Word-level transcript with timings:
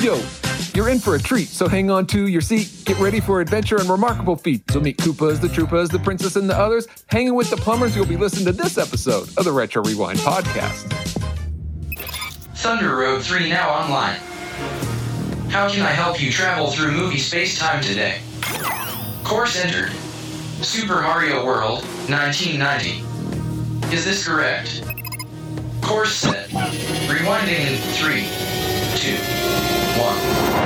Yo, 0.00 0.22
you're 0.74 0.88
in 0.90 1.00
for 1.00 1.16
a 1.16 1.18
treat, 1.18 1.48
so 1.48 1.66
hang 1.66 1.90
on 1.90 2.06
to 2.06 2.28
your 2.28 2.40
seat. 2.40 2.70
Get 2.84 2.98
ready 3.00 3.18
for 3.18 3.40
adventure 3.40 3.78
and 3.78 3.90
remarkable 3.90 4.36
feats. 4.36 4.72
So 4.72 4.78
meet 4.78 4.96
Koopas, 4.98 5.40
the 5.40 5.48
Troopas, 5.48 5.90
the 5.90 5.98
Princess, 5.98 6.36
and 6.36 6.48
the 6.48 6.56
others. 6.56 6.86
Hanging 7.08 7.34
with 7.34 7.50
the 7.50 7.56
plumbers, 7.56 7.96
you'll 7.96 8.06
be 8.06 8.16
listening 8.16 8.44
to 8.44 8.52
this 8.52 8.78
episode 8.78 9.28
of 9.36 9.44
the 9.44 9.50
Retro 9.50 9.82
Rewind 9.82 10.20
podcast. 10.20 10.92
Thunder 12.54 12.94
Road 12.94 13.24
3 13.24 13.48
now 13.48 13.70
online. 13.70 14.20
How 15.50 15.68
can 15.68 15.82
I 15.82 15.90
help 15.90 16.22
you 16.22 16.30
travel 16.30 16.70
through 16.70 16.92
movie 16.92 17.18
space-time 17.18 17.82
today? 17.82 18.20
Course 19.24 19.56
entered. 19.56 19.90
Super 20.62 21.02
Mario 21.02 21.44
World, 21.44 21.82
1990. 22.08 23.94
Is 23.94 24.04
this 24.04 24.26
correct? 24.26 24.84
Course 25.82 26.14
set. 26.14 26.50
Rewinding 26.50 27.58
in 27.66 27.78
3, 27.94 28.57
2, 28.98 29.12
1. 29.12 30.58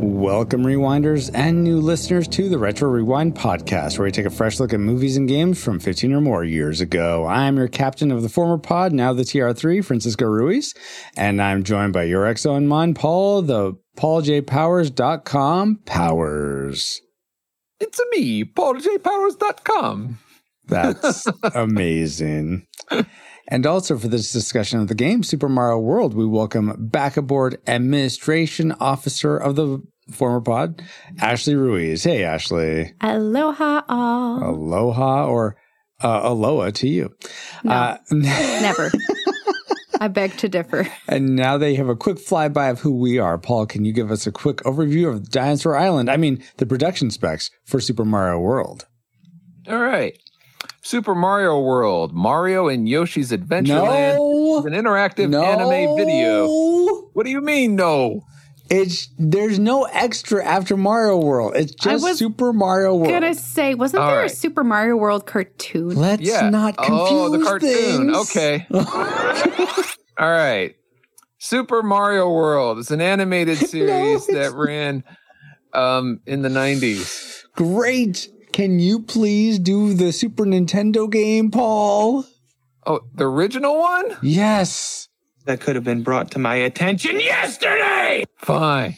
Welcome, 0.00 0.62
rewinders 0.62 1.28
and 1.34 1.64
new 1.64 1.80
listeners, 1.80 2.28
to 2.28 2.48
the 2.48 2.56
Retro 2.56 2.88
Rewind 2.88 3.34
podcast, 3.34 3.98
where 3.98 4.04
we 4.04 4.12
take 4.12 4.26
a 4.26 4.30
fresh 4.30 4.60
look 4.60 4.72
at 4.72 4.78
movies 4.78 5.16
and 5.16 5.26
games 5.26 5.60
from 5.60 5.80
15 5.80 6.12
or 6.12 6.20
more 6.20 6.44
years 6.44 6.80
ago. 6.80 7.26
I'm 7.26 7.56
your 7.56 7.66
captain 7.66 8.12
of 8.12 8.22
the 8.22 8.28
former 8.28 8.58
pod, 8.58 8.92
now 8.92 9.12
the 9.12 9.24
TR3, 9.24 9.84
Francisco 9.84 10.26
Ruiz, 10.26 10.72
and 11.16 11.42
I'm 11.42 11.64
joined 11.64 11.92
by 11.92 12.04
your 12.04 12.26
XO 12.32 12.56
and 12.56 12.68
mine, 12.68 12.94
Paul, 12.94 13.42
the 13.42 13.74
PaulJPowers.com 13.96 15.80
Powers. 15.84 17.02
It's 17.80 17.98
a 17.98 18.04
me, 18.12 18.44
PaulJPowers.com. 18.44 20.20
That's 20.68 21.26
amazing. 21.54 22.66
And 23.48 23.66
also 23.66 23.96
for 23.98 24.08
this 24.08 24.30
discussion 24.32 24.78
of 24.80 24.88
the 24.88 24.94
game, 24.94 25.22
Super 25.22 25.48
Mario 25.48 25.78
World, 25.78 26.14
we 26.14 26.26
welcome 26.26 26.74
back 26.78 27.16
aboard 27.16 27.58
Administration 27.66 28.72
Officer 28.78 29.36
of 29.36 29.56
the 29.56 29.82
former 30.10 30.40
pod, 30.40 30.82
Ashley 31.20 31.54
Ruiz. 31.54 32.04
Hey, 32.04 32.24
Ashley. 32.24 32.94
Aloha 33.00 33.82
all. 33.88 34.50
Aloha 34.50 35.26
or 35.26 35.56
uh, 36.02 36.20
aloha 36.24 36.70
to 36.70 36.88
you. 36.88 37.14
No. 37.64 37.72
Uh, 37.72 37.96
Never. 38.12 38.90
I 40.00 40.08
beg 40.08 40.36
to 40.38 40.48
differ. 40.48 40.86
and 41.08 41.34
now 41.34 41.58
they 41.58 41.74
have 41.74 41.88
a 41.88 41.96
quick 41.96 42.18
flyby 42.18 42.70
of 42.70 42.80
who 42.80 42.94
we 43.00 43.18
are. 43.18 43.36
Paul, 43.36 43.66
can 43.66 43.84
you 43.84 43.92
give 43.92 44.10
us 44.10 44.26
a 44.26 44.32
quick 44.32 44.58
overview 44.58 45.08
of 45.08 45.28
Dinosaur 45.30 45.76
Island? 45.76 46.08
I 46.08 46.16
mean, 46.16 46.42
the 46.58 46.66
production 46.66 47.10
specs 47.10 47.50
for 47.64 47.80
Super 47.80 48.04
Mario 48.04 48.38
World. 48.38 48.86
All 49.66 49.78
right. 49.80 50.16
Super 50.88 51.14
Mario 51.14 51.60
World, 51.60 52.14
Mario 52.14 52.68
and 52.68 52.88
Yoshi's 52.88 53.30
Adventureland 53.30 54.16
No. 54.16 54.58
is 54.60 54.64
an 54.64 54.72
interactive 54.72 55.28
No. 55.28 55.42
anime 55.44 55.98
video. 55.98 56.46
What 57.12 57.26
do 57.26 57.30
you 57.30 57.42
mean, 57.42 57.76
no? 57.76 58.22
It's 58.70 59.08
there's 59.18 59.58
no 59.58 59.84
extra 59.84 60.42
after 60.42 60.78
Mario 60.78 61.18
World. 61.18 61.56
It's 61.56 61.74
just 61.74 62.02
was 62.02 62.16
Super 62.16 62.54
Mario 62.54 62.94
World. 62.94 63.10
I 63.12 63.18
was 63.18 63.20
Gonna 63.20 63.34
say, 63.34 63.74
wasn't 63.74 64.02
All 64.02 64.08
there 64.08 64.20
right. 64.20 64.30
a 64.32 64.34
Super 64.34 64.64
Mario 64.64 64.96
World 64.96 65.26
cartoon? 65.26 65.94
Let's 65.94 66.22
Yeah. 66.22 66.48
not 66.48 66.78
confuse 66.78 66.98
oh, 67.02 67.36
the 67.36 67.44
cartoon. 67.44 67.70
things. 68.14 68.16
Okay. 68.30 68.66
All 70.18 70.30
right. 70.30 70.74
Super 71.36 71.82
Mario 71.82 72.32
World 72.32 72.78
is 72.78 72.90
an 72.90 73.02
animated 73.02 73.58
series 73.68 74.26
it's 74.26 74.26
that 74.28 74.54
ran 74.54 75.04
um, 75.74 76.20
in 76.24 76.40
the 76.40 76.48
90s. 76.48 77.42
Great. 77.54 78.30
Can 78.52 78.78
you 78.78 79.00
please 79.02 79.58
do 79.58 79.94
the 79.94 80.12
Super 80.12 80.44
Nintendo 80.44 81.10
game, 81.10 81.50
Paul? 81.50 82.24
Oh, 82.86 83.00
the 83.14 83.28
original 83.28 83.78
one? 83.78 84.16
Yes. 84.22 85.08
that 85.44 85.60
could 85.60 85.74
have 85.76 85.84
been 85.84 86.02
brought 86.02 86.30
to 86.32 86.38
my 86.38 86.56
attention 86.56 87.20
yesterday. 87.20 88.24
Fine. 88.38 88.96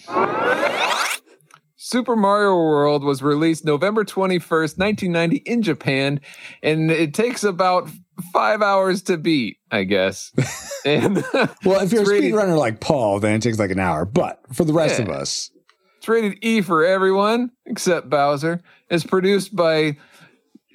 Super 1.77 2.15
Mario 2.15 2.55
World 2.55 3.03
was 3.03 3.23
released 3.23 3.65
November 3.65 4.05
21st, 4.05 4.79
1990 4.79 5.37
in 5.39 5.63
Japan, 5.63 6.21
and 6.63 6.91
it 6.91 7.15
takes 7.15 7.43
about 7.43 7.89
five 8.33 8.63
hours 8.63 9.03
to 9.03 9.17
beat, 9.17 9.57
I 9.73 9.85
guess. 9.85 10.33
and 10.85 11.17
Well, 11.65 11.81
if 11.81 11.91
you're 11.93 12.03
a 12.03 12.03
It's 12.03 12.11
rated- 12.11 12.33
speedrunner 12.33 12.57
like 12.57 12.81
Paul, 12.81 13.19
then 13.19 13.35
it 13.35 13.43
takes 13.43 13.59
like 13.59 13.71
an 13.73 13.81
hour. 13.81 14.05
But 14.05 14.41
for 14.53 14.65
the 14.65 14.73
rest 14.73 14.99
Yeah. 14.99 15.07
of 15.07 15.11
us, 15.11 15.51
It's 15.99 16.09
rated 16.09 16.39
E 16.43 16.61
for 16.61 16.85
everyone 16.85 17.51
except 17.67 18.09
Bowser. 18.09 18.61
It's 18.91 19.05
produced 19.05 19.55
by 19.55 19.97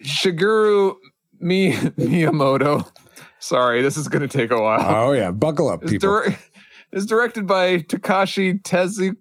Shigeru 0.03 0.95
Mi- 1.39 1.73
Miyamoto. 1.73 2.89
Sorry, 3.39 3.81
this 3.81 3.97
is 3.97 4.07
going 4.07 4.27
to 4.27 4.37
take 4.37 4.51
a 4.51 4.59
while. 4.61 5.07
oh 5.07 5.11
yeah, 5.11 5.31
buckle 5.31 5.69
up, 5.69 5.83
it's, 5.83 5.91
people. 5.91 6.09
dir- 6.23 6.37
it's 6.91 7.05
directed 7.05 7.45
by 7.45 7.79
Takashi 7.79 8.61
Tezu- 8.61 9.17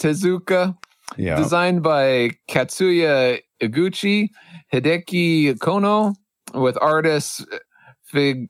Tezuka, 0.00 0.76
yeah. 1.16 1.36
designed 1.36 1.82
by 1.82 2.30
Katsuya 2.48 3.40
Eguchi, 3.62 4.30
Hideki 4.72 5.54
Konno, 5.58 6.14
with 6.54 6.78
artists 6.80 7.44
uh, 7.52 7.58
Fig 8.04 8.48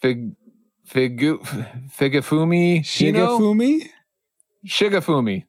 Fig 0.00 0.32
Figu, 0.88 1.38
Figafumi 1.96 2.80
Hino? 2.80 3.38
Shigafumi? 3.38 3.88
Shigafumi. 4.66 5.44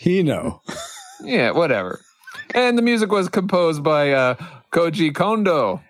Hino. 0.00 0.60
Yeah, 1.22 1.50
whatever. 1.52 2.00
And 2.54 2.76
the 2.76 2.82
music 2.82 3.10
was 3.12 3.28
composed 3.28 3.82
by 3.82 4.12
uh, 4.12 4.34
Koji 4.72 5.14
Kondo. 5.14 5.80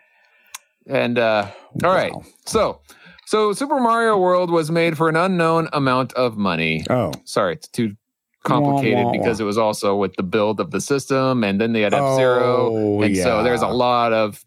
And 0.87 1.19
uh, 1.19 1.47
all 1.85 1.91
right, 1.95 2.13
Wow. 2.13 2.25
so 2.47 2.81
so 3.27 3.53
Super 3.53 3.79
Mario 3.79 4.19
World 4.19 4.51
was 4.51 4.71
made 4.71 4.97
for 4.97 5.09
an 5.09 5.17
unknown 5.17 5.69
amount 5.73 6.13
of 6.15 6.37
money. 6.37 6.85
Oh. 6.91 7.13
Sorry, 7.25 7.53
it's 7.55 7.69
too 7.69 7.95
complicated 8.43 8.99
Wah, 8.99 9.05
wah, 9.05 9.13
because 9.13 9.39
wah. 9.39 9.45
it 9.45 9.47
was 9.47 9.59
also 9.59 9.95
with 9.97 10.15
the 10.17 10.23
build 10.25 10.59
of 10.59 10.71
the 10.73 10.81
system, 10.81 11.45
and 11.45 11.61
then 11.61 11.73
they 11.73 11.83
had 11.83 11.95
F 11.95 12.17
Zero, 12.17 12.71
Oh, 12.73 13.03
and 13.03 13.17
so 13.17 13.43
there's 13.45 13.63
a 13.63 13.69
lot 13.69 14.13
of 14.13 14.45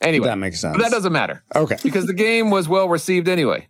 anyway. 0.00 0.28
That 0.28 0.38
makes 0.38 0.60
sense. 0.60 0.76
but 0.76 0.82
that 0.82 0.90
doesn't 0.92 1.12
matter 1.12 1.42
Okay. 1.54 1.76
because 1.82 2.06
the 2.06 2.14
game 2.14 2.50
was 2.50 2.68
well 2.68 2.88
received 2.88 3.28
anyway. 3.28 3.68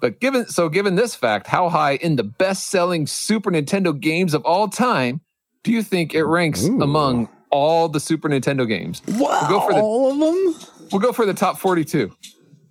But 0.00 0.18
given 0.18 0.46
so 0.48 0.68
given 0.68 0.96
this 0.96 1.14
fact, 1.14 1.46
how 1.46 1.68
high 1.68 1.92
in 1.96 2.16
the 2.16 2.24
best-selling 2.24 3.06
Super 3.06 3.50
Nintendo 3.52 3.98
games 3.98 4.34
of 4.34 4.44
all 4.44 4.66
time 4.68 5.20
do 5.62 5.72
you 5.72 5.82
think 5.82 6.14
it 6.14 6.24
ranks 6.24 6.64
Ooh. 6.64 6.80
among 6.82 7.28
all 7.50 7.88
the 7.88 8.00
Super 8.00 8.28
Nintendo 8.28 8.66
games? 8.66 9.02
Wow. 9.08 9.46
go 9.48 9.60
for 9.60 9.72
the- 9.74 9.80
all 9.80 10.12
of 10.12 10.18
them? 10.18 10.68
We'll 10.90 11.00
go 11.00 11.12
for 11.12 11.24
the 11.26 11.34
top 11.34 11.58
42. 11.58 12.10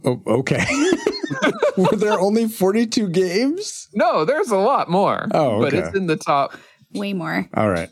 Oh, 0.06 0.22
okay. 0.28 0.66
Were 1.78 1.96
there 1.96 2.20
only 2.20 2.48
42 2.48 3.10
games? 3.10 3.88
No, 3.94 4.26
there's 4.26 4.50
a 4.50 4.58
lot 4.58 4.90
more. 4.90 5.28
Oh, 5.34 5.62
but 5.62 5.74
it's 5.74 5.96
in 5.96 6.08
the 6.08 6.18
top. 6.18 6.56
Way 6.94 7.14
more. 7.14 7.48
All 7.56 7.70
right. 7.70 7.90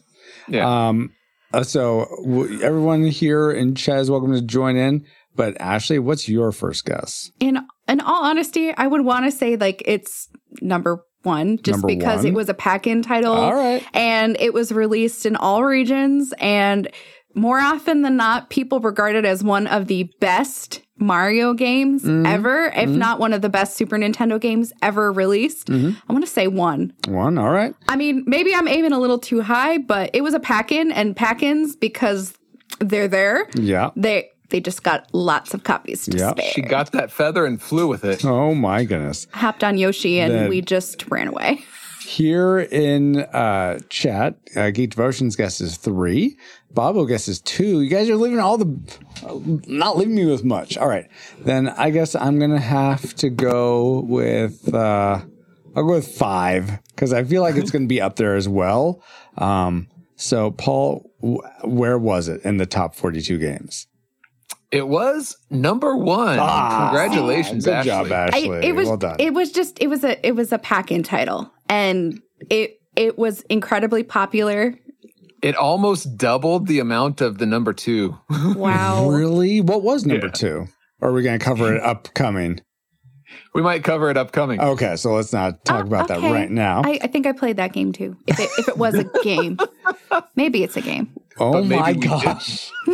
Yeah. 0.48 0.88
Um, 0.90 1.12
uh, 1.54 1.64
so 1.64 2.06
w- 2.24 2.62
everyone 2.62 3.06
here 3.06 3.50
in 3.52 3.76
chat 3.76 4.00
is 4.00 4.12
welcome 4.12 4.34
to 4.34 4.42
join 4.42 4.76
in. 4.76 5.06
But 5.36 5.60
Ashley, 5.62 6.00
what's 6.00 6.28
your 6.28 6.52
first 6.52 6.86
guess? 6.86 7.32
In 7.40 7.60
in 7.88 8.02
all 8.02 8.24
honesty, 8.26 8.72
I 8.76 8.88
would 8.88 9.06
want 9.06 9.26
to 9.26 9.32
say 9.32 9.56
like 9.56 9.82
it's 9.86 10.28
number 10.62 11.06
one, 11.24 11.58
just 11.58 11.78
Number 11.84 11.88
because 11.88 12.18
one? 12.20 12.28
it 12.28 12.34
was 12.34 12.50
a 12.50 12.54
pack-in 12.54 13.02
title. 13.02 13.34
All 13.34 13.54
right. 13.54 13.86
And 13.94 14.38
it 14.40 14.54
was 14.54 14.72
released 14.72 15.26
in 15.26 15.36
all 15.36 15.64
regions. 15.64 16.34
And 16.40 16.90
more 17.36 17.60
often 17.60 18.02
than 18.02 18.18
not, 18.18 18.50
people 18.50 18.80
regard 18.80 19.16
it 19.16 19.26
as 19.26 19.44
one 19.44 19.68
of 19.68 19.88
the 19.88 20.04
best 20.20 20.82
Mario 20.98 21.54
games 21.54 22.04
Mm-hmm. 22.04 22.26
ever, 22.26 22.66
if 22.76 22.90
not 22.90 23.20
one 23.20 23.32
of 23.34 23.42
the 23.42 23.48
best 23.50 23.78
Super 23.78 23.98
Nintendo 23.98 24.40
games 24.40 24.74
ever 24.82 25.12
released. 25.14 25.68
Mm-hmm. 25.68 25.92
I 26.10 26.14
want 26.14 26.26
to 26.26 26.32
say 26.32 26.48
one. 26.48 26.94
One. 27.08 27.38
All 27.38 27.52
right. 27.52 27.74
I 27.88 27.96
mean, 27.96 28.24
maybe 28.28 28.54
I'm 28.54 28.68
aiming 28.68 28.92
a 28.92 29.00
little 29.00 29.20
too 29.20 29.42
high, 29.42 29.78
but 29.78 30.10
it 30.14 30.22
was 30.22 30.34
a 30.34 30.40
pack 30.40 30.72
in 30.72 30.92
and 30.92 31.16
pack 31.16 31.42
ins 31.44 31.76
because 31.78 32.34
they're 32.80 33.08
there. 33.08 33.48
Yeah. 33.56 33.92
They 33.96 34.30
they 34.50 34.60
just 34.60 34.84
got 34.84 35.08
lots 35.14 35.54
of 35.54 35.64
copies 35.64 36.06
to 36.06 36.18
Yeah. 36.18 36.32
spare. 36.32 36.52
she 36.52 36.62
got 36.62 36.92
that 36.92 37.12
feather 37.12 37.46
and 37.46 37.62
flew 37.62 37.88
with 37.88 38.04
it. 38.04 38.24
Oh 38.26 38.54
my 38.56 38.84
goodness. 38.84 39.28
hopped 39.34 39.64
on 39.64 39.78
Yoshi 39.78 40.20
and 40.20 40.34
Then- 40.34 40.50
we 40.50 40.62
just 40.62 41.10
ran 41.10 41.28
away. 41.28 41.60
Here 42.06 42.58
in 42.60 43.20
uh, 43.20 43.80
chat, 43.90 44.36
uh, 44.56 44.72
Geek 44.72 44.90
Devotions 44.92 45.36
guesses 45.36 45.78
three. 45.78 46.38
Bobo 46.72 47.06
guesses 47.06 47.40
two. 47.40 47.82
You 47.82 47.90
guys 47.90 48.10
are 48.10 48.16
leaving 48.16 48.40
all 48.40 48.58
the, 48.58 48.66
uh, 49.24 49.38
not 49.68 49.96
leaving 49.96 50.16
me 50.16 50.26
with 50.26 50.44
much. 50.44 50.76
All 50.76 50.88
right. 50.88 51.08
Then 51.42 51.70
I 51.70 51.92
guess 51.92 52.16
I'm 52.16 52.40
going 52.40 52.50
to 52.52 52.58
have 52.60 53.14
to 53.18 53.30
go 53.30 54.00
with, 54.08 54.74
uh, 54.74 55.22
I'll 55.76 55.84
go 55.86 55.94
with 55.96 56.08
five 56.08 56.80
because 56.96 57.14
I 57.14 57.24
feel 57.24 57.44
like 57.44 57.56
it's 57.58 57.70
going 57.70 57.84
to 57.84 57.88
be 57.88 58.02
up 58.02 58.16
there 58.16 58.36
as 58.36 58.50
well. 58.50 59.04
Um, 59.38 59.88
so, 60.16 60.50
Paul, 60.52 61.12
w- 61.22 61.42
where 61.64 61.98
was 62.00 62.28
it 62.28 62.42
in 62.44 62.58
the 62.58 62.66
top 62.66 62.96
42 62.96 63.38
games? 63.38 63.86
It 64.72 64.88
was 64.88 65.36
number 65.50 65.96
one. 65.98 66.38
Ah, 66.40 66.90
Congratulations, 66.90 67.66
Good 67.66 67.74
Ashley. 67.74 67.90
job, 67.90 68.12
I, 68.12 68.28
Ashley. 68.28 68.68
it 68.68 68.76
was 68.76 68.88
well 68.88 68.98
done. 68.98 69.16
it 69.20 69.34
was 69.34 69.52
just 69.52 69.82
it 69.82 69.88
was 69.88 70.04
a 70.04 70.26
it 70.26 70.36
was 70.36 70.52
a 70.52 70.60
pack 70.60 70.92
in 70.92 71.02
title 71.04 71.52
and 71.68 72.22
it 72.52 72.80
it 72.96 73.18
was 73.18 73.42
incredibly 73.50 74.04
popular. 74.04 74.76
It 75.42 75.56
almost 75.56 76.18
doubled 76.18 76.68
the 76.68 76.80
amount 76.80 77.22
of 77.22 77.38
the 77.40 77.46
number 77.46 77.74
two. 77.74 78.18
Wow. 78.56 79.10
really? 79.10 79.62
What 79.62 79.82
was 79.84 80.06
number 80.06 80.28
Yeah. 80.28 80.32
two? 80.34 80.68
Or 81.02 81.10
are 81.10 81.14
we 81.14 81.24
going 81.24 81.40
to 81.40 81.44
cover 81.46 81.74
it 81.76 81.82
upcoming? 81.82 82.60
We 83.54 83.62
might 83.62 83.84
cover 83.84 84.10
it 84.10 84.18
upcoming. 84.18 84.60
Okay, 84.60 84.96
so 84.98 85.14
let's 85.14 85.32
not 85.32 85.64
talk 85.64 85.86
Oh, 85.86 85.88
about 85.88 86.10
that 86.10 86.20
right 86.22 86.50
now. 86.52 86.82
I, 86.84 87.00
I 87.04 87.08
think 87.08 87.26
I 87.26 87.32
played 87.32 87.56
that 87.58 87.72
game 87.74 87.94
too. 87.94 88.18
If 88.28 88.40
it, 88.40 88.50
if 88.58 88.68
it 88.68 88.78
was 88.78 88.96
a 88.96 89.04
game, 89.24 89.58
maybe 90.36 90.62
it's 90.64 90.76
a 90.78 90.82
game. 90.82 91.10
oh 91.40 91.54
but 91.54 91.66
my 91.66 91.94
gosh. 91.94 92.70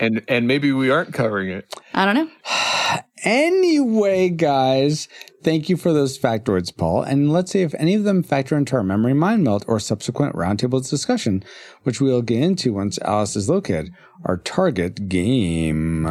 And 0.00 0.22
and 0.28 0.46
maybe 0.46 0.72
we 0.72 0.90
aren't 0.90 1.12
covering 1.12 1.50
it. 1.50 1.72
I 1.94 2.04
don't 2.04 2.14
know. 2.14 2.30
Anyway, 3.24 4.28
guys, 4.28 5.08
thank 5.42 5.68
you 5.68 5.76
for 5.76 5.92
those 5.92 6.16
factoids, 6.16 6.74
Paul. 6.74 7.02
And 7.02 7.32
let's 7.32 7.50
see 7.50 7.62
if 7.62 7.74
any 7.74 7.94
of 7.94 8.04
them 8.04 8.22
factor 8.22 8.56
into 8.56 8.76
our 8.76 8.84
memory 8.84 9.12
mind 9.12 9.42
melt 9.42 9.64
or 9.66 9.80
subsequent 9.80 10.36
roundtable 10.36 10.88
discussion, 10.88 11.42
which 11.82 12.00
we'll 12.00 12.22
get 12.22 12.40
into 12.40 12.72
once 12.72 12.96
Alice 13.00 13.34
is 13.34 13.48
located. 13.48 13.90
Our 14.24 14.36
target 14.36 15.08
game. 15.08 16.06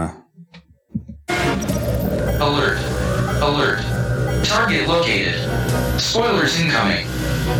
Alert. 2.39 2.77
Alert. 3.41 3.83
Target 4.45 4.87
located. 4.87 5.99
Spoilers 5.99 6.59
incoming. 6.59 7.07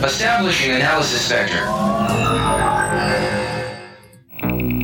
Establishing 0.04 0.72
analysis 0.72 1.30
vector. 1.30 1.64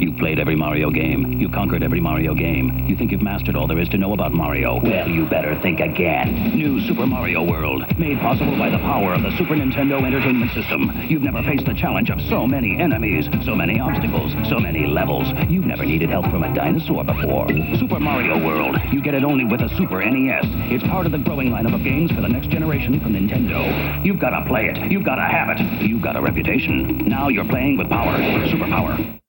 You've 0.04 0.18
played 0.18 0.38
every 0.38 0.58
Mario 0.58 0.92
game. 0.92 1.40
You've 1.40 1.54
conquered 1.54 1.82
every 1.82 2.02
Mario 2.02 2.36
game. 2.36 2.86
You 2.90 2.98
think 2.98 3.14
you've 3.14 3.22
mastered 3.22 3.56
all 3.56 3.68
there 3.68 3.80
is 3.80 3.88
to 3.88 3.98
know 3.98 4.12
about 4.12 4.34
Mario. 4.34 4.82
Well, 4.82 5.08
you 5.08 5.26
better 5.26 5.58
think 5.62 5.80
again. 5.80 6.58
New 6.58 6.82
Super 6.82 7.08
Mario 7.08 7.42
World, 7.42 7.86
made 7.98 8.20
possible 8.20 8.58
by 8.58 8.70
the 8.70 8.80
power 8.80 9.14
of 9.14 9.24
the 9.24 9.32
Super 9.38 9.56
Nintendo 9.56 10.06
Entertainment 10.06 10.52
System. 10.52 10.92
You've 11.08 11.22
never 11.22 11.42
faced 11.44 11.66
the 11.66 11.74
challenge 11.74 12.10
of 12.10 12.20
so 12.28 12.46
many 12.46 12.82
enemies, 12.82 13.30
so 13.46 13.56
many 13.56 13.80
obstacles, 13.80 14.34
so 14.50 14.60
many 14.60 14.86
levels. 14.86 15.26
You've 15.48 15.66
never 15.66 15.86
needed 15.86 16.10
help 16.10 16.26
from 16.26 16.44
a 16.44 16.54
dinosaur 16.54 17.06
before. 17.06 17.48
Super 17.80 18.02
Mario 18.02 18.46
World, 18.46 18.76
you 18.92 19.02
get 19.02 19.14
it 19.14 19.24
only 19.24 19.46
with 19.46 19.62
a 19.62 19.70
Super 19.78 20.04
NES. 20.04 20.44
It's 20.70 20.84
part 20.84 21.06
of 21.06 21.14
the 21.14 21.20
growing 21.20 21.48
lineup 21.48 21.76
of 21.76 21.82
games 21.82 22.12
for 22.12 22.20
the 22.20 22.28
next 22.28 22.50
generation 22.50 23.00
from 23.00 23.14
Nintendo. 23.14 24.04
You've 24.04 24.20
got 24.20 24.32
to 24.32 24.44
play 24.50 24.66
it. 24.66 24.92
You've 24.92 25.06
got 25.06 25.16
to 25.16 25.24
have 25.24 25.58
it. 25.58 25.88
You've 25.88 26.04
got 26.04 26.18
a 26.18 26.22
reputation. 26.22 27.08
Now 27.08 27.30
you're 27.30 27.48
playing 27.48 27.78
with 27.78 27.88
power. 27.88 28.18
Superpower. 28.52 29.23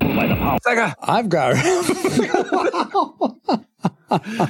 By 0.00 0.26
the 0.26 0.34
power. 0.34 0.58
Sega. 0.66 0.94
I've 1.00 1.28
got. 1.28 1.56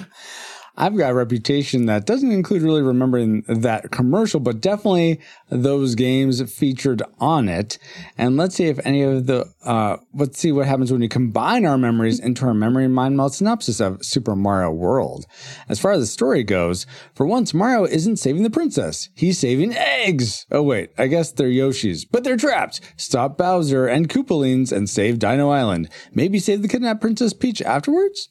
I've 0.81 0.97
got 0.97 1.11
a 1.11 1.15
reputation 1.15 1.85
that 1.87 2.07
doesn't 2.07 2.33
include 2.33 2.63
really 2.63 2.81
remembering 2.81 3.43
that 3.49 3.91
commercial, 3.91 4.41
but 4.41 4.63
definitely 4.63 5.21
those 5.51 5.95
games 5.95 6.41
featured 6.51 7.03
on 7.19 7.51
it. 7.51 7.77
And 8.17 8.39
let's 8.39 8.55
see 8.55 8.65
if 8.65 8.81
any 8.87 9.03
of 9.03 9.27
the, 9.27 9.45
uh, 9.63 9.99
let's 10.15 10.39
see 10.39 10.53
what 10.53 10.67
happens 10.67 10.91
when 10.91 11.03
you 11.03 11.09
combine 11.11 11.67
our 11.67 11.77
memories 11.77 12.19
into 12.19 12.47
our 12.47 12.55
memory 12.55 12.89
mind 12.89 13.15
melt 13.15 13.35
synopsis 13.35 13.79
of 13.79 14.03
Super 14.03 14.35
Mario 14.35 14.71
World. 14.71 15.27
As 15.69 15.79
far 15.79 15.93
as 15.93 16.01
the 16.01 16.07
story 16.07 16.43
goes, 16.45 16.87
for 17.13 17.27
once, 17.27 17.53
Mario 17.53 17.85
isn't 17.85 18.17
saving 18.17 18.43
the 18.43 18.49
princess. 18.49 19.11
He's 19.15 19.39
saving 19.39 19.75
eggs. 19.77 20.47
Oh, 20.51 20.63
wait, 20.63 20.93
I 20.97 21.09
guess 21.09 21.31
they're 21.31 21.49
Yoshi's, 21.49 22.07
but 22.07 22.25
they're 22.25 22.39
trapped. 22.39 22.81
Stop 22.97 23.37
Bowser 23.37 23.87
and 23.87 24.09
Koopalings 24.09 24.73
and 24.73 24.89
save 24.89 25.19
Dino 25.19 25.51
Island. 25.51 25.91
Maybe 26.15 26.39
save 26.39 26.63
the 26.63 26.69
kidnapped 26.69 27.03
Princess 27.03 27.35
Peach 27.35 27.61
afterwards? 27.61 28.31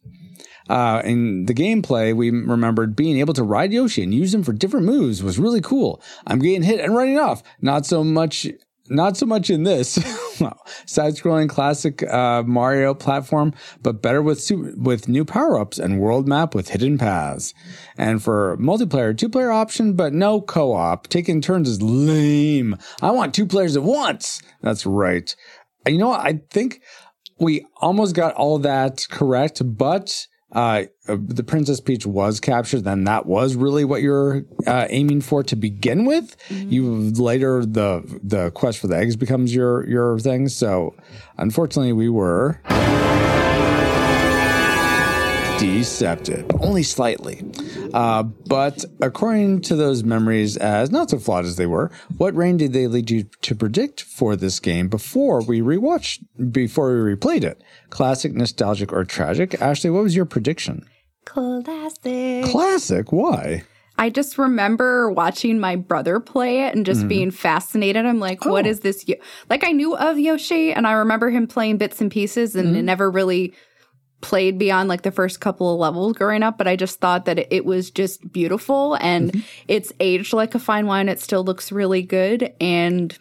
Uh, 0.70 1.02
in 1.04 1.46
the 1.46 1.54
gameplay, 1.54 2.16
we 2.16 2.30
remembered 2.30 2.96
being 2.96 3.18
able 3.18 3.34
to 3.34 3.44
ride 3.44 3.74
Yoshi 3.74 4.04
and 4.04 4.14
use 4.14 4.34
him 4.34 4.44
for 4.44 4.54
different 4.54 4.86
moves 4.86 5.24
was 5.24 5.40
really 5.40 5.62
cool. 5.62 6.02
I'm 6.28 6.40
getting 6.40 6.62
hit 6.62 6.80
and 6.80 6.96
running 6.96 7.18
off. 7.18 7.42
Not 7.62 7.86
so 7.86 8.04
much. 8.04 8.48
Not 8.92 9.18
so 9.18 9.28
much 9.28 9.52
in 9.52 9.66
this 9.66 9.92
side-scrolling 10.88 11.48
classic 11.48 12.02
uh, 12.02 12.42
Mario 12.42 12.96
platform, 12.96 13.54
but 13.84 14.02
better 14.02 14.20
with 14.20 14.42
su- 14.42 14.74
with 14.76 15.08
new 15.08 15.24
power-ups 15.24 15.78
and 15.78 16.00
world 16.00 16.28
map 16.28 16.56
with 16.56 16.70
hidden 16.70 16.98
paths. 16.98 17.54
And 18.00 18.24
for 18.24 18.58
multiplayer, 18.58 19.16
two-player 19.16 19.52
option, 19.52 19.94
but 19.94 20.12
no 20.12 20.42
co-op. 20.42 21.08
Taking 21.08 21.40
turns 21.40 21.70
is 21.70 21.84
lame. 21.84 22.78
I 23.00 23.12
want 23.12 23.36
two 23.36 23.46
players 23.46 23.78
at 23.78 23.84
once. 23.84 24.42
That's 24.64 24.88
right. 24.88 25.36
You 25.86 26.00
know 26.00 26.10
what? 26.10 26.22
I 26.22 26.42
think 26.50 26.82
we 27.40 27.68
almost 27.78 28.16
got 28.16 28.34
all 28.34 28.58
that 28.60 29.06
correct, 29.12 29.62
but 29.64 30.26
uh, 30.52 30.84
uh, 31.08 31.18
the 31.20 31.44
Princess 31.44 31.80
Peach 31.80 32.06
was 32.06 32.40
captured, 32.40 32.84
then 32.84 33.04
that 33.04 33.26
was 33.26 33.56
really 33.56 33.86
what 33.86 34.02
you're 34.02 34.46
uh, 34.66 34.88
aiming 34.90 35.22
for 35.22 35.44
to 35.44 35.56
begin 35.56 36.06
with. 36.06 36.36
You 36.50 37.12
later 37.12 37.66
the 37.66 38.20
the 38.24 38.52
quest 38.52 38.80
for 38.80 38.88
the 38.88 38.98
eggs 38.98 39.16
becomes 39.16 39.54
your 39.54 39.88
your 39.88 40.18
thing. 40.20 40.48
So, 40.48 40.96
unfortunately, 41.38 41.94
we 41.94 42.10
were 42.10 42.60
deceptive, 45.60 46.46
only 46.62 46.84
slightly. 46.84 47.44
Uh, 47.94 48.24
but 48.24 48.86
according 49.02 49.62
to 49.62 49.76
those 49.76 50.04
memories, 50.04 50.56
as 50.56 50.90
not 50.90 51.10
so 51.10 51.20
flawed 51.20 51.44
as 51.44 51.58
they 51.58 51.66
were, 51.66 51.92
what 52.18 52.36
rain 52.36 52.56
did 52.56 52.72
they 52.72 52.88
lead 52.88 53.10
you 53.10 53.24
to 53.42 53.56
predict 53.56 54.02
for 54.02 54.36
this 54.36 54.60
game 54.60 54.88
before 54.88 55.42
we 55.42 55.60
rewatched, 55.60 56.24
before 56.52 56.92
we 56.92 57.14
replayed 57.14 57.44
it? 57.44 57.62
Classic, 57.90 58.34
nostalgic, 58.34 58.94
or 58.94 59.04
tragic? 59.04 59.62
Ashley, 59.62 59.90
what 59.90 60.04
was 60.04 60.16
your 60.16 60.26
prediction? 60.26 60.86
Classic. 61.26 62.46
Classic. 62.46 63.12
Why? 63.12 63.64
I 63.98 64.10
just 64.10 64.38
remember 64.38 65.12
watching 65.12 65.60
my 65.60 65.76
brother 65.76 66.22
play 66.22 66.62
it 66.62 66.74
and 66.74 66.86
just 66.86 67.06
being 67.10 67.32
fascinated. 67.32 68.06
I'm 68.06 68.22
like, 68.22 68.46
what 68.46 68.66
is 68.66 68.80
this? 68.80 69.06
Like, 69.50 69.66
I 69.66 69.74
knew 69.74 69.94
of 69.98 70.18
Yoshi 70.18 70.72
and 70.72 70.88
I 70.88 70.94
remember 70.94 71.30
him 71.30 71.48
playing 71.48 71.80
bits 71.80 72.00
and 72.00 72.10
pieces 72.10 72.56
and 72.56 72.78
it 72.78 72.84
never 72.84 73.12
really 73.12 73.54
played 74.22 74.58
beyond 74.58 74.90
like 74.90 75.04
the 75.04 75.12
first 75.12 75.40
couple 75.40 75.74
of 75.74 75.80
levels 75.80 76.14
growing 76.14 76.44
up, 76.44 76.58
but 76.58 76.68
I 76.68 76.76
just 76.76 77.00
thought 77.00 77.26
that 77.26 77.40
it, 77.40 77.48
it 77.52 77.66
was 77.66 77.92
just 77.92 78.32
beautiful 78.32 78.96
and 78.96 79.32
mm-hmm. 79.32 79.42
it's 79.68 79.94
aged 80.00 80.34
like 80.34 80.56
a 80.56 80.60
fine 80.60 80.88
wine. 80.88 81.10
It 81.10 81.20
still 81.20 81.44
looks 81.44 81.72
really 81.72 82.02
good. 82.02 82.54
And 82.60 83.18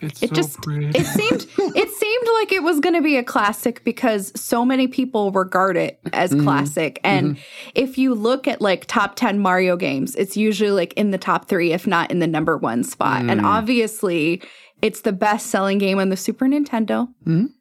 It's 0.00 0.22
it 0.22 0.30
so 0.30 0.34
just 0.34 0.60
pretty. 0.60 0.86
it 0.98 1.06
seemed 1.06 1.46
it 1.76 1.90
seemed 1.90 2.28
like 2.34 2.52
it 2.52 2.62
was 2.62 2.80
going 2.80 2.94
to 2.94 3.02
be 3.02 3.16
a 3.16 3.22
classic 3.22 3.84
because 3.84 4.32
so 4.38 4.64
many 4.64 4.88
people 4.88 5.30
regard 5.30 5.76
it 5.76 6.00
as 6.12 6.32
mm-hmm. 6.32 6.42
classic 6.42 7.00
and 7.04 7.36
mm-hmm. 7.36 7.70
if 7.74 7.98
you 7.98 8.14
look 8.14 8.48
at 8.48 8.60
like 8.60 8.86
top 8.86 9.14
10 9.14 9.38
mario 9.38 9.76
games 9.76 10.16
it's 10.16 10.36
usually 10.36 10.72
like 10.72 10.92
in 10.94 11.12
the 11.12 11.18
top 11.18 11.46
3 11.46 11.72
if 11.72 11.86
not 11.86 12.10
in 12.10 12.18
the 12.18 12.26
number 12.26 12.56
1 12.56 12.82
spot 12.82 13.22
and 13.22 13.40
mm. 13.40 13.44
obviously 13.44 14.42
it's 14.82 15.02
the 15.02 15.12
best 15.12 15.46
selling 15.46 15.78
game 15.78 15.98
on 15.98 16.08
the 16.10 16.16
super 16.16 16.46
nintendo 16.46 17.08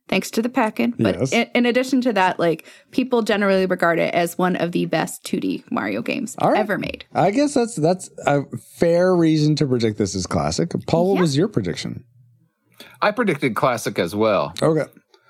thanks 0.09 0.29
to 0.31 0.41
the 0.41 0.49
packet 0.49 0.91
but 0.97 1.17
Yes. 1.19 1.31
in, 1.31 1.47
in 1.55 1.65
addition 1.65 2.01
to 2.01 2.13
that 2.13 2.39
like 2.39 2.65
people 2.91 3.21
generally 3.21 3.65
regard 3.65 3.99
it 3.99 4.13
as 4.13 4.37
one 4.37 4.55
of 4.57 4.71
the 4.73 4.85
best 4.87 5.23
2d 5.23 5.63
mario 5.71 6.01
games 6.01 6.35
right. 6.41 6.57
ever 6.57 6.77
made 6.77 7.05
I 7.13 7.31
guess 7.31 7.53
that's 7.53 7.75
that's 7.75 8.09
a 8.25 8.41
fair 8.57 9.15
reason 9.15 9.55
to 9.57 9.65
predict 9.67 9.97
this 9.97 10.15
as 10.15 10.25
classic. 10.27 10.71
Paul, 10.87 11.09
what 11.09 11.15
Yeah. 11.15 11.21
was 11.21 11.37
your 11.37 11.47
prediction? 11.47 12.03
I 13.01 13.11
predicted 13.11 13.55
classic 13.55 13.99
as 13.99 14.15
well. 14.15 14.53
Okay. 14.61 14.85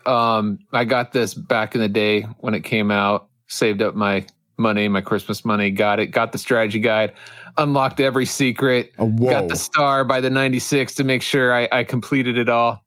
Um, 0.06 0.60
I 0.74 0.86
got 0.86 1.12
this 1.12 1.34
back 1.34 1.76
in 1.76 1.82
the 1.82 1.90
day 1.90 2.22
when 2.40 2.54
it 2.54 2.62
came 2.62 2.92
out. 2.92 3.28
Saved 3.48 3.82
up 3.82 3.94
my 3.96 4.26
money, 4.58 4.88
my 4.88 5.02
Christmas 5.02 5.44
money. 5.46 5.70
Got 5.72 6.00
it. 6.00 6.08
Got 6.08 6.32
the 6.32 6.38
strategy 6.38 6.80
guide. 6.80 7.14
Unlocked 7.58 8.00
every 8.00 8.26
secret. 8.26 8.94
Oh. 9.00 9.10
Got 9.10 9.50
the 9.50 9.56
star 9.56 10.04
by 10.04 10.22
the 10.22 10.30
'96 10.30 10.96
to 10.96 11.04
make 11.04 11.22
sure 11.22 11.54
I, 11.54 11.68
I 11.72 11.84
completed 11.84 12.38
it 12.38 12.50
all. 12.50 12.84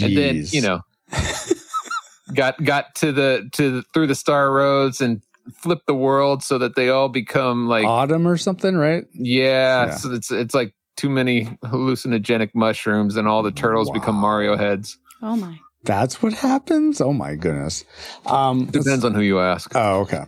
And 0.00 0.16
then 0.16 0.44
you 0.48 0.62
know, 0.62 0.80
got 2.34 2.62
got 2.64 2.94
to 2.96 3.12
the 3.12 3.48
to 3.52 3.76
the, 3.76 3.82
through 3.94 4.06
the 4.06 4.14
star 4.14 4.52
roads 4.52 5.00
and 5.00 5.22
flipped 5.52 5.86
the 5.86 5.94
world 5.94 6.42
so 6.42 6.58
that 6.58 6.74
they 6.74 6.88
all 6.88 7.08
become 7.08 7.68
like 7.68 7.84
autumn 7.84 8.26
or 8.26 8.36
something, 8.36 8.76
right? 8.76 9.04
yeah, 9.12 9.86
Yeah. 9.86 9.94
So 9.94 10.12
it's 10.12 10.30
it's 10.30 10.54
like 10.54 10.74
too 10.96 11.10
many 11.10 11.46
hallucinogenic 11.64 12.54
mushrooms 12.54 13.16
and 13.16 13.26
all 13.28 13.42
the 13.42 13.50
turtles 13.50 13.90
become 13.90 14.14
Mario 14.14 14.56
heads. 14.56 14.98
oh 15.22 15.36
my 15.36 15.58
That's 15.82 16.22
what 16.22 16.32
happens. 16.32 17.00
Oh 17.00 17.12
my 17.12 17.34
goodness. 17.34 17.84
Um, 18.26 18.66
Depends 18.66 19.04
on 19.04 19.12
who 19.14 19.20
you 19.20 19.40
ask. 19.40 19.72
Oh, 19.74 20.00
okay. 20.00 20.24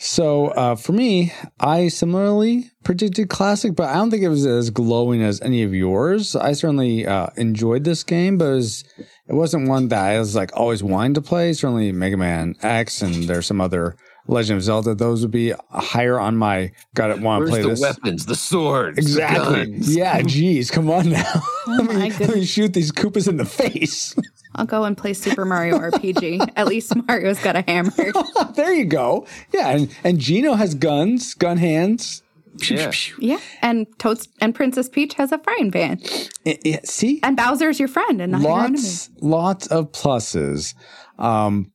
So 0.00 0.48
uh, 0.48 0.76
for 0.76 0.92
me, 0.92 1.32
I 1.58 1.88
similarly 1.88 2.70
predicted 2.84 3.28
classic, 3.28 3.74
but 3.74 3.88
I 3.88 3.94
don't 3.94 4.10
think 4.10 4.22
it 4.22 4.28
was 4.28 4.46
as 4.46 4.70
glowing 4.70 5.22
as 5.22 5.40
any 5.40 5.64
of 5.64 5.74
yours. 5.74 6.36
I 6.36 6.52
certainly 6.52 7.04
uh, 7.04 7.28
enjoyed 7.36 7.82
this 7.82 8.04
game, 8.04 8.38
but 8.38 8.46
it, 8.46 8.54
was, 8.54 8.84
it 9.28 9.34
wasn't 9.34 9.68
one 9.68 9.88
that 9.88 9.98
I 9.98 10.18
was 10.20 10.36
like 10.36 10.50
always 10.54 10.84
wanting 10.84 11.14
to 11.14 11.20
play. 11.20 11.52
Certainly 11.52 11.90
Mega 11.92 12.16
Man 12.16 12.54
X, 12.62 13.02
and 13.02 13.24
there's 13.24 13.46
some 13.46 13.60
other 13.60 13.96
Legend 14.28 14.58
of 14.58 14.62
Zelda. 14.62 14.94
Those 14.94 15.22
would 15.22 15.30
be 15.30 15.52
higher 15.70 16.20
on 16.20 16.36
my 16.36 16.70
got 16.94 17.08
to 17.08 17.16
want 17.16 17.44
to 17.46 17.50
play 17.50 17.62
the 17.62 17.68
this. 17.70 17.80
weapons, 17.80 18.26
the 18.26 18.34
swords, 18.36 18.96
the 18.96 19.02
Exactly. 19.02 19.66
guns? 19.66 19.96
Yeah. 19.96 20.20
Geez, 20.26 20.70
come 20.70 20.90
on 20.90 21.08
now. 21.10 21.42
let, 21.66 21.84
my 21.86 21.94
me, 21.94 22.10
let 22.20 22.34
me 22.34 22.44
shoot 22.44 22.72
these 22.74 22.92
Koopas 22.92 23.26
in 23.28 23.36
the 23.38 23.44
face. 23.44 24.14
i'll 24.54 24.64
go 24.64 24.84
and 24.84 24.96
play 24.96 25.12
super 25.12 25.44
mario 25.44 25.78
rpg 25.78 26.40
at 26.56 26.66
least 26.66 26.92
mario's 27.06 27.38
got 27.40 27.54
a 27.54 27.62
hammer 27.68 27.90
there 28.54 28.72
you 28.72 28.86
go. 28.86 29.26
Yeah, 29.52 29.68
and 29.68 29.94
and 30.04 30.18
Geno 30.18 30.54
has 30.54 30.74
guns, 30.74 31.34
gun 31.34 31.58
hands. 31.58 32.22
Yeah. 32.68 32.90
Yeah, 33.20 33.38
and 33.62 33.86
Toads 33.98 34.26
and 34.40 34.54
Princess 34.54 34.88
Peach 34.88 35.14
has 35.14 35.30
a 35.32 35.38
frying 35.38 35.70
pan, 35.70 36.00
I- 36.46 36.58
I- 36.66 36.80
see, 36.84 37.20
and 37.22 37.36
Bowser's 37.36 37.78
your 37.78 37.88
friend, 37.88 38.20
and 38.22 38.32
not 38.32 38.40
your 38.40 38.58
enemy. 38.58 38.78
lots 38.78 39.10
lots 39.20 39.66
of 39.68 39.92
pluses. 39.92 40.74
Um, 41.18 41.70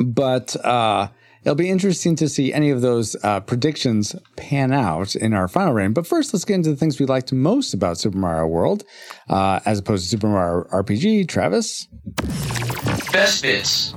but 0.00 0.56
uh, 0.64 1.08
it'll 1.48 1.56
be 1.56 1.70
interesting 1.70 2.14
to 2.14 2.28
see 2.28 2.52
any 2.52 2.68
of 2.68 2.82
those 2.82 3.16
uh, 3.24 3.40
predictions 3.40 4.14
pan 4.36 4.70
out 4.70 5.16
in 5.16 5.32
our 5.32 5.48
final 5.48 5.72
rating. 5.72 5.94
But 5.94 6.06
first, 6.06 6.34
let's 6.34 6.44
get 6.44 6.56
into 6.56 6.68
the 6.68 6.76
things 6.76 7.00
we 7.00 7.06
liked 7.06 7.32
most 7.32 7.72
about 7.72 7.96
Super 7.96 8.18
Mario 8.18 8.46
World, 8.46 8.84
uh, 9.30 9.58
as 9.64 9.78
opposed 9.78 10.04
to 10.04 10.10
Super 10.10 10.28
Mario 10.28 10.64
RPG. 10.64 11.26
Travis, 11.26 11.86
Best 13.12 13.42
bits. 13.42 13.94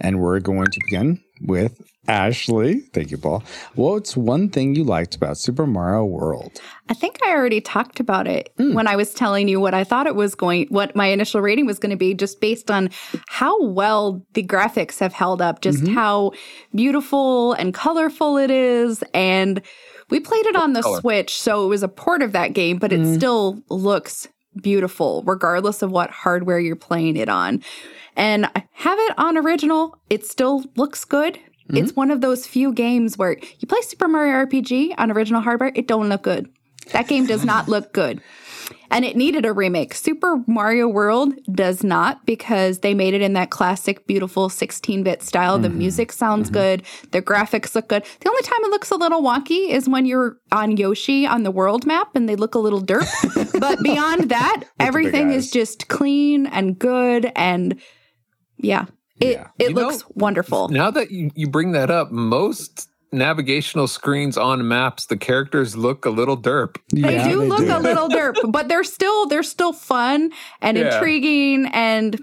and 0.00 0.18
we're 0.18 0.40
going 0.40 0.66
to 0.66 0.80
begin 0.86 1.22
with 1.42 1.80
Ashley. 2.08 2.80
Thank 2.92 3.10
you, 3.10 3.18
Paul. 3.18 3.42
What's 3.74 4.16
one 4.16 4.48
thing 4.48 4.74
you 4.74 4.84
liked 4.84 5.14
about 5.14 5.38
Super 5.38 5.66
Mario 5.66 6.04
World? 6.04 6.60
I 6.88 6.94
think 6.94 7.18
I 7.24 7.30
already 7.30 7.60
talked 7.60 8.00
about 8.00 8.26
it 8.26 8.52
hmm. 8.56 8.74
when 8.74 8.86
I 8.86 8.96
was 8.96 9.12
telling 9.12 9.48
you 9.48 9.60
what 9.60 9.74
I 9.74 9.84
thought 9.84 10.06
it 10.06 10.14
was 10.14 10.34
going, 10.34 10.66
what 10.68 10.94
my 10.94 11.06
initial 11.06 11.40
rating 11.40 11.66
was 11.66 11.78
going 11.78 11.90
to 11.90 11.96
be, 11.96 12.14
just 12.14 12.40
based 12.40 12.70
on 12.70 12.90
how 13.28 13.62
well 13.62 14.24
the 14.34 14.42
graphics 14.42 14.98
have 15.00 15.12
held 15.12 15.42
up, 15.42 15.60
just 15.60 15.82
mm-hmm. 15.82 15.94
how 15.94 16.32
beautiful 16.74 17.52
and 17.54 17.74
colorful 17.74 18.36
it 18.36 18.50
is. 18.50 19.02
And 19.12 19.62
we 20.10 20.20
played 20.20 20.46
it 20.46 20.56
on 20.56 20.72
the 20.72 20.82
color. 20.82 21.00
Switch, 21.00 21.40
so 21.40 21.64
it 21.64 21.68
was 21.68 21.82
a 21.82 21.88
port 21.88 22.22
of 22.22 22.32
that 22.32 22.52
game, 22.52 22.78
but 22.78 22.92
it 22.92 23.00
mm. 23.00 23.14
still 23.14 23.62
looks 23.68 24.28
beautiful, 24.62 25.22
regardless 25.26 25.82
of 25.82 25.90
what 25.90 26.10
hardware 26.10 26.58
you're 26.58 26.76
playing 26.76 27.16
it 27.16 27.28
on. 27.28 27.62
And 28.16 28.46
I 28.46 28.64
have 28.72 28.98
it 28.98 29.18
on 29.18 29.36
original, 29.36 29.98
it 30.08 30.24
still 30.24 30.64
looks 30.76 31.04
good. 31.04 31.38
It's 31.68 31.96
one 31.96 32.10
of 32.10 32.20
those 32.20 32.46
few 32.46 32.72
games 32.72 33.18
where 33.18 33.36
you 33.58 33.68
play 33.68 33.80
Super 33.82 34.08
Mario 34.08 34.46
RPG 34.46 34.94
on 34.98 35.10
original 35.10 35.40
hardware, 35.40 35.72
it 35.74 35.88
don't 35.88 36.08
look 36.08 36.22
good. 36.22 36.48
That 36.92 37.08
game 37.08 37.26
does 37.26 37.44
not 37.44 37.68
look 37.68 37.92
good. 37.92 38.20
And 38.90 39.04
it 39.04 39.16
needed 39.16 39.44
a 39.44 39.52
remake. 39.52 39.94
Super 39.94 40.42
Mario 40.46 40.86
World 40.86 41.34
does 41.52 41.82
not 41.82 42.24
because 42.24 42.80
they 42.80 42.94
made 42.94 43.14
it 43.14 43.22
in 43.22 43.32
that 43.32 43.50
classic, 43.50 44.06
beautiful 44.06 44.48
16 44.48 45.02
bit 45.02 45.22
style. 45.22 45.58
The 45.58 45.68
music 45.68 46.12
sounds 46.12 46.50
good. 46.50 46.84
The 47.10 47.20
graphics 47.20 47.74
look 47.74 47.88
good. 47.88 48.04
The 48.20 48.28
only 48.28 48.42
time 48.42 48.60
it 48.62 48.70
looks 48.70 48.90
a 48.90 48.96
little 48.96 49.22
wonky 49.22 49.70
is 49.70 49.88
when 49.88 50.06
you're 50.06 50.38
on 50.52 50.76
Yoshi 50.76 51.26
on 51.26 51.42
the 51.42 51.50
world 51.50 51.84
map 51.84 52.14
and 52.14 52.28
they 52.28 52.36
look 52.36 52.54
a 52.54 52.60
little 52.60 52.80
derp. 52.80 53.06
but 53.60 53.82
beyond 53.82 54.30
that, 54.30 54.64
everything 54.78 55.30
is 55.32 55.50
just 55.50 55.88
clean 55.88 56.46
and 56.46 56.78
good. 56.78 57.32
And 57.34 57.80
yeah, 58.58 58.86
it, 59.20 59.32
Yeah. 59.32 59.48
it 59.58 59.68
You 59.70 59.74
know, 59.74 59.88
looks 59.88 60.04
wonderful. 60.14 60.68
Now 60.68 60.90
that 60.90 61.10
you, 61.10 61.30
you 61.34 61.48
bring 61.48 61.72
that 61.72 61.90
up, 61.90 62.10
most 62.10 62.88
navigational 63.12 63.86
screens 63.86 64.36
on 64.36 64.66
maps, 64.68 65.06
the 65.06 65.16
characters 65.16 65.76
look 65.76 66.04
a 66.04 66.10
little 66.10 66.36
derp. 66.36 66.76
They 66.92 67.00
do 67.24 67.40
they 67.40 67.48
look 67.48 67.60
do. 67.60 67.76
a 67.76 67.78
little 67.78 68.08
derp, 68.08 68.34
but 68.52 68.68
they're 68.68 68.84
still 68.84 69.26
they're 69.26 69.42
still 69.42 69.72
fun 69.72 70.32
and 70.60 70.76
Yeah. 70.76 70.94
intriguing 70.94 71.66
and 71.72 72.20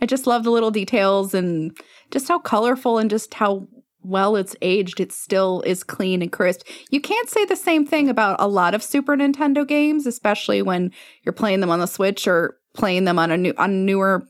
I 0.00 0.06
just 0.06 0.26
love 0.26 0.44
the 0.44 0.50
little 0.50 0.70
details 0.70 1.34
and 1.34 1.76
just 2.10 2.28
how 2.28 2.38
colorful 2.38 2.98
and 2.98 3.10
just 3.10 3.34
how 3.34 3.66
well 4.02 4.36
it's 4.36 4.54
aged. 4.62 5.00
It 5.00 5.12
still 5.12 5.60
is 5.66 5.82
clean 5.82 6.22
and 6.22 6.30
crisp. 6.30 6.62
You 6.90 7.00
can't 7.00 7.28
say 7.28 7.44
the 7.44 7.56
same 7.56 7.84
thing 7.84 8.08
about 8.08 8.36
a 8.38 8.46
lot 8.48 8.74
of 8.74 8.82
Super 8.82 9.16
Nintendo 9.16 9.66
games, 9.66 10.06
especially 10.06 10.62
when 10.62 10.92
you're 11.24 11.32
playing 11.32 11.60
them 11.60 11.70
on 11.70 11.80
the 11.80 11.86
Switch 11.86 12.28
or 12.28 12.56
playing 12.74 13.04
them 13.04 13.18
on 13.18 13.30
a 13.32 13.36
new 13.36 13.54
on 13.58 13.84
newer 13.84 14.22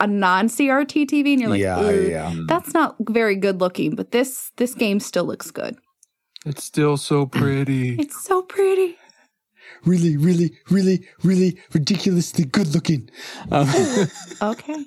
a 0.00 0.06
non 0.06 0.48
CRT 0.48 1.06
TV 1.06 1.32
and 1.32 1.40
you're 1.40 1.50
like, 1.50 1.60
yeah, 1.60 1.90
yeah. 1.90 2.30
Mm. 2.32 2.46
that's 2.48 2.72
not 2.74 2.96
very 3.00 3.36
good 3.36 3.60
looking, 3.60 3.94
but 3.94 4.12
this 4.12 4.52
this 4.56 4.74
game 4.74 5.00
still 5.00 5.24
looks 5.24 5.50
good. 5.50 5.76
It's 6.46 6.64
still 6.64 6.96
so 6.96 7.26
pretty. 7.26 7.96
It's 7.98 8.22
so 8.22 8.42
pretty. 8.42 8.96
Really, 9.86 10.16
really, 10.16 10.52
really, 10.70 11.06
really 11.22 11.58
ridiculously 11.72 12.44
good 12.44 12.68
looking. 12.74 13.08
Um, 13.50 13.68
Okay. 14.42 14.84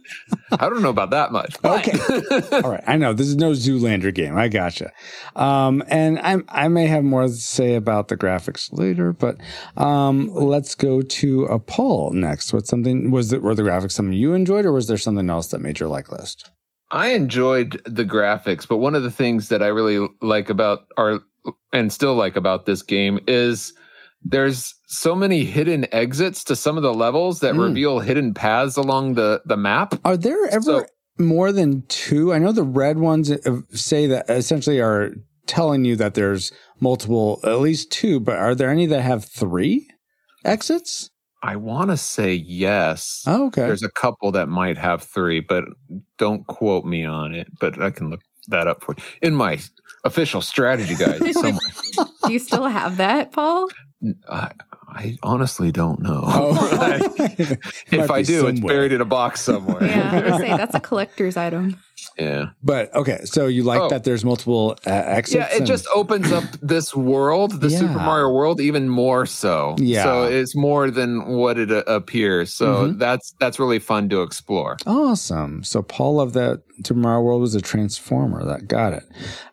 I 0.52 0.70
don't 0.70 0.82
know 0.82 0.90
about 0.90 1.12
that 1.12 1.32
much. 1.32 1.56
but- 1.62 1.88
Okay. 1.88 2.62
All 2.64 2.72
right. 2.72 2.84
I 2.88 2.98
know 2.98 3.14
this 3.14 3.28
is 3.28 3.36
no 3.36 3.52
Zoolander 3.52 4.14
game. 4.14 4.38
I 4.38 4.48
gotcha. 4.48 4.92
Um, 5.36 5.84
and 5.88 6.20
I 6.20 6.38
I 6.50 6.68
may 6.68 6.88
have 6.88 7.04
more 7.04 7.24
to 7.24 7.30
say 7.30 7.76
about 7.76 8.08
the 8.08 8.18
graphics 8.18 8.70
later, 8.72 9.14
but 9.14 9.38
um, 9.78 10.28
let's 10.34 10.76
go 10.76 11.02
to 11.02 11.46
a 11.46 11.60
poll 11.60 12.12
next. 12.12 12.54
What's 12.54 12.70
something 12.70 13.12
was 13.12 13.32
it 13.34 13.42
were 13.42 13.56
the 13.56 13.64
graphics 13.64 13.92
something 13.94 14.14
you 14.14 14.34
enjoyed, 14.34 14.66
or 14.66 14.72
was 14.72 14.88
there 14.88 14.98
something 14.98 15.30
else 15.30 15.48
that 15.50 15.60
made 15.60 15.80
your 15.80 15.90
like 15.90 16.12
list? 16.12 16.50
I 16.92 17.10
enjoyed 17.10 17.82
the 17.86 18.06
graphics, 18.06 18.68
but 18.68 18.78
one 18.78 18.96
of 18.96 19.04
the 19.04 19.12
things 19.12 19.50
that 19.50 19.62
I 19.62 19.68
really 19.68 20.08
like 20.22 20.50
about 20.50 20.86
our 20.98 21.20
and 21.74 21.92
still 21.92 22.16
like 22.16 22.36
about 22.36 22.66
this 22.66 22.82
game 22.82 23.20
is 23.28 23.74
there's 24.24 24.74
so 24.88 25.16
many 25.16 25.44
hidden 25.46 25.86
exits 25.94 26.44
to 26.46 26.56
some 26.56 26.78
of 26.78 26.84
the 26.84 26.94
levels 26.94 27.40
that 27.42 27.54
Mm. 27.56 27.68
reveal 27.70 28.00
hidden 28.00 28.34
paths 28.34 28.78
along 28.78 29.14
the 29.16 29.42
the 29.46 29.58
map. 29.58 29.96
Are 30.06 30.18
there 30.18 30.48
ever 30.48 30.62
So- 30.62 30.86
more 31.20 31.52
than 31.52 31.84
two? 31.88 32.34
I 32.34 32.40
know 32.40 32.52
the 32.52 32.64
red 32.64 32.98
ones 33.00 33.32
uh, 33.32 33.38
say 33.72 34.08
that 34.08 34.30
essentially 34.30 34.80
are 34.80 35.12
telling 35.46 35.86
you 35.86 35.96
that 35.96 36.14
there's 36.14 36.52
multiple, 36.80 37.40
at 37.44 37.60
least 37.60 37.90
two, 37.92 38.20
but 38.20 38.36
are 38.38 38.54
there 38.54 38.70
any 38.70 38.86
that 38.88 39.02
have 39.02 39.24
three 39.26 39.88
exits? 40.44 41.10
I 41.44 41.56
want 41.56 41.92
to 41.92 41.98
say 41.98 42.34
yes. 42.34 43.24
Oh, 43.28 43.48
okay. 43.48 43.62
There's 43.62 43.84
a 43.84 43.92
couple 43.92 44.32
that 44.34 44.50
might 44.50 44.78
have 44.78 45.04
three, 45.04 45.40
but 45.40 45.66
don't 46.18 46.46
quote 46.48 46.84
me 46.86 47.06
on 47.06 47.34
it. 47.36 47.48
But 47.60 47.82
I 47.82 47.92
can 47.92 48.10
look 48.10 48.22
that 48.48 48.68
up 48.68 48.84
for 48.84 48.96
you 48.98 49.04
in 49.22 49.36
my 49.36 49.60
official 50.04 50.42
strategy 50.42 50.96
guide 50.96 51.22
somewhere. 51.34 51.60
Do 52.26 52.34
you 52.34 52.40
still 52.40 52.66
have 52.66 52.98
that, 52.98 53.32
Paul? 53.32 53.68
I, 54.30 54.52
I 54.90 55.18
honestly 55.24 55.72
don't 55.72 56.00
know. 56.02 56.22
Oh. 56.24 56.70
if 57.92 58.12
I 58.12 58.20
be 58.22 58.26
do, 58.26 58.48
it's 58.48 58.60
buried 58.60 58.92
in 58.92 59.02
a 59.02 59.06
box 59.06 59.42
somewhere. 59.42 59.84
Yeah, 59.84 60.12
I 60.12 60.30
was 60.32 60.40
say 60.42 60.48
that's 60.56 60.76
a 60.76 60.80
collector's 60.80 61.36
item. 61.36 61.82
yeah. 62.20 62.48
But 62.64 62.94
okay, 62.94 63.22
so 63.26 63.48
you 63.48 63.64
like 63.64 63.82
Oh. 63.82 63.90
that 63.90 64.04
there's 64.04 64.24
multiple 64.24 64.78
uh, 64.86 64.92
exits? 64.92 65.36
Yeah, 65.36 65.56
it 65.56 65.60
and- 65.60 65.68
just 65.68 65.88
opens 65.94 66.32
up 66.32 66.44
this 66.62 66.96
world, 66.96 67.60
the 67.60 67.70
Super 67.72 67.94
Mario 67.94 68.30
world, 68.32 68.62
even 68.62 68.88
more 68.88 69.26
so. 69.26 69.76
Yeah. 69.80 70.04
So 70.04 70.24
it's 70.26 70.56
more 70.56 70.92
than 70.92 71.26
what 71.28 71.58
it 71.58 71.72
uh, 71.72 71.84
appears. 71.88 72.54
So 72.54 72.86
Mhm. 72.88 73.00
that's 73.00 73.34
that's 73.40 73.60
really 73.60 73.80
fun 73.80 74.10
to 74.10 74.22
explore. 74.22 74.78
awesome. 74.86 75.64
So 75.64 75.82
Paul 75.82 76.16
loved 76.16 76.36
that 76.36 76.62
Tomorrow 76.84 77.22
World 77.24 77.42
was 77.42 77.56
a 77.56 77.62
transformer. 77.62 78.46
That 78.46 78.68
got 78.68 78.94
it. 78.94 79.04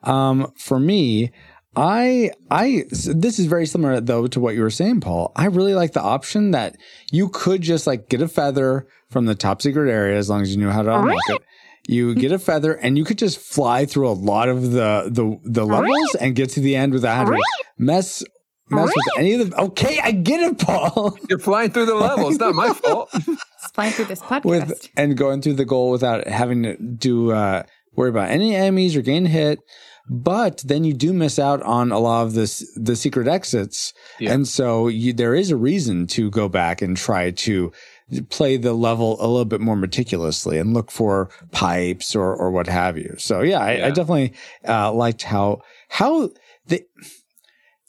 Um, 0.02 0.52
for 0.58 0.78
me, 0.78 1.32
I 1.76 2.30
I 2.50 2.84
this 2.90 3.38
is 3.38 3.46
very 3.46 3.66
similar 3.66 4.00
though 4.00 4.26
to 4.28 4.40
what 4.40 4.54
you 4.54 4.62
were 4.62 4.70
saying, 4.70 5.00
Paul. 5.00 5.32
I 5.36 5.46
really 5.46 5.74
like 5.74 5.92
the 5.92 6.02
option 6.02 6.52
that 6.52 6.76
you 7.10 7.28
could 7.28 7.62
just 7.62 7.86
like 7.86 8.08
get 8.08 8.22
a 8.22 8.28
feather 8.28 8.86
from 9.10 9.26
the 9.26 9.34
top 9.34 9.62
secret 9.62 9.90
area 9.90 10.16
as 10.16 10.28
long 10.30 10.42
as 10.42 10.54
you 10.54 10.60
knew 10.60 10.70
how 10.70 10.82
to 10.82 10.94
unlock 10.94 11.20
it. 11.28 11.42
You 11.86 12.14
get 12.14 12.32
a 12.32 12.38
feather 12.38 12.72
and 12.72 12.96
you 12.96 13.04
could 13.04 13.18
just 13.18 13.38
fly 13.38 13.84
through 13.84 14.08
a 14.08 14.12
lot 14.12 14.48
of 14.48 14.70
the 14.72 15.08
the 15.10 15.38
the 15.44 15.66
levels 15.66 16.14
and 16.20 16.34
get 16.34 16.50
to 16.50 16.60
the 16.60 16.76
end 16.76 16.92
without 16.92 17.16
having 17.16 17.34
to 17.38 17.42
mess 17.76 18.22
mess 18.70 18.86
with 18.94 19.18
any 19.18 19.34
of 19.34 19.50
the. 19.50 19.60
Okay, 19.60 20.00
I 20.02 20.12
get 20.12 20.40
it, 20.40 20.58
Paul. 20.58 21.18
You're 21.28 21.38
flying 21.38 21.70
through 21.70 21.86
the 21.86 21.94
level. 21.94 22.28
It's 22.30 22.38
not 22.38 22.54
my 22.54 22.72
fault. 22.72 23.10
It's 23.14 23.70
flying 23.74 23.92
through 23.92 24.06
this 24.06 24.20
podcast. 24.22 24.44
with 24.44 24.88
and 24.96 25.16
going 25.16 25.42
through 25.42 25.54
the 25.54 25.64
goal 25.66 25.90
without 25.90 26.26
having 26.26 26.62
to 26.62 26.76
do 26.76 27.32
uh, 27.32 27.64
worry 27.94 28.10
about 28.10 28.30
any 28.30 28.54
enemies 28.54 28.96
or 28.96 29.02
getting 29.02 29.26
hit. 29.26 29.58
But 30.08 30.58
then 30.66 30.84
you 30.84 30.92
do 30.92 31.12
miss 31.12 31.38
out 31.38 31.62
on 31.62 31.90
a 31.90 31.98
lot 31.98 32.24
of 32.26 32.34
this 32.34 32.70
the 32.76 32.94
secret 32.96 33.26
exits, 33.26 33.94
Yeah. 34.20 34.32
and 34.32 34.46
so 34.46 34.88
you, 34.88 35.12
there 35.12 35.34
is 35.34 35.50
a 35.50 35.56
reason 35.56 36.06
to 36.08 36.30
go 36.30 36.48
back 36.48 36.82
and 36.82 36.96
try 36.96 37.30
to 37.30 37.72
play 38.28 38.58
the 38.58 38.74
level 38.74 39.16
a 39.18 39.26
little 39.26 39.46
bit 39.46 39.62
more 39.62 39.76
meticulously 39.76 40.58
and 40.58 40.74
look 40.74 40.90
for 40.90 41.30
pipes 41.52 42.14
or 42.14 42.36
or 42.36 42.50
what 42.50 42.66
have 42.66 42.98
you. 42.98 43.14
So 43.16 43.40
yeah, 43.40 43.60
I, 43.60 43.86
I 43.86 43.90
definitely 43.90 44.34
uh, 44.68 44.92
liked 44.92 45.22
how 45.22 45.62
how 45.88 46.30
they 46.66 46.84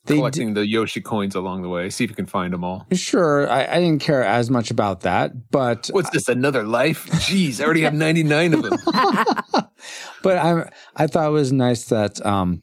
they 0.05 0.15
Collecting 0.15 0.53
the 0.53 0.67
Yoshi 0.67 1.01
coins 1.01 1.33
along 1.35 1.63
the 1.63 1.69
way. 1.69 1.89
See 1.89 2.03
if 2.03 2.09
you 2.09 2.15
can 2.15 2.27
find 2.27 2.53
them 2.53 2.63
all. 2.63 2.85
Sure, 2.93 3.49
I, 3.49 3.65
I 3.65 3.79
didn't 3.79 4.01
care 4.01 4.23
as 4.23 4.49
much 4.51 4.69
about 4.69 5.01
that, 5.01 5.49
but 5.49 5.89
What's 5.91 6.11
this? 6.11 6.27
Another 6.27 6.63
life? 6.63 7.07
Jeez, 7.07 7.59
I 7.59 7.65
already 7.65 7.81
have 7.81 7.93
99 7.93 8.53
of 8.53 8.63
them. 8.63 8.77
but 10.23 10.37
I 10.37 10.69
I 10.95 11.07
thought 11.07 11.27
it 11.27 11.31
was 11.31 11.51
nice 11.51 11.85
that 11.85 12.23
um 12.25 12.61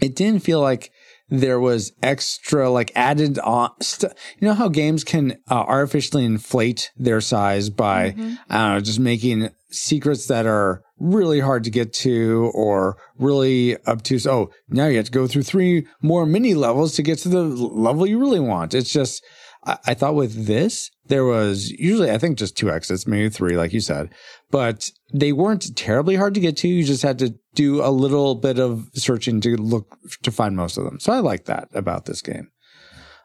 it 0.00 0.14
didn't 0.14 0.42
feel 0.42 0.60
like 0.60 0.92
there 1.28 1.60
was 1.60 1.92
extra 2.02 2.68
like 2.70 2.92
added 2.94 3.38
on 3.38 3.70
st- 3.80 4.12
you 4.38 4.48
know 4.48 4.54
how 4.54 4.68
games 4.68 5.04
can 5.04 5.32
uh, 5.48 5.54
artificially 5.54 6.24
inflate 6.24 6.90
their 6.96 7.20
size 7.20 7.70
by 7.70 8.06
I 8.06 8.10
don't 8.10 8.38
know 8.48 8.80
just 8.80 8.98
making 8.98 9.50
secrets 9.70 10.26
that 10.26 10.46
are 10.46 10.82
really 10.98 11.40
hard 11.40 11.64
to 11.64 11.70
get 11.70 11.92
to 11.92 12.50
or 12.54 12.96
really 13.18 13.76
obtuse 13.86 14.26
oh 14.26 14.50
now 14.68 14.86
you 14.86 14.96
have 14.96 15.06
to 15.06 15.12
go 15.12 15.26
through 15.26 15.42
three 15.42 15.86
more 16.02 16.26
mini 16.26 16.54
levels 16.54 16.94
to 16.94 17.02
get 17.02 17.18
to 17.18 17.28
the 17.28 17.42
level 17.42 18.06
you 18.06 18.18
really 18.18 18.40
want 18.40 18.74
it's 18.74 18.92
just 18.92 19.24
I, 19.64 19.78
I 19.86 19.94
thought 19.94 20.14
with 20.14 20.46
this 20.46 20.90
there 21.06 21.24
was 21.24 21.70
usually 21.70 22.10
I 22.10 22.18
think 22.18 22.38
just 22.38 22.56
two 22.56 22.70
exits 22.70 23.06
maybe 23.06 23.28
three 23.28 23.56
like 23.56 23.72
you 23.72 23.80
said 23.80 24.10
but 24.50 24.90
they 25.12 25.32
weren't 25.32 25.76
terribly 25.76 26.16
hard 26.16 26.34
to 26.34 26.40
get 26.40 26.56
to. 26.58 26.68
You 26.68 26.84
just 26.84 27.02
had 27.02 27.18
to 27.20 27.34
do 27.54 27.82
a 27.84 27.90
little 27.90 28.34
bit 28.34 28.58
of 28.58 28.88
searching 28.94 29.40
to 29.42 29.56
look 29.56 29.96
to 30.22 30.30
find 30.30 30.56
most 30.56 30.76
of 30.76 30.84
them. 30.84 31.00
So 31.00 31.12
I 31.12 31.20
like 31.20 31.44
that 31.44 31.68
about 31.72 32.04
this 32.04 32.22
game. 32.22 32.50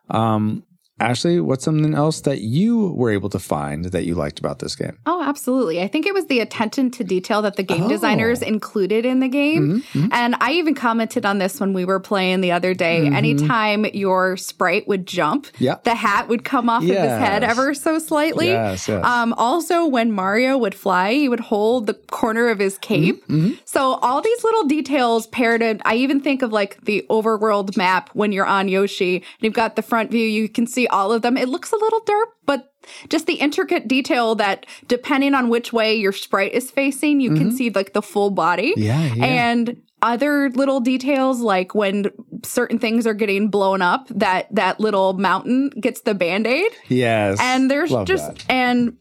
Um, 0.10 0.64
Ashley, 0.98 1.42
what's 1.42 1.66
something 1.66 1.94
else 1.94 2.22
that 2.22 2.40
you 2.40 2.94
were 2.96 3.12
able 3.12 3.28
to 3.30 3.38
find 3.40 3.84
that 3.86 4.06
you 4.06 4.16
liked 4.16 4.40
about 4.40 4.60
this 4.60 4.78
game? 4.78 4.98
Oh, 5.06 5.22
absolutely. 5.22 5.82
I 5.82 5.90
think 5.90 6.06
it 6.06 6.14
was 6.14 6.28
the 6.28 6.40
attention 6.40 6.90
to 6.92 7.04
detail 7.04 7.42
that 7.42 7.58
the 7.58 7.64
game 7.64 7.84
Oh. 7.84 7.90
designers 7.90 8.42
included 8.42 9.06
in 9.06 9.20
the 9.20 9.28
game. 9.28 9.82
Mm-hmm, 9.82 10.00
mm-hmm. 10.00 10.14
And 10.14 10.36
I 10.40 10.54
even 10.54 10.74
commented 10.74 11.26
on 11.26 11.38
this 11.38 11.60
when 11.60 11.74
we 11.74 11.84
were 11.84 12.00
playing 12.00 12.40
the 12.40 12.54
other 12.54 12.74
day. 12.74 13.02
Mm-hmm. 13.02 13.14
Anytime 13.16 13.86
your 13.94 14.38
sprite 14.38 14.88
would 14.88 15.06
jump, 15.06 15.48
Yeah. 15.60 15.76
the 15.84 15.96
hat 15.96 16.30
would 16.30 16.46
come 16.46 16.70
off 16.70 16.82
of 16.82 16.88
his 16.88 16.96
head 16.98 17.44
ever 17.44 17.74
so 17.74 18.00
slightly. 18.00 18.48
Yes, 18.48 18.88
yes. 18.88 19.04
Um, 19.04 19.34
also, 19.34 19.86
when 19.86 20.14
Mario 20.14 20.58
would 20.58 20.74
fly, 20.76 21.12
he 21.14 21.28
would 21.28 21.42
hold 21.42 21.88
the 21.88 21.94
corner 21.96 22.48
of 22.48 22.60
his 22.60 22.78
cape. 22.78 23.22
So 23.66 23.96
all 23.96 24.22
these 24.22 24.44
little 24.46 24.64
details 24.64 25.28
paired 25.28 25.62
in. 25.62 25.82
I 25.84 25.96
even 25.96 26.22
think 26.22 26.42
of 26.42 26.54
like 26.54 26.80
the 26.86 27.06
overworld 27.10 27.76
map 27.76 28.12
when 28.14 28.32
you're 28.32 28.46
on 28.46 28.70
Yoshi 28.70 29.18
and 29.18 29.24
you've 29.42 29.54
got 29.54 29.76
the 29.76 29.82
front 29.82 30.10
view, 30.10 30.26
you 30.26 30.48
can 30.48 30.66
see 30.66 30.85
all 30.88 31.12
of 31.12 31.22
them. 31.22 31.38
It 31.38 31.50
looks 31.50 31.72
a 31.72 31.78
little 31.78 32.02
derp, 32.02 32.28
but 32.46 32.74
just 33.10 33.26
the 33.26 33.36
intricate 33.36 33.88
detail 33.88 34.36
that 34.36 34.66
depending 34.88 35.34
on 35.34 35.50
which 35.50 35.74
way 35.74 35.96
your 35.96 36.12
sprite 36.12 36.54
is 36.54 36.72
facing, 36.72 37.20
you 37.20 37.34
can 37.34 37.48
mm-hmm. 37.48 37.56
see 37.56 37.70
like 37.70 37.94
the 37.94 38.02
full 38.02 38.32
body. 38.32 38.74
Yeah, 38.78 39.14
yeah. 39.14 39.26
And 39.26 39.82
other 40.02 40.50
little 40.52 40.80
details 40.80 41.40
like 41.40 41.74
when 41.74 42.12
certain 42.44 42.78
things 42.78 43.08
are 43.08 43.14
getting 43.14 43.50
blown 43.50 43.82
up, 43.82 44.08
that 44.10 44.54
that 44.54 44.80
little 44.80 45.14
mountain 45.14 45.70
gets 45.80 46.02
the 46.02 46.14
band-aid 46.14 46.72
Yes. 46.90 47.40
and 47.42 47.72
there's 47.72 47.92
Love 47.92 48.06
just 48.06 48.36
that. 48.36 48.46
and 48.50 48.98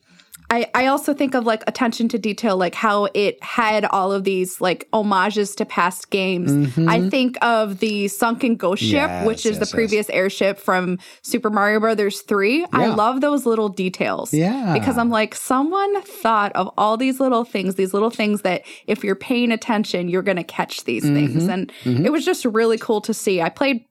I, 0.50 0.70
I 0.74 0.86
also 0.86 1.14
think 1.14 1.34
of 1.34 1.44
like 1.44 1.62
attention 1.66 2.08
to 2.10 2.18
detail, 2.18 2.56
like 2.56 2.74
how 2.74 3.08
it 3.14 3.42
had 3.42 3.84
all 3.86 4.12
of 4.12 4.24
these 4.24 4.60
like 4.60 4.86
homages 4.92 5.54
to 5.56 5.64
past 5.64 6.10
games. 6.10 6.76
I 6.78 7.08
think 7.08 7.36
of 7.42 7.80
the 7.80 8.08
sunken 8.08 8.56
ghost 8.56 8.82
ship, 8.82 8.94
Mm-hmm. 8.94 9.14
Yes, 9.14 9.26
which 9.26 9.38
is 9.46 9.56
yes, 9.56 9.58
the 9.58 9.64
yes. 9.66 9.72
previous 9.72 10.10
airship 10.10 10.58
from 10.58 10.98
Super 11.22 11.50
Mario 11.50 11.80
Brothers 11.80 12.20
3. 12.22 12.66
I 12.72 12.86
love 12.88 13.20
those 13.20 13.46
little 13.46 13.68
details. 13.68 14.32
Yeah. 14.32 14.72
Because 14.72 14.96
I'm 14.98 15.10
like, 15.10 15.34
someone 15.34 16.00
thought 16.02 16.52
of 16.54 16.70
all 16.78 16.96
these 16.96 17.18
little 17.20 17.44
things, 17.44 17.74
these 17.74 17.92
little 17.92 18.10
things 18.10 18.42
that 18.42 18.62
if 18.86 19.02
you're 19.02 19.16
paying 19.16 19.50
attention, 19.50 20.08
you're 20.08 20.22
going 20.22 20.36
to 20.36 20.44
catch 20.44 20.84
these 20.84 21.04
Mm-hmm. 21.04 21.14
things. 21.14 21.48
And 21.48 21.72
it 22.06 22.10
was 22.12 22.24
just 22.24 22.44
really 22.44 22.78
cool 22.78 23.00
to 23.02 23.12
see. 23.14 23.40
I 23.42 23.48
played 23.48 23.84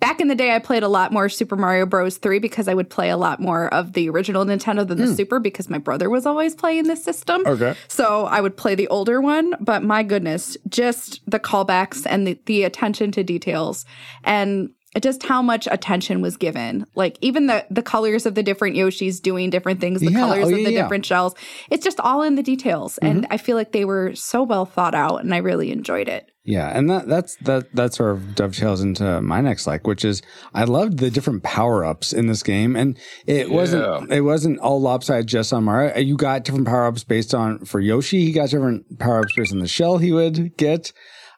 Back 0.00 0.20
in 0.20 0.28
the 0.28 0.34
day, 0.34 0.54
I 0.54 0.58
played 0.58 0.82
a 0.82 0.88
lot 0.88 1.12
more 1.12 1.28
Super 1.28 1.56
Mario 1.56 1.86
Bros. 1.86 2.18
3 2.18 2.38
because 2.38 2.68
I 2.68 2.74
would 2.74 2.90
play 2.90 3.10
a 3.10 3.16
lot 3.16 3.40
more 3.40 3.72
of 3.72 3.92
the 3.92 4.08
original 4.08 4.44
Nintendo 4.44 4.86
than 4.86 4.98
the 4.98 5.06
hmm. 5.06 5.14
Super 5.14 5.38
because 5.38 5.68
my 5.68 5.78
brother 5.78 6.10
was 6.10 6.26
always 6.26 6.54
playing 6.54 6.84
this 6.84 7.02
system. 7.02 7.42
Okay. 7.46 7.74
So 7.88 8.26
I 8.26 8.40
would 8.40 8.56
play 8.56 8.74
the 8.74 8.88
older 8.88 9.20
one, 9.20 9.54
but 9.60 9.82
my 9.82 10.02
goodness, 10.02 10.56
just 10.68 11.20
the 11.30 11.38
callbacks 11.38 12.06
and 12.08 12.26
the, 12.26 12.38
the 12.46 12.64
attention 12.64 13.12
to 13.12 13.22
details 13.22 13.84
and 14.24 14.70
just 15.00 15.22
how 15.22 15.40
much 15.40 15.66
attention 15.70 16.20
was 16.20 16.36
given. 16.36 16.86
Like 16.94 17.16
even 17.20 17.46
the 17.46 17.64
the 17.70 17.82
colors 17.82 18.26
of 18.26 18.34
the 18.34 18.42
different 18.42 18.76
Yoshis 18.76 19.20
doing 19.22 19.50
different 19.50 19.80
things, 19.80 20.00
the 20.00 20.10
Yeah. 20.12 20.18
colors 20.20 20.44
Oh, 20.44 20.48
of 20.48 20.54
the 20.54 20.60
yeah. 20.60 20.68
Mm-hmm. 20.68 20.76
different 20.84 21.06
shells. 21.06 21.34
It's 21.70 21.84
just 21.84 22.00
all 22.00 22.22
in 22.22 22.34
the 22.34 22.42
details. 22.42 22.98
And 22.98 23.26
I 23.30 23.36
feel 23.38 23.56
like 23.56 23.72
they 23.72 23.84
were 23.84 24.14
so 24.14 24.42
well 24.42 24.66
thought 24.66 24.94
out 24.94 25.22
and 25.22 25.32
I 25.34 25.38
really 25.38 25.70
enjoyed 25.72 26.08
it. 26.08 26.28
Yeah, 26.44 26.76
and 26.76 26.90
that 26.90 27.06
that's 27.06 27.36
that 27.42 27.72
that 27.76 27.94
sort 27.94 28.16
of 28.16 28.34
dovetails 28.34 28.80
into 28.82 29.20
my 29.22 29.40
next 29.40 29.64
like, 29.68 29.86
which 29.86 30.04
is 30.04 30.22
I 30.52 30.64
loved 30.64 30.98
the 30.98 31.08
different 31.08 31.44
power 31.44 31.84
ups 31.84 32.12
in 32.12 32.26
this 32.26 32.42
game, 32.42 32.74
and 32.74 32.98
it 33.28 33.48
wasn't 33.48 34.10
it 34.12 34.22
wasn't 34.22 34.58
all 34.58 34.80
lopsided 34.80 35.28
just 35.28 35.52
on 35.52 35.62
Mario. 35.62 35.96
You 35.98 36.16
got 36.16 36.42
different 36.42 36.66
power 36.66 36.86
ups 36.86 37.04
based 37.04 37.32
on 37.32 37.64
for 37.64 37.78
Yoshi. 37.78 38.24
He 38.24 38.32
got 38.32 38.50
different 38.50 38.98
power 38.98 39.20
ups 39.20 39.34
based 39.36 39.52
on 39.52 39.60
the 39.60 39.68
shell 39.68 39.98
he 39.98 40.10
would 40.10 40.56
get, 40.56 40.92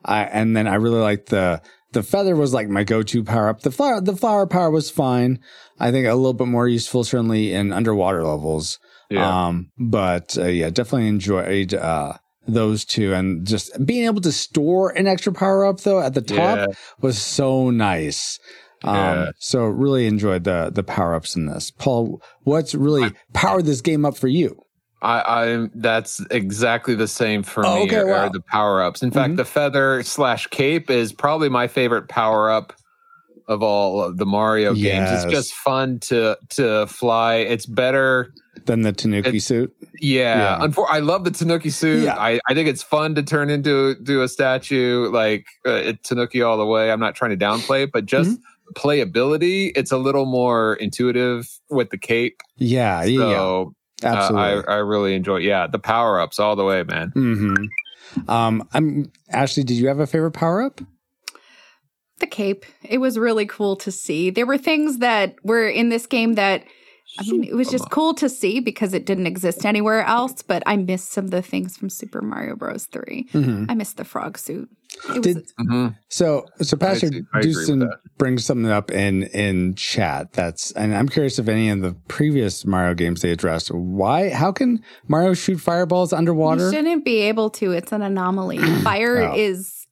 I 0.07 0.23
and 0.25 0.57
then 0.57 0.67
I 0.67 0.77
really 0.77 1.01
liked 1.03 1.29
the 1.29 1.61
the 1.95 2.03
feather 2.03 2.37
was 2.37 2.53
like 2.53 2.69
my 2.69 2.85
go 2.85 3.03
to 3.03 3.25
power 3.25 3.49
up. 3.49 3.63
The 3.63 3.71
flower 3.71 4.01
the 4.01 4.15
flower 4.17 4.47
power 4.47 4.71
was 4.71 4.91
fine. 4.91 5.41
I 5.81 5.91
think 5.91 6.07
a 6.07 6.15
little 6.15 6.35
bit 6.35 6.47
more 6.49 6.69
useful 6.69 7.03
certainly 7.05 7.53
in 7.53 7.73
underwater 7.73 8.23
levels. 8.23 8.79
Yeah. 9.11 9.47
Um, 9.47 9.71
but 9.79 10.37
uh, 10.39 10.45
yeah, 10.47 10.71
definitely 10.71 11.09
enjoyed 11.09 11.75
uh, 11.75 12.15
those 12.47 12.85
two, 12.85 13.15
and 13.15 13.47
just 13.47 13.71
being 13.87 14.05
able 14.05 14.21
to 14.23 14.33
store 14.33 14.90
an 14.90 15.07
extra 15.07 15.33
power 15.33 15.64
up 15.64 15.81
though 15.81 16.01
at 16.01 16.14
the 16.14 16.21
top 16.23 16.59
Yeah. 16.59 16.66
was 17.01 17.18
so 17.21 17.71
nice. 17.71 18.38
Um, 18.83 18.95
Yeah. 18.97 19.31
so 19.38 19.64
really 19.64 20.07
enjoyed 20.07 20.45
the 20.45 20.71
the 20.75 20.83
power 20.83 21.14
ups 21.14 21.35
in 21.37 21.47
this. 21.47 21.71
Paul, 21.71 22.21
what's 22.42 22.75
really 22.75 23.12
powered 23.33 23.64
this 23.66 23.81
game 23.81 24.05
up 24.05 24.16
for 24.16 24.29
you? 24.29 24.61
I, 25.05 25.45
I 25.45 25.69
that's 25.75 26.21
exactly 26.31 26.95
the 26.95 27.07
same 27.09 27.43
for 27.43 27.64
Oh, 27.67 27.77
me. 27.77 27.83
okay, 27.85 27.97
are, 27.99 28.07
wow. 28.07 28.14
are 28.27 28.31
the 28.31 28.40
power 28.40 28.83
ups. 28.83 29.03
In 29.03 29.11
Mhm. 29.11 29.14
fact, 29.14 29.37
the 29.37 29.45
feather 29.45 30.03
slash 30.03 30.47
cape 30.49 30.90
is 30.90 31.12
probably 31.12 31.49
my 31.51 31.69
favorite 31.69 32.09
power 32.09 32.51
up 32.51 32.73
of 33.47 33.62
all 33.62 34.03
of 34.03 34.17
the 34.17 34.25
Mario 34.25 34.73
games. 34.73 34.83
Yes. 35.11 35.25
It's 35.25 35.33
just 35.33 35.53
fun 35.55 35.99
to 36.09 36.38
to 36.57 36.87
fly. 36.87 37.35
It's 37.37 37.67
better. 37.67 38.33
Than 38.67 38.81
the 38.83 38.93
Tanuki 38.93 39.37
It- 39.37 39.43
suit. 39.43 39.75
Yeah, 40.01 40.59
Yeah. 40.59 40.67
Unfor- 40.67 40.87
I 40.88 41.01
love 41.01 41.25
the 41.25 41.31
Tanuki 41.31 41.69
suit. 41.71 42.05
Yeah. 42.05 42.14
I, 42.17 42.40
I 42.49 42.55
think 42.55 42.69
it's 42.69 42.83
fun 42.83 43.14
to 43.17 43.23
turn 43.23 43.51
into 43.51 43.97
do 43.97 44.23
a 44.23 44.29
statue 44.29 45.11
like 45.11 45.45
uh, 45.67 45.93
Tanuki 46.03 46.40
all 46.40 46.57
the 46.57 46.64
way. 46.64 46.90
I'm 46.90 47.01
not 47.01 47.14
trying 47.14 47.37
to 47.38 47.45
downplay 47.45 47.83
it, 47.85 47.90
but 47.93 48.07
just 48.07 48.31
Mm-hmm. 48.31 48.73
playability, 48.88 49.73
it's 49.77 49.93
a 49.93 49.99
little 49.99 50.25
more 50.25 50.75
intuitive 50.77 51.47
with 51.69 51.90
the 51.90 51.99
cape. 51.99 52.40
Yeah, 52.57 53.05
yeah, 53.05 53.64
yeah, 54.05 54.29
So 54.29 54.37
uh, 54.37 54.40
absolutely. 54.40 54.64
I, 54.69 54.75
I 54.75 54.79
really 54.79 55.14
enjoy. 55.14 55.38
Yeah, 55.38 55.67
the 55.67 55.79
power 55.79 56.21
ups 56.21 56.38
all 56.38 56.57
the 56.57 56.64
way, 56.64 56.83
man. 56.83 57.12
mm-hmm. 57.14 58.31
Um, 58.31 58.69
I'm 58.73 59.11
Ashley. 59.31 59.64
Did 59.64 59.75
you 59.75 59.88
have 59.88 59.99
a 59.99 60.07
favorite 60.07 60.33
power 60.33 60.62
up? 60.62 60.81
The 62.21 62.27
cape. 62.27 62.64
It 62.83 62.99
was 62.99 63.19
really 63.19 63.47
cool 63.47 63.75
to 63.77 63.90
see. 63.90 64.31
There 64.31 64.47
were 64.47 64.59
things 64.59 64.99
that 64.99 65.35
were 65.43 65.67
in 65.69 65.88
this 65.88 66.07
game 66.07 66.35
that 66.35 66.64
I 67.18 67.22
mean, 67.31 67.44
it 67.44 67.55
was 67.55 67.68
just 67.68 67.90
cool 67.90 68.14
to 68.14 68.29
see 68.29 68.61
because 68.61 68.92
it 68.92 69.07
didn't 69.07 69.27
exist 69.27 69.64
anywhere 69.64 70.03
else, 70.05 70.42
but 70.42 70.62
I 70.66 70.77
missed 70.77 71.12
some 71.12 71.27
of 71.27 71.31
the 71.31 71.42
things 71.42 71.77
from 71.77 71.88
Super 71.88 72.20
Mario 72.20 72.57
Bros. 72.57 72.87
3. 72.87 73.29
Mm-hmm. 73.33 73.66
I 73.70 73.74
missed 73.74 73.96
the 73.98 74.05
frog 74.05 74.37
suit. 74.37 74.68
It 75.09 75.18
was 75.18 75.20
Did 75.37 75.46
hmm 75.59 75.88
So, 76.09 76.46
so 76.61 76.77
Pastor 76.77 77.09
see- 77.09 77.22
I 77.33 77.38
agree 77.38 77.50
with 77.50 77.57
Dewson 77.59 77.79
that. 77.81 77.98
brings 78.18 78.44
something 78.44 78.70
up 78.70 78.90
in 78.90 79.24
in 79.24 79.74
chat. 79.74 80.33
That's, 80.33 80.70
and 80.72 80.94
I'm 80.94 81.09
curious 81.09 81.38
if 81.38 81.48
any 81.48 81.68
of 81.70 81.81
the 81.83 81.94
previous 82.09 82.64
Mario 82.64 82.94
games 82.94 83.20
they 83.22 83.31
addressed. 83.31 83.70
Why? 83.72 84.31
How 84.31 84.50
can 84.53 84.83
Mario 85.09 85.35
shoot 85.35 85.59
fireballs 85.59 86.12
underwater? 86.12 86.66
You 86.70 86.72
shouldn't 86.77 87.05
be 87.05 87.20
able 87.22 87.50
to. 87.50 87.72
It's 87.72 87.92
an 87.92 88.03
anomaly. 88.03 88.59
Fire 88.83 89.18
Oh. 89.22 89.35
is 89.37 89.87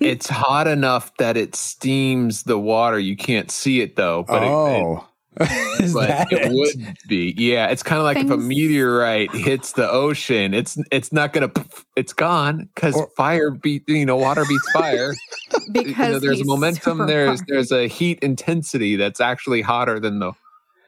it's 0.00 0.28
hot 0.28 0.66
enough 0.68 1.14
that 1.18 1.36
it 1.36 1.54
steams 1.56 2.44
the 2.44 2.58
water. 2.58 2.98
You 2.98 3.16
can't 3.16 3.50
see 3.50 3.80
it 3.80 3.96
though, 3.96 4.24
but 4.26 4.42
it, 4.42 4.48
oh, 4.48 4.96
is 4.98 5.02
but 5.36 6.06
that 6.08 6.28
it 6.30 6.42
it? 6.42 6.52
would 6.52 6.96
be. 7.08 7.34
Yeah, 7.38 7.68
it's 7.68 7.82
kind 7.82 7.98
of 7.98 8.04
like 8.04 8.18
if 8.18 8.30
a 8.30 8.36
meteorite 8.36 9.30
hits 9.34 9.72
the 9.72 9.90
ocean, 9.90 10.52
it's 10.54 10.76
it's 10.90 11.12
not 11.12 11.32
gonna. 11.32 11.50
It's 11.96 12.12
gone 12.12 12.68
because 12.74 12.94
Or- 12.96 13.08
fire 13.16 13.50
beat. 13.50 13.88
You 13.88 14.04
know, 14.04 14.16
water 14.16 14.44
beats 14.46 14.70
fire. 14.72 15.14
because 15.72 15.86
you 15.86 15.94
know, 15.96 16.18
there's 16.18 16.44
momentum. 16.44 16.98
Super 16.98 17.06
There's 17.06 17.40
Mario. 17.40 17.44
there's 17.48 17.72
a 17.72 17.88
heat 17.88 18.18
intensity 18.20 18.96
that's 18.96 19.20
actually 19.20 19.62
hotter 19.62 19.98
than 19.98 20.18
the 20.18 20.32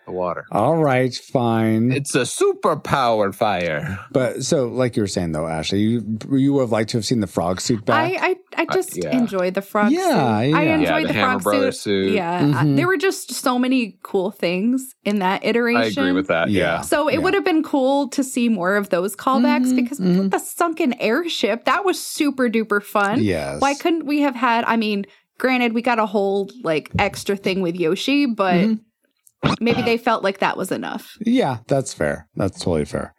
the 0.07 0.13
water. 0.13 0.45
All 0.53 0.77
right, 0.77 1.15
fine. 1.15 1.91
It's 1.93 2.15
a 2.15 2.27
super 2.27 2.77
powered 2.77 3.35
fire. 3.35 3.99
but 4.11 4.43
so, 4.45 4.67
like 4.69 4.97
you 4.97 5.03
were 5.03 5.07
saying 5.07 5.33
though, 5.33 5.47
Ashley, 5.47 5.81
you 5.81 6.19
you 6.33 6.53
would 6.55 6.63
have 6.63 6.73
liked 6.73 6.91
to 6.91 6.97
have 6.99 7.05
seen 7.07 7.21
the 7.21 7.27
frog 7.27 7.61
suit 7.61 7.85
back. 7.85 8.13
I, 8.21 8.37
I 8.57 8.63
I 8.63 8.67
just 8.75 8.97
yeah. 8.97 9.17
enjoyed 9.17 9.55
the 9.55 9.63
frog 9.63 9.91
Yeah, 9.93 10.01
suit. 10.09 10.15
I 10.17 10.45
yeah. 10.45 10.75
enjoyed 10.75 10.89
Yeah, 10.89 11.01
the 11.09 11.13
the, 11.13 11.15
frog 11.21 11.43
Brothers 11.43 11.81
suit. 11.81 12.07
suit. 12.09 12.15
Yeah, 12.15 12.41
Mhm. 12.43 12.55
I- 12.55 12.77
there 12.77 12.87
were 12.87 12.97
just 12.97 13.33
so 13.33 13.59
many 13.59 13.99
cool 14.03 14.31
things 14.31 14.95
in 15.05 15.19
that 15.21 15.45
iteration. 15.45 15.83
I 15.83 15.87
agree 15.87 16.13
with 16.13 16.29
that. 16.29 16.51
Yeah. 16.51 16.61
Yeah. 16.77 16.81
So 16.83 17.09
it 17.09 17.15
Yeah. 17.15 17.19
would 17.21 17.35
have 17.35 17.45
been 17.45 17.63
cool 17.63 18.09
to 18.11 18.23
see 18.23 18.49
more 18.49 18.77
of 18.77 18.91
those 18.91 19.17
callbacks 19.17 19.69
Mhm, 19.73 19.77
because 19.77 20.01
mhm. 20.01 20.31
the 20.31 20.39
sunken 20.39 20.95
airship 21.01 21.65
that 21.65 21.85
was 21.85 22.01
super 22.01 22.49
duper 22.49 22.83
fun. 22.83 23.23
yes. 23.23 23.61
Why 23.61 23.75
couldn't 23.75 24.07
we 24.07 24.21
have 24.21 24.35
had? 24.37 24.65
I 24.67 24.77
mean, 24.77 25.05
granted, 25.39 25.73
we 25.73 25.83
got 25.83 25.99
a 25.99 26.07
whole 26.07 26.51
like 26.63 26.91
extra 26.99 27.37
thing 27.37 27.61
with 27.63 27.75
Yoshi, 27.77 28.27
but 28.27 28.55
Mhm. 28.55 28.81
Maybe 29.61 29.83
they 29.83 29.97
felt 29.97 30.23
like 30.25 30.39
that 30.39 30.57
was 30.57 30.71
enough. 30.73 31.17
Yeah, 31.25 31.59
that's 31.69 31.93
fair. 31.95 32.29
That's 32.37 32.59
totally 32.59 32.85
fair. 32.85 33.15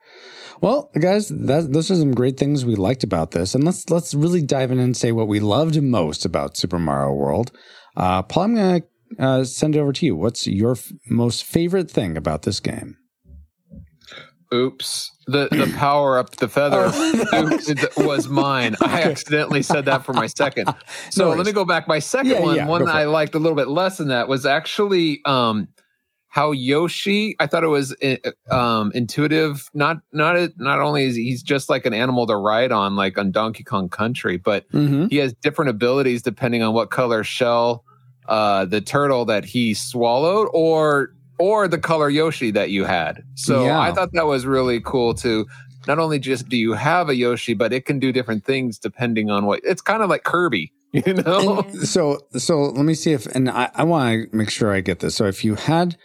Well, 0.61 0.89
guys, 0.99 1.27
that, 1.29 1.73
those 1.73 1.91
are 1.91 1.95
some 1.95 2.13
great 2.13 2.37
things 2.37 2.63
we 2.65 2.75
liked 2.75 3.03
about 3.03 3.31
this, 3.31 3.55
and 3.55 3.63
let's 3.63 3.89
let's 3.89 4.13
really 4.13 4.41
dive 4.41 4.71
in 4.71 4.79
and 4.79 4.95
say 4.95 5.11
what 5.11 5.27
we 5.27 5.39
loved 5.39 5.81
most 5.81 6.25
about 6.25 6.55
Super 6.57 6.79
Mario 6.79 7.13
World. 7.13 7.51
Uh, 7.97 8.21
Paul, 8.23 8.43
I'm 8.43 8.55
gonna 8.55 8.81
uh, 9.19 9.43
send 9.43 9.75
it 9.75 9.79
over 9.79 9.91
to 9.93 10.05
you. 10.05 10.15
What's 10.15 10.47
your 10.47 10.71
f- 10.73 10.91
most 11.09 11.43
favorite 11.43 11.91
thing 11.91 12.15
about 12.17 12.43
this 12.43 12.59
game? 12.59 12.95
Oops. 14.53 15.11
The 15.27 15.47
the 15.51 15.73
power 15.75 16.19
up 16.19 16.35
the 16.37 16.47
feather 16.47 16.85
Oh. 16.93 17.51
oops, 17.53 17.97
was 17.97 18.27
mine. 18.29 18.75
I 18.81 19.01
accidentally 19.03 19.63
said 19.63 19.85
that 19.85 20.05
for 20.05 20.13
my 20.13 20.27
second. 20.27 20.73
So 21.09 21.27
worries. 21.29 21.37
let 21.37 21.45
me 21.47 21.51
go 21.51 21.65
back. 21.65 21.87
My 21.87 21.99
second 21.99 22.31
Yeah, 22.31 22.41
one, 22.41 22.55
yeah, 22.55 22.67
one 22.67 22.85
that 22.85 22.95
I 22.95 23.05
liked 23.05 23.35
a 23.35 23.39
little 23.39 23.55
bit 23.55 23.67
less 23.67 23.97
than 23.97 24.09
that 24.09 24.27
was 24.27 24.45
actually 24.45 25.21
um 25.25 25.67
how 26.35 26.51
Yoshi, 26.51 27.33
I 27.39 27.47
thought 27.47 27.63
it 27.63 27.69
was 27.69 27.95
uh, 28.03 28.17
um 28.53 28.91
intuitive. 28.93 29.69
Not 29.73 29.97
not 30.11 30.35
it- 30.35 30.53
not 30.57 30.81
only 30.81 31.05
is 31.05 31.15
he's 31.15 31.41
just 31.41 31.69
like 31.69 31.85
an 31.85 31.93
animal 31.93 32.27
to 32.27 32.35
ride 32.35 32.73
on, 32.73 32.97
like 32.97 33.17
on 33.17 33.31
Donkey 33.31 33.63
Kong 33.63 33.87
Country, 33.87 34.35
but 34.35 34.67
Mm-hmm. 34.73 35.07
he 35.07 35.15
has 35.17 35.33
different 35.41 35.69
abilities 35.69 36.21
depending 36.21 36.61
on 36.61 36.73
what 36.73 36.91
color 36.91 37.23
shell 37.23 37.85
uh 38.27 38.65
the 38.65 38.81
turtle 38.81 39.23
that 39.25 39.45
he 39.45 39.73
swallowed 39.73 40.49
or 40.53 41.13
or 41.39 41.69
the 41.69 41.77
color 41.77 42.09
Yoshi 42.09 42.51
that 42.51 42.69
you 42.69 42.83
had. 42.83 43.23
So 43.35 43.63
Yeah. 43.65 43.79
I 43.79 43.93
thought 43.93 44.09
that 44.11 44.25
was 44.25 44.45
really 44.45 44.81
cool 44.81 45.13
to 45.15 45.45
not 45.87 45.99
only 45.99 46.19
just 46.19 46.49
do 46.49 46.57
you 46.57 46.73
have 46.73 47.07
a 47.07 47.15
Yoshi, 47.15 47.53
but 47.53 47.71
it 47.71 47.85
can 47.85 47.97
do 47.99 48.11
different 48.11 48.43
things 48.43 48.77
depending 48.77 49.29
on 49.29 49.45
what 49.45 49.61
it's 49.63 49.81
kind 49.81 50.01
of 50.03 50.09
like 50.09 50.23
Kirby, 50.25 50.73
you 50.91 51.13
know? 51.13 51.65
So, 51.83 52.19
so 52.37 52.61
let 52.63 52.83
me 52.85 52.93
see 52.95 53.13
if, 53.13 53.25
and 53.27 53.49
I, 53.49 53.69
I 53.75 53.83
want 53.83 54.31
to 54.31 54.35
make 54.35 54.49
sure 54.49 54.73
I 54.73 54.81
get 54.81 54.99
this. 54.99 55.15
So, 55.15 55.25
if 55.27 55.45
you 55.45 55.53
had 55.55 55.95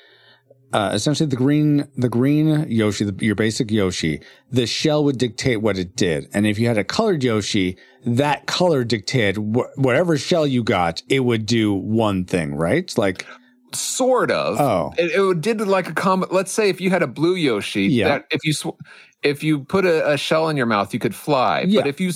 uh, 0.73 0.91
essentially 0.93 1.29
the 1.29 1.37
green, 1.37 1.89
the 1.97 2.09
green 2.09 2.67
Yoshi, 2.71 3.05
the, 3.05 3.25
your 3.25 3.35
basic 3.35 3.71
Yoshi, 3.71 4.21
the 4.51 4.67
shell 4.67 5.05
would 5.05 5.19
dictate 5.19 5.61
what 5.63 5.79
it 5.79 5.97
did, 5.97 6.29
and 6.33 6.47
if 6.47 6.59
you 6.59 6.69
had 6.69 6.79
a 6.79 6.85
colored 6.85 7.23
Yoshi, 7.25 7.77
that 8.05 8.47
color 8.47 8.85
dictated 8.85 9.37
wh- 9.37 9.77
whatever 9.79 10.17
shell 10.17 10.47
you 10.47 10.63
got, 10.63 11.03
it 11.09 11.21
would 11.21 11.47
do 11.47 11.73
one 11.75 12.25
thing, 12.25 12.55
right? 12.55 12.93
Like, 12.97 13.27
sort 13.73 14.31
of. 14.31 14.61
Oh. 14.61 14.93
it, 14.99 15.11
it 15.13 15.41
did 15.41 15.61
like 15.61 15.89
a 15.89 15.93
combo. 15.93 16.27
Let's 16.31 16.53
say 16.53 16.69
if 16.69 16.81
you 16.81 16.91
had 16.91 17.03
a 17.03 17.07
blue 17.07 17.35
Yoshi, 17.35 17.85
Yeah. 17.85 18.09
that 18.09 18.27
if 18.31 18.41
you 18.45 18.53
sw- 18.53 18.79
if 19.23 19.43
you 19.45 19.61
put 19.61 19.85
a, 19.85 20.13
a 20.13 20.17
shell 20.17 20.49
in 20.49 20.57
your 20.57 20.67
mouth, 20.67 20.95
you 20.95 20.99
could 21.01 21.15
fly. 21.15 21.65
Yeah. 21.69 21.81
But 21.83 21.89
if 21.89 22.01
you 22.01 22.13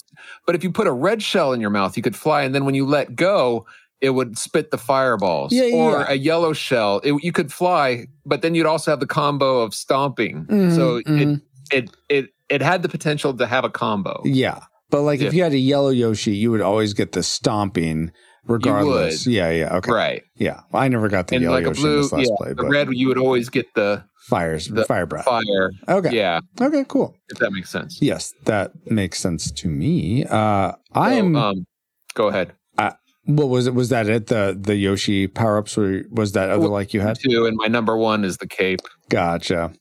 but 0.47 0.55
if 0.55 0.65
you 0.65 0.73
put 0.73 0.87
a 0.87 0.93
red 0.93 1.23
shell 1.23 1.53
in 1.53 1.61
your 1.61 1.71
mouth, 1.71 1.97
you 1.97 2.03
could 2.03 2.17
fly. 2.17 2.43
And 2.43 2.55
then 2.55 2.65
when 2.65 2.75
you 2.75 2.87
let 2.87 3.15
go, 3.15 3.67
it 4.05 4.11
would 4.11 4.37
spit 4.39 4.71
the 4.71 4.79
fireballs. 4.79 5.53
Yeah, 5.53 5.65
yeah, 5.65 5.77
or 5.77 5.91
yeah. 6.01 6.07
a 6.11 6.15
yellow 6.15 6.53
shell, 6.53 7.01
it, 7.03 7.13
you 7.25 7.33
could 7.33 7.53
fly. 7.53 8.07
But 8.27 8.43
then 8.43 8.55
you'd 8.55 8.67
also 8.67 8.91
have 8.93 9.01
the 9.01 9.07
combo 9.07 9.61
of 9.61 9.75
stomping. 9.75 10.47
Mhm, 10.47 10.75
so 10.75 11.01
mhm. 11.03 11.41
it 11.71 11.77
it 11.77 11.91
it 12.09 12.25
it 12.49 12.63
had 12.63 12.83
the 12.83 12.89
potential 12.89 13.33
to 13.35 13.47
have 13.47 13.65
a 13.65 13.71
combo. 13.71 14.21
yeah, 14.25 14.61
but 14.91 15.03
like 15.03 15.21
if 15.21 15.33
you 15.35 15.43
had 15.43 15.53
a 15.53 15.59
yellow 15.59 15.89
Yoshi, 15.91 16.37
you 16.37 16.51
would 16.51 16.61
always 16.61 16.93
get 16.95 17.13
the 17.13 17.23
stomping, 17.23 18.13
regardless. 18.47 19.27
Yeah, 19.27 19.51
yeah, 19.51 19.77
okay, 19.77 19.91
Right. 19.93 20.23
yeah. 20.37 20.61
Well, 20.71 20.83
I 20.83 20.89
never 20.89 21.09
got 21.09 21.29
the 21.29 21.37
And 21.37 21.43
yellow 21.43 21.57
like 21.57 21.65
a 21.65 21.69
Yoshi 21.69 21.81
in 21.81 21.87
blue, 21.89 22.03
this 22.03 22.13
last 22.13 22.31
play, 22.37 22.49
the 22.51 22.55
but 22.57 22.69
red, 22.69 22.89
you 22.93 23.09
would 23.09 23.19
always 23.19 23.49
get 23.49 23.67
the 23.75 24.05
fires, 24.29 24.69
the 24.69 24.85
fire 24.85 25.07
breath. 25.07 25.25
fire. 25.25 25.71
Okay, 25.89 26.15
Yeah, 26.15 26.41
okay, 26.61 26.85
cool. 26.89 27.17
if 27.31 27.39
that 27.39 27.51
makes 27.53 27.71
sense. 27.71 27.99
Yes, 28.01 28.33
that 28.45 28.73
makes 28.91 29.19
sense 29.19 29.51
to 29.53 29.69
me. 29.69 30.25
Uh, 30.27 30.73
I 30.95 31.11
So, 31.13 31.17
am. 31.19 31.37
um, 31.37 31.67
go 32.15 32.29
ahead. 32.29 32.53
What 33.27 33.49
was 33.49 33.67
it? 33.67 33.75
Was 33.75 33.89
that 33.89 34.09
it? 34.09 34.27
The 34.27 34.57
the 34.59 34.77
Yoshi 34.77 35.27
power 35.27 35.59
ups? 35.59 35.77
Were 35.77 36.03
was 36.11 36.33
that 36.33 36.51
other 36.51 36.61
Well, 36.61 36.71
like 36.71 36.95
you 36.95 37.01
had? 37.01 37.19
Two, 37.19 37.47
and 37.47 37.57
my 37.57 37.67
number 37.67 37.97
one 37.97 38.25
is 38.25 38.39
the 38.39 38.47
cape. 38.47 38.81
Gotcha. 39.09 39.73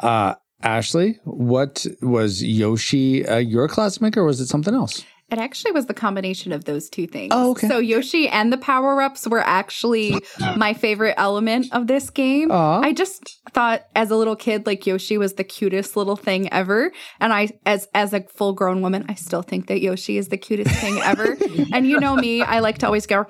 Uh, 0.00 0.34
Ashley, 0.62 1.18
what 1.24 1.86
was 2.02 2.42
Yoshi 2.42 3.26
uh, 3.26 3.38
your 3.38 3.68
classmate, 3.68 4.16
or 4.16 4.24
was 4.24 4.40
it 4.40 4.46
something 4.46 4.74
else? 4.74 5.04
It 5.30 5.38
actually 5.38 5.72
was 5.72 5.86
the 5.86 5.94
combination 5.94 6.52
of 6.52 6.64
those 6.64 6.88
two 6.88 7.06
things. 7.06 7.32
Oh, 7.34 7.50
okay. 7.50 7.68
So 7.68 7.78
Yoshi 7.78 8.28
and 8.28 8.50
the 8.50 8.56
power 8.56 9.02
ups 9.02 9.26
were 9.26 9.40
actually 9.40 10.14
my 10.56 10.72
favorite 10.72 11.14
element 11.18 11.66
of 11.72 11.86
this 11.86 12.08
game. 12.08 12.50
Aw. 12.50 12.80
I 12.80 12.94
just 12.94 13.38
thought 13.50 13.86
as 13.94 14.10
a 14.10 14.16
little 14.16 14.36
kid, 14.36 14.64
like 14.64 14.86
Yoshi 14.86 15.18
was 15.18 15.34
the 15.34 15.44
cutest 15.44 15.96
little 15.96 16.16
thing 16.16 16.50
ever. 16.52 16.92
And 17.20 17.32
I, 17.32 17.48
as 17.66 17.88
as 17.94 18.14
a 18.14 18.22
full 18.22 18.54
grown 18.54 18.80
woman, 18.80 19.04
I 19.08 19.14
still 19.14 19.42
think 19.42 19.66
that 19.66 19.80
Yoshi 19.80 20.16
is 20.16 20.28
the 20.28 20.38
cutest 20.38 20.74
thing 20.76 20.98
ever. 21.02 21.36
and 21.72 21.86
you 21.86 22.00
know 22.00 22.16
me, 22.16 22.40
I 22.40 22.60
like 22.60 22.78
to 22.78 22.86
always 22.86 23.06
go 23.06 23.26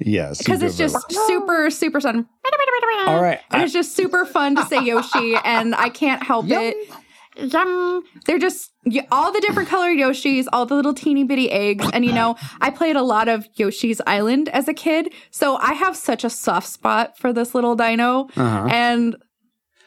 Yes, 0.00 0.38
because 0.38 0.62
it's 0.62 0.76
just 0.76 0.96
super, 1.10 1.70
super 1.70 2.00
fun. 2.00 2.26
All 3.06 3.22
right. 3.22 3.40
And 3.50 3.62
it's 3.62 3.72
just 3.72 3.94
super 3.94 4.24
fun 4.24 4.56
to 4.56 4.64
say 4.66 4.82
Yoshi, 4.82 5.34
and 5.44 5.74
I 5.74 5.88
can't 5.88 6.22
help 6.22 6.46
it. 6.48 6.76
Yum. 7.36 8.02
They're 8.26 8.38
just 8.38 8.72
all 9.10 9.32
the 9.32 9.40
different 9.40 9.68
colored 9.68 9.96
Yoshis, 9.96 10.46
all 10.52 10.66
the 10.66 10.74
little 10.74 10.94
teeny 10.94 11.24
bitty 11.24 11.50
eggs. 11.50 11.88
And 11.92 12.04
you 12.04 12.12
know, 12.12 12.36
I 12.60 12.70
played 12.70 12.96
a 12.96 13.02
lot 13.02 13.28
of 13.28 13.46
Yoshi's 13.54 14.00
Island 14.06 14.48
as 14.50 14.68
a 14.68 14.74
kid. 14.74 15.12
So 15.30 15.56
I 15.56 15.72
have 15.72 15.96
such 15.96 16.24
a 16.24 16.30
soft 16.30 16.68
spot 16.68 17.18
for 17.18 17.32
this 17.32 17.54
little 17.54 17.74
dino. 17.74 18.28
Uh-huh. 18.36 18.68
And 18.70 19.16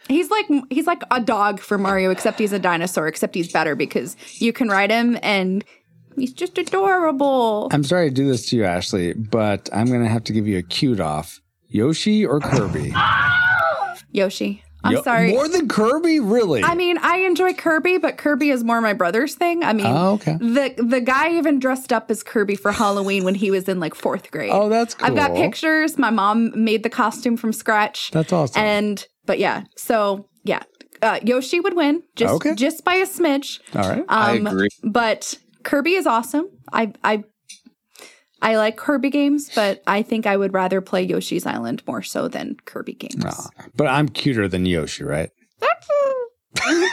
he's 0.07 0.29
like 0.29 0.47
he's 0.69 0.87
like 0.87 1.03
a 1.11 1.21
dog 1.21 1.59
for 1.59 1.77
Mario, 1.77 2.11
except 2.11 2.39
he's 2.39 2.53
a 2.53 2.59
dinosaur, 2.59 3.07
except 3.07 3.35
he's 3.35 3.51
better 3.51 3.75
because 3.75 4.15
you 4.39 4.53
can 4.53 4.69
ride 4.69 4.91
him 4.91 5.17
and 5.21 5.63
he's 6.15 6.33
just 6.33 6.57
adorable. 6.57 7.69
I'm 7.71 7.83
sorry 7.83 8.09
to 8.09 8.13
do 8.13 8.27
this 8.27 8.49
to 8.49 8.57
you, 8.57 8.65
Ashley, 8.65 9.13
but 9.13 9.69
I'm 9.73 9.87
going 9.87 10.03
to 10.03 10.09
have 10.09 10.23
to 10.25 10.33
give 10.33 10.47
you 10.47 10.57
a 10.57 10.63
cute 10.63 10.99
off. 10.99 11.41
Yoshi 11.67 12.25
or 12.25 12.39
Kirby? 12.39 12.93
Yoshi. 14.11 14.63
I'm 14.85 14.91
Yo- 14.93 15.01
sorry. 15.03 15.31
More 15.31 15.47
than 15.47 15.67
Kirby, 15.67 16.19
really? 16.19 16.63
I 16.63 16.75
mean, 16.75 16.97
I 16.99 17.17
enjoy 17.19 17.53
Kirby, 17.53 17.97
but 17.97 18.17
Kirby 18.17 18.49
is 18.51 18.63
more 18.63 18.79
my 18.81 18.93
brother's 18.93 19.35
thing. 19.35 19.63
I 19.63 19.73
mean, 19.73 19.85
Oh, 19.87 20.13
okay. 20.13 20.37
the 20.39 20.73
the 20.77 21.01
guy 21.01 21.31
even 21.37 21.59
dressed 21.59 21.91
up 21.91 22.09
as 22.11 22.23
Kirby 22.23 22.55
for 22.55 22.71
Halloween 22.71 23.23
when 23.23 23.35
he 23.35 23.51
was 23.51 23.67
in 23.67 23.79
like 23.79 23.95
fourth 23.95 24.31
grade. 24.31 24.51
Oh, 24.53 24.69
that's 24.69 24.95
I've 25.01 25.15
got 25.15 25.33
pictures. 25.35 25.97
My 25.97 26.09
mom 26.11 26.51
made 26.63 26.83
the 26.83 26.89
costume 26.89 27.37
from 27.37 27.51
scratch. 27.53 28.11
That's 28.11 28.31
awesome. 28.31 28.61
And 28.61 29.07
but 29.25 29.39
yeah, 29.39 29.63
so 29.75 30.29
yeah, 30.43 30.61
uh, 31.01 31.19
Yoshi 31.23 31.59
would 31.59 31.75
win 31.75 32.03
just 32.15 32.33
Okay. 32.35 32.53
just 32.55 32.83
by 32.85 32.95
a 32.95 33.05
smidge. 33.05 33.59
All 33.75 33.89
right. 33.89 34.05
I 34.07 34.37
Um, 34.37 34.47
agree. 34.47 34.69
But 34.83 35.37
Kirby 35.63 35.93
is 35.95 36.05
awesome. 36.07 36.47
I 36.71 36.93
I 37.03 37.23
I 38.41 38.57
like 38.57 38.77
Kirby 38.77 39.09
games, 39.09 39.49
but 39.55 39.81
I 39.87 40.03
think 40.03 40.25
I 40.27 40.37
would 40.37 40.53
rather 40.53 40.81
play 40.81 41.03
Yoshi's 41.03 41.45
Island 41.45 41.81
more 41.87 42.01
so 42.01 42.27
than 42.27 42.57
Kirby 42.65 42.93
games. 42.93 43.49
But 43.75 43.87
I'm 43.87 44.09
cuter 44.09 44.47
than 44.47 44.65
Yoshi, 44.65 45.03
right? 45.03 45.29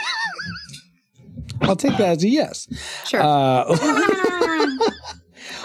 I'll 1.61 1.75
take 1.75 1.97
that 1.97 2.17
as 2.17 2.23
a 2.23 2.29
yes. 2.29 2.67
Sure. 3.05 3.21
Uh, 3.21 3.65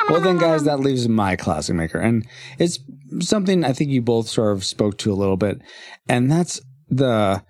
well, 0.09 0.21
then, 0.21 0.39
guys, 0.39 0.65
that 0.65 0.81
leaves 0.81 1.09
my 1.09 1.37
classic 1.37 1.75
maker. 1.75 1.99
And 1.99 2.27
it's 2.59 2.79
something 3.21 3.65
I 3.65 3.73
think 3.73 3.91
you 3.91 4.03
both 4.03 4.29
sort 4.29 4.57
of 4.57 4.65
spoke 4.65 4.99
to 4.99 5.13
a 5.13 5.15
little 5.15 5.37
bit. 5.37 5.61
And 6.09 6.31
that's 6.31 6.61
the. 6.89 7.43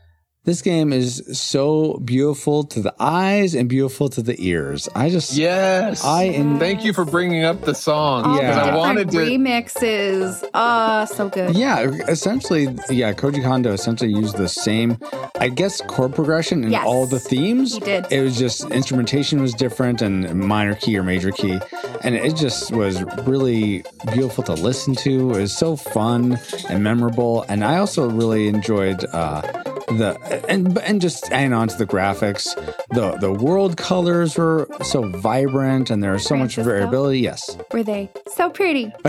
This 0.49 0.63
game 0.63 0.95
is 0.95 1.23
so 1.39 2.01
beautiful 2.03 2.65
to 2.65 2.81
the 2.81 2.95
eyes 2.99 3.55
and 3.55 3.69
beautiful 3.69 4.09
to 4.09 4.23
the 4.23 4.35
ears. 4.43 4.89
I 4.95 5.11
just. 5.11 5.35
Yes. 5.37 6.03
I 6.03 6.29
en- 6.29 6.59
thank 6.59 6.87
you 6.87 6.95
for 6.95 7.05
bringing 7.05 7.45
up 7.45 7.67
the 7.67 7.75
song. 7.75 8.25
All 8.25 8.39
yeah. 8.39 8.55
the 8.55 8.73
I 8.73 8.75
wanted 8.75 9.11
to. 9.11 9.19
remixes. 9.19 10.43
Oh, 10.55 11.05
so 11.05 11.29
good. 11.29 11.55
Yeah, 11.55 11.83
essentially, 12.09 12.63
yeah, 12.89 13.13
Koji 13.13 13.45
Kondo 13.45 13.75
essentially 13.75 14.11
used 14.11 14.39
the 14.39 14.49
same, 14.49 14.97
I 15.39 15.51
guess, 15.51 15.83
chord 15.83 16.15
progression 16.15 16.65
in 16.65 16.71
Yes. 16.73 16.87
all 16.87 17.07
the 17.07 17.21
themes. 17.21 17.75
He 17.75 17.81
did. 17.81 18.07
It 18.11 18.23
was 18.23 18.39
just 18.39 18.71
instrumentation 18.71 19.43
was 19.43 19.53
different 19.53 20.01
and 20.01 20.35
minor 20.35 20.77
key 20.77 20.97
or 20.97 21.03
major 21.03 21.31
key. 21.31 21.59
And 22.03 22.15
it 22.15 22.37
just 22.37 22.73
was 22.73 23.03
really 23.27 23.85
beautiful 24.15 24.45
to 24.45 24.55
listen 24.55 24.95
to. 24.95 25.35
It 25.35 25.41
was 25.41 25.55
so 25.55 25.77
fun 25.77 26.39
and 26.71 26.83
memorable. 26.83 27.45
And 27.51 27.63
I 27.63 27.77
also 27.77 28.09
really 28.09 28.49
enjoyed 28.49 29.05
uh, 29.13 29.43
the, 29.96 30.44
and, 30.48 30.79
and 30.79 31.01
just 31.01 31.31
adding 31.33 31.53
on 31.53 31.68
to 31.68 31.77
the 31.77 31.87
graphics, 31.87 32.55
the, 32.90 33.16
the 33.18 33.33
world 33.33 33.77
colors 33.77 34.37
were 34.37 34.68
so 34.83 35.09
vibrant 35.09 35.90
and 35.90 36.03
there 36.03 36.12
was 36.12 36.24
so 36.24 36.37
much 36.37 36.55
Francisco? 36.55 36.79
variability. 36.79 37.20
Yes. 37.20 37.57
Were 37.72 37.83
they 37.83 38.11
so 38.35 38.51
pretty? 38.51 38.92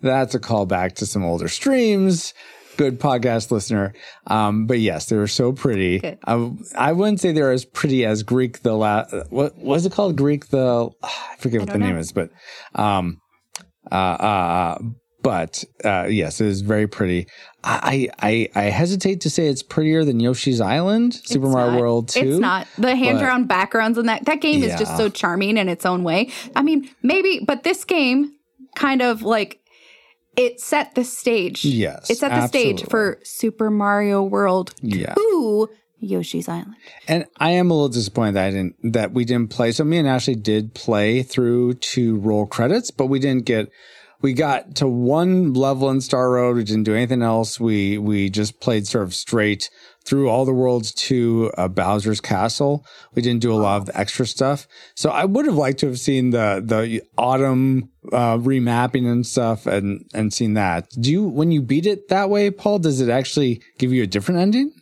That's 0.00 0.34
a 0.34 0.40
callback 0.40 0.96
to 0.96 1.06
some 1.06 1.24
older 1.24 1.48
streams. 1.48 2.34
Good 2.76 3.00
podcast 3.00 3.50
listener. 3.50 3.94
Um, 4.26 4.66
but 4.66 4.80
yes, 4.80 5.06
they 5.06 5.16
were 5.16 5.28
so 5.28 5.52
pretty. 5.52 6.18
I, 6.26 6.50
I 6.76 6.92
wouldn't 6.92 7.20
say 7.20 7.32
they're 7.32 7.52
as 7.52 7.64
pretty 7.64 8.04
as 8.04 8.22
Greek 8.22 8.62
the 8.62 8.74
la- 8.74 9.06
what 9.30 9.56
was 9.56 9.86
it 9.86 9.92
called? 9.92 10.16
Greek 10.16 10.48
the 10.48 10.90
I 11.02 11.36
forget 11.38 11.60
what 11.60 11.68
the 11.68 11.78
don't 11.78 11.88
name 11.88 11.96
is, 11.96 12.12
but 12.12 12.30
um 12.74 13.20
uh 13.90 13.94
uh 13.94 14.78
but 15.24 15.64
uh 15.84 16.06
yes, 16.08 16.40
it 16.40 16.46
is 16.46 16.60
very 16.60 16.86
pretty. 16.86 17.26
I 17.64 18.08
I 18.20 18.48
I 18.54 18.62
hesitate 18.64 19.22
to 19.22 19.30
say 19.30 19.48
it's 19.48 19.62
prettier 19.64 20.04
than 20.04 20.20
Yoshi's 20.20 20.60
Island, 20.60 21.14
Super 21.14 21.46
It's 21.46 21.54
Mario 21.54 21.72
not. 21.72 21.80
World 21.80 22.08
2. 22.10 22.20
It's 22.20 22.38
not. 22.38 22.68
The 22.78 22.94
hand 22.94 23.18
drawn 23.18 23.46
backgrounds 23.46 23.98
and 23.98 24.08
that 24.08 24.26
that 24.26 24.40
game 24.40 24.62
is 24.62 24.78
just 24.78 24.96
so 24.96 25.08
charming 25.08 25.56
in 25.56 25.68
its 25.68 25.84
own 25.84 26.04
way. 26.04 26.30
I 26.54 26.62
mean, 26.62 26.88
maybe, 27.02 27.40
but 27.44 27.64
this 27.64 27.84
game 27.84 28.34
kind 28.76 29.02
of 29.02 29.22
like 29.22 29.60
it 30.36 30.60
set 30.60 30.94
the 30.94 31.04
stage. 31.04 31.64
Yes, 31.64 32.10
It 32.10 32.18
set 32.18 32.30
the 32.30 32.46
stage 32.46 32.84
for 32.88 33.18
Super 33.24 33.70
Mario 33.70 34.22
World 34.22 34.74
Yeah. 34.82 35.14
2 35.14 35.68
Yoshi's 36.00 36.48
Island. 36.48 36.74
And 37.08 37.24
I 37.38 37.52
am 37.52 37.70
a 37.70 37.74
little 37.74 37.88
disappointed 37.88 38.34
that 38.34 38.46
I 38.46 38.50
didn't 38.50 38.92
that 38.92 39.12
we 39.12 39.24
didn't 39.24 39.50
play. 39.50 39.72
So 39.72 39.84
me 39.84 39.96
and 39.96 40.06
Ashley 40.06 40.34
did 40.34 40.74
play 40.74 41.22
through 41.22 41.74
to 41.74 42.16
roll 42.18 42.46
credits, 42.46 42.90
but 42.90 43.06
we 43.06 43.18
didn't 43.20 43.46
get 43.46 43.70
we 44.24 44.32
got 44.32 44.74
to 44.76 44.88
one 44.88 45.52
level 45.52 45.90
in 45.90 46.00
Star 46.00 46.30
Road. 46.30 46.56
We 46.56 46.64
didn't 46.64 46.84
do 46.84 46.94
anything 46.94 47.20
else. 47.22 47.60
We 47.60 47.98
we 47.98 48.30
just 48.30 48.58
played 48.58 48.86
sort 48.86 49.04
of 49.04 49.14
straight 49.14 49.68
through 50.06 50.28
all 50.30 50.44
the 50.46 50.52
worlds 50.52 50.92
to 50.92 51.52
uh, 51.58 51.68
Bowser's 51.68 52.20
Castle. 52.22 52.84
We 53.14 53.20
didn't 53.22 53.42
do 53.42 53.52
a 53.52 53.60
lot 53.66 53.76
of 53.76 53.86
the 53.86 53.98
extra 53.98 54.26
stuff. 54.26 54.66
So 54.94 55.10
I 55.10 55.24
would 55.26 55.44
have 55.44 55.56
liked 55.56 55.78
to 55.80 55.86
have 55.88 55.98
seen 55.98 56.30
the 56.30 56.62
the 56.64 57.02
autumn 57.18 57.90
uh, 58.12 58.38
remapping 58.38 59.06
and 59.06 59.26
stuff 59.26 59.66
and 59.66 60.04
and 60.14 60.32
seen 60.32 60.54
that. 60.54 60.88
Do 60.98 61.10
you 61.12 61.22
when 61.24 61.52
you 61.52 61.60
beat 61.60 61.84
it 61.86 62.08
that 62.08 62.30
way, 62.30 62.50
Paul? 62.50 62.78
Does 62.78 63.02
it 63.02 63.10
actually 63.10 63.60
give 63.78 63.92
you 63.92 64.02
a 64.02 64.06
different 64.06 64.40
ending? 64.40 64.72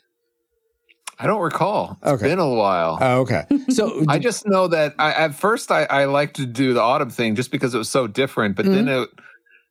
I 1.18 1.26
don't 1.26 1.40
recall. 1.42 1.98
It's 2.02 2.12
Okay. 2.12 2.28
been 2.28 2.38
a 2.40 2.48
while. 2.48 2.98
Oh, 3.00 3.20
okay. 3.20 3.44
So 3.68 4.04
I 4.08 4.18
just 4.18 4.46
know 4.46 4.66
that 4.68 4.94
I, 4.98 5.12
at 5.12 5.34
first 5.34 5.70
I, 5.70 5.84
I 5.84 6.04
liked 6.06 6.36
to 6.36 6.46
do 6.46 6.74
the 6.74 6.80
autumn 6.80 7.10
thing 7.10 7.36
just 7.36 7.50
because 7.52 7.74
it 7.74 7.78
was 7.78 7.88
so 7.90 8.06
different, 8.06 8.56
but 8.56 8.64
then 8.66 8.86
Mm-hmm. 8.86 9.02
it 9.04 9.08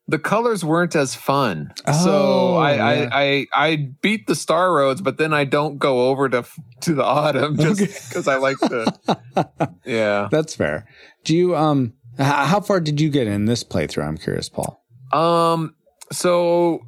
the 0.08 0.20
colors 0.20 0.66
weren't 0.66 0.96
as 0.96 1.16
fun. 1.16 1.72
Oh, 1.88 1.92
so 2.04 2.56
I, 2.56 2.76
yeah. 2.76 3.10
I, 3.12 3.22
I 3.22 3.48
I 3.54 3.76
beat 4.02 4.28
the 4.28 4.36
star 4.36 4.74
roads, 4.74 5.02
but 5.02 5.18
then 5.18 5.34
I 5.34 5.46
don't 5.46 5.78
go 5.78 6.10
over 6.10 6.28
to 6.30 6.44
to 6.82 6.94
the 6.94 7.04
autumn 7.04 7.58
just 7.58 7.80
because 7.80 8.28
I 8.28 8.38
like 8.38 8.60
the. 8.60 9.70
Yeah. 9.86 10.28
That's 10.32 10.56
fair. 10.56 10.88
Do 11.24 11.36
you 11.36 11.56
um? 11.56 11.94
How 12.18 12.60
far 12.60 12.80
did 12.80 13.00
you 13.02 13.10
get 13.10 13.28
in 13.28 13.46
this 13.46 13.64
playthrough? 13.64 14.06
I'm 14.08 14.18
curious, 14.18 14.50
Paul. 14.50 14.84
Um. 15.14 15.76
So 16.12 16.82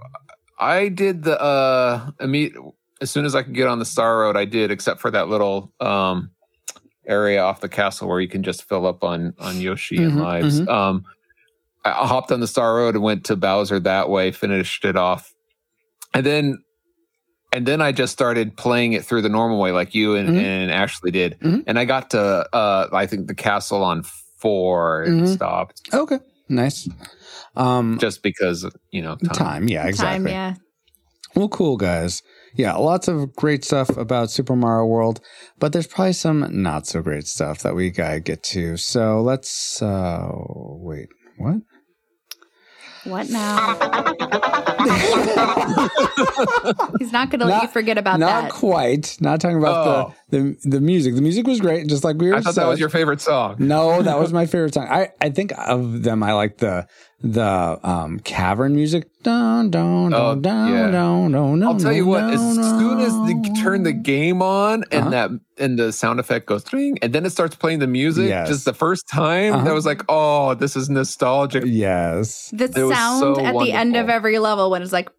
I 0.60 0.90
did 0.90 1.24
the 1.24 1.40
uh 1.42 2.12
immediate 2.20 2.54
as 3.02 3.10
soon 3.12 3.26
as 3.26 3.36
I 3.36 3.44
could 3.44 3.54
get 3.56 3.68
on 3.68 3.80
the 3.80 3.86
star 3.86 4.20
road, 4.20 4.38
I 4.38 4.46
did, 4.46 4.70
except 4.72 5.00
for 5.02 5.12
that 5.12 5.28
little 5.30 5.72
um 5.80 6.32
area 7.06 7.42
off 7.42 7.60
the 7.62 7.68
castle 7.70 8.08
where 8.08 8.22
you 8.22 8.30
can 8.30 8.44
just 8.44 8.64
fill 8.68 8.86
up 8.86 9.04
on 9.04 9.34
on 9.40 9.60
Yoshi 9.60 9.98
and 10.04 10.14
Mhm, 10.14 10.22
lives. 10.22 10.62
mhm. 10.62 10.68
Um. 10.70 11.06
I 11.86 11.92
I 11.92 12.08
hopped 12.08 12.32
on 12.32 12.40
the 12.40 12.48
star 12.48 12.76
road 12.76 12.96
and 12.96 13.04
went 13.04 13.26
to 13.26 13.36
Bowser 13.36 13.80
that 13.82 14.10
way, 14.10 14.32
finished 14.32 14.86
it 14.86 14.96
off, 14.96 15.30
and 16.14 16.26
then. 16.26 16.58
And 17.56 17.68
then 17.68 17.82
I 17.82 17.92
just 17.92 18.12
started 18.14 18.58
playing 18.58 18.94
it 18.94 19.06
through 19.06 19.22
the 19.22 19.30
normal 19.30 19.60
way, 19.60 19.72
like 19.72 19.94
you 19.94 20.16
and, 20.16 20.28
Mhm. 20.30 20.42
and 20.42 20.72
Ashley 20.72 21.12
did. 21.12 21.38
Mhm. 21.40 21.64
And 21.68 21.78
I 21.78 21.86
got 21.86 22.10
to, 22.10 22.20
uh, 22.52 22.88
I 22.92 23.06
think 23.06 23.28
the 23.28 23.36
castle 23.36 23.84
on 23.84 24.02
four 24.40 25.04
and 25.04 25.22
Mhm. 25.22 25.36
stopped 25.36 25.80
Okay, 25.94 26.18
nice. 26.50 26.90
Um, 27.56 28.00
just 28.02 28.24
because, 28.24 28.66
you 28.90 29.04
know, 29.04 29.18
time. 29.18 29.36
time. 29.36 29.68
Yeah, 29.68 29.86
exactly. 29.86 30.32
Time, 30.32 30.34
yeah. 30.34 30.54
Well, 31.36 31.48
cool, 31.48 31.78
guys. 31.78 32.24
Yeah, 32.56 32.74
lots 32.74 33.08
of 33.08 33.36
great 33.36 33.64
stuff 33.64 33.96
about 33.98 34.32
Super 34.32 34.56
Mario 34.56 34.88
World, 34.88 35.20
but 35.60 35.74
there's 35.74 35.86
probably 35.86 36.14
some 36.14 36.48
not 36.64 36.88
so 36.88 37.04
great 37.04 37.28
stuff 37.28 37.60
that 37.60 37.76
we 37.76 37.92
gotta 37.92 38.20
get 38.20 38.42
to. 38.46 38.78
So 38.78 39.22
let's 39.22 39.80
uh 39.80 40.28
wait. 40.32 41.10
What? 41.38 41.58
What 43.06 43.30
now? 43.30 43.74
He's 47.00 47.12
not 47.12 47.30
going 47.30 47.40
to 47.40 47.46
let 47.46 47.64
you 47.64 47.68
forget 47.70 47.98
about 47.98 48.20
Not 48.20 48.28
that. 48.28 48.44
Not 48.44 48.52
quite. 48.54 49.18
Not 49.20 49.42
talking 49.42 49.58
about 49.58 49.88
Oh. 49.88 50.16
the, 50.30 50.58
the 50.64 50.70
the 50.70 50.82
music. 50.82 51.16
The 51.16 51.22
music 51.22 51.48
was 51.48 51.60
great, 51.60 51.88
just 51.88 52.04
like 52.04 52.18
we 52.18 52.30
were. 52.30 52.36
I 52.36 52.42
thought 52.42 52.56
that 52.56 52.68
was 52.68 52.80
your 52.80 52.90
favorite 52.90 53.22
song. 53.22 53.56
No, 53.60 54.02
that 54.02 54.20
was 54.20 54.32
my 54.34 54.46
favorite 54.46 54.74
song. 54.74 54.88
I, 54.90 55.10
I 55.20 55.30
think 55.30 55.52
of 55.58 56.04
them. 56.04 56.24
I 56.24 56.34
like 56.34 56.58
the 56.58 56.88
the 57.24 57.80
um 57.84 58.20
cavern 58.20 58.76
music. 58.76 59.08
Dun, 59.24 59.72
dun, 59.72 60.14
Oh, 60.14 60.36
dun, 60.36 60.42
dun, 60.42 60.72
yeah. 60.74 60.92
dun, 60.92 61.32
dun, 61.32 61.64
I'll 61.64 61.80
tell 61.80 61.94
you 61.94 62.06
what, 62.06 62.26
as 62.26 62.42
dun, 62.42 62.56
soon 62.80 63.00
as 63.00 63.14
dun. 63.14 63.42
they 63.42 63.62
turn 63.62 63.84
the 63.84 63.94
game 63.94 64.42
on 64.42 64.84
and 64.92 65.02
Uh-huh. 65.04 65.10
that 65.12 65.30
and 65.58 65.80
the 65.80 65.94
sound 65.94 66.20
effect 66.20 66.46
goes 66.48 66.64
tring, 66.66 66.98
and 67.02 67.14
then 67.14 67.26
it 67.26 67.30
starts 67.30 67.56
playing 67.56 67.80
the 67.80 67.88
music, 67.88 68.28
Yes. 68.28 68.50
just 68.50 68.66
the 68.66 68.74
first 68.74 69.08
time, 69.08 69.54
Uh-huh. 69.54 69.64
that 69.64 69.74
was 69.74 69.86
like, 69.86 70.02
oh, 70.10 70.54
this 70.56 70.76
is 70.76 70.90
nostalgic. 70.90 71.64
Yes. 71.66 72.50
the 72.54 72.66
It 72.66 72.74
sound 72.76 73.20
so 73.22 73.40
at 73.40 73.58
the 73.58 73.72
end 73.72 73.96
of 73.96 74.10
every 74.10 74.38
level 74.40 74.70
when 74.70 74.82
it's 74.82 74.92
like, 74.92 75.10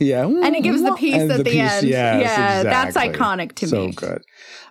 Yeah. 0.00 0.24
and 0.26 0.56
it 0.56 0.62
gives 0.64 0.82
the 0.82 0.92
piece 0.94 1.14
And 1.14 1.30
at 1.30 1.44
the, 1.44 1.50
end. 1.60 1.86
yes, 1.86 2.24
yeah, 2.24 2.62
that's 2.64 2.96
iconic 2.96 3.54
to 3.56 3.68
so 3.68 3.86
me. 3.86 3.92
good. 3.92 4.22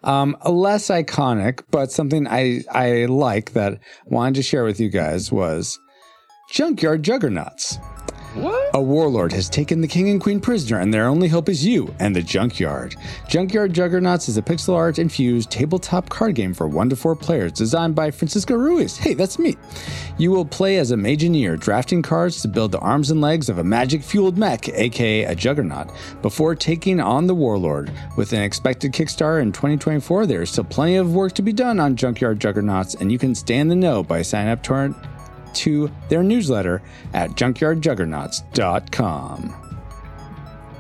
Um, 0.04 0.36
less 0.46 0.90
iconic, 0.90 1.62
but 1.72 1.90
something 1.92 2.28
I 2.28 2.64
I 2.70 3.06
like 3.06 3.54
that 3.54 3.80
wanted 4.06 4.36
to 4.36 4.44
share 4.44 4.66
with 4.66 4.82
you 4.82 4.90
guys 4.90 5.32
was 5.32 5.80
Junkyard 6.54 7.02
Juggernauts. 7.02 7.80
What? 8.36 8.76
A 8.76 8.82
warlord 8.82 9.32
has 9.32 9.50
taken 9.50 9.82
the 9.82 9.88
king 9.88 10.10
and 10.10 10.22
queen 10.22 10.40
prisoner, 10.40 10.80
and 10.80 10.94
their 10.94 11.08
only 11.08 11.28
hope 11.28 11.50
is 11.50 11.66
you 11.66 11.92
and 11.98 12.16
the 12.16 12.22
junkyard. 12.22 12.96
Junkyard 13.28 13.74
Juggernauts 13.74 14.30
is 14.30 14.38
a 14.38 14.42
pixel 14.44 14.76
art 14.76 15.00
infused 15.00 15.50
tabletop 15.50 16.10
card 16.10 16.36
game 16.36 16.54
for 16.54 16.68
one 16.68 16.90
to 16.92 16.96
four 16.96 17.16
players, 17.16 17.54
designed 17.54 17.96
by 17.96 18.12
Francisco 18.12 18.54
Ruiz. 18.54 18.98
Hey, 18.98 19.16
that's 19.16 19.40
me. 19.40 19.58
You 20.20 20.30
will 20.30 20.46
play 20.46 20.78
as 20.78 20.92
a 20.92 20.96
Mageneer, 20.96 21.60
drafting 21.60 22.04
cards 22.04 22.40
to 22.44 22.48
build 22.48 22.72
the 22.72 22.80
arms 22.80 23.10
and 23.10 23.20
legs 23.20 23.50
of 23.50 23.58
a 23.58 23.64
magic 23.64 24.04
fueled 24.04 24.38
mech, 24.38 24.70
aka 24.70 25.24
a 25.24 25.34
Juggernaut, 25.34 25.90
before 26.22 26.54
taking 26.54 27.00
on 27.00 27.26
the 27.26 27.34
warlord. 27.34 27.92
With 28.16 28.32
an 28.32 28.44
expected 28.44 28.94
Kickstarter 28.94 29.42
in 29.42 29.54
2024, 29.54 30.28
there 30.28 30.44
is 30.44 30.52
still 30.52 30.66
plenty 30.66 30.98
of 30.98 31.16
work 31.16 31.34
to 31.34 31.42
be 31.42 31.52
done 31.52 31.80
on 31.80 31.96
Junkyard 31.96 32.40
Juggernauts, 32.40 32.94
and 32.94 33.12
you 33.12 33.18
can 33.18 33.34
stay 33.34 33.58
in 33.58 33.70
the 33.70 33.76
know 33.76 34.04
by 34.04 34.22
signing 34.22 34.52
up 34.52 34.62
to 34.64 34.74
our 34.76 34.96
to 35.56 35.90
their 36.10 36.24
newsletter 36.24 36.82
at 37.14 37.32
junkyardjuggernauts.com. 37.32 39.60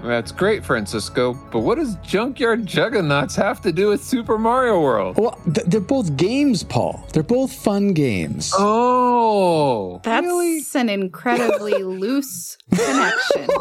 That's 0.03 0.31
great, 0.33 0.65
Francisco. 0.65 1.33
But 1.49 1.59
what 1.62 1.77
does 1.77 1.95
Junkyard 2.03 2.65
Juggernauts 2.65 3.38
have 3.38 3.62
to 3.62 3.71
do 3.71 3.88
with 3.88 4.03
Super 4.03 4.38
Mario 4.38 4.81
World? 4.81 5.17
Well, 5.17 5.39
th- 5.45 5.65
they're 5.67 5.79
both 5.79 6.17
games, 6.17 6.62
Paul. 6.62 7.07
They're 7.13 7.23
both 7.23 7.53
fun 7.53 7.93
games. 7.93 8.51
Oh, 8.57 10.01
That's 10.03 10.25
really? 10.25 10.62
an 10.75 10.89
incredibly 10.89 11.83
loose 11.83 12.57
connection. 12.75 13.47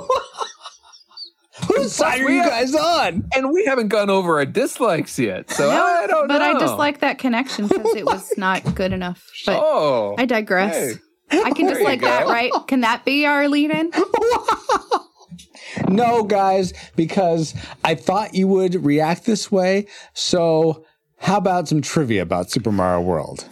Whose 1.69 1.93
side 1.93 2.21
are 2.21 2.31
you 2.31 2.41
have- 2.43 2.51
guys 2.51 2.75
on? 2.75 3.25
And 3.35 3.53
we 3.53 3.65
haven't 3.65 3.89
gone 3.89 4.11
over 4.11 4.37
our 4.39 4.45
dislikes 4.47 5.19
yet, 5.19 5.51
so 5.51 5.69
no, 5.71 5.85
I 5.85 6.07
don't 6.07 6.29
but 6.29 6.39
know. 6.39 6.51
But 6.51 6.57
I 6.57 6.59
just 6.61 6.77
like 6.79 7.01
that 7.01 7.19
connection 7.19 7.67
because 7.69 7.95
it 7.95 8.05
was 8.05 8.33
not 8.37 8.75
good 8.75 8.93
enough. 8.93 9.25
But 9.47 9.59
oh, 9.63 10.15
I 10.19 10.25
digress. 10.27 10.97
hey. 11.31 11.43
I 11.43 11.51
can 11.53 11.67
just 11.69 11.81
you 11.81 11.87
like 11.87 12.01
that, 12.03 12.27
right? 12.27 12.53
Can 12.69 12.81
that 12.83 13.05
be 13.05 13.25
our 13.27 13.49
lead 13.49 13.71
in? 13.71 13.91
No, 15.89 16.23
guys, 16.23 16.73
because 16.97 17.55
I 17.85 17.95
thought 17.95 18.35
you 18.35 18.47
would 18.49 18.85
react 18.85 19.25
this 19.25 19.51
way. 19.51 19.87
So, 20.13 20.85
how 21.19 21.39
about 21.39 21.69
some 21.69 21.81
trivia 21.81 22.23
about 22.23 22.51
Super 22.51 22.71
Mario 22.73 23.01
World? 23.01 23.47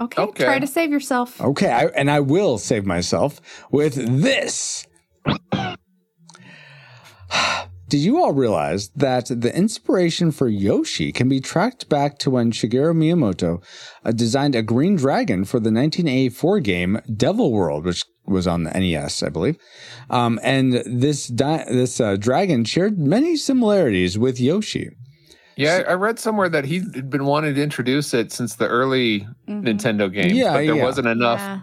Okay, 0.00 0.20
Okay. 0.22 0.44
try 0.44 0.58
to 0.58 0.66
save 0.66 0.90
yourself. 0.90 1.40
Okay, 1.40 1.70
I, 1.70 1.86
and 1.86 2.10
I 2.10 2.20
will 2.20 2.58
save 2.58 2.84
myself 2.84 3.40
with 3.70 3.94
this. 4.22 4.86
Did 7.88 7.98
you 7.98 8.20
all 8.20 8.32
realize 8.32 8.88
that 8.96 9.26
the 9.28 9.56
inspiration 9.56 10.32
for 10.32 10.48
Yoshi 10.48 11.12
can 11.12 11.28
be 11.28 11.38
tracked 11.40 11.88
back 11.88 12.18
to 12.18 12.30
when 12.30 12.50
Shigeru 12.50 12.92
Miyamoto 12.96 13.62
uh, 14.04 14.10
designed 14.10 14.56
a 14.56 14.62
green 14.62 14.96
dragon 14.96 15.44
for 15.44 15.58
the 15.60 15.70
1984 15.70 16.60
game 16.60 17.00
Devil 17.16 17.52
World, 17.52 17.84
which 17.84 18.02
was 18.24 18.48
on 18.48 18.64
the 18.64 18.72
NES, 18.72 19.22
I 19.22 19.28
believe. 19.28 19.56
Um, 20.10 20.40
and 20.42 20.72
this 20.84 21.28
di- 21.28 21.64
this 21.68 22.00
uh, 22.00 22.16
dragon 22.16 22.64
shared 22.64 22.98
many 22.98 23.36
similarities 23.36 24.18
with 24.18 24.40
Yoshi. 24.40 24.88
Yeah, 25.56 25.84
I 25.86 25.92
I 25.92 25.94
read 25.94 26.18
somewhere 26.18 26.48
that 26.48 26.64
he'd 26.64 27.08
been 27.08 27.24
wanting 27.24 27.54
to 27.54 27.62
introduce 27.62 28.12
it 28.14 28.32
since 28.32 28.56
the 28.56 28.66
early 28.66 29.28
Nintendo 29.48 30.12
games, 30.12 30.32
Yeah, 30.32 30.54
but 30.54 30.66
there 30.66 30.74
yeah. 30.74 30.82
wasn't 30.82 31.06
enough. 31.06 31.38
Yeah. 31.38 31.60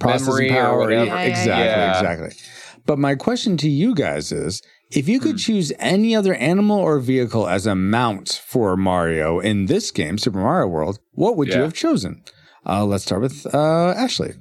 processing 0.00 0.26
memory 0.32 0.50
or 0.50 0.54
power. 0.62 0.78
whatever. 0.80 1.04
Yeah, 1.04 1.14
Yeah, 1.14 1.22
yeah, 1.22 1.28
exactly, 1.30 1.64
yeah. 1.64 2.00
exactly. 2.00 2.36
But 2.86 2.98
my 2.98 3.14
question 3.14 3.56
to 3.58 3.68
you 3.70 3.94
guys 3.94 4.32
is 4.32 4.60
if 4.90 5.08
you 5.08 5.18
Hmm. 5.18 5.24
could 5.24 5.38
choose 5.38 5.72
any 5.78 6.14
other 6.14 6.34
animal 6.34 6.78
or 6.78 6.98
vehicle 6.98 7.46
as 7.48 7.66
a 7.66 7.74
mount 7.74 8.40
for 8.46 8.76
Mario 8.76 9.38
in 9.40 9.66
this 9.66 9.90
game, 9.90 10.18
Super 10.18 10.38
Mario 10.40 10.68
World, 10.68 10.98
what 11.12 11.36
would 11.36 11.48
you 11.48 11.60
have 11.60 11.74
chosen? 11.74 12.22
Uh, 12.66 12.84
let's 12.84 13.04
start 13.04 13.22
with 13.22 13.46
uh, 13.54 13.94
Ashley. 13.96 14.34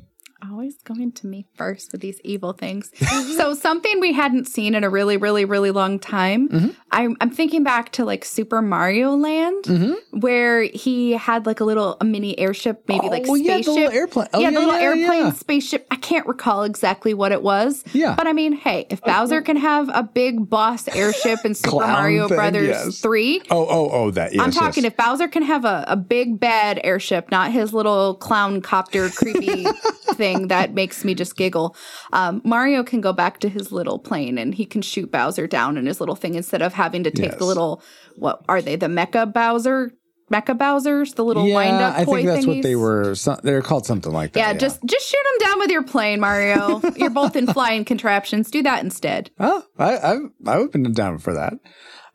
Always 0.69 0.83
going 0.83 1.11
to 1.13 1.25
me 1.25 1.47
first 1.55 1.91
with 1.91 2.01
these 2.01 2.21
evil 2.23 2.53
things. 2.53 2.91
so 3.37 3.55
something 3.55 3.99
we 3.99 4.13
hadn't 4.13 4.45
seen 4.45 4.75
in 4.75 4.83
a 4.83 4.89
really, 4.89 5.17
really, 5.17 5.43
really 5.43 5.71
long 5.71 5.97
time. 5.97 6.47
Mm-hmm. 6.47 6.69
I'm, 6.91 7.17
I'm 7.21 7.31
thinking 7.31 7.63
back 7.63 7.91
to 7.93 8.05
like 8.05 8.23
Super 8.23 8.61
Mario 8.61 9.15
Land, 9.15 9.63
Mm-hmm. 9.63 10.19
where 10.19 10.61
he 10.61 11.13
had 11.13 11.47
like 11.47 11.59
a 11.59 11.63
little 11.63 11.97
a 11.99 12.05
mini 12.05 12.37
airship, 12.37 12.83
maybe 12.87 13.09
like 13.09 13.25
Oh, 13.27 13.33
yeah, 13.33 13.57
the 13.57 13.63
spaceship. 13.63 13.73
little 13.83 13.91
airplane. 13.97 14.27
Oh, 14.31 14.39
yeah, 14.39 14.49
yeah, 14.49 14.59
the 14.59 14.59
little 14.65 14.79
yeah, 14.79 14.85
airplane 14.85 15.25
yeah. 15.25 15.31
spaceship. 15.31 15.87
I 15.89 15.95
can't 15.95 16.27
recall 16.27 16.63
exactly 16.65 17.15
what 17.15 17.31
it 17.31 17.41
was. 17.41 17.83
Yeah. 17.93 18.13
but 18.15 18.27
I 18.27 18.33
mean, 18.33 18.53
hey, 18.53 18.85
if 18.91 19.01
Bowser 19.01 19.41
can 19.41 19.57
have 19.57 19.89
a 19.91 20.03
big 20.03 20.47
boss 20.51 20.87
airship 20.89 21.39
in 21.45 21.55
Super 21.55 21.77
Mario 21.87 22.27
thing, 22.27 22.37
Brothers 22.37 22.67
yes. 22.67 22.99
three, 22.99 23.41
Oh, 23.49 23.65
oh, 23.67 23.89
oh, 23.91 24.11
that. 24.11 24.33
Yes, 24.35 24.43
I'm 24.45 24.51
talking 24.51 24.83
yes. 24.83 24.91
if 24.91 24.97
Bowser 24.97 25.27
can 25.27 25.41
have 25.41 25.65
a, 25.65 25.83
a 25.87 25.95
big 25.95 26.39
bad 26.39 26.79
airship, 26.83 27.31
not 27.31 27.51
his 27.51 27.73
little 27.73 28.13
clown 28.15 28.61
copter 28.61 29.09
creepy 29.09 29.65
thing 30.13 30.49
that 30.49 30.58
makes 30.67 31.03
me 31.05 31.15
just 31.15 31.35
giggle. 31.35 31.75
Um, 32.13 32.41
Mario 32.43 32.83
can 32.83 33.01
go 33.01 33.13
back 33.13 33.39
to 33.39 33.49
his 33.49 33.71
little 33.71 33.99
plane 33.99 34.37
and 34.37 34.53
he 34.55 34.65
can 34.65 34.81
shoot 34.81 35.11
Bowser 35.11 35.47
down 35.47 35.77
in 35.77 35.85
his 35.85 35.99
little 35.99 36.15
thing 36.15 36.35
instead 36.35 36.61
of 36.61 36.73
having 36.73 37.03
to 37.03 37.11
take 37.11 37.31
Yes. 37.31 37.39
the 37.39 37.45
little 37.45 37.81
what 38.17 38.43
are 38.49 38.61
they 38.61 38.75
the 38.75 38.87
Mecha 38.87 39.31
Bowser 39.33 39.91
Mecha 40.31 40.55
Bowsers 40.57 41.15
the 41.15 41.23
little 41.23 41.43
wind 41.43 41.79
yeah, 41.79 41.87
up 41.89 41.97
I 41.97 42.05
toy 42.05 42.15
think 42.17 42.27
that's 42.27 42.45
what 42.45 42.61
they 42.61 42.75
were. 42.75 43.15
Some, 43.15 43.39
they're 43.43 43.61
called 43.63 43.85
something 43.85 44.11
like 44.13 44.33
that. 44.33 44.39
Yeah, 44.39 44.53
just 44.53 44.79
just 44.85 45.07
shoot 45.09 45.17
him 45.17 45.47
down 45.47 45.59
with 45.59 45.71
your 45.71 45.83
plane, 45.83 46.19
Mario. 46.19 46.81
You're 46.97 47.09
both 47.09 47.35
in 47.35 47.47
flying 47.47 47.83
contraptions. 47.85 48.51
Do 48.51 48.61
that 48.63 48.83
instead. 48.83 49.31
Oh, 49.39 49.63
I, 49.79 49.97
I, 49.97 50.13
I 50.45 50.57
would 50.57 50.63
have 50.65 50.71
been 50.71 50.91
down 50.93 51.17
for 51.17 51.33
that. 51.33 51.53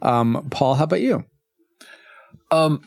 Um, 0.02 0.46
Paul, 0.50 0.74
how 0.74 0.84
about 0.84 1.00
you? 1.00 1.24
Um, 2.50 2.82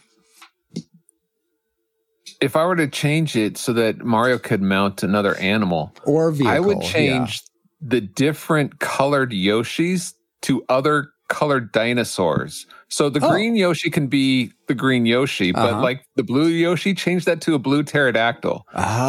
if 2.42 2.56
I 2.56 2.66
were 2.66 2.76
to 2.76 2.88
change 2.88 3.36
it 3.36 3.58
so 3.58 3.74
that 3.74 4.04
Mario 4.04 4.38
could 4.38 4.62
mount 4.62 5.04
another 5.04 5.36
animal, 5.36 5.94
Or 6.06 6.32
vehicle? 6.32 6.54
I 6.54 6.60
would 6.60 6.84
yeah. 6.84 6.90
change 6.90 7.42
the 7.82 8.02
different 8.02 8.80
colored 8.80 9.32
Yoshis 9.32 10.14
to 10.44 10.64
other 10.70 11.10
colored 11.30 11.74
dinosaurs. 11.74 12.66
So 12.90 13.10
the 13.10 13.20
Oh. 13.22 13.30
green 13.30 13.58
Yoshi 13.58 13.90
can 13.90 14.08
be 14.08 14.54
the 14.68 14.74
green 14.74 15.06
Yoshi, 15.06 15.52
but 15.52 15.74
Uh-huh. 15.74 15.82
like 15.82 16.06
the 16.16 16.24
blue 16.24 16.48
Yoshi, 16.48 16.94
change 16.94 17.26
that 17.26 17.42
to 17.42 17.54
a 17.54 17.60
blue 17.60 17.84
pterodactyl. 17.84 18.66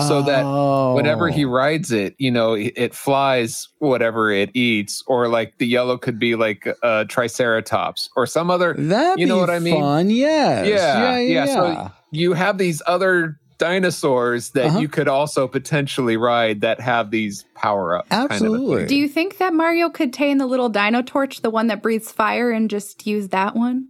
So 0.08 0.22
that 0.22 0.44
Whenever 0.96 1.28
he 1.28 1.44
Oh. 1.44 1.50
rides 1.50 1.92
it, 1.92 2.14
you 2.18 2.30
know, 2.32 2.54
it 2.54 2.92
flies 2.92 3.68
whatever 3.78 4.32
it 4.32 4.50
eats, 4.54 5.00
or 5.06 5.28
like 5.28 5.58
the 5.58 5.66
yellow 5.66 5.96
could 5.96 6.18
be 6.18 6.34
like 6.34 6.66
a 6.82 7.04
triceratops 7.08 8.08
or 8.16 8.26
some 8.26 8.50
other. 8.50 8.74
That'd 8.76 9.20
you 9.20 9.26
know 9.26 9.38
what 9.38 9.50
I 9.50 9.60
mean? 9.60 9.80
Fun, 9.80 10.10
yes. 10.10 10.66
Yeah, 10.66 10.98
yeah, 10.98 11.18
yeah. 11.18 11.44
yeah. 11.46 11.54
So 11.54 11.90
you 12.10 12.32
have 12.34 12.58
these 12.58 12.80
other 12.86 13.36
dinosaurs 13.58 14.50
that 14.50 14.66
Uh-huh. 14.66 14.78
you 14.78 14.88
could 14.88 15.08
also 15.08 15.48
potentially 15.48 16.16
ride 16.16 16.60
that 16.60 16.80
have 16.80 17.10
these 17.10 17.44
power 17.54 17.96
ups. 17.98 18.06
Absolutely. 18.10 18.86
Do 18.86 18.94
you 18.96 19.08
think 19.08 19.38
that 19.38 19.52
Mario 19.52 19.90
could 19.90 20.12
tame 20.12 20.38
the 20.38 20.46
little 20.46 20.68
dino 20.68 21.02
torch, 21.02 21.42
the 21.42 21.50
one 21.50 21.66
that 21.66 21.82
breathes 21.82 22.12
fire, 22.12 22.50
and 22.50 22.70
just 22.70 23.06
use 23.06 23.28
that 23.28 23.56
one? 23.56 23.88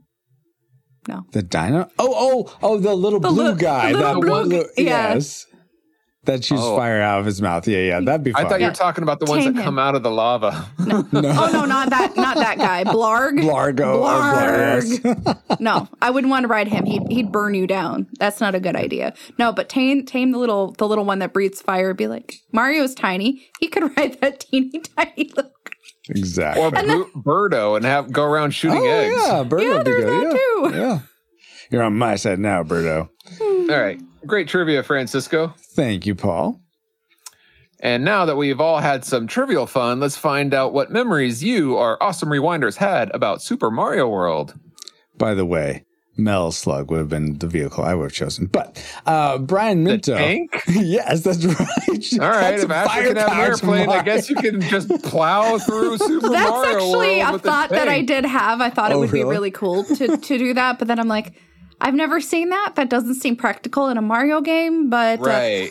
No. 1.07 1.25
The 1.33 1.43
dino? 1.43 1.89
Oh, 1.99 2.15
oh, 2.51 2.57
oh, 2.63 2.79
the 2.79 2.95
little 2.95 3.21
The 3.21 3.29
blue 3.29 3.53
li- 3.53 3.59
guy. 3.59 3.93
the 3.93 3.99
little 3.99 4.21
that 4.23 4.27
blue 4.27 4.45
blue, 4.45 4.63
g- 4.77 4.85
yeah. 4.85 5.15
Yes. 5.15 5.47
That 6.29 6.45
shoots 6.45 6.61
Oh. 6.63 6.77
fire 6.77 7.01
out 7.01 7.21
of 7.21 7.25
his 7.27 7.41
mouth. 7.41 7.67
Yeah, 7.67 7.79
yeah. 7.79 8.01
That'd 8.01 8.23
be 8.23 8.33
Fun. 8.33 8.41
I 8.41 8.43
fun. 8.45 8.51
thought 8.51 8.61
you 8.61 8.67
were 8.67 8.73
talking 8.73 9.03
about 9.03 9.19
the 9.19 9.25
ones 9.25 9.45
Tame 9.45 9.55
that 9.55 9.61
him. 9.61 9.65
come 9.65 9.79
out 9.79 9.95
of 9.95 10.03
the 10.03 10.11
lava. 10.11 10.69
no. 10.79 11.05
Oh 11.13 11.51
no, 11.53 11.65
not 11.65 11.89
that, 11.89 12.17
not 12.17 12.37
that 12.37 12.59
guy, 12.59 12.85
Blarg. 12.85 13.41
Blargo. 13.41 13.95
Oh, 13.95 14.03
Blarg. 14.03 14.83
Blarg. 15.01 15.39
No, 15.61 15.89
I 16.03 16.11
wouldn't 16.11 16.31
want 16.31 16.45
to 16.45 16.49
ride 16.49 16.69
him. 16.69 16.85
He'd 16.85 17.03
he'd 17.11 17.33
burn 17.33 17.55
you 17.55 17.67
down. 17.67 18.07
That's 18.21 18.41
not 18.41 18.55
a 18.55 18.61
good 18.61 18.77
idea. 18.77 19.15
No, 19.39 19.53
but 19.53 19.69
tame 19.71 20.05
tame 20.05 20.31
the 20.33 20.39
little 20.39 20.73
the 20.73 20.87
little 20.87 21.05
one 21.07 21.19
that 21.21 21.33
breathes 21.33 21.61
fire. 21.63 21.95
Be 21.95 22.07
like 22.07 22.35
Mario's 22.53 22.95
tiny. 22.95 23.49
He 23.59 23.67
could 23.69 23.83
ride 23.97 24.21
that 24.21 24.41
teeny 24.41 24.81
tiny 24.81 25.31
little. 25.35 25.51
exactly. 26.11 26.63
or 26.63 26.71
Bru- 26.71 27.23
Birdo 27.51 27.77
and 27.77 27.85
have 27.87 28.13
go 28.13 28.25
around 28.25 28.51
shooting 28.53 28.79
oh, 28.83 28.85
eggs. 28.87 29.15
yeah. 29.17 29.45
Birdo 29.45 29.63
Yeah, 29.63 29.69
would 29.79 29.85
be 29.85 29.91
there's 29.91 30.05
good. 30.05 30.09
that 30.09 30.23
yeah. 30.63 30.71
too. 30.71 30.77
Yeah. 30.79 30.99
You're 31.71 31.83
on 31.83 31.97
my 31.99 32.17
side 32.17 32.39
now, 32.39 32.63
Birdo. 32.63 33.09
All 33.41 33.67
right. 33.81 34.01
Great 34.27 34.49
trivia, 34.49 34.83
Francisco. 34.83 35.55
Thank 35.59 36.07
you, 36.07 36.15
Paul. 36.15 36.61
And 37.81 38.05
now 38.05 38.25
that 38.25 38.37
we've 38.37 38.61
all 38.61 38.81
had 38.81 39.05
some 39.05 39.29
trivial 39.29 39.67
fun, 39.67 40.01
let's 40.01 40.17
find 40.17 40.53
out 40.53 40.73
what 40.73 40.91
memories 40.91 41.45
you, 41.45 41.77
our 41.77 41.97
awesome 42.03 42.29
rewinders, 42.29 42.77
had 42.77 43.11
about 43.15 43.41
Super 43.41 43.71
Mario 43.71 44.09
World. 44.09 44.55
By 45.17 45.35
the 45.35 45.47
way, 45.47 45.85
Metal 46.17 46.51
Slug 46.51 46.91
would 46.91 46.99
have 46.99 47.09
been 47.09 47.39
the 47.39 47.47
vehicle 47.47 47.85
I 47.85 47.95
would 47.95 48.05
have 48.07 48.13
chosen. 48.13 48.47
But 48.47 48.85
uh, 49.07 49.39
Brian 49.39 49.85
The 49.85 49.91
Minto. 49.93 50.17
tank? 50.17 50.61
yes, 50.69 51.21
that's 51.23 51.45
right. 51.45 52.21
All 52.21 52.29
right, 52.29 52.59
if 52.59 52.69
Ashley 52.69 53.03
can 53.05 53.17
have 53.17 53.29
an 53.29 53.35
firepower 53.37 53.45
airplane, 53.45 53.89
I 53.91 54.03
guess 54.03 54.29
you 54.29 54.35
can 54.35 54.61
just 54.63 54.89
plow 55.05 55.59
through 55.59 55.99
Super 55.99 56.29
That's 56.31 56.51
Mario 56.51 56.75
actually 56.75 57.19
World 57.21 57.29
a 57.29 57.33
with 57.35 57.45
a 57.45 57.49
thought 57.49 57.71
that 57.71 57.87
I 57.89 58.03
did 58.03 58.25
have. 58.25 58.61
I 58.61 58.71
thought 58.71 58.91
it 58.91 58.95
Oh, 58.97 58.99
would 59.01 59.13
be 59.13 59.21
really? 59.21 59.31
really 59.31 59.51
cool 59.53 59.85
to 59.85 60.17
to 60.17 60.39
do 60.39 60.53
that, 60.55 60.81
but 60.81 60.89
then 60.89 60.99
I'm 60.99 61.09
like. 61.09 61.35
I've 61.81 61.95
never 61.95 62.21
seen 62.21 62.51
that. 62.51 62.73
That 62.75 62.91
doesn't 62.91 63.15
seem 63.17 63.37
practical 63.37 63.89
in 63.89 63.97
a 63.97 64.03
Mario 64.03 64.41
game, 64.41 64.91
but 64.91 65.21
uh, 65.21 65.25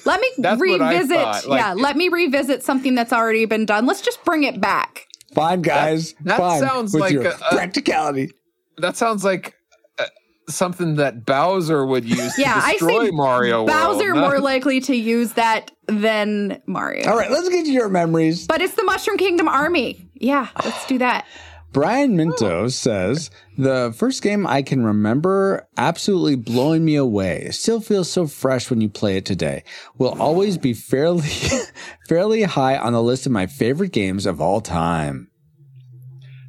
let 0.06 0.22
me 0.22 0.30
That's 0.38 0.60
revisit. 0.62 1.18
like- 1.18 1.46
yeah, 1.48 1.74
let 1.74 1.98
me 1.98 2.08
revisit 2.10 2.64
something 2.64 2.96
that's 2.96 3.12
already 3.12 3.46
been 3.46 3.66
done. 3.66 3.86
Let's 3.86 4.02
just 4.02 4.24
bring 4.24 4.44
it 4.44 4.62
back. 4.62 5.06
Fine, 5.34 5.62
guys. 5.64 6.14
that 6.22 6.38
fine 6.38 6.60
sounds 6.62 6.94
with 6.94 7.02
like 7.02 7.12
your 7.14 7.24
a- 7.24 7.36
a- 7.52 7.56
practicality. 7.56 8.32
That 8.78 8.96
sounds 8.96 9.26
like 9.26 9.56
uh, 10.00 10.06
something 10.48 10.96
that 10.96 11.26
Bowser 11.26 11.86
would 11.86 12.06
use 12.06 12.38
Yeah, 12.38 12.54
to 12.54 12.60
I 12.66 12.72
destroy 12.74 13.06
see 13.08 13.12
Mario 13.12 13.66
Bowser 13.66 14.14
World. 14.14 14.18
more 14.32 14.40
likely 14.40 14.80
to 14.82 14.96
use 14.96 15.34
that 15.34 15.72
than 15.88 16.62
Mario. 16.68 17.10
All 17.10 17.18
right, 17.18 17.30
let's 17.30 17.50
get 17.50 17.66
to 17.66 17.72
your 17.72 17.90
memories. 17.90 18.48
But 18.48 18.62
it's 18.62 18.76
the 18.76 18.84
Mushroom 18.84 19.18
Kingdom 19.18 19.48
Army. 19.50 20.10
Yeah, 20.14 20.48
let's 20.64 20.86
do 20.88 20.98
that. 21.00 21.26
Brian 21.74 22.14
Oh. 22.14 22.16
Minto 22.16 22.68
says 22.70 23.30
the 23.58 23.94
first 23.96 24.24
game 24.24 24.48
I 24.48 24.62
can 24.62 24.84
remember 24.84 25.68
absolutely 25.78 26.36
blowing 26.36 26.84
me 26.84 26.96
away. 26.96 27.44
It 27.48 27.54
still 27.54 27.82
feels 27.82 28.10
so 28.10 28.26
fresh 28.26 28.70
when 28.70 28.82
you 28.82 28.90
play 28.90 29.18
it 29.18 29.26
today. 29.26 29.64
Will 29.98 30.20
always 30.20 30.58
be 30.58 30.74
fairly 30.74 31.28
fairly 32.08 32.44
high 32.44 32.78
on 32.78 32.94
the 32.94 33.04
list 33.04 33.26
of 33.26 33.32
my 33.32 33.48
favorite 33.48 33.92
games 33.92 34.26
of 34.26 34.42
all 34.42 34.62
time. 34.62 35.30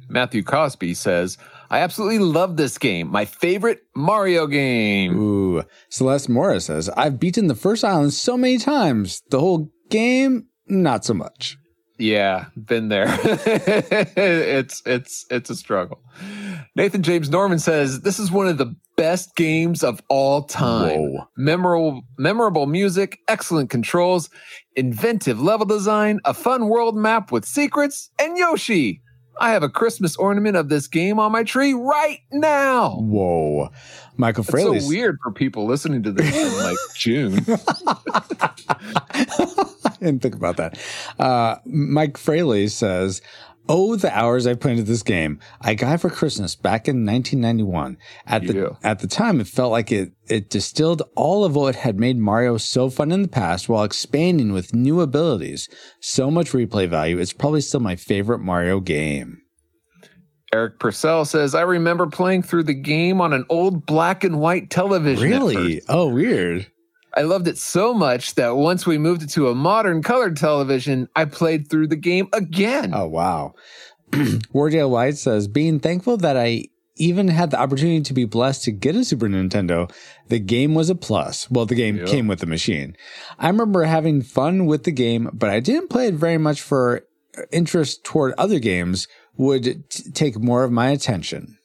Matthew 0.07 0.41
Cosby 0.41 0.95
says, 0.95 1.37
I 1.69 1.81
absolutely 1.81 2.17
love 2.17 2.57
this 2.57 2.79
game. 2.79 3.11
My 3.11 3.25
favorite 3.25 3.81
Mario 3.95 4.47
game. 4.47 5.15
Ooh, 5.19 5.63
Celeste 5.89 6.29
Morris 6.29 6.65
says 6.65 6.89
I've 6.89 7.19
beaten 7.19 7.45
the 7.45 7.53
first 7.53 7.83
island 7.83 8.13
so 8.15 8.35
many 8.35 8.57
times. 8.57 9.21
The 9.29 9.39
whole 9.39 9.69
game, 9.91 10.47
not 10.65 11.05
so 11.05 11.13
much. 11.13 11.58
Yeah, 11.99 12.45
been 12.55 12.87
there. 12.87 13.07
it's 13.23 14.81
it's 14.85 15.25
it's 15.29 15.49
a 15.49 15.55
struggle. 15.55 15.99
Nathan 16.75 17.03
James 17.03 17.29
Norman 17.29 17.59
says 17.59 18.01
this 18.01 18.19
is 18.19 18.31
one 18.31 18.47
of 18.47 18.57
the 18.57 18.73
best 18.95 19.35
games 19.35 19.83
of 19.83 20.01
all 20.07 20.43
time. 20.43 21.13
Whoa. 21.13 21.27
Memorable 21.35 22.01
memorable 22.17 22.67
music, 22.67 23.19
excellent 23.27 23.69
controls, 23.69 24.29
inventive 24.77 25.41
level 25.41 25.65
design, 25.65 26.21
a 26.23 26.33
fun 26.33 26.69
world 26.69 26.95
map 26.95 27.33
with 27.33 27.43
secrets, 27.43 28.09
and 28.17 28.37
Yoshi. 28.37 29.01
I 29.41 29.51
have 29.51 29.63
a 29.63 29.69
Christmas 29.69 30.17
ornament 30.17 30.57
of 30.57 30.67
this 30.67 30.87
game 30.87 31.17
on 31.17 31.31
my 31.31 31.43
tree 31.43 31.73
right 31.73 32.19
now. 32.31 32.97
Whoa, 32.99 33.69
Michael 34.17 34.41
It's 34.43 34.51
Fraley. 34.51 34.81
so 34.81 34.87
weird 34.89 35.17
for 35.23 35.31
people 35.31 35.65
listening 35.65 36.03
to 36.03 36.11
this 36.11 36.35
in 36.35 36.63
like 36.63 36.77
June. 36.95 37.45
I 40.01 40.05
didn't 40.05 40.21
think 40.21 40.35
about 40.35 40.57
that. 40.57 40.77
Uh, 41.17 41.57
Mike 41.65 42.17
Fraley 42.17 42.67
says, 42.67 43.21
Oh, 43.71 43.95
the 43.95 44.11
hours 44.17 44.47
I 44.47 44.55
put 44.55 44.71
into 44.71 44.81
this 44.83 45.03
game. 45.03 45.39
I 45.61 45.75
got 45.75 45.93
it 45.93 45.97
for 45.99 46.09
Christmas 46.09 46.55
back 46.55 46.87
in 46.87 47.05
1991. 47.05 47.97
At 48.25 48.47
the, 48.47 48.53
Yeah. 48.53 48.69
at 48.83 48.97
the 48.97 49.07
time, 49.07 49.39
it 49.39 49.45
felt 49.45 49.71
like 49.71 49.91
it, 49.91 50.11
it 50.27 50.49
distilled 50.49 51.03
all 51.15 51.45
of 51.45 51.55
what 51.55 51.75
had 51.75 51.99
made 51.99 52.17
Mario 52.17 52.57
so 52.57 52.89
fun 52.89 53.11
in 53.11 53.21
the 53.21 53.27
past 53.27 53.69
while 53.69 53.83
expanding 53.83 54.53
with 54.53 54.73
new 54.73 55.01
abilities. 55.01 55.69
So 56.01 56.31
much 56.31 56.49
replay 56.53 56.89
value. 56.89 57.19
It's 57.19 57.31
probably 57.31 57.61
still 57.61 57.79
my 57.79 57.95
favorite 57.95 58.39
Mario 58.39 58.79
game. 58.79 59.43
Eric 60.51 60.79
Purcell 60.79 61.25
says, 61.25 61.53
I 61.53 61.61
remember 61.61 62.07
playing 62.07 62.41
through 62.41 62.63
the 62.63 62.73
game 62.73 63.21
on 63.21 63.33
an 63.33 63.45
old 63.49 63.85
black 63.85 64.23
and 64.23 64.39
white 64.39 64.71
television. 64.71 65.29
Really? 65.29 65.83
Oh, 65.87 66.07
weird. 66.07 66.65
I 67.13 67.21
loved 67.21 67.47
it 67.47 67.57
so 67.57 67.93
much 67.93 68.35
that 68.35 68.55
once 68.55 68.85
we 68.85 68.97
moved 68.97 69.23
it 69.23 69.29
to 69.31 69.49
a 69.49 69.55
modern 69.55 70.03
colored 70.03 70.37
television, 70.37 71.09
I 71.15 71.25
played 71.25 71.69
through 71.69 71.87
the 71.87 71.95
game 71.95 72.29
again. 72.33 72.91
Oh, 72.93 73.07
wow. 73.07 73.55
Wardale 74.11 74.89
White 74.89 75.17
says, 75.17 75.47
being 75.47 75.79
thankful 75.79 76.17
that 76.17 76.37
I 76.37 76.65
even 76.95 77.27
had 77.29 77.51
the 77.51 77.59
opportunity 77.59 78.01
to 78.01 78.13
be 78.13 78.25
blessed 78.25 78.63
to 78.65 78.71
get 78.71 78.95
a 78.95 79.03
Super 79.05 79.27
Nintendo, 79.27 79.89
the 80.27 80.39
game 80.39 80.75
was 80.75 80.89
a 80.89 80.95
plus. 80.95 81.49
Well, 81.49 81.65
the 81.65 81.75
game 81.75 81.97
Yep. 81.97 82.07
came 82.07 82.27
with 82.27 82.39
the 82.39 82.45
machine. 82.45 82.95
I 83.37 83.47
remember 83.47 83.83
having 83.83 84.21
fun 84.21 84.65
with 84.65 84.83
the 84.83 84.91
game, 84.91 85.29
but 85.31 85.49
I 85.49 85.59
didn't 85.61 85.89
play 85.89 86.07
it 86.07 86.15
very 86.15 86.37
much 86.37 86.61
for 86.61 87.05
interest 87.51 88.03
toward 88.03 88.33
other 88.37 88.59
games 88.59 89.07
would 89.37 89.89
t- 89.89 90.11
take 90.11 90.37
more 90.39 90.63
of 90.65 90.71
my 90.71 90.89
attention. 90.89 91.57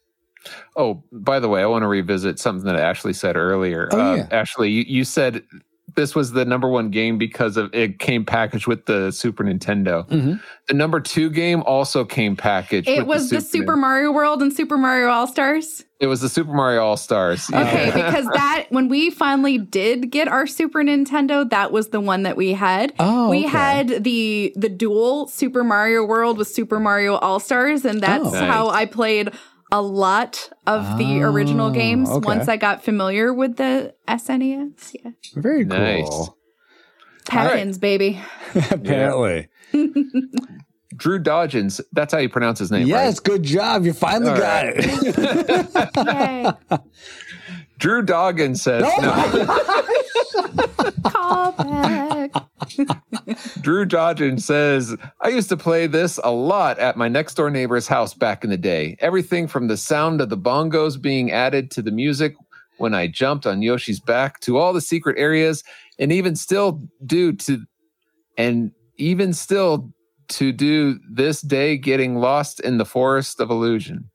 Oh, 0.77 1.03
by 1.13 1.41
the 1.41 1.49
way, 1.49 1.63
I 1.63 1.67
want 1.67 1.83
to 1.83 1.89
revisit 1.89 2.39
something 2.39 2.67
that 2.67 2.77
Ashley 2.77 3.13
said 3.13 3.37
earlier. 3.37 3.89
Oh, 3.93 4.01
uh, 4.01 4.15
yeah. 4.17 4.29
Ashley, 4.31 4.71
you, 4.71 4.85
you 4.87 5.05
said 5.05 5.43
this 5.97 6.13
was 6.17 6.33
the 6.33 6.45
number 6.45 6.69
one 6.69 6.91
game 6.91 7.19
because 7.19 7.57
of 7.57 7.73
it 7.73 8.01
came 8.01 8.25
packaged 8.25 8.67
with 8.67 8.87
the 8.87 9.13
Super 9.13 9.45
Nintendo. 9.45 10.05
Mhm. 10.09 10.41
The 10.67 10.75
number 10.75 10.99
two 10.99 11.31
game 11.31 11.63
also 11.67 12.05
came 12.05 12.35
packaged. 12.35 12.89
It 12.89 13.07
with 13.07 13.07
was 13.07 13.31
the 13.31 13.41
Super 13.41 13.63
Super 13.65 13.77
Mario 13.77 14.11
World 14.11 14.43
and 14.43 14.53
Super 14.53 14.77
Mario 14.77 15.09
All 15.09 15.29
Stars. 15.29 15.85
It 16.01 16.09
was 16.09 16.21
the 16.21 16.29
Super 16.29 16.53
Mario 16.53 16.83
All 16.83 16.97
Stars. 16.97 17.49
Okay, 17.49 17.91
because 17.95 18.27
that 18.35 18.67
when 18.71 18.89
we 18.89 19.11
finally 19.11 19.57
did 19.57 20.11
get 20.11 20.27
our 20.27 20.49
Super 20.49 20.83
Nintendo, 20.83 21.49
that 21.51 21.71
was 21.71 21.91
the 21.91 22.01
one 22.01 22.25
that 22.25 22.37
we 22.37 22.55
had. 22.55 22.93
Oh, 22.99 23.31
we 23.31 23.41
okay. 23.41 23.49
had 23.49 24.03
the 24.03 24.53
the 24.57 24.69
dual 24.69 25.29
Super 25.29 25.63
Mario 25.63 26.03
World 26.05 26.39
with 26.39 26.49
Super 26.49 26.81
Mario 26.81 27.15
All 27.17 27.39
Stars, 27.39 27.85
and 27.85 28.01
that's 28.01 28.27
Oh. 28.27 28.31
Nice. 28.33 28.51
how 28.51 28.69
I 28.69 28.87
played 28.87 29.31
a 29.75 29.83
lot 29.83 30.51
of 30.69 30.99
the 30.99 31.21
original 31.23 31.67
Oh, 31.67 31.73
games 31.73 32.09
okay. 32.09 32.25
once 32.25 32.47
I 32.47 32.57
got 32.57 32.85
familiar 32.85 33.35
with 33.35 33.57
the 33.57 33.93
SNES. 34.07 34.95
Yeah, 35.05 35.11
Very 35.35 35.65
Nice. 35.65 36.09
cool. 36.09 36.39
Pattins, 37.27 37.79
baby. 37.79 38.21
Apparently. 38.71 39.49
Drew 40.97 41.19
Dodgens, 41.19 41.81
that's 41.93 42.13
how 42.13 42.21
you 42.21 42.29
pronounce 42.29 42.61
his 42.61 42.71
name, 42.71 42.87
Yes, 42.87 43.17
right? 43.19 43.25
good 43.25 43.43
job. 43.43 43.85
You 43.85 43.93
finally 43.93 44.31
All 44.31 44.37
got 44.37 44.65
right. 44.67 44.75
it. 44.79 45.97
Yay. 46.71 46.79
Drew 47.79 48.03
Doggin 48.03 48.55
says, 48.55 48.85
Oh 48.87 49.01
no. 49.01 50.04
Call 51.05 51.53
back. 51.53 52.33
Drew 53.61 53.85
Dodgen 53.87 54.41
says, 54.41 54.97
I 55.21 55.29
used 55.29 55.49
to 55.49 55.57
play 55.57 55.87
this 55.87 56.19
a 56.23 56.31
lot 56.31 56.79
at 56.79 56.97
my 56.97 57.09
next 57.09 57.35
door 57.35 57.51
neighbor's 57.51 57.87
house 57.87 58.15
back 58.15 58.45
in 58.45 58.51
the 58.51 58.57
day. 58.57 58.97
Everything 59.01 59.47
from 59.47 59.69
the 59.69 59.77
sound 59.77 60.21
of 60.21 60.29
the 60.29 60.39
bongos 60.39 61.01
being 61.01 61.31
added 61.31 61.71
to 61.73 61.83
the 61.83 61.91
music 61.91 62.35
when 62.79 62.95
I 62.95 63.07
jumped 63.07 63.47
on 63.47 63.63
Yoshi's 63.63 64.01
back 64.01 64.41
to 64.41 64.59
all 64.59 64.73
the 64.73 64.81
secret 64.81 65.19
areas 65.19 65.63
and 65.99 66.13
even 66.13 66.35
still 66.37 66.83
do 67.05 67.33
to 67.33 67.65
and 68.37 68.73
even 68.97 69.33
still 69.33 69.93
to 70.29 70.53
do 70.53 70.99
this 71.11 71.41
day 71.41 71.77
getting 71.77 72.17
lost 72.17 72.61
in 72.61 72.79
the 72.79 72.85
forest 72.85 73.41
of 73.41 73.51
illusion. 73.51 74.11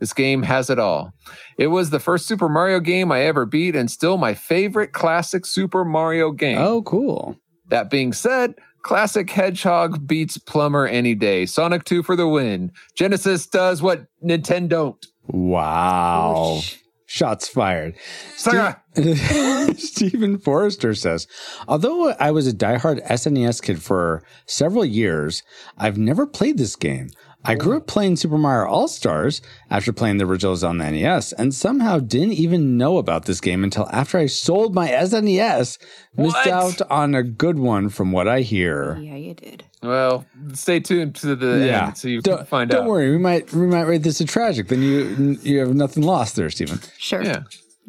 This 0.00 0.12
game 0.12 0.42
has 0.44 0.70
it 0.70 0.78
all. 0.78 1.12
It 1.58 1.68
was 1.68 1.90
the 1.90 2.00
first 2.00 2.26
Super 2.26 2.48
Mario 2.48 2.80
game 2.80 3.10
I 3.10 3.22
ever 3.22 3.46
beat 3.46 3.74
and 3.74 3.90
still 3.90 4.16
my 4.16 4.34
favorite 4.34 4.92
classic 4.92 5.44
Super 5.44 5.84
Mario 5.84 6.30
game. 6.30 6.58
Oh, 6.58 6.82
cool. 6.82 7.36
That 7.68 7.90
being 7.90 8.12
said, 8.12 8.54
classic 8.82 9.28
Hedgehog 9.30 10.06
beats 10.06 10.38
Plumber 10.38 10.86
any 10.86 11.14
day. 11.14 11.46
Sonic 11.46 11.84
2 11.84 12.02
for 12.02 12.16
the 12.16 12.28
win. 12.28 12.72
Genesis 12.94 13.46
does 13.46 13.82
what 13.82 14.06
Nintendo 14.24 14.68
don't. 14.68 15.06
Wow. 15.26 16.60
Shots 17.06 17.48
fired. 17.48 17.96
Sega. 18.36 18.80
Stephen 19.78 20.38
Forrester 20.38 20.94
says, 20.94 21.26
although 21.66 22.10
I 22.12 22.30
was 22.30 22.46
a 22.46 22.52
diehard 22.52 23.06
SNES 23.06 23.62
kid 23.62 23.82
for 23.82 24.22
several 24.44 24.84
years, 24.84 25.42
I've 25.78 25.96
never 25.96 26.26
played 26.26 26.58
this 26.58 26.76
game. 26.76 27.08
I 27.48 27.54
grew 27.54 27.78
up 27.78 27.86
playing 27.86 28.16
Super 28.16 28.36
Mario 28.38 28.70
All 28.70 28.88
Stars 28.88 29.40
after 29.70 29.92
playing 29.92 30.18
the 30.18 30.26
originals 30.26 30.62
on 30.62 30.78
the 30.78 30.90
NES, 30.90 31.32
and 31.32 31.54
somehow 31.54 31.98
didn't 31.98 32.34
even 32.34 32.76
know 32.76 32.98
about 32.98 33.24
this 33.24 33.40
game 33.40 33.64
until 33.64 33.88
after 33.90 34.18
I 34.18 34.26
sold 34.26 34.74
my 34.74 34.88
SNES. 34.88 35.78
Missed 36.16 36.34
What? 36.36 36.46
out 36.46 36.82
on 36.90 37.14
a 37.14 37.22
good 37.22 37.58
one 37.58 37.88
from 37.88 38.12
what 38.12 38.28
I 38.28 38.40
hear. 38.42 38.98
Yeah, 38.98 39.16
you 39.16 39.32
did. 39.34 39.64
Well, 39.82 40.26
stay 40.52 40.80
tuned 40.80 41.14
to 41.16 41.34
the 41.36 41.72
end 41.72 41.96
so 41.96 42.08
you 42.08 42.20
don't, 42.20 42.36
can 42.38 42.46
find 42.46 42.72
out. 42.74 42.78
don't 42.80 42.86
worry, 42.88 43.10
we 43.10 43.18
might 43.18 43.52
we 43.52 43.66
might 43.66 43.82
rate 43.86 44.02
this 44.02 44.20
a 44.20 44.24
tragic. 44.26 44.68
Then 44.68 44.82
you 44.82 45.38
you 45.42 45.60
have 45.60 45.74
nothing 45.74 46.02
lost 46.02 46.36
there, 46.36 46.50
Stephen. 46.50 46.80
Sure. 46.98 47.22
Yeah. 47.22 47.44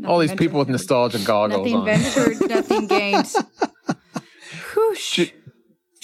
All 0.05 0.19
these 0.19 0.33
people 0.35 0.59
with 0.59 0.69
nostalgia 0.69 1.19
goggles 1.19 1.69
Nothing 1.69 1.75
on. 1.75 1.85
ventured, 1.85 2.49
nothing 2.49 2.87
gained. 2.87 3.27
Whoosh. 4.75 5.31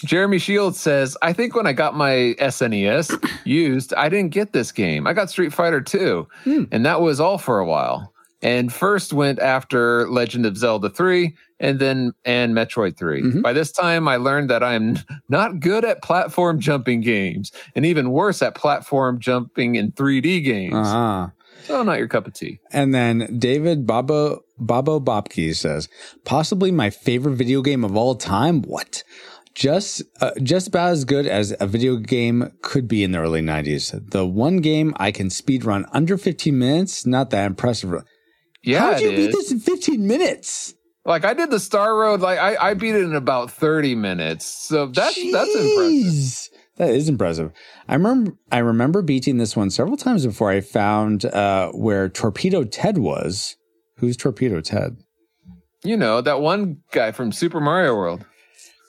Jeremy 0.05 0.39
Shields 0.39 0.79
says, 0.79 1.17
I 1.21 1.33
think 1.33 1.55
when 1.55 1.67
I 1.67 1.73
got 1.73 1.95
my 1.95 2.35
SNES 2.39 3.29
used, 3.45 3.93
I 3.95 4.09
didn't 4.09 4.31
get 4.31 4.53
this 4.53 4.71
game. 4.71 5.07
I 5.07 5.13
got 5.13 5.29
Street 5.29 5.53
Fighter 5.53 5.81
2, 5.81 6.27
Hmm. 6.43 6.63
and 6.71 6.85
that 6.85 7.01
was 7.01 7.19
all 7.19 7.37
for 7.37 7.59
a 7.59 7.65
while. 7.65 8.13
And 8.41 8.71
first 8.71 9.11
went 9.11 9.39
after 9.39 10.07
Legend 10.07 10.45
of 10.45 10.55
Zelda 10.55 10.89
3 10.89 11.33
and 11.59 11.79
then 11.79 12.11
and 12.25 12.53
Metroid 12.53 12.95
3. 12.95 13.21
Mm-hmm. 13.23 13.41
By 13.41 13.53
this 13.53 13.71
time 13.71 14.07
I 14.07 14.17
learned 14.17 14.49
that 14.51 14.61
I'm 14.61 14.99
not 15.29 15.59
good 15.61 15.83
at 15.83 16.03
platform 16.03 16.59
jumping 16.59 17.01
games 17.01 17.51
and 17.75 17.85
even 17.87 18.11
worse 18.11 18.43
at 18.43 18.53
platform 18.53 19.19
jumping 19.19 19.75
in 19.75 19.93
3D 19.93 20.43
games. 20.43 20.75
Uh-huh. 20.75 21.29
So 21.63 21.81
not 21.81 21.97
your 21.97 22.07
cup 22.07 22.27
of 22.27 22.33
tea. 22.33 22.59
And 22.71 22.93
then 22.93 23.39
David 23.39 23.87
Babo 23.87 24.43
Babo 24.59 24.99
Bobke 24.99 25.55
says, 25.55 25.89
possibly 26.23 26.71
my 26.71 26.91
favorite 26.91 27.35
video 27.35 27.63
game 27.63 27.83
of 27.83 27.95
all 27.97 28.13
time. 28.13 28.61
What? 28.61 29.03
Just 29.55 30.03
uh, 30.19 30.31
just 30.43 30.67
about 30.67 30.91
as 30.91 31.05
good 31.05 31.25
as 31.25 31.55
a 31.61 31.65
video 31.65 31.95
game 31.95 32.51
could 32.61 32.89
be 32.89 33.05
in 33.05 33.13
the 33.13 33.19
early 33.19 33.41
90s. 33.41 34.11
The 34.11 34.25
one 34.25 34.57
game 34.57 34.93
I 34.97 35.11
can 35.11 35.29
speed 35.29 35.63
run 35.63 35.85
under 35.93 36.17
15 36.17 36.57
minutes, 36.59 37.05
not 37.05 37.29
that 37.29 37.45
impressive. 37.45 37.93
Yeah, 38.63 38.79
How 38.79 38.93
did 38.95 39.01
you 39.03 39.09
it 39.11 39.15
beat 39.15 39.29
is. 39.29 39.35
this 39.35 39.51
in 39.51 39.59
15 39.61 40.05
minutes? 40.05 40.73
Like 41.05 41.23
I 41.23 41.33
did 41.33 41.51
the 41.51 41.59
Star 41.59 41.95
Road, 41.95 42.19
like 42.19 42.37
I, 42.37 42.71
I 42.71 42.73
beat 42.73 42.95
it 42.95 43.03
in 43.03 43.15
about 43.15 43.49
30 43.49 43.95
minutes. 43.95 44.45
So 44.45 44.87
that's 44.87 45.15
that's 45.31 45.55
impressive. 45.55 46.49
That 46.77 46.89
is 46.89 47.07
impressive. 47.07 47.53
I 47.87 47.93
remember 47.93 48.33
I 48.51 48.57
remember 48.57 49.01
beating 49.01 49.37
this 49.37 49.55
one 49.55 49.69
several 49.69 49.95
times 49.95 50.25
before 50.25 50.51
I 50.51 50.59
found 50.59 51.23
uh, 51.23 51.71
where 51.71 52.09
Torpedo 52.09 52.65
Ted 52.65 52.97
was. 52.97 53.55
Who's 53.99 54.17
Torpedo 54.17 54.59
Ted? 54.59 54.97
You 55.85 55.95
know, 55.95 56.19
that 56.19 56.41
one 56.41 56.81
guy 56.91 57.13
from 57.13 57.31
Super 57.31 57.61
Mario 57.61 57.95
World. 57.95 58.25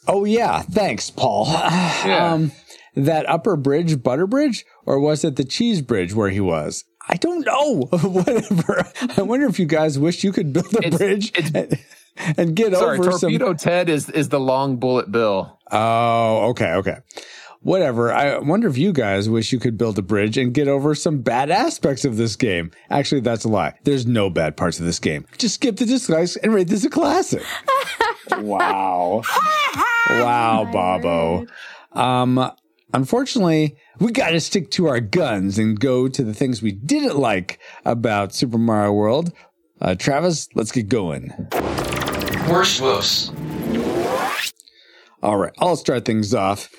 Oh 0.09 0.25
yeah, 0.25 0.63
thanks, 0.63 1.11
Paul. 1.11 1.47
Um, 2.07 2.53
that 2.95 3.29
upper 3.29 3.57
bridge, 3.57 4.03
butter 4.03 4.27
bridge, 4.27 4.65
or 4.87 4.99
was 5.01 5.23
it 5.25 5.37
the 5.37 5.45
cheese 5.45 5.83
bridge 5.83 6.15
where 6.15 6.31
he 6.31 6.41
was? 6.41 6.85
I 7.09 7.17
don't 7.17 7.45
know. 7.45 7.83
Whatever. 8.03 8.87
I 9.19 9.23
wonder 9.23 9.47
if 9.47 9.59
you 9.59 9.67
guys 9.67 9.99
wish 9.99 10.25
you 10.25 10.33
could 10.33 10.53
build 10.53 10.75
a 10.75 10.79
It's- 10.79 10.97
bridge 10.97 11.33
and, 11.55 11.79
and 12.39 12.57
get 12.57 12.73
Sorry, 12.75 12.99
over 12.99 13.11
Sorry, 13.13 13.33
Torpedo 13.33 13.47
some. 13.49 13.57
Ted 13.59 13.89
is 13.91 14.09
is 14.11 14.29
the 14.31 14.41
long 14.41 14.77
bullet 14.79 15.13
bill. 15.13 15.59
Oh, 15.71 16.49
okay, 16.51 16.73
okay. 16.75 16.97
Whatever. 17.61 18.13
I 18.13 18.39
wonder 18.39 18.69
if 18.69 18.79
you 18.79 18.93
guys 18.93 19.29
wish 19.29 19.53
you 19.53 19.59
could 19.59 19.77
build 19.77 19.99
a 19.99 20.03
bridge 20.03 20.39
and 20.39 20.55
get 20.55 20.69
over 20.69 20.95
some 20.95 21.23
bad 21.23 21.51
aspects 21.51 22.05
of 22.05 22.17
this 22.17 22.37
game. 22.37 22.71
Actually, 22.91 23.23
that's 23.23 23.45
a 23.45 23.49
lie. 23.49 23.75
There's 23.83 24.07
no 24.07 24.31
bad 24.31 24.57
parts 24.57 24.79
of 24.79 24.87
this 24.87 25.01
game. 25.01 25.27
Just 25.37 25.57
skip 25.57 25.77
the 25.77 25.85
dislikes 25.85 26.37
and 26.37 26.55
rate 26.55 26.69
this 26.69 26.85
a 26.85 26.91
classic. 26.91 27.43
wow. 28.33 29.23
wow, 30.11 30.69
Bobo. 30.71 31.47
Um, 31.93 32.51
unfortunately, 32.93 33.77
we 33.99 34.13
got 34.13 34.31
to 34.31 34.41
stick 34.41 34.71
to 34.73 34.87
our 34.87 35.01
guns 35.01 35.59
and 35.59 35.79
go 35.79 36.09
to 36.09 36.23
the 36.23 36.35
things 36.35 36.63
we 36.63 36.73
didn't 36.73 37.19
like 37.19 37.59
about 37.85 38.35
Super 38.35 38.59
Mario 38.59 38.93
World. 38.93 39.33
Uh, 39.81 39.95
Travis, 39.95 40.49
let's 40.55 40.73
get 40.73 40.89
going. 40.89 41.33
Worst 42.49 42.81
woes. 42.81 43.31
All 45.23 45.37
right, 45.39 45.53
I'll 45.59 45.77
start 45.77 46.05
things 46.05 46.35
off. 46.35 46.71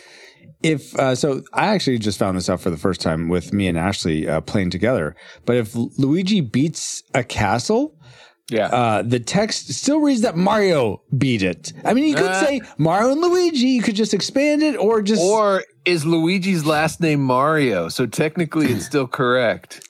If 0.64 0.96
uh, 0.96 1.14
so, 1.14 1.44
I 1.54 1.68
actually 1.68 2.00
just 2.00 2.18
found 2.18 2.38
this 2.38 2.50
out 2.50 2.62
for 2.62 2.70
the 2.70 2.78
first 2.78 3.02
time 3.02 3.30
with 3.30 3.54
me 3.54 3.68
and 3.68 3.78
Ashley 3.78 4.28
uh, 4.28 4.42
playing 4.42 4.72
together. 4.72 5.16
But 5.46 5.58
if 5.58 5.76
Luigi 5.76 6.42
beats 6.42 7.04
a 7.14 7.24
castle, 7.24 7.97
Yeah. 8.50 8.68
uh, 8.68 9.02
the 9.02 9.20
text 9.20 9.74
still 9.74 10.00
reads 10.00 10.22
that 10.22 10.38
Mario 10.38 11.02
beat 11.18 11.44
it. 11.44 11.74
I 11.84 11.94
mean, 11.94 12.06
you 12.06 12.16
could 12.16 12.26
Uh. 12.32 12.46
say 12.46 12.62
Mario 12.78 13.12
and 13.12 13.20
Luigi. 13.22 13.68
You 13.68 13.82
could 13.82 13.96
just 13.96 14.14
expand 14.14 14.64
it, 14.64 14.78
or 14.78 15.02
just 15.02 15.22
or 15.22 15.64
is 15.86 16.06
Luigi's 16.06 16.66
last 16.66 17.02
name 17.02 17.22
Mario? 17.22 17.90
So 17.90 18.06
technically 18.06 18.68
it's 18.68 18.86
still 18.86 19.08
correct. 19.08 19.82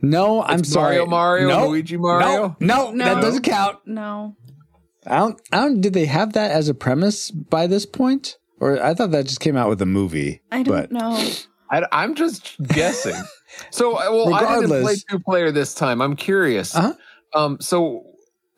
no. 0.00 0.42
I'm 0.42 0.60
It's 0.60 0.72
sorry, 0.72 0.96
Mario 1.06 1.06
Mario, 1.06 1.48
no, 1.48 1.68
Luigi 1.68 1.96
Mario? 1.96 2.56
No, 2.60 2.90
no, 2.90 3.04
that 3.04 3.22
doesn't 3.22 3.42
count. 3.42 3.78
No. 3.86 4.36
I 5.06 5.18
don't. 5.18 5.40
I 5.52 5.56
don't. 5.60 5.80
Did 5.80 5.94
they 5.94 6.06
have 6.06 6.34
that 6.34 6.50
as 6.50 6.68
a 6.68 6.74
premise 6.74 7.30
by 7.30 7.66
this 7.66 7.86
point, 7.86 8.36
or 8.60 8.80
I 8.82 8.94
thought 8.94 9.10
that 9.12 9.26
just 9.26 9.40
came 9.40 9.56
out 9.56 9.68
with 9.68 9.78
the 9.80 9.86
movie? 9.86 10.42
I 10.52 10.62
don't 10.62 10.74
but, 10.74 10.92
know. 10.92 11.18
I, 11.70 11.84
I'm 11.90 12.14
just 12.14 12.56
guessing. 12.62 13.14
So, 13.70 13.96
uh, 13.96 14.04
well, 14.10 14.32
I 14.34 14.40
didn't 14.40 14.70
Regardless. 14.70 14.82
play 14.82 14.94
two 15.10 15.18
player 15.22 15.50
this 15.52 15.74
time. 15.74 16.00
I'm 16.00 16.16
curious. 16.16 16.74
Uh-huh. 16.74 16.94
Um, 17.34 17.58
so 17.60 18.04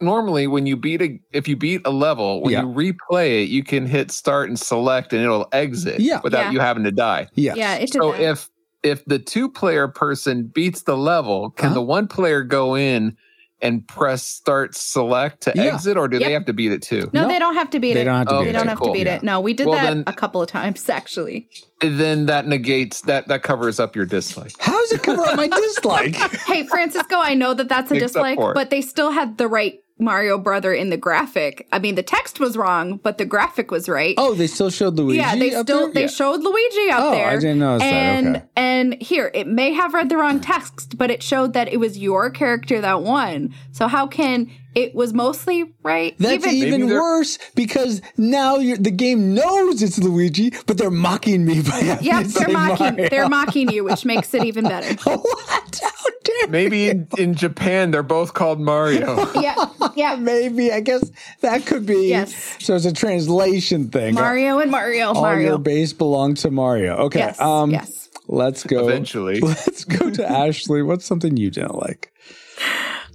normally 0.00 0.46
when 0.46 0.66
you 0.66 0.76
beat 0.76 1.00
a 1.02 1.18
if 1.32 1.46
you 1.48 1.56
beat 1.56 1.82
a 1.84 1.90
level, 1.90 2.42
when 2.42 2.52
Yeah. 2.52 2.62
you 2.62 2.68
replay 2.68 3.42
it, 3.44 3.48
you 3.48 3.62
can 3.64 3.86
hit 3.86 4.10
start 4.10 4.48
and 4.48 4.58
select, 4.58 5.12
and 5.12 5.22
it'll 5.22 5.48
exit 5.52 6.00
Yeah. 6.00 6.20
without 6.22 6.46
Yeah. 6.46 6.50
you 6.52 6.60
having 6.60 6.84
to 6.84 6.90
die. 6.92 7.28
Yes. 7.34 7.56
Yeah, 7.56 7.74
it 7.74 7.90
did 7.92 8.00
So 8.02 8.14
if 8.14 8.50
if 8.82 9.02
the 9.06 9.18
two 9.18 9.48
player 9.48 9.88
person 9.88 10.44
beats 10.44 10.82
the 10.82 10.96
level, 10.96 11.50
can 11.50 11.66
Uh-huh. 11.66 11.74
the 11.76 11.82
one 11.82 12.06
player 12.06 12.42
go 12.42 12.76
in 12.76 13.16
and 13.62 13.86
press 13.86 14.26
start 14.26 14.74
select 14.74 15.42
to 15.42 15.52
Yeah. 15.54 15.62
exit, 15.74 15.96
or 15.96 16.08
do 16.08 16.18
Yep. 16.18 16.26
they 16.26 16.32
have 16.32 16.44
to 16.46 16.52
beat 16.52 16.72
it 16.72 16.82
too? 16.82 17.08
no, 17.12 17.22
No, 17.22 17.28
they 17.28 17.38
don't 17.38 17.54
have 17.54 17.70
to 17.70 17.80
beat 17.80 17.94
they 17.94 18.02
it. 18.02 18.04
don't 18.04 18.16
have 18.18 18.28
to 18.28 18.34
Oh, 18.34 18.38
beat 18.40 18.46
They 18.46 18.52
don't 18.52 18.60
Okay, 18.62 18.68
have 18.70 18.78
cool. 18.78 18.86
to 18.88 18.92
beat 18.92 19.06
Yeah. 19.06 19.14
it. 19.16 19.22
No, 19.22 19.40
we 19.40 19.54
did 19.54 19.66
Well, 19.66 19.76
that 19.78 19.84
then- 19.94 20.04
a 20.06 20.12
couple 20.12 20.42
of 20.42 20.48
times 20.48 20.86
actually. 20.88 21.48
Then 21.80 22.26
that 22.26 22.46
negates 22.46 23.02
that 23.02 23.28
that 23.28 23.42
covers 23.42 23.78
up 23.80 23.94
your 23.96 24.06
dislike. 24.06 24.52
How 24.58 24.72
does 24.80 24.92
it 24.92 25.02
cover 25.02 25.22
up 25.22 25.36
my 25.36 25.48
dislike? 25.76 26.14
Hey, 26.46 26.66
Francisco, 26.66 27.16
I 27.18 27.34
know 27.34 27.52
that 27.54 27.68
that's 27.68 27.90
a 27.90 27.94
Makes 27.94 28.06
dislike, 28.06 28.38
but 28.38 28.70
they 28.70 28.80
still 28.80 29.10
had 29.10 29.38
the 29.38 29.48
right 29.48 29.80
Mario 29.98 30.38
brother 30.38 30.72
in 30.72 30.90
the 30.90 30.96
graphic. 30.96 31.68
I 31.72 31.78
mean, 31.78 31.94
the 31.94 32.02
text 32.02 32.40
was 32.40 32.56
wrong, 32.56 32.96
but 32.96 33.16
the 33.18 33.24
graphic 33.24 33.70
was 33.70 33.88
right. 33.88 34.14
Oh, 34.18 34.34
they 34.34 34.48
still 34.48 34.70
showed 34.70 34.94
Luigi. 34.94 35.18
yeah, 35.18 35.36
they 35.36 35.50
still 35.50 35.64
there? 35.64 35.92
they 35.92 36.00
Yeah. 36.02 36.06
showed 36.08 36.42
Luigi 36.42 36.90
up 36.90 37.00
Oh, 37.02 37.10
there. 37.12 37.28
I 37.28 37.36
didn't 37.36 37.60
that. 37.60 37.82
and, 37.82 38.36
Okay. 38.36 38.44
And 38.56 38.94
here, 39.00 39.30
it 39.34 39.46
may 39.46 39.72
have 39.72 39.94
read 39.94 40.08
the 40.08 40.16
wrong 40.16 40.40
text, 40.40 40.98
but 40.98 41.10
it 41.12 41.22
showed 41.22 41.52
that 41.52 41.72
it 41.72 41.78
was 41.78 41.96
your 41.96 42.28
character 42.30 42.80
that 42.80 43.02
won. 43.02 43.54
So 43.70 43.86
how 43.86 44.06
can 44.08 44.50
it 44.74 44.94
was 44.94 45.12
mostly 45.14 45.72
right? 45.82 46.14
That's 46.18 46.46
even, 46.46 46.70
Maybe 46.70 46.82
they're- 46.86 47.00
worse 47.00 47.38
because 47.54 48.02
now 48.16 48.56
you're, 48.56 48.76
the 48.76 48.90
game 48.90 49.34
knows 49.34 49.82
it's 49.82 49.98
Luigi, 49.98 50.52
but 50.66 50.78
they're 50.78 50.90
mocking 50.90 51.44
me 51.44 51.62
by 51.62 51.70
having 51.76 52.04
Yep, 52.06 52.22
to 52.24 52.28
they're 52.28 52.46
say 52.48 52.52
mocking 52.52 52.86
Mario. 52.96 53.08
they're 53.08 53.28
mocking 53.28 53.70
you, 53.70 53.84
which 53.84 54.04
makes 54.04 54.34
it 54.34 54.44
even 54.44 54.64
better. 54.64 54.94
what? 55.10 55.80
How 55.82 56.06
dare 56.24 56.48
Maybe 56.48 56.88
in, 56.88 57.08
in 57.18 57.34
Japan 57.34 57.90
they're 57.90 58.02
both 58.02 58.34
called 58.34 58.60
Mario. 58.60 59.30
yeah, 59.40 59.54
yeah. 59.96 60.16
Maybe 60.16 60.72
I 60.72 60.80
guess 60.80 61.10
that 61.40 61.66
could 61.66 61.86
be. 61.86 62.08
Yes. 62.08 62.56
So 62.60 62.74
it's 62.74 62.84
a 62.84 62.92
translation 62.92 63.88
thing. 63.90 64.14
Mario 64.14 64.58
and 64.58 64.70
Mario, 64.70 65.08
All 65.12 65.22
Mario. 65.22 65.48
your 65.50 65.58
base 65.58 65.92
belong 65.92 66.34
to 66.36 66.50
Mario. 66.50 66.96
Okay. 66.96 67.20
Yes, 67.20 67.40
um, 67.40 67.70
yes. 67.70 68.08
Let's 68.26 68.64
go. 68.64 68.88
Eventually. 68.88 69.40
Let's 69.42 69.84
go 69.84 70.10
to 70.10 70.26
Ashley. 70.28 70.82
What's 70.82 71.04
something 71.04 71.36
you 71.36 71.50
didn't 71.50 71.76
like? 71.76 72.10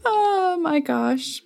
Oh 0.06 0.58
my 0.62 0.80
gosh. 0.80 1.42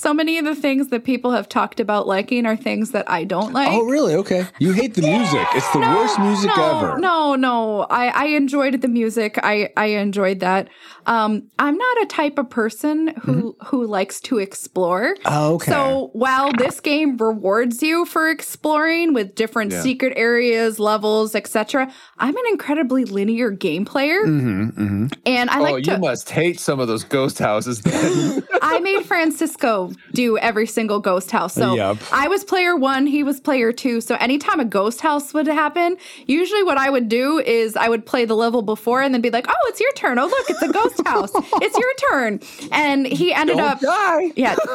So 0.00 0.14
many 0.14 0.38
of 0.38 0.46
the 0.46 0.54
things 0.54 0.88
that 0.88 1.04
people 1.04 1.32
have 1.32 1.46
talked 1.46 1.78
about 1.78 2.06
liking 2.06 2.46
are 2.46 2.56
things 2.56 2.92
that 2.92 3.10
I 3.10 3.24
don't 3.24 3.52
like. 3.52 3.70
Oh, 3.70 3.84
really? 3.84 4.14
Okay. 4.14 4.46
You 4.58 4.72
hate 4.72 4.94
the 4.94 5.02
music. 5.02 5.46
It's 5.54 5.70
the 5.72 5.80
worst 5.80 6.18
music 6.18 6.50
no, 6.56 6.78
ever. 6.78 6.98
No, 6.98 7.34
no. 7.34 7.82
I, 7.90 8.06
I 8.08 8.24
enjoyed 8.28 8.80
the 8.80 8.88
music. 8.88 9.38
I, 9.42 9.68
I 9.76 9.86
enjoyed 10.00 10.40
that. 10.40 10.70
Um, 11.04 11.50
I'm 11.58 11.76
not 11.76 12.02
a 12.02 12.06
type 12.06 12.38
of 12.38 12.48
person 12.48 13.08
who 13.22 13.56
who 13.66 13.86
likes 13.86 14.22
to 14.22 14.38
explore. 14.38 15.16
Mm-hmm. 15.16 15.28
Oh, 15.28 15.54
okay. 15.56 15.70
So 15.70 16.08
while 16.14 16.50
this 16.52 16.80
game 16.80 17.18
rewards 17.18 17.82
you 17.82 18.06
for 18.06 18.30
exploring 18.30 19.12
with 19.12 19.34
different 19.34 19.72
Yeah. 19.72 19.82
secret 19.82 20.14
areas, 20.16 20.78
levels, 20.78 21.34
etc., 21.34 21.92
I'm 22.20 22.36
an 22.36 22.44
incredibly 22.50 23.04
linear 23.06 23.50
game 23.50 23.84
player, 23.84 24.20
Mm-hmm, 24.26 25.06
and 25.26 25.50
I 25.50 25.58
oh, 25.58 25.62
like 25.62 25.72
Oh, 25.72 25.76
you 25.78 25.82
to. 25.84 25.98
must 25.98 26.30
hate 26.30 26.60
some 26.60 26.78
of 26.78 26.86
those 26.86 27.02
ghost 27.04 27.38
houses. 27.38 27.80
Then. 27.80 28.42
I 28.62 28.78
made 28.80 29.04
Francisco 29.06 29.90
do 30.12 30.36
every 30.38 30.66
single 30.66 31.00
ghost 31.00 31.30
house. 31.30 31.54
So 31.54 31.74
Yep. 31.74 31.96
I 32.12 32.28
was 32.28 32.44
player 32.44 32.76
one, 32.76 33.06
he 33.06 33.22
was 33.22 33.40
player 33.40 33.72
two. 33.72 34.00
So 34.00 34.16
anytime 34.16 34.60
a 34.60 34.64
ghost 34.64 35.00
house 35.00 35.32
would 35.34 35.46
happen, 35.46 35.96
usually 36.26 36.62
what 36.62 36.76
I 36.78 36.90
would 36.90 37.08
do 37.08 37.38
is 37.38 37.74
I 37.76 37.88
would 37.88 38.04
play 38.04 38.24
the 38.26 38.36
level 38.36 38.62
before 38.62 39.00
and 39.02 39.14
then 39.14 39.20
be 39.22 39.30
like, 39.30 39.46
oh, 39.48 39.54
it's 39.68 39.80
your 39.80 39.92
turn. 39.92 40.18
Oh, 40.18 40.26
look, 40.26 40.50
it's 40.50 40.62
a 40.62 40.68
ghost 40.72 41.00
house. 41.06 41.30
It's 41.34 41.76
your 41.78 41.92
turn. 42.10 42.40
And 42.70 43.06
he 43.06 43.32
ended 43.32 43.56
Don't 43.56 43.66
up. 43.66 43.80
die. 43.80 44.32
Yeah. 44.36 44.56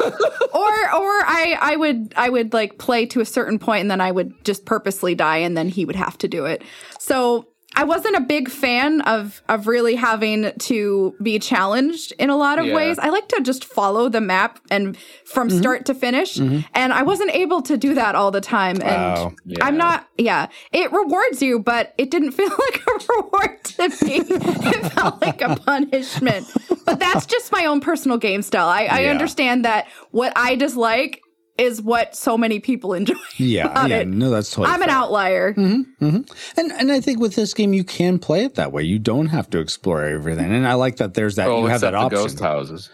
or 0.54 0.72
or 0.94 1.14
I 1.26 1.58
I 1.62 1.76
would 1.76 2.14
I 2.18 2.30
would 2.30 2.54
like 2.54 2.78
play 2.80 3.06
to 3.08 3.22
a 3.22 3.26
certain 3.26 3.60
point 3.60 3.82
and 3.82 3.92
then 3.92 4.02
I 4.02 4.12
would 4.12 4.34
just 4.44 4.66
purposely 4.66 5.14
die 5.16 5.38
and 5.38 5.56
then 5.56 5.70
he 5.70 5.86
would 5.86 5.96
have 5.96 6.18
to 6.20 6.28
do 6.28 6.46
it. 6.46 6.64
So 7.06 7.50
I 7.78 7.84
wasn't 7.84 8.16
a 8.16 8.22
big 8.22 8.50
fan 8.50 9.02
of 9.02 9.44
of 9.50 9.68
really 9.68 9.96
having 9.96 10.52
to 10.60 11.14
be 11.22 11.38
challenged 11.40 12.14
in 12.18 12.30
a 12.30 12.38
lot 12.38 12.58
of 12.58 12.66
Yeah. 12.66 12.76
ways. 12.76 12.98
I 12.98 13.10
like 13.10 13.28
to 13.30 13.42
just 13.44 13.66
follow 13.66 14.08
the 14.08 14.22
map 14.22 14.60
and 14.72 14.98
from 15.26 15.50
mm-hmm. 15.50 15.58
start 15.58 15.86
to 15.88 15.94
finish. 15.94 16.38
Mm-hmm. 16.38 16.60
And 16.74 16.94
I 16.94 17.04
wasn't 17.04 17.32
able 17.32 17.62
to 17.64 17.76
do 17.78 17.94
that 17.96 18.16
all 18.16 18.32
the 18.32 18.40
time. 18.42 18.78
And 18.82 19.02
Wow. 19.18 19.34
Yeah. 19.46 19.66
I'm 19.66 19.78
not 19.78 20.08
yeah. 20.18 20.48
It 20.72 20.92
rewards 20.94 21.42
you, 21.42 21.60
but 21.60 21.94
it 21.98 22.10
didn't 22.10 22.32
feel 22.40 22.50
like 22.50 22.82
a 22.88 23.14
reward 23.14 23.64
to 23.66 23.90
me. 24.06 24.22
it 24.30 24.92
felt 24.94 25.22
like 25.22 25.42
a 25.42 25.58
punishment. 25.58 26.48
But 26.86 27.00
that's 27.00 27.26
just 27.26 27.52
my 27.52 27.66
own 27.66 27.82
personal 27.82 28.18
game 28.18 28.42
style. 28.42 28.70
I, 28.70 28.86
I 28.86 29.00
Yeah. 29.02 29.12
understand 29.12 29.66
that 29.66 29.88
what 30.12 30.32
I 30.36 30.56
dislike 30.56 31.22
is 31.58 31.82
what 31.82 32.16
so 32.16 32.38
many 32.38 32.60
people 32.60 32.94
enjoy. 32.94 33.16
Yeah, 33.38 33.68
about 33.72 33.90
yeah. 33.90 33.98
it. 34.00 34.08
No, 34.08 34.30
that's 34.30 34.50
totally. 34.52 34.74
I'm 34.74 34.82
an 34.82 34.88
fair. 34.90 34.98
outlier. 34.98 35.54
Mm-hmm, 35.54 36.06
mm-hmm. 36.06 36.60
And 36.60 36.72
and 36.72 36.92
I 36.92 37.02
think 37.02 37.20
with 37.20 37.36
this 37.36 37.54
game 37.54 37.74
you 37.74 37.84
can 37.84 38.18
play 38.20 38.44
it 38.46 38.56
that 38.56 38.72
way. 38.72 38.84
You 38.84 38.98
don't 39.00 39.28
have 39.28 39.50
to 39.52 39.60
explore 39.60 40.04
everything. 40.04 40.52
And 40.54 40.68
I 40.68 40.74
like 40.76 40.98
that 40.98 41.14
there's 41.14 41.36
that 41.36 41.48
Oh, 41.48 41.62
you 41.62 41.66
have 41.68 41.78
except 41.78 41.92
that 41.94 42.00
the 42.00 42.06
option. 42.06 42.20
ghost 42.20 42.40
houses. 42.40 42.90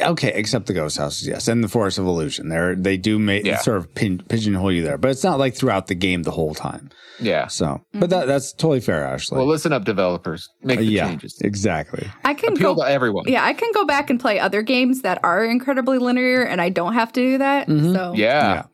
Okay, 0.00 0.32
except 0.34 0.66
the 0.66 0.72
ghost 0.72 0.96
houses, 0.98 1.26
yes, 1.26 1.48
and 1.48 1.62
the 1.62 1.68
Forest 1.68 1.98
of 1.98 2.06
Illusion. 2.06 2.48
They're 2.48 2.74
they 2.74 2.96
do 2.96 3.18
make 3.18 3.44
Yeah. 3.44 3.58
sort 3.58 3.76
of 3.78 3.94
pin, 3.94 4.22
pigeonhole 4.28 4.72
you 4.72 4.82
there, 4.82 4.96
but 4.98 5.10
it's 5.10 5.24
not 5.24 5.38
like 5.38 5.54
throughout 5.54 5.86
the 5.88 5.94
game 5.94 6.22
the 6.22 6.30
whole 6.30 6.54
time. 6.54 6.90
Yeah. 7.20 7.46
So, 7.48 7.80
but 7.94 8.10
that 8.10 8.26
that's 8.26 8.52
totally 8.52 8.80
fair, 8.80 9.04
Ashley. 9.04 9.38
Well, 9.38 9.46
listen 9.46 9.72
up, 9.72 9.84
developers. 9.84 10.48
Make 10.62 10.78
the 10.78 10.84
yeah, 10.86 11.08
changes. 11.08 11.38
exactly. 11.42 12.08
I 12.24 12.34
can 12.34 12.54
Appeal 12.54 12.74
go 12.74 12.84
to 12.84 12.88
everyone. 12.90 13.24
Yeah, 13.28 13.44
I 13.44 13.52
can 13.52 13.70
go 13.72 13.84
back 13.84 14.08
and 14.10 14.18
play 14.18 14.38
other 14.40 14.62
games 14.62 15.02
that 15.02 15.18
are 15.22 15.44
incredibly 15.44 15.98
linear 15.98 16.42
and 16.42 16.60
I 16.60 16.68
don't 16.70 16.94
have 16.94 17.12
to 17.12 17.20
do 17.20 17.38
that. 17.38 17.68
Mm-hmm. 17.68 17.92
So 17.94 18.12
Yeah. 18.14 18.64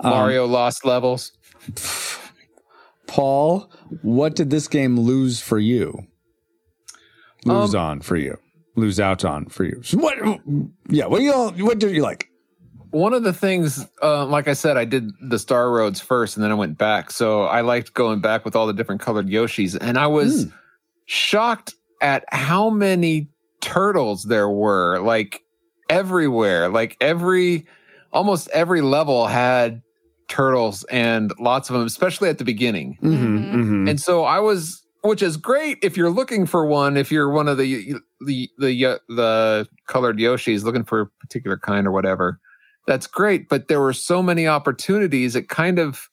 Um, 0.00 0.10
Mario 0.10 0.46
lost 0.46 0.84
levels. 0.84 1.32
Paul, 3.06 3.70
what 4.02 4.36
did 4.36 4.50
this 4.50 4.68
game 4.68 4.98
lose 4.98 5.40
for 5.40 5.58
you? 5.58 6.06
Lose 7.44 7.74
Um, 7.74 7.80
on 7.80 8.00
for 8.00 8.16
you. 8.16 8.36
Lose 8.76 9.00
out 9.00 9.24
on 9.24 9.46
for 9.46 9.64
you. 9.64 9.80
So 9.82 9.98
what? 9.98 10.16
Yeah. 10.88 11.06
What 11.06 11.18
do 11.18 11.24
you? 11.24 11.32
all- 11.32 11.52
What 11.52 11.78
do 11.78 11.92
you 11.92 12.02
like? 12.02 12.28
One 12.90 13.12
of 13.14 13.22
the 13.22 13.32
things, 13.32 13.86
uh, 14.02 14.26
like 14.26 14.48
I 14.48 14.52
said, 14.52 14.76
I 14.76 14.84
did 14.84 15.10
the 15.20 15.38
Star 15.38 15.70
Roads 15.70 16.00
first, 16.00 16.36
and 16.36 16.42
then 16.42 16.50
I 16.50 16.54
went 16.54 16.76
back. 16.76 17.10
So 17.12 17.42
I 17.42 17.60
liked 17.60 17.94
going 17.94 18.20
back 18.20 18.44
with 18.44 18.56
all 18.56 18.66
the 18.66 18.72
different 18.72 19.00
colored 19.00 19.28
Yoshis, 19.28 19.76
and 19.80 19.96
I 19.96 20.08
was 20.08 20.44
Hmm. 20.44 20.50
shocked 21.06 21.74
at 22.00 22.24
how 22.32 22.68
many 22.70 23.28
turtles 23.60 24.24
there 24.24 24.48
were. 24.48 24.98
Like 25.00 25.42
everywhere, 25.88 26.68
like 26.68 26.96
every, 27.00 27.66
almost 28.12 28.48
every 28.50 28.80
level 28.80 29.26
had 29.26 29.82
turtles, 30.28 30.84
and 30.84 31.32
lots 31.38 31.70
of 31.70 31.74
them, 31.74 31.86
especially 31.86 32.28
at 32.28 32.38
the 32.38 32.44
beginning. 32.44 32.98
Mm-hmm, 33.02 33.36
mm-hmm. 33.54 33.88
And 33.88 34.00
so 34.00 34.24
I 34.24 34.38
was, 34.40 34.82
which 35.02 35.22
is 35.22 35.36
great 35.36 35.78
if 35.82 35.96
you're 35.96 36.10
looking 36.10 36.46
for 36.46 36.66
one. 36.66 36.96
If 36.96 37.10
you're 37.10 37.30
one 37.30 37.48
of 37.48 37.58
the 37.58 37.94
the 38.20 38.50
the 38.58 39.00
the 39.08 39.68
colored 39.86 40.18
Yoshis 40.18 40.64
looking 40.64 40.84
for 40.84 41.00
a 41.00 41.06
particular 41.06 41.58
kind 41.58 41.86
or 41.86 41.90
whatever, 41.90 42.40
that's 42.86 43.06
great. 43.06 43.48
But 43.48 43.68
there 43.68 43.80
were 43.80 43.92
so 43.92 44.22
many 44.22 44.46
opportunities. 44.46 45.36
It 45.36 45.48
kind 45.48 45.78
of, 45.78 46.08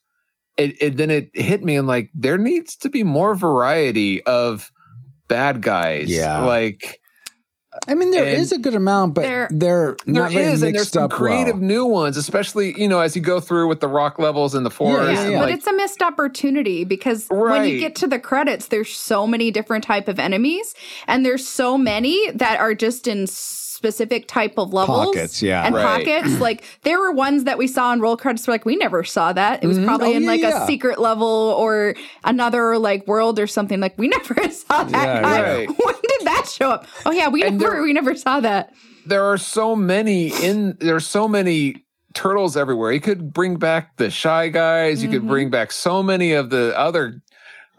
it, 0.57 0.81
it 0.81 0.97
then 0.97 1.09
it 1.09 1.29
hit 1.33 1.63
me 1.63 1.75
and 1.75 1.87
like 1.87 2.09
there 2.13 2.37
needs 2.37 2.75
to 2.77 2.89
be 2.89 3.03
more 3.03 3.35
variety 3.35 4.23
of 4.23 4.71
bad 5.27 5.61
guys. 5.61 6.09
Yeah. 6.09 6.39
like 6.43 6.99
I 7.87 7.95
mean, 7.95 8.11
there 8.11 8.25
is 8.25 8.51
and 8.51 8.59
a 8.59 8.63
good 8.63 8.75
amount, 8.75 9.13
but 9.13 9.21
There- 9.21 9.47
they're 9.51 9.95
there 10.05 10.13
not 10.13 10.31
very 10.31 10.45
is, 10.45 10.61
and 10.63 10.73
there's 10.75 10.83
mixed 10.85 10.93
some 10.93 11.03
up 11.03 11.11
creative 11.11 11.55
well. 11.55 11.63
new 11.63 11.85
ones, 11.85 12.17
especially 12.17 12.79
you 12.79 12.87
know 12.87 12.99
as 12.99 13.15
you 13.15 13.21
go 13.21 13.39
through 13.39 13.67
with 13.67 13.79
the 13.79 13.87
rock 13.87 14.19
levels 14.19 14.55
and 14.55 14.65
the 14.65 14.69
forest. 14.69 15.11
yeah, 15.13 15.21
and, 15.23 15.31
yeah. 15.33 15.39
But 15.39 15.45
like- 15.49 15.55
it's 15.55 15.67
a 15.67 15.73
missed 15.73 16.01
opportunity 16.01 16.83
because 16.83 17.27
when 17.29 17.65
you 17.67 17.79
get 17.79 17.95
to 17.95 18.07
the 18.07 18.19
credits, 18.19 18.67
there's 18.67 18.89
so 18.95 19.27
many 19.27 19.51
different 19.51 19.83
type 19.83 20.07
of 20.07 20.19
enemies, 20.19 20.73
and 21.07 21.25
there's 21.25 21.47
so 21.47 21.77
many 21.77 22.31
that 22.31 22.59
are 22.59 22.73
just 22.73 23.07
in 23.07 23.27
specific 23.77 24.27
type 24.27 24.55
of 24.57 24.73
levels 24.73 25.05
Pockets, 25.05 25.41
yeah. 25.41 25.63
and 25.65 25.75
Right. 25.75 26.05
pockets. 26.05 26.39
like 26.47 26.63
there 26.81 26.99
were 26.99 27.11
ones 27.11 27.43
that 27.45 27.57
we 27.57 27.67
saw 27.67 27.93
in 27.93 28.01
roll 28.01 28.17
credits. 28.17 28.47
We're 28.47 28.55
like, 28.55 28.65
we 28.65 28.75
never 28.75 29.03
saw 29.03 29.31
that. 29.33 29.63
It 29.63 29.67
was 29.67 29.77
mm-hmm. 29.77 29.85
probably 29.85 30.13
Oh, 30.13 30.17
in 30.17 30.23
yeah, 30.23 30.27
like 30.29 30.41
yeah. 30.41 30.63
a 30.63 30.67
secret 30.67 30.99
level 30.99 31.27
or 31.57 31.95
another 32.23 32.77
like 32.77 33.05
world 33.07 33.39
or 33.39 33.47
something. 33.47 33.79
Like 33.79 33.97
we 33.97 34.07
never 34.17 34.35
saw 34.49 34.83
that. 34.83 34.91
Yeah, 34.91 35.21
guy. 35.21 35.41
right. 35.41 35.67
When 35.69 35.95
did 35.95 36.27
that 36.27 36.47
show 36.49 36.71
up? 36.71 36.87
Oh 37.05 37.11
yeah, 37.11 37.29
we 37.29 37.43
And 37.43 37.59
never 37.59 37.73
there- 37.75 37.83
we 37.83 37.93
never 37.93 38.15
saw 38.15 38.39
that. 38.41 38.73
there 39.05 39.23
are 39.23 39.37
so 39.37 39.75
many 39.75 40.27
in 40.43 40.75
there's 40.79 41.05
so 41.07 41.27
many 41.27 41.85
turtles 42.13 42.57
everywhere. 42.57 42.91
You 42.91 42.99
could 42.99 43.31
bring 43.31 43.57
back 43.57 43.97
the 43.97 44.09
shy 44.09 44.47
guys. 44.49 45.03
You 45.03 45.09
could 45.09 45.19
mm-hmm. 45.19 45.27
bring 45.29 45.49
back 45.51 45.71
so 45.71 46.01
many 46.01 46.33
of 46.33 46.49
the 46.49 46.73
other 46.77 47.21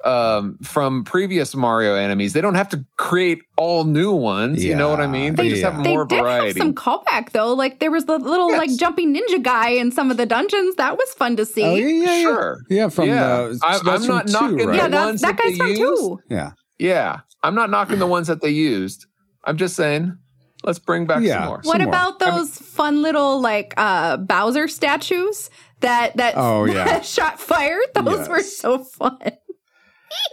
um 0.05 0.57
from 0.63 1.03
previous 1.05 1.55
Mario 1.57 1.95
enemies. 1.97 2.33
They 2.33 2.41
don't 2.41 2.55
have 2.55 2.69
to 2.71 2.85
create 2.97 3.41
all 3.57 3.85
new 3.85 4.13
ones. 4.13 4.65
You 4.65 4.77
know 4.77 4.89
what 4.91 5.01
I 5.01 5.07
mean? 5.09 5.35
They 5.35 5.49
just 5.49 5.63
yeah. 5.63 5.71
have 5.73 5.83
They 5.83 5.93
more 5.95 6.05
did 6.05 6.21
variety. 6.21 6.47
have 6.49 6.57
some 6.57 6.75
callback 6.75 7.31
though. 7.33 7.53
Like 7.53 7.81
there 7.81 7.91
was 7.91 8.05
the 8.07 8.19
little 8.19 8.49
like 8.53 8.71
jumping 8.77 9.15
ninja 9.15 9.43
guy 9.43 9.71
in 9.71 9.91
some 9.91 10.11
of 10.11 10.17
the 10.17 10.27
dungeons. 10.27 10.77
That 10.77 10.97
was 10.97 11.13
fun 11.15 11.37
to 11.37 11.45
see. 11.45 11.65
Oh 11.65 11.75
yeah, 11.75 11.87
yeah, 11.87 12.05
yeah. 12.17 12.23
Sure. 12.23 12.59
Yeah, 12.71 12.89
from 12.89 13.09
Yeah. 13.09 13.27
the. 13.49 13.61
I, 13.65 13.75
I'm 13.79 13.81
from 14.01 14.07
not 14.07 14.27
two, 14.29 14.33
knocking 14.33 14.67
right? 14.69 14.77
Yeah, 14.77 14.85
the 14.85 14.89
that, 14.91 15.05
ones 15.07 15.21
that 15.23 15.37
that 15.37 15.43
guy's 15.43 15.53
they 15.53 15.59
from 15.59 15.69
use? 15.69 15.99
two. 16.01 16.21
yeah. 16.31 16.53
yeah. 16.79 17.21
I'm 17.43 17.55
not 17.55 17.71
knocking 17.71 17.99
the 17.99 18.07
ones 18.07 18.27
that 18.29 18.41
they 18.41 18.51
used. 18.51 19.07
I'm 19.45 19.57
just 19.57 19.75
saying, 19.77 20.17
let's 20.65 20.79
bring 20.79 21.07
back 21.07 21.23
Yeah. 21.23 21.39
some 21.41 21.45
more. 21.47 21.57
What 21.59 21.65
Some 21.65 21.83
more. 21.83 21.89
about 21.89 22.19
those 22.21 22.51
fun 22.57 23.03
little 23.03 23.41
like 23.41 23.75
uh 23.77 24.17
Bowser 24.19 24.69
statues 24.69 25.51
that 25.81 26.17
that 26.17 26.35
Oh, 26.37 26.65
yeah. 26.67 27.01
shot 27.03 27.41
fire? 27.41 27.81
Those 27.95 28.29
were 28.29 28.43
so 28.43 28.79
fun. 28.85 29.19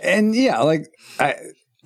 And 0.04 0.36
yeah, 0.36 0.62
like 0.62 0.88
I, 1.20 1.36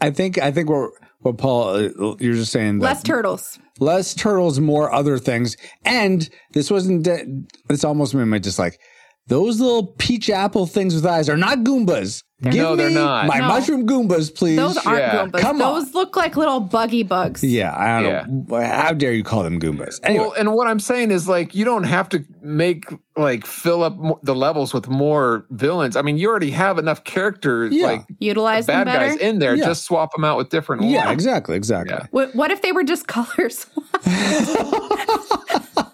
I 0.01 0.11
think 0.11 0.37
I 0.37 0.51
think 0.51 0.69
what 0.69 0.91
what 1.19 1.37
Paul 1.37 1.69
uh, 1.75 2.15
you're 2.19 2.33
just 2.35 2.51
saying 2.51 2.79
Less 2.79 3.03
turtles. 3.03 3.59
less 3.79 4.13
turtles, 4.13 4.59
more 4.59 4.91
other 4.93 5.17
things, 5.17 5.55
and 5.85 6.29
this 6.53 6.69
wasn't. 6.71 7.03
de- 7.03 7.25
This 7.67 7.83
almost 7.83 8.13
made 8.15 8.25
my 8.25 8.39
dislike. 8.39 8.79
Those 9.27 9.59
little 9.59 9.87
peach 9.97 10.29
apple 10.29 10.65
things 10.65 10.95
with 10.95 11.05
eyes 11.05 11.29
are 11.29 11.37
not 11.37 11.59
Goombas. 11.59 12.23
Give 12.41 12.53
No, 12.55 12.75
they're 12.77 12.87
me 12.87 12.93
not. 12.95 13.27
My 13.27 13.39
No. 13.39 13.47
mushroom 13.49 13.85
Goombas, 13.85 14.33
please. 14.33 14.55
Those 14.55 14.77
aren't 14.85 14.99
Yeah. 14.99 15.25
Goombas. 15.25 15.39
Come 15.41 15.61
on. 15.61 15.73
Those 15.83 15.93
look 15.93 16.15
like 16.15 16.37
little 16.37 16.61
buggy 16.61 17.03
bugs. 17.03 17.43
yeah, 17.43 17.75
I 17.77 18.01
don't 18.01 18.47
know. 18.49 18.61
How 18.65 18.93
dare 18.93 19.11
you 19.11 19.25
call 19.25 19.43
them 19.43 19.59
Goombas? 19.59 19.99
Anyway, 20.03 20.23
Well, 20.23 20.33
and 20.39 20.53
what 20.53 20.67
I'm 20.67 20.79
saying 20.79 21.11
is 21.11 21.27
like 21.27 21.53
you 21.53 21.65
don't 21.65 21.83
have 21.83 22.07
to 22.09 22.23
make 22.41 22.85
like 23.17 23.45
fill 23.45 23.83
up 23.83 23.97
mo- 23.97 24.19
the 24.23 24.33
levels 24.33 24.73
with 24.73 24.87
more 24.87 25.45
villains. 25.49 25.97
I 25.97 26.01
mean, 26.01 26.17
you 26.17 26.29
already 26.29 26.51
have 26.51 26.77
enough 26.77 27.03
characters 27.03 27.73
Yeah. 27.73 27.87
like 27.87 28.05
Utilize 28.19 28.67
them 28.67 28.85
bad 28.85 28.93
better. 28.93 29.09
guys 29.11 29.17
in 29.17 29.39
there. 29.39 29.55
Yeah. 29.55 29.65
Just 29.65 29.83
swap 29.83 30.13
them 30.13 30.23
out 30.23 30.37
with 30.37 30.47
different 30.49 30.83
ones. 30.83 30.93
yeah, 30.93 31.07
ones. 31.07 31.15
exactly, 31.15 31.57
exactly. 31.57 31.97
Yeah. 31.99 32.05
What, 32.11 32.33
what 32.35 32.51
if 32.51 32.61
they 32.61 32.71
were 32.71 32.85
just 32.85 33.07
color 33.09 33.49
swaps? 33.49 34.07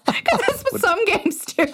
Because 0.06 0.40
that's 0.46 0.62
what 0.72 0.80
some 0.80 1.04
games 1.04 1.44
do. 1.44 1.66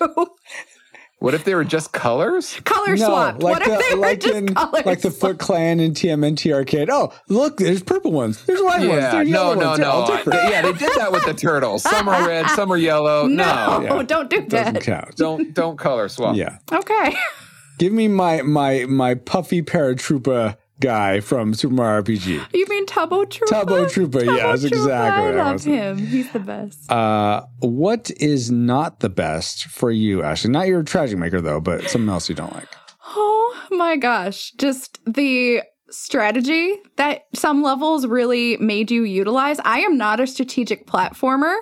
What 1.22 1.34
if 1.34 1.44
they 1.44 1.54
were 1.54 1.62
just 1.64 1.92
colors? 1.92 2.58
Color 2.64 2.96
No, 2.96 3.06
swapped. 3.06 3.42
like 3.42 3.52
what 3.52 3.62
if 3.62 3.68
the 3.68 3.84
they 3.88 3.94
were 3.94 4.00
like 4.00 4.20
just 4.20 4.34
in 4.34 4.54
color 4.54 4.82
like 4.84 5.00
the? 5.02 5.10
Foot 5.12 5.38
Clan 5.38 5.78
and 5.78 5.94
TMNT 5.94 6.52
Arcade. 6.52 6.90
Oh, 6.90 7.12
look, 7.28 7.58
there's 7.58 7.82
purple 7.82 8.10
ones. 8.10 8.44
There's 8.44 8.60
white 8.60 8.88
ones. 8.88 9.02
There's 9.02 9.28
no, 9.28 9.52
yellow 9.52 9.54
no, 9.54 9.66
ones. 9.68 9.78
No. 9.78 9.90
I- 10.02 10.16
different. 10.16 10.50
yeah, 10.50 10.62
they 10.62 10.72
did 10.72 10.90
that 10.96 11.12
with 11.12 11.24
the 11.24 11.34
turtles. 11.34 11.84
Some 11.84 12.08
are 12.08 12.26
red, 12.26 12.50
some 12.50 12.72
are 12.72 12.76
yellow. 12.76 13.26
No, 13.28 13.78
No, 13.78 13.82
Yeah. 13.82 14.02
don't 14.02 14.28
do 14.30 14.40
that. 14.40 14.48
Doesn't 14.50 14.74
that. 14.74 14.82
count. 14.82 15.16
don't 15.16 15.54
don't 15.54 15.78
color 15.78 16.08
swap. 16.08 16.34
Yeah. 16.36 16.58
Okay. 16.72 17.14
Give 17.78 17.92
me 17.92 18.08
my 18.08 18.42
my 18.42 18.84
my 18.88 19.14
puffy 19.14 19.62
paratroopa 19.62 20.56
guy 20.82 21.20
from 21.20 21.54
Super 21.54 21.74
Mario 21.74 22.02
RPG. 22.02 22.46
You 22.52 22.66
mean 22.68 22.86
Tubbo 22.86 23.28
Trooper? 23.28 23.54
Tubbo 23.54 23.90
Trooper, 23.90 24.24
yes, 24.24 24.64
exactly 24.64 25.40
I 25.40 25.44
love 25.44 25.64
him. 25.64 25.98
He's 25.98 26.30
the 26.32 26.40
best. 26.40 26.90
Uh, 26.90 27.42
what 27.60 28.10
is 28.18 28.50
not 28.50 29.00
the 29.00 29.08
best 29.08 29.64
for 29.66 29.90
you, 29.90 30.22
Ashley? 30.22 30.50
Not 30.50 30.66
your 30.66 30.82
tragic 30.82 31.18
maker 31.18 31.40
though, 31.40 31.60
but 31.60 31.88
something 31.88 32.08
else 32.08 32.28
you 32.28 32.34
don't 32.34 32.52
like. 32.52 32.68
Oh 33.14 33.66
my 33.70 33.96
gosh. 33.96 34.52
Just 34.52 34.98
the 35.06 35.62
strategy 35.90 36.76
that 36.96 37.26
some 37.34 37.62
levels 37.62 38.06
really 38.06 38.56
made 38.56 38.90
you 38.90 39.04
utilize. 39.04 39.58
I 39.64 39.80
am 39.80 39.96
not 39.98 40.20
a 40.20 40.26
strategic 40.26 40.86
platformer, 40.86 41.54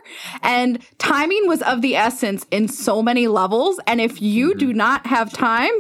and 0.43 0.79
timing 0.99 1.47
was 1.47 1.63
of 1.63 1.83
the 1.83 1.97
essence 1.97 2.47
in 2.51 2.69
so 2.69 3.03
many 3.03 3.27
levels. 3.27 3.81
And 3.87 4.01
if 4.01 4.23
you 4.23 4.55
do 4.55 4.73
not 4.73 5.07
have 5.07 5.33
time, 5.33 5.73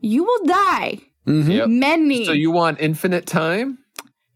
you 0.00 0.24
will 0.24 0.46
die. 0.46 1.00
Mm-hmm. 1.26 1.50
Yep. 1.50 1.68
Many. 1.68 2.24
So 2.24 2.32
you 2.32 2.50
want 2.50 2.80
infinite 2.80 3.26
time? 3.26 3.78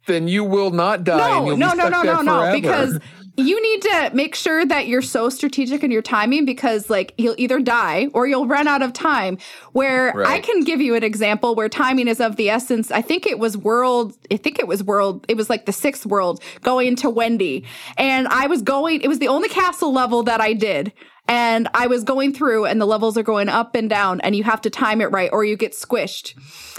Then 0.06 0.28
you 0.28 0.44
will 0.44 0.70
not 0.70 1.04
die. 1.04 1.36
and 1.36 1.44
no, 1.44 1.50
you'll 1.50 1.56
no, 1.56 1.70
be 1.70 1.76
no, 1.76 1.86
stuck 1.86 1.92
no, 1.92 2.02
there 2.02 2.24
no, 2.24 2.46
no, 2.46 2.60
because 2.60 2.98
you 3.36 3.60
need 3.60 3.82
to 3.82 4.10
make 4.14 4.34
sure 4.34 4.64
that 4.64 4.86
you're 4.86 5.02
so 5.02 5.28
strategic 5.28 5.82
in 5.82 5.90
your 5.90 6.02
timing 6.02 6.44
because 6.44 6.88
like 6.88 7.14
you'll 7.18 7.34
either 7.36 7.58
die 7.58 8.08
or 8.14 8.26
you'll 8.26 8.46
run 8.46 8.68
out 8.68 8.82
of 8.82 8.92
time. 8.92 9.38
Where 9.72 10.24
I 10.24 10.40
can 10.40 10.62
give 10.62 10.80
you 10.80 10.94
an 10.94 11.02
example 11.02 11.54
where 11.54 11.68
timing 11.68 12.06
is 12.06 12.20
of 12.20 12.36
the 12.36 12.50
essence. 12.50 12.90
I 12.90 13.02
think 13.02 13.26
it 13.26 13.38
was 13.38 13.56
world, 13.56 14.16
I 14.30 14.36
think 14.36 14.58
it 14.58 14.68
was 14.68 14.84
world, 14.84 15.24
it 15.28 15.36
was 15.36 15.50
like 15.50 15.66
the 15.66 15.72
sixth 15.72 16.06
world 16.06 16.42
going 16.62 16.96
to 16.96 17.10
Wendy. 17.10 17.64
And 17.96 18.28
I 18.28 18.46
was 18.46 18.62
going, 18.62 19.00
it 19.00 19.08
was 19.08 19.18
the 19.18 19.28
only 19.28 19.48
castle 19.48 19.92
level 19.92 20.22
that 20.24 20.40
I 20.40 20.52
did. 20.52 20.92
And 21.26 21.68
I 21.72 21.86
was 21.86 22.04
going 22.04 22.34
through 22.34 22.66
and 22.66 22.80
the 22.80 22.86
levels 22.86 23.16
are 23.16 23.22
going 23.22 23.48
up 23.48 23.74
and 23.74 23.88
down 23.88 24.20
and 24.20 24.36
you 24.36 24.44
have 24.44 24.60
to 24.62 24.70
time 24.70 25.00
it 25.00 25.10
right 25.10 25.30
or 25.32 25.44
you 25.44 25.56
get 25.56 25.72
squished. 25.72 26.34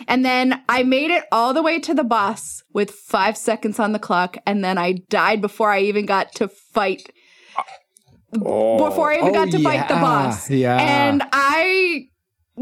And 0.08 0.24
then 0.24 0.62
I 0.70 0.84
made 0.84 1.10
it 1.10 1.24
all 1.32 1.54
the 1.54 1.64
way 1.64 1.80
to 1.80 1.94
the 1.94 2.04
boss 2.04 2.62
with 2.72 2.92
five 2.92 3.38
seconds 3.38 3.80
on 3.80 3.92
the 3.92 4.00
clock. 4.00 4.38
And 4.46 4.64
then 4.64 4.78
I 4.78 5.00
died 5.10 5.42
before 5.42 5.72
I 5.72 5.82
even 5.82 6.06
got 6.06 6.32
to 6.34 6.48
fight. 6.48 7.10
Oh, 8.40 8.90
before 8.90 9.12
I 9.12 9.18
even 9.18 9.30
oh, 9.30 9.34
got 9.34 9.52
to 9.52 9.60
fight 9.60 9.88
the 9.88 9.96
boss. 9.96 10.50
yeah. 10.50 10.78
And 10.78 11.24
I 11.32 12.10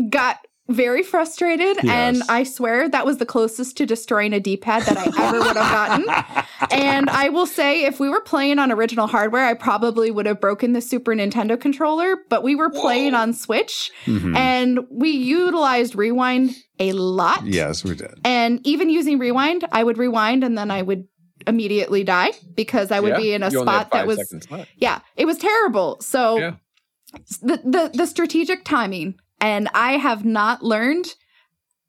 got 0.10 0.38
very 0.70 1.04
frustrated. 1.04 1.78
And 1.86 2.24
I 2.30 2.44
swear 2.44 2.88
that 2.90 3.06
was 3.06 3.18
the 3.18 3.26
closest 3.26 3.76
to 3.78 3.86
destroying 3.86 4.34
a 4.34 4.40
D 4.40 4.56
pad 4.58 4.84
that 4.84 4.98
I 4.98 5.26
ever 5.28 5.40
would 5.40 5.56
have 5.58 5.72
gotten. 5.72 6.46
And 6.72 7.10
I 7.10 7.30
will 7.30 7.46
say, 7.46 7.84
if 7.84 8.00
we 8.00 8.10
were 8.10 8.22
playing 8.22 8.58
on 8.58 8.72
original 8.72 9.06
hardware, 9.06 9.46
I 9.46 9.54
probably 9.54 10.10
would 10.10 10.26
have 10.26 10.40
broken 10.40 10.72
the 10.74 10.82
Super 10.82 11.14
Nintendo 11.14 11.60
controller, 11.60 12.18
but 12.30 12.42
we 12.42 12.56
were 12.56 12.70
playing 12.70 13.14
on 13.14 13.34
Switch 13.34 13.92
Mhm. 14.06 14.36
and 14.36 14.80
we 14.90 15.10
utilized 15.12 15.94
rewind 15.96 16.56
a 16.80 16.94
lot. 16.94 17.46
Yes, 17.46 17.84
we 17.84 17.96
did. 17.96 18.14
And 18.24 18.66
even 18.66 18.90
using 18.90 19.20
rewind, 19.20 19.66
I 19.72 19.84
would 19.84 19.98
rewind 19.98 20.44
and 20.44 20.58
then 20.58 20.72
I 20.72 20.82
would 20.82 21.04
immediately 21.46 22.04
die 22.06 22.32
because 22.56 22.90
I 22.92 23.00
would 23.02 23.10
Yeah, 23.12 23.18
be 23.18 23.34
in 23.34 23.44
a 23.44 23.52
you 23.52 23.60
spot 23.62 23.92
that 23.92 24.08
was 24.08 24.34
yeah, 24.78 25.00
it 25.18 25.26
was 25.26 25.38
terrible. 25.38 25.98
So 26.02 26.38
Yeah. 26.40 26.54
the, 27.42 27.58
the 27.58 27.92
the 27.94 28.06
strategic 28.08 28.64
timing 28.64 29.16
and 29.44 29.64
I 29.74 29.92
have 30.08 30.22
not 30.26 30.64
learned 30.64 31.08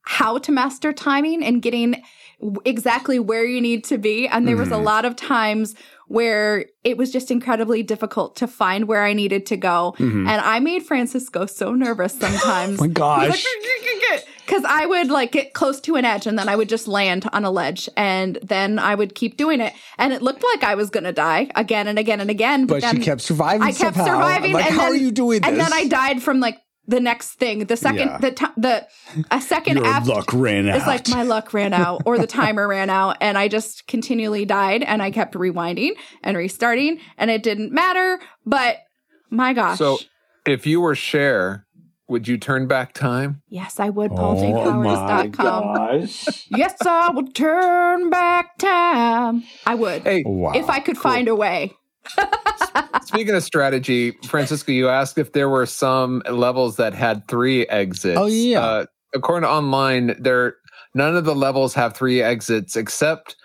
how 0.03 0.37
to 0.39 0.51
master 0.53 0.93
timing 0.93 1.43
and 1.43 1.63
getting 1.63 2.03
exactly 2.67 3.19
where 3.19 3.45
you 3.47 3.61
need 3.61 3.85
to 3.85 3.97
be 3.97 4.29
and 4.29 4.47
there 4.47 4.57
was 4.57 4.69
a 4.69 4.75
Mhm. 4.75 4.85
lot 4.85 5.05
of 5.07 5.17
times 5.17 5.75
where 6.09 6.67
it 6.83 6.99
was 6.99 7.11
just 7.11 7.31
incredibly 7.31 7.83
difficult 7.83 8.37
to 8.37 8.47
find 8.47 8.87
where 8.87 9.03
I 9.03 9.15
needed 9.15 9.47
to 9.47 9.57
go 9.57 9.95
Mhm. 9.99 10.29
and 10.29 10.39
I 10.55 10.61
made 10.61 10.83
Francisco 10.85 11.47
so 11.47 11.73
nervous 11.75 12.13
sometimes. 12.19 12.79
Oh 12.81 12.83
my 12.83 12.89
gosh. 12.89 13.43
Because 14.47 14.65
I 14.69 14.85
would 14.85 15.11
like 15.11 15.33
get 15.33 15.55
close 15.55 15.81
to 15.83 15.97
an 15.97 16.05
edge 16.05 16.27
and 16.27 16.39
then 16.39 16.51
I 16.51 16.57
would 16.57 16.69
just 16.69 16.87
land 16.87 17.27
on 17.33 17.45
a 17.47 17.51
ledge 17.51 17.89
and 17.97 18.39
then 18.43 18.79
I 18.79 18.95
would 18.95 19.15
keep 19.15 19.39
doing 19.39 19.61
it. 19.61 19.73
And 19.97 20.13
it 20.13 20.21
looked 20.21 20.45
like 20.45 20.63
I 20.63 20.75
was 20.75 20.91
going 20.91 21.05
to 21.05 21.13
die 21.13 21.49
again 21.55 21.89
and 21.89 21.99
again 21.99 22.21
and 22.21 22.29
again. 22.29 22.67
But 22.67 22.83
then 22.83 22.97
she 22.97 23.03
kept 23.03 23.23
surviving. 23.23 23.63
I 23.63 23.73
kept 23.73 23.97
somehow. 23.97 24.05
surviving. 24.19 24.53
Like, 24.53 24.67
and 24.67 24.75
how 24.75 24.83
then, 24.83 24.93
are 24.93 24.97
you 24.97 25.11
doing 25.13 25.41
this? 25.41 25.49
And 25.51 25.59
then 25.59 25.73
I 25.73 25.87
died 25.87 26.23
from 26.23 26.41
like 26.41 26.59
the 26.87 27.01
next 27.01 27.33
thing. 27.35 27.61
The 27.67 27.77
second, 27.77 28.09
Yeah. 28.09 28.19
the, 28.19 28.31
ti 28.33 28.47
the, 28.57 28.87
a 29.31 29.41
second 29.41 29.79
Your 29.79 29.87
after. 29.87 30.11
luck 30.13 30.33
ran 30.33 30.69
out. 30.69 30.77
It's 30.77 30.87
like 30.87 31.09
my 31.09 31.23
luck 31.23 31.55
ran 31.55 31.73
out 31.73 32.03
or 32.05 32.19
the 32.19 32.27
timer 32.27 32.69
ran 32.69 32.91
out 32.91 33.17
and 33.21 33.39
I 33.39 33.49
just 33.49 33.87
continually 33.87 34.45
died 34.45 34.83
and 34.83 35.03
I 35.03 35.11
kept 35.11 35.35
rewinding 35.35 35.93
and 36.23 36.37
restarting 36.37 37.01
and 37.17 37.31
it 37.31 37.43
didn't 37.43 37.73
matter. 37.73 38.21
But 38.45 38.79
my 39.31 39.53
gosh. 39.55 39.79
So 39.79 39.99
if 40.47 40.67
you 40.67 40.81
were 40.81 40.95
Cher, 40.95 41.67
would 42.07 42.29
you 42.29 42.37
turn 42.37 42.67
back 42.69 42.93
time? 42.93 43.41
yes, 43.49 43.81
I 43.81 43.89
would. 43.89 44.11
Oh 44.13 44.35
my 44.35 44.43
PaulJPowers.com. 44.53 45.75
gosh. 45.75 46.47
Yes, 46.51 46.75
I 46.85 47.11
would 47.11 47.35
turn 47.35 48.11
back 48.11 48.59
time. 48.59 49.43
I 49.67 49.75
would. 49.75 50.03
Hey, 50.03 50.23
Wow. 50.27 50.53
if 50.55 50.69
I 50.69 50.81
could 50.81 50.99
find 50.99 51.29
a 51.29 51.35
way. 51.35 51.73
speaking 53.05 53.35
of 53.35 53.43
strategy, 53.43 54.13
Francisco, 54.27 54.73
you 54.73 54.89
asked 54.89 55.19
if 55.19 55.33
there 55.33 55.49
were 55.49 55.67
some 55.67 56.23
levels 56.31 56.77
that 56.77 56.95
had 56.95 57.27
three 57.29 57.67
exits. 57.69 58.19
Oh, 58.19 58.27
yeah. 58.27 58.61
Uh, 58.61 58.87
according 59.15 59.47
to 59.47 59.51
online, 59.51 60.17
there 60.21 60.57
none 60.95 61.17
of 61.17 61.25
the 61.25 61.35
levels 61.35 61.75
have 61.75 61.97
three 61.97 62.23
exits 62.23 62.77
except 62.77 63.37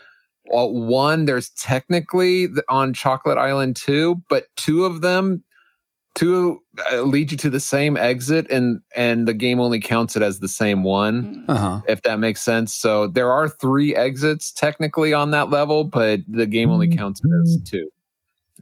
well, 0.51 0.73
one. 0.73 1.25
There's 1.25 1.49
technically 1.51 2.47
on 2.67 2.93
Chocolate 2.93 3.37
Island 3.37 3.75
two, 3.75 4.21
but 4.29 4.45
two 4.57 4.85
of 4.85 5.01
them. 5.01 5.43
Two 6.15 6.59
uh, 6.91 7.03
lead 7.03 7.31
you 7.31 7.37
to 7.37 7.49
the 7.49 7.59
same 7.59 7.95
exit, 7.95 8.49
and 8.49 8.81
and 8.95 9.27
the 9.27 9.33
game 9.33 9.59
only 9.59 9.79
counts 9.79 10.15
it 10.15 10.23
as 10.23 10.39
the 10.39 10.47
same 10.47 10.83
one. 10.83 11.45
Uh 11.47 11.55
huh. 11.55 11.81
if 11.87 12.01
that 12.01 12.19
makes 12.19 12.41
sense. 12.41 12.73
So 12.73 13.07
there 13.07 13.31
are 13.31 13.47
three 13.47 13.95
exits 13.95 14.51
technically 14.51 15.13
on 15.13 15.31
that 15.31 15.49
level, 15.51 15.83
but 15.83 16.21
the 16.27 16.47
game 16.47 16.71
only 16.71 16.89
counts 16.89 17.21
it 17.23 17.29
as 17.43 17.59
two. 17.63 17.89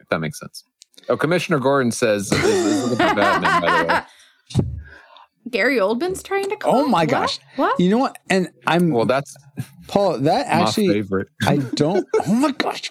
If 0.08 0.12
that 0.12 0.20
makes 0.20 0.39
sense. 0.39 0.64
Oh, 1.10 1.18
Commissioner 1.18 1.60
Gordon 1.60 1.91
says 1.91 2.30
this 2.30 2.43
is 2.45 2.97
Batman, 2.97 3.62
by 3.62 3.84
the 3.84 4.64
way. 4.64 4.64
Gary 5.51 5.78
Oldman's 5.78 6.24
trying 6.24 6.49
to 6.49 6.55
call. 6.55 6.76
Oh 6.76 6.88
my 6.88 7.01
What? 7.03 7.10
gosh. 7.10 7.39
What? 7.58 7.78
You 7.80 7.89
know 7.89 7.97
what? 7.97 8.18
And 8.30 8.49
I'm 8.66 8.89
Well, 8.91 9.05
that's 9.05 9.36
Paul. 9.88 10.20
That 10.20 10.47
my 10.47 10.53
actually, 10.64 10.89
favorite. 10.89 11.28
I 11.45 11.58
don't. 11.58 12.05
Oh 12.26 12.34
my 12.34 12.51
gosh. 12.51 12.89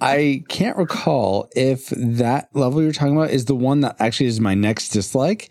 I 0.00 0.42
can't 0.48 0.76
recall 0.76 1.48
if 1.54 1.88
that 1.90 2.48
level 2.54 2.82
you're 2.82 2.92
talking 2.92 3.16
about 3.16 3.30
is 3.30 3.46
the 3.46 3.54
one 3.54 3.80
that 3.80 3.96
actually 3.98 4.26
is 4.26 4.40
my 4.40 4.54
next 4.54 4.90
dislike. 4.90 5.50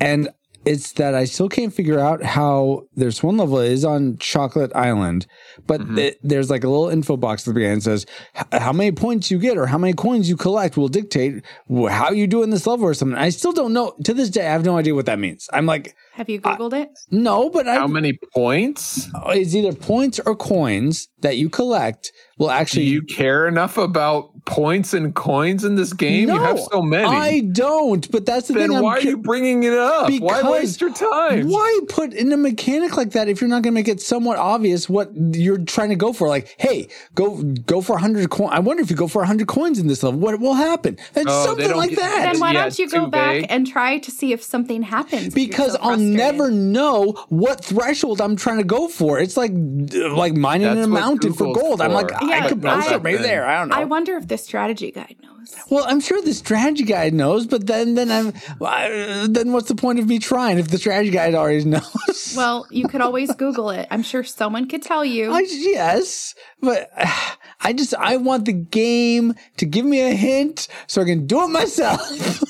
And 0.00 0.28
it's 0.64 0.92
that 0.92 1.14
I 1.14 1.24
still 1.24 1.48
can't 1.48 1.72
figure 1.72 1.98
out 2.00 2.22
how 2.22 2.84
there's 2.96 3.22
one 3.22 3.36
level 3.36 3.58
is 3.58 3.84
on 3.84 4.16
Chocolate 4.18 4.72
Island, 4.74 5.26
but 5.66 5.80
Mhm. 5.80 5.98
it, 5.98 6.18
there's 6.22 6.50
like 6.50 6.64
a 6.64 6.68
little 6.68 6.88
info 6.88 7.16
box 7.16 7.42
at 7.42 7.46
the 7.46 7.54
beginning 7.54 7.78
that 7.80 7.82
says 7.82 8.06
how 8.52 8.72
many 8.72 8.92
points 8.92 9.30
you 9.30 9.38
get 9.38 9.58
or 9.58 9.66
how 9.66 9.78
many 9.78 9.92
coins 9.92 10.28
you 10.28 10.36
collect 10.36 10.76
will 10.76 10.88
dictate 10.88 11.42
how 11.90 12.10
you 12.10 12.26
do 12.26 12.42
in 12.42 12.50
this 12.50 12.66
level 12.66 12.86
or 12.86 12.94
something. 12.94 13.18
I 13.18 13.28
still 13.30 13.52
don't 13.52 13.72
know. 13.72 13.94
To 14.04 14.14
this 14.14 14.30
day, 14.30 14.46
I 14.46 14.52
have 14.52 14.64
no 14.64 14.76
idea 14.78 14.94
what 14.94 15.06
that 15.06 15.18
means. 15.18 15.48
I'm 15.52 15.66
like, 15.66 15.94
Have 16.14 16.28
you 16.28 16.40
Googled 16.40 16.72
it? 16.74 16.90
no, 17.10 17.50
but 17.50 17.66
I, 17.66 17.74
How 17.74 17.86
many 17.88 18.18
points? 18.32 19.08
it's 19.28 19.54
either 19.54 19.72
points 19.72 20.20
or 20.24 20.36
coins 20.36 21.08
that 21.22 21.36
you 21.38 21.48
collect 21.48 22.12
will 22.38 22.48
Do 22.48 22.52
actually 22.52 22.84
you 22.84 23.02
care 23.02 23.46
enough 23.48 23.78
about 23.78 24.30
points 24.44 24.92
and 24.94 25.14
coins 25.14 25.64
in 25.64 25.74
this 25.76 25.92
game? 25.92 26.28
you 26.28 26.38
have 26.38 26.58
so 26.70 26.82
many. 26.82 27.06
I 27.06 27.40
don't, 27.40 28.08
but 28.12 28.26
that's 28.26 28.48
the 28.48 28.54
then 28.54 28.68
thing. 28.68 28.76
I'm 28.78 28.82
why 28.84 28.98
are 28.98 29.00
you 29.00 29.16
bringing 29.16 29.64
it 29.64 29.72
up? 29.72 30.10
why 30.20 30.42
waste 30.48 30.80
your 30.80 30.92
time? 30.92 31.48
Why 31.48 31.80
put 31.88 32.12
in 32.12 32.32
a 32.32 32.36
mechanic 32.36 32.96
like 32.96 33.10
that 33.12 33.28
if 33.28 33.40
you're 33.40 33.48
not 33.50 33.62
going 33.62 33.72
to 33.72 33.80
make 33.80 33.88
it 33.88 34.00
somewhat 34.00 34.36
obvious 34.38 34.88
what 34.88 35.10
you're 35.16 35.58
trying 35.58 35.88
to 35.90 35.96
go 35.96 36.12
for? 36.12 36.28
Like, 36.28 36.54
hey, 36.58 36.88
go 37.14 37.42
go 37.66 37.80
for 37.80 37.98
hundred 37.98 38.28
coins. 38.30 38.50
I 38.52 38.60
wonder 38.60 38.82
if 38.82 38.90
you 38.90 38.96
go 38.96 39.08
for 39.08 39.24
hundred 39.24 39.48
coins 39.48 39.78
in 39.80 39.86
this 39.88 40.02
level, 40.02 40.20
what 40.20 40.38
will 40.40 40.54
happen? 40.54 40.96
It's 41.16 41.24
Oh, 41.28 41.46
something 41.46 41.74
like 41.74 41.90
get- 41.90 41.98
that. 42.00 42.32
Then 42.32 42.40
why 42.40 42.52
Yeah, 42.52 42.62
don't 42.62 42.78
you 42.78 42.88
go 42.88 43.06
back 43.06 43.34
vague. 43.36 43.46
and 43.48 43.66
try 43.66 43.98
to 43.98 44.10
see 44.12 44.32
if 44.32 44.42
something 44.44 44.82
happens? 44.82 45.34
because 45.34 45.72
so 45.72 45.78
I'll 45.80 45.88
frustrated? 45.90 46.03
Never 46.04 46.50
know 46.50 47.12
what 47.28 47.64
threshold 47.64 48.20
I'm 48.20 48.36
trying 48.36 48.58
to 48.58 48.64
go 48.64 48.88
for. 48.88 49.18
It's 49.18 49.36
like 49.36 49.52
like 49.52 50.34
mining 50.34 50.66
That's 50.66 50.78
in 50.78 50.84
a 50.84 50.88
what 50.94 51.00
mountain 51.00 51.32
for 51.32 51.46
Google's 51.46 51.62
gold. 51.62 51.80
I'm 51.80 51.92
like, 51.92 52.08
for. 52.10 52.24
I 52.24 52.28
Yeah, 52.28 52.48
could 52.48 52.60
but 52.60 52.70
I- 52.92 52.94
it 52.94 53.02
right 53.02 53.18
there. 53.20 53.46
I 53.46 53.58
don't 53.60 53.68
know. 53.68 53.76
I 53.76 53.84
wonder 53.84 54.16
if 54.16 54.28
the 54.28 54.38
strategy 54.38 54.90
guide 54.90 55.16
knows. 55.22 55.30
Well, 55.70 55.84
I'm 55.88 56.00
sure 56.00 56.20
the 56.22 56.34
strategy 56.34 56.84
guide 56.84 57.14
knows, 57.14 57.46
but 57.46 57.66
then 57.66 57.94
then 57.94 58.10
I'm 58.10 58.32
uh, 58.60 59.26
then 59.28 59.52
what's 59.52 59.68
the 59.68 59.74
point 59.74 59.98
of 59.98 60.06
me 60.06 60.18
trying 60.18 60.58
if 60.58 60.68
the 60.68 60.78
strategy 60.78 61.10
guide 61.10 61.34
already 61.34 61.64
knows? 61.64 62.34
Well, 62.36 62.66
you 62.70 62.88
could 62.88 63.00
always 63.00 63.32
Google 63.34 63.70
it. 63.70 63.86
I'm 63.90 64.02
sure 64.02 64.24
someone 64.24 64.68
could 64.68 64.82
tell 64.82 65.04
you. 65.04 65.32
I, 65.32 65.44
yes, 65.48 66.34
but 66.60 66.90
uh, 66.96 67.10
I 67.60 67.72
just 67.72 67.94
I 67.94 68.16
want 68.16 68.44
the 68.44 68.52
game 68.52 69.34
to 69.56 69.66
give 69.66 69.86
me 69.86 70.00
a 70.00 70.14
hint 70.14 70.68
so 70.86 71.00
I 71.02 71.04
can 71.04 71.26
do 71.26 71.42
it 71.44 71.48
myself. 71.48 72.00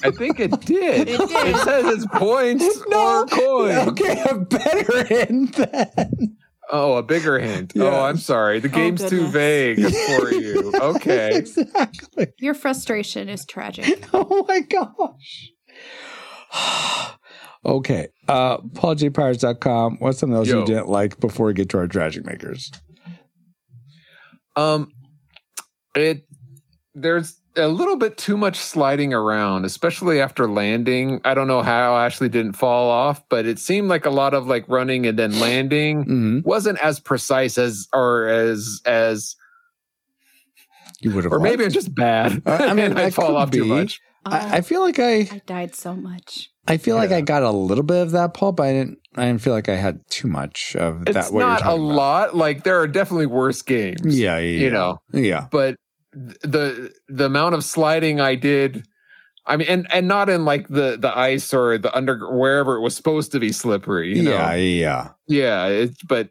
I 0.04 0.10
think 0.10 0.40
it 0.40 0.60
did. 0.62 1.08
It 1.08 1.28
did. 1.28 1.56
says 1.58 1.84
it's 1.94 2.06
points 2.06 2.64
or 2.92 3.26
coins. 3.26 3.88
Okay, 3.88 4.24
a 4.28 4.38
better 4.38 5.04
hint 5.04 5.54
then. 5.56 6.36
Oh, 6.70 6.96
a 6.96 7.02
bigger 7.02 7.38
hint. 7.38 7.72
Yeah. 7.74 7.84
Oh, 7.84 8.04
I'm 8.04 8.16
sorry. 8.16 8.58
The 8.60 8.68
game's 8.68 9.08
too 9.08 9.26
vague 9.28 9.80
for 9.82 10.30
you. 10.32 10.72
Okay. 10.74 11.30
exactly. 11.36 12.28
Your 12.38 12.54
frustration 12.54 13.28
is 13.28 13.44
tragic. 13.44 14.06
Oh 14.14 14.44
my 14.48 14.60
gosh. 14.60 15.50
okay. 17.66 18.08
Uh 18.28 18.58
PaulJPirates.com. 18.58 19.96
What's 19.98 20.18
something 20.18 20.36
else 20.36 20.48
Yo. 20.48 20.60
you 20.60 20.66
didn't 20.66 20.88
like 20.88 21.20
before 21.20 21.46
we 21.46 21.52
get 21.54 21.68
to 21.70 21.78
our 21.78 21.86
tragic 21.86 22.24
makers? 22.24 22.70
Um, 24.56 24.92
it 25.94 26.26
there's 26.94 27.40
a 27.56 27.68
little 27.68 27.96
bit 27.96 28.16
too 28.18 28.36
much 28.36 28.56
sliding 28.56 29.14
around, 29.14 29.64
especially 29.64 30.20
after 30.20 30.48
landing. 30.48 31.20
I 31.24 31.34
don't 31.34 31.46
know 31.48 31.62
how 31.62 31.96
Ashley 31.96 32.28
didn't 32.28 32.54
fall 32.54 32.90
off, 32.90 33.22
but 33.28 33.46
it 33.46 33.58
seemed 33.58 33.88
like 33.88 34.04
a 34.06 34.10
lot 34.10 34.34
of 34.34 34.46
like 34.46 34.64
running 34.68 35.06
and 35.06 35.18
then 35.18 35.38
landing 35.40 36.02
hmm 36.04 36.40
wasn't 36.44 36.78
as 36.80 36.98
precise 37.00 37.56
as 37.58 37.86
or 37.92 38.26
as 38.26 38.80
as 38.86 39.36
You 41.00 41.12
would 41.12 41.24
have. 41.24 41.32
or 41.32 41.40
maybe 41.40 41.58
liked. 41.64 41.66
I'm 41.66 41.72
just 41.72 41.94
bad. 41.94 42.42
Uh, 42.46 42.58
I 42.60 42.74
mean, 42.74 42.92
I 42.96 43.10
fall 43.10 43.26
could 43.26 43.34
off 43.36 43.50
too 43.50 43.64
much. 43.64 44.00
I, 44.26 44.56
I 44.56 44.60
feel 44.62 44.80
like 44.80 44.98
I. 44.98 45.12
I 45.30 45.42
died 45.46 45.74
so 45.74 45.94
much. 45.94 46.50
I 46.66 46.78
feel 46.78 46.96
like 46.96 47.10
I 47.12 47.20
got 47.20 47.42
a 47.42 47.50
little 47.50 47.84
bit 47.84 48.00
of 48.00 48.12
that, 48.12 48.32
Paul, 48.32 48.52
but 48.52 48.62
I 48.62 48.72
didn't. 48.72 48.98
I 49.16 49.26
didn't 49.26 49.42
feel 49.42 49.52
like 49.52 49.68
I 49.68 49.76
had 49.76 50.00
too 50.08 50.28
much 50.28 50.74
of 50.76 51.02
It's 51.06 51.12
that. 51.12 51.32
What 51.32 51.40
not 51.40 51.60
you're 51.60 51.70
a 51.70 51.74
about. 51.74 51.80
lot. 51.80 52.36
Like 52.36 52.64
there 52.64 52.80
are 52.80 52.88
definitely 52.88 53.26
worse 53.26 53.60
games. 53.60 54.18
Yeah, 54.18 54.38
yeah, 54.38 54.60
you 54.60 54.70
know. 54.70 54.98
Yeah. 55.12 55.46
but 55.50 55.66
th- 55.66 55.76
the 56.42 56.92
the 57.08 57.26
amount 57.26 57.54
of 57.54 57.64
sliding 57.64 58.20
I 58.20 58.34
did, 58.34 58.86
I 59.46 59.56
mean, 59.56 59.68
and 59.68 59.86
and 59.92 60.08
not 60.08 60.28
in 60.28 60.44
like 60.44 60.68
the 60.68 60.96
the 60.98 61.16
ice 61.16 61.52
or 61.52 61.78
the 61.78 61.94
under 61.96 62.30
wherever 62.30 62.76
it 62.76 62.80
was 62.80 62.94
supposed 62.96 63.32
to 63.32 63.40
be 63.40 63.52
slippery. 63.52 64.16
You 64.16 64.22
know? 64.24 64.30
yeah, 64.30 64.54
yeah. 64.54 65.08
yeah. 65.26 65.66
It, 65.66 65.90
but 66.08 66.30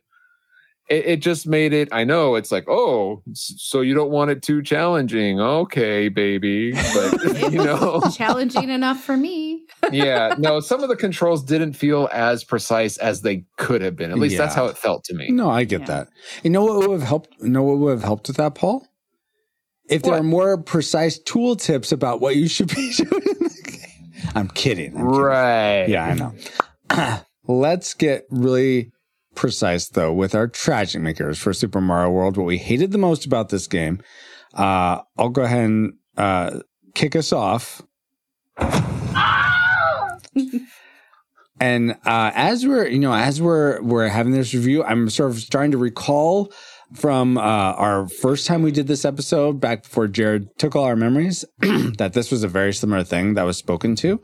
it, 0.89 1.05
it 1.05 1.17
just 1.21 1.47
made 1.47 1.71
it. 1.71 1.87
I 1.93 2.03
know 2.03 2.35
it's 2.35 2.51
like, 2.51 2.67
oh, 2.67 3.23
so 3.33 3.79
you 3.79 3.93
don't 3.93 4.09
want 4.11 4.31
it 4.31 4.41
too 4.41 4.61
challenging, 4.61 5.39
okay, 5.39 6.09
baby. 6.09 6.73
But 6.73 7.23
you 7.53 7.63
know, 7.63 8.01
Challenging 8.13 8.69
enough 8.69 9.01
for 9.01 9.15
me. 9.15 9.63
yeah, 9.93 10.35
no. 10.39 10.59
Some 10.59 10.83
of 10.83 10.89
the 10.89 10.97
controls 10.97 11.41
didn't 11.43 11.73
feel 11.73 12.09
as 12.11 12.43
precise 12.43 12.97
as 12.97 13.21
they 13.21 13.45
could 13.57 13.81
have 13.81 13.95
been. 13.95 14.11
At 14.11 14.19
least 14.19 14.37
that's 14.37 14.55
how 14.55 14.65
it 14.65 14.77
felt 14.77 15.05
to 15.05 15.13
me. 15.13 15.29
No, 15.29 15.49
I 15.49 15.63
get 15.63 15.81
Yeah. 15.81 15.87
that. 15.87 16.07
You 16.43 16.49
know 16.49 16.65
what 16.65 16.79
would 16.89 16.99
have 16.99 17.07
helped? 17.07 17.29
You 17.41 17.49
know 17.49 17.63
what 17.63 17.77
would 17.77 17.91
have 17.91 18.03
helped 18.03 18.27
with 18.27 18.35
that, 18.37 18.53
Paul? 18.55 18.85
If 19.89 20.03
there 20.03 20.11
What? 20.13 20.19
are 20.21 20.23
more 20.23 20.57
precise 20.57 21.19
tool 21.19 21.55
tips 21.55 21.91
about 21.91 22.21
what 22.21 22.35
you 22.35 22.47
should 22.47 22.69
be 22.73 22.93
doing. 22.97 23.09
in 23.11 23.33
the 23.39 23.61
game. 23.65 24.11
I'm 24.35 24.47
kidding. 24.47 24.95
I'm 24.95 25.03
kidding. 25.03 25.05
Right. 25.05 25.85
Yeah, 25.89 26.05
I 26.05 26.13
know. 26.13 27.19
Let's 27.47 27.93
get 27.93 28.25
really 28.29 28.91
precise 29.35 29.89
though 29.89 30.13
with 30.13 30.35
our 30.35 30.47
tragic 30.47 31.01
makers 31.01 31.37
for 31.39 31.51
Super 31.53 31.81
Mario 31.81 32.11
World. 32.11 32.37
What 32.37 32.45
we 32.45 32.57
hated 32.57 32.91
the 32.91 32.97
most 32.97 33.25
about 33.25 33.49
this 33.49 33.67
game. 33.67 34.01
Uh, 34.53 35.01
I'll 35.17 35.29
go 35.29 35.41
ahead 35.41 35.65
and 35.65 35.93
uh, 36.17 36.59
kick 36.95 37.15
us 37.15 37.33
off. 37.33 37.81
and 41.59 41.91
uh, 42.05 42.31
as 42.33 42.65
we're, 42.65 42.87
you 42.87 42.99
know, 42.99 43.13
as 43.13 43.41
we're 43.41 43.81
we're 43.81 44.07
having 44.07 44.31
this 44.33 44.53
review, 44.53 44.83
I'm 44.83 45.09
sort 45.09 45.31
of 45.31 45.39
starting 45.39 45.71
to 45.71 45.77
recall 45.77 46.51
from 46.93 47.37
uh, 47.37 47.41
our 47.41 48.07
first 48.07 48.47
time 48.47 48.61
we 48.61 48.71
did 48.71 48.87
this 48.87 49.05
episode 49.05 49.59
back 49.59 49.83
before 49.83 50.07
Jared 50.07 50.47
took 50.57 50.75
all 50.75 50.85
our 50.85 50.95
memories 50.95 51.43
that 51.59 52.11
this 52.13 52.31
was 52.31 52.43
a 52.43 52.47
very 52.47 52.73
similar 52.73 53.03
thing 53.03 53.33
that 53.33 53.43
was 53.43 53.57
spoken 53.57 53.95
to 53.97 54.21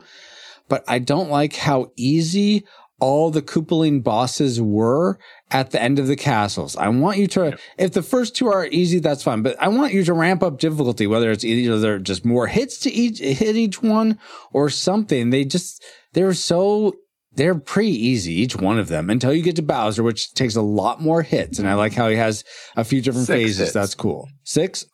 but 0.70 0.84
I 0.88 1.00
don't 1.00 1.28
like 1.28 1.56
how 1.56 1.90
easy 1.96 2.64
all 3.00 3.30
the 3.30 3.42
Koopaling 3.42 4.02
bosses 4.02 4.60
were 4.60 5.18
at 5.50 5.70
the 5.70 5.82
end 5.82 5.98
of 5.98 6.06
the 6.06 6.16
castles. 6.16 6.76
I 6.76 6.88
want 6.88 7.18
you 7.18 7.26
to, 7.28 7.58
if 7.76 7.92
the 7.92 8.02
first 8.02 8.36
two 8.36 8.48
are 8.48 8.66
easy, 8.66 9.00
that's 9.00 9.22
fine, 9.22 9.42
but 9.42 9.60
I 9.60 9.68
want 9.68 9.92
you 9.92 10.04
to 10.04 10.12
ramp 10.12 10.42
up 10.42 10.58
difficulty, 10.58 11.06
whether 11.06 11.30
it's 11.30 11.44
either 11.44 11.98
just 11.98 12.24
more 12.24 12.46
hits 12.46 12.78
to 12.80 12.90
each, 12.90 13.18
hit 13.18 13.56
each 13.56 13.82
one 13.82 14.18
or 14.52 14.70
something. 14.70 15.30
They 15.30 15.44
just, 15.44 15.82
they're 16.12 16.34
so, 16.34 16.94
they're 17.34 17.54
pretty 17.54 17.92
easy, 17.92 18.32
each 18.32 18.56
one 18.56 18.78
of 18.78 18.88
them, 18.88 19.08
until 19.10 19.32
you 19.32 19.42
get 19.42 19.56
to 19.56 19.62
Bowser, 19.62 20.02
which 20.02 20.32
takes 20.34 20.56
a 20.56 20.62
lot 20.62 21.00
more 21.00 21.22
hits. 21.22 21.58
And 21.58 21.68
I 21.68 21.74
like 21.74 21.94
how 21.94 22.08
he 22.08 22.16
has 22.16 22.44
a 22.76 22.84
few 22.84 23.00
different 23.00 23.26
Six 23.26 23.36
phases. 23.36 23.58
hits. 23.58 23.72
That's 23.72 23.94
cool. 23.94 24.28
Six? 24.44 24.84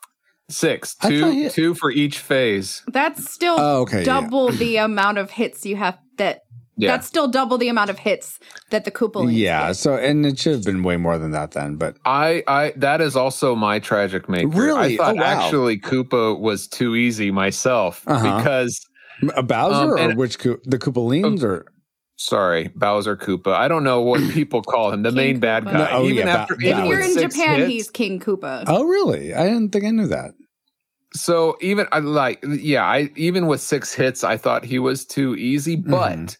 Six, 0.49 0.95
two, 0.95 1.21
thought 1.23 1.35
you- 1.35 1.51
two 1.51 1.75
for 1.75 1.91
each 1.91 2.19
phase. 2.19 2.83
That's 2.93 3.33
still 3.33 3.57
Oh, 3.59 3.81
okay, 3.81 3.99
yeah. 4.01 4.05
double 4.05 4.51
the 4.53 4.77
amount 4.77 5.19
of 5.19 5.31
hits 5.33 5.67
you 5.67 5.75
have 5.75 5.99
that 6.19 6.43
Yeah. 6.77 6.93
that's 6.93 7.07
still 7.09 7.27
double 7.27 7.59
the 7.59 7.69
amount 7.69 7.91
of 7.91 7.99
hits 7.99 8.39
that 8.71 8.85
the 8.85 8.93
Koopalings 8.93 9.33
Yeah. 9.37 9.69
get. 9.69 9.77
So, 9.77 9.97
and 9.97 10.25
it 10.25 10.39
should 10.39 10.53
have 10.53 10.63
been 10.65 10.85
way 10.85 10.99
more 10.99 11.19
than 11.19 11.33
that 11.33 11.51
then, 11.51 11.75
but 11.77 11.97
I, 12.05 12.45
I, 12.47 12.75
that 12.77 13.01
is 13.01 13.17
also 13.17 13.57
my 13.57 13.81
tragic 13.81 14.29
maker. 14.29 14.47
Really? 14.49 14.95
I 14.95 14.97
thought 14.99 15.15
Oh, 15.15 15.21
wow. 15.21 15.25
actually 15.25 15.81
Koopa 15.81 16.39
was 16.39 16.69
too 16.69 16.95
easy 16.95 17.33
myself 17.33 18.05
Uh-huh. 18.07 18.37
because, 18.39 18.81
a 19.35 19.43
Bowser 19.43 19.95
Um, 19.97 19.99
and- 19.99 20.13
or 20.13 20.17
which, 20.17 20.39
Ko- 20.39 20.59
the 20.65 20.79
Koopalings 20.79 21.43
or? 21.43 21.65
Sorry, 22.17 22.69
Bowser 22.75 23.17
Koopa. 23.17 23.53
I 23.55 23.69
don't 23.69 23.85
know 23.85 24.01
what 24.03 24.21
people 24.33 24.63
call 24.63 24.93
him, 24.93 25.03
the 25.03 25.11
King 25.11 25.17
main 25.17 25.39
bad 25.41 25.65
guy. 25.65 25.73
No, 25.73 25.89
oh, 25.91 26.05
even 26.05 26.17
yeah, 26.17 26.25
Ba- 26.25 26.31
after, 26.41 26.57
ba- 26.57 26.63
even 26.67 26.85
if 26.85 26.91
you're 26.91 27.01
in 27.01 27.15
Japan, 27.31 27.59
hits, 27.61 27.71
he's 27.73 27.91
King 27.91 28.21
Koopa. 28.21 28.65
Oh, 28.67 28.85
really? 28.85 29.35
I 29.35 29.45
didn't 29.45 29.71
think 29.71 29.85
I 29.85 29.91
knew 29.91 30.09
that. 30.09 30.33
So 31.15 31.57
even 31.61 31.87
I 31.93 32.01
like, 32.01 32.45
yeah, 32.47 32.85
I 32.85 33.11
even 33.17 33.47
with 33.47 33.61
six 33.61 33.95
hits, 33.95 34.23
I 34.25 34.37
thought 34.37 34.65
he 34.65 34.79
was 34.79 35.07
too 35.07 35.35
easy. 35.37 35.77
But 35.77 36.17
Mhm. 36.19 36.37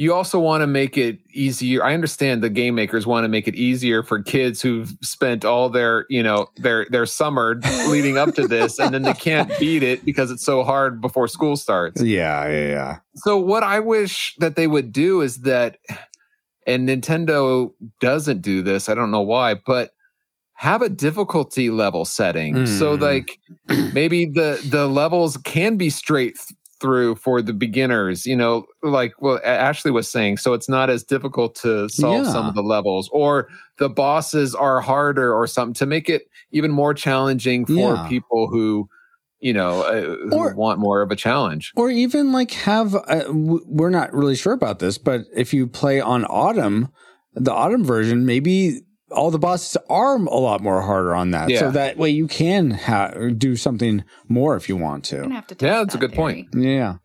You 0.00 0.14
also 0.14 0.40
want 0.40 0.62
to 0.62 0.66
make 0.66 0.96
it 0.96 1.18
easier. 1.30 1.84
I 1.84 1.92
understand 1.92 2.42
the 2.42 2.48
game 2.48 2.74
makers 2.74 3.06
want 3.06 3.24
to 3.24 3.28
make 3.28 3.46
it 3.46 3.54
easier 3.54 4.02
for 4.02 4.22
kids 4.22 4.62
who've 4.62 4.96
spent 5.02 5.44
all 5.44 5.68
their, 5.68 6.06
you 6.08 6.22
know, 6.22 6.48
their 6.56 6.86
their 6.88 7.04
summer 7.04 7.60
leading 7.86 8.16
up 8.16 8.34
to 8.36 8.48
this, 8.48 8.78
and 8.78 8.94
then 8.94 9.02
they 9.02 9.12
can't 9.12 9.52
beat 9.58 9.82
it 9.82 10.02
because 10.06 10.30
it's 10.30 10.42
so 10.42 10.64
hard 10.64 11.02
before 11.02 11.28
school 11.28 11.54
starts. 11.54 12.00
Yeah, 12.02 12.48
yeah, 12.48 12.68
yeah. 12.68 12.96
So 13.16 13.36
what 13.36 13.62
I 13.62 13.80
wish 13.80 14.34
that 14.38 14.56
they 14.56 14.66
would 14.66 14.90
do 14.90 15.20
is 15.20 15.40
that, 15.40 15.76
and 16.66 16.88
Nintendo 16.88 17.70
doesn't 18.00 18.40
do 18.40 18.62
this. 18.62 18.88
I 18.88 18.94
don't 18.94 19.10
know 19.10 19.20
why, 19.20 19.52
but 19.52 19.90
have 20.54 20.80
a 20.80 20.88
difficulty 20.88 21.68
level 21.68 22.06
setting. 22.06 22.66
So 22.66 22.96
Mm. 22.96 23.02
like 23.02 23.38
maybe 23.92 24.24
the 24.24 24.62
the 24.70 24.88
levels 24.88 25.36
can 25.38 25.76
be 25.76 25.90
straight 25.90 26.38
through 26.80 27.14
for 27.16 27.42
the 27.42 27.52
beginners. 27.52 28.26
You 28.26 28.36
know, 28.36 28.66
like 28.82 29.12
well 29.20 29.40
Ashley 29.44 29.90
was 29.90 30.08
saying. 30.10 30.38
So 30.38 30.52
it's 30.54 30.68
not 30.68 30.90
as 30.90 31.04
difficult 31.04 31.54
to 31.56 31.88
solve 31.88 32.26
some 32.26 32.46
of 32.46 32.54
the 32.54 32.62
levels, 32.62 33.08
or 33.12 33.48
the 33.78 33.88
bosses 33.88 34.54
are 34.54 34.80
harder, 34.80 35.34
or 35.34 35.46
something 35.46 35.74
to 35.74 35.86
make 35.86 36.08
it 36.08 36.22
even 36.52 36.70
more 36.70 36.94
challenging 36.94 37.66
for 37.66 37.72
Yeah. 37.94 38.06
people 38.08 38.48
who. 38.48 38.88
You 39.42 39.54
know, 39.54 39.80
uh, 39.84 40.02
who 40.28 40.36
Or- 40.36 40.54
want 40.54 40.80
more 40.80 41.00
of 41.00 41.10
a 41.10 41.16
challenge. 41.16 41.72
Or 41.74 41.88
even 41.90 42.30
like 42.30 42.50
have, 42.50 42.94
uh, 42.94 43.22
w- 43.22 43.64
we're 43.66 43.88
not 43.88 44.12
really 44.12 44.36
sure 44.36 44.52
about 44.52 44.80
this, 44.80 44.98
but 44.98 45.22
if 45.34 45.54
you 45.54 45.66
play 45.66 45.98
on 45.98 46.26
Autumn, 46.26 46.88
the 47.34 47.50
Autumn 47.50 47.82
version, 47.82 48.26
maybe 48.26 48.82
all 49.10 49.30
the 49.30 49.38
bosses 49.38 49.76
are 49.88 50.16
a 50.16 50.38
lot 50.38 50.60
more 50.62 50.80
harder 50.82 51.14
on 51.14 51.30
that. 51.32 51.50
So 51.58 51.70
that 51.70 51.96
way 51.96 52.10
you 52.10 52.26
can 52.26 52.70
ha- 52.70 53.12
do 53.36 53.56
something 53.56 54.04
more 54.28 54.56
if 54.56 54.68
you 54.68 54.76
want 54.76 55.04
to. 55.06 55.28
have 55.30 55.46
to 55.48 55.56
Yeah, 55.60 55.78
that's 55.78 55.94
a 55.94 55.98
that 55.98 56.06
good 56.08 56.14
point. 56.16 56.48
Yeah. 56.54 56.96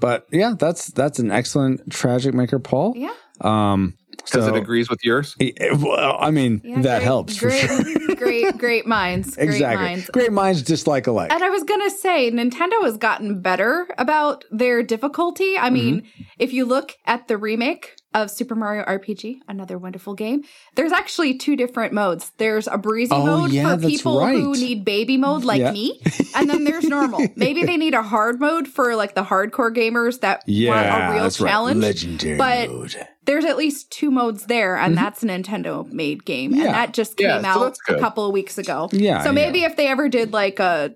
But 0.00 0.26
yeah, 0.32 0.54
that's, 0.58 0.86
that's 0.88 1.18
an 1.18 1.30
excellent 1.30 1.90
tragic 1.92 2.34
maker, 2.34 2.58
Paul. 2.58 2.94
Yeah. 2.96 3.12
Um, 3.40 3.94
Because 4.10 4.44
so- 4.46 4.54
it 4.54 4.58
agrees 4.58 4.90
with 4.90 5.00
yours. 5.04 5.36
Eh, 5.40 5.50
Well, 5.78 6.16
I 6.18 6.30
mean, 6.30 6.60
Yeah, 6.64 6.80
that 6.82 6.98
great- 6.98 7.02
helps 7.04 7.36
for 7.36 7.48
great, 7.48 7.60
sure. 7.68 8.16
great, 8.16 8.58
great 8.58 8.86
minds. 8.86 9.36
Great 9.36 9.48
exactly. 9.50 9.84
minds. 9.86 10.10
Great 10.10 10.32
minds 10.32 10.62
dislike 10.62 11.06
alike. 11.06 11.32
And 11.32 11.42
I 11.42 11.50
was 11.50 11.62
gonna 11.64 11.90
say, 11.90 12.30
Nintendo 12.30 12.82
has 12.82 12.96
gotten 12.98 13.40
better 13.40 13.86
about 13.98 14.44
their 14.50 14.82
difficulty. 14.82 15.56
I 15.58 15.70
mean, 15.70 16.00
Mm-hmm. 16.02 16.22
if 16.38 16.52
you 16.52 16.64
look 16.66 16.92
at 17.06 17.28
the 17.28 17.36
remake 17.38 17.94
of 18.12 18.30
Super 18.30 18.54
Mario 18.56 18.84
RPG, 18.84 19.38
another 19.48 19.78
wonderful 19.78 20.14
game, 20.14 20.42
there's 20.74 20.90
actually 20.90 21.38
two 21.38 21.54
different 21.54 21.92
modes. 21.92 22.32
There's 22.38 22.66
a 22.66 22.76
breezy 22.76 23.12
Oh, 23.14 23.24
mode 23.24 23.52
yeah, 23.52 23.62
for 23.70 23.76
that's 23.76 23.92
people 23.92 24.26
who 24.26 24.52
need 24.54 24.84
baby 24.84 25.16
mode 25.16 25.44
like 25.44 25.60
Yeah. 25.60 25.70
me, 25.70 26.00
and 26.34 26.50
then 26.50 26.64
there's 26.64 26.84
normal. 26.84 27.20
Maybe 27.36 27.64
they 27.64 27.76
need 27.76 27.94
a 27.94 28.02
hard 28.02 28.40
mode 28.40 28.66
for 28.66 28.96
like 28.96 29.14
the 29.14 29.22
hardcore 29.22 29.72
gamers 29.74 30.20
that 30.20 30.42
yeah, 30.46 30.70
want 30.70 31.10
a 31.10 31.14
real 31.14 31.22
that's 31.24 31.40
right. 31.40 31.50
challenge. 31.50 31.80
Legendary 31.82 32.36
But- 32.38 32.68
mode. 32.70 33.06
There's 33.26 33.44
at 33.44 33.56
least 33.58 33.92
two 33.92 34.10
modes 34.10 34.46
there, 34.46 34.76
and 34.76 34.96
that's 34.96 35.22
a 35.22 35.26
Nintendo 35.26 35.86
made 35.92 36.24
game. 36.24 36.50
Mm-hmm. 36.50 36.60
Yeah. 36.60 36.66
And 36.66 36.74
that 36.74 36.94
just 36.94 37.16
came 37.16 37.28
Yeah, 37.28 37.42
so 37.42 37.46
out 37.48 37.60
that's 37.60 37.80
a 37.88 38.00
couple 38.00 38.26
of 38.26 38.32
weeks 38.32 38.58
ago. 38.58 38.88
Yeah, 38.92 39.22
So 39.22 39.30
maybe 39.30 39.60
yeah. 39.60 39.66
if 39.66 39.76
they 39.76 39.86
ever 39.86 40.08
did 40.08 40.32
like 40.32 40.58
a 40.58 40.94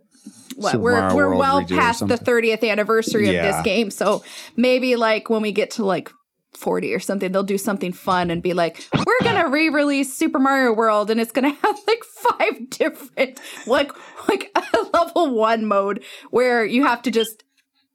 what 0.57 0.73
Super 0.73 0.83
we're 0.83 1.01
Mario 1.01 1.15
we're 1.17 1.29
World 1.29 1.39
well 1.39 1.65
past 1.67 2.01
the 2.09 2.17
30th 2.17 2.69
anniversary 2.69 3.29
of 3.37 3.41
this 3.43 3.63
game. 3.63 3.91
So 3.91 4.25
maybe 4.57 4.97
like 4.97 5.29
when 5.31 5.43
we 5.43 5.53
get 5.53 5.73
to 5.73 5.85
like 5.85 6.11
40 6.57 6.95
or 6.95 7.01
something, 7.01 7.33
they'll 7.33 7.43
do 7.43 7.59
something 7.59 7.93
fun 7.93 8.31
and 8.31 8.43
be 8.43 8.53
like, 8.55 8.87
we're 9.07 9.21
gonna 9.23 9.49
re-release 9.49 10.15
Super 10.15 10.39
Mario 10.39 10.73
World 10.73 11.11
and 11.11 11.21
it's 11.21 11.33
gonna 11.33 11.51
have 11.63 11.79
like 11.87 12.05
five 12.05 12.71
different 12.71 13.41
like 13.67 13.93
like 14.29 14.51
a 14.75 14.97
level 14.97 15.35
one 15.35 15.67
mode 15.67 16.03
where 16.31 16.65
you 16.65 16.85
have 16.85 17.03
to 17.03 17.11
just 17.11 17.45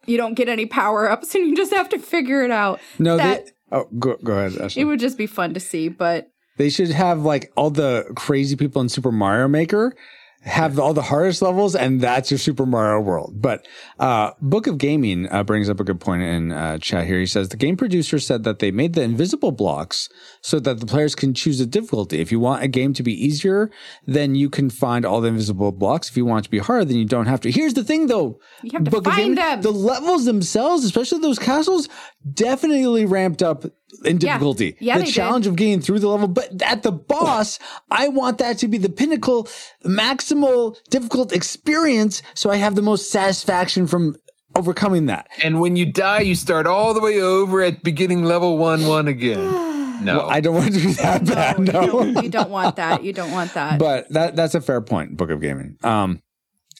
you 0.05 0.17
don't 0.17 0.33
get 0.33 0.49
any 0.49 0.65
power 0.65 1.09
ups 1.09 1.35
and 1.35 1.47
you 1.47 1.55
just 1.55 1.73
have 1.73 1.89
to 1.89 1.99
figure 1.99 2.43
it 2.43 2.51
out. 2.51 2.79
No, 2.97 3.17
that 3.17 3.45
they, 3.45 3.51
oh, 3.71 3.87
go, 3.99 4.17
go 4.23 4.33
ahead, 4.33 4.59
Ashley. 4.59 4.81
it 4.81 4.85
would 4.85 4.99
just 4.99 5.17
be 5.17 5.27
fun 5.27 5.53
to 5.53 5.59
see, 5.59 5.87
but 5.87 6.31
They 6.57 6.69
should 6.69 6.89
have 6.89 7.21
like 7.23 7.51
all 7.55 7.69
the 7.69 8.05
crazy 8.15 8.55
people 8.55 8.81
in 8.81 8.89
Super 8.89 9.11
Mario 9.11 9.47
Maker 9.47 9.95
have 10.41 10.79
all 10.79 10.93
the 10.93 11.01
hardest 11.01 11.41
levels, 11.41 11.75
and 11.75 11.99
that's 11.99 12.31
your 12.31 12.37
Super 12.37 12.65
Mario 12.65 13.01
World. 13.01 13.41
But 13.41 13.67
uh, 13.99 14.31
Book 14.41 14.67
of 14.67 14.77
Gaming 14.77 15.29
uh, 15.29 15.43
brings 15.43 15.69
up 15.69 15.79
a 15.79 15.83
good 15.83 15.99
point 15.99 16.23
in 16.23 16.51
uh, 16.51 16.77
chat 16.77 17.05
here. 17.05 17.19
He 17.19 17.25
says 17.25 17.49
the 17.49 17.57
game 17.57 17.75
producer 17.75 18.19
said 18.19 18.45
that 18.45 18.59
they 18.59 18.71
made 18.71 18.93
the 18.93 19.01
invisible 19.01 19.51
blocks 19.51 20.07
so 20.41 20.59
that 20.61 20.79
the 20.79 20.85
players 20.85 21.13
can 21.13 21.33
choose 21.33 21.59
a 21.59 21.65
difficulty. 21.65 22.21
If 22.21 22.31
you 22.31 22.39
want 22.39 22.63
a 22.63 22.69
game 22.69 22.93
to 22.93 23.03
be 23.03 23.13
easier, 23.13 23.69
then 24.05 24.35
you 24.35 24.49
can 24.49 24.69
find 24.69 25.05
all 25.05 25.19
the 25.19 25.27
invisible 25.27 25.73
blocks. 25.73 26.09
If 26.09 26.15
you 26.15 26.23
want 26.25 26.45
it 26.45 26.47
to 26.47 26.51
be 26.51 26.59
harder, 26.59 26.85
then 26.85 26.97
you 26.97 27.05
don't 27.05 27.27
have 27.27 27.41
to. 27.41 27.51
Here's 27.51 27.73
the 27.73 27.83
thing, 27.83 28.07
though. 28.07 28.39
You 28.63 28.71
have 28.73 28.85
to 28.85 28.91
Book 28.91 29.07
of 29.07 29.13
find 29.13 29.35
Gaming, 29.35 29.35
them. 29.35 29.61
The 29.61 29.71
levels 29.71 30.23
themselves, 30.23 30.85
especially 30.85 31.19
those 31.19 31.39
castles, 31.39 31.89
definitely 32.33 33.05
ramped 33.05 33.43
up 33.43 33.65
in 34.05 34.17
difficulty. 34.17 34.75
Yeah, 34.79 34.95
the 34.97 34.99
they 35.01 35.05
did. 35.07 35.13
challenge 35.15 35.47
of 35.47 35.55
getting 35.55 35.81
through 35.81 35.99
the 35.99 36.07
level, 36.09 36.27
but 36.27 36.61
at 36.61 36.83
the 36.83 36.91
boss, 36.91 37.59
I 37.91 38.07
want 38.09 38.37
that 38.39 38.57
to 38.59 38.67
be 38.67 38.77
the 38.77 38.89
pinnacle, 38.89 39.47
maximal 39.85 40.75
difficult 40.89 41.31
experience, 41.33 42.21
so 42.33 42.49
I 42.49 42.57
have 42.57 42.75
the 42.75 42.81
most 42.81 43.11
satisfaction 43.11 43.87
from 43.87 44.15
overcoming 44.55 45.07
that. 45.07 45.27
And 45.43 45.59
when 45.59 45.75
you 45.75 45.85
die, 45.91 46.21
you 46.21 46.35
start 46.35 46.67
all 46.67 46.93
the 46.93 47.01
way 47.01 47.21
over 47.21 47.61
at 47.61 47.83
beginning 47.83 48.23
level 48.23 48.57
one 48.57 48.85
one 48.87 49.07
again. 49.07 49.67
No, 49.99 50.19
Well, 50.19 50.29
I 50.29 50.39
don't 50.39 50.55
want 50.55 50.73
to 50.75 50.79
be 50.79 50.93
that 50.93 51.25
bad, 51.25 51.59
No, 51.59 51.81
no. 51.85 52.03
you, 52.03 52.21
you 52.21 52.29
don't 52.29 52.49
want 52.49 52.77
that. 52.77 53.03
You 53.03 53.11
don't 53.11 53.31
want 53.31 53.53
that. 53.55 53.77
but 53.79 54.07
that 54.13 54.33
that's 54.33 54.55
a 54.55 54.61
fair 54.61 54.79
point, 54.79 55.17
Book 55.17 55.29
of 55.29 55.41
Gaming. 55.41 55.75
Um, 55.83 56.21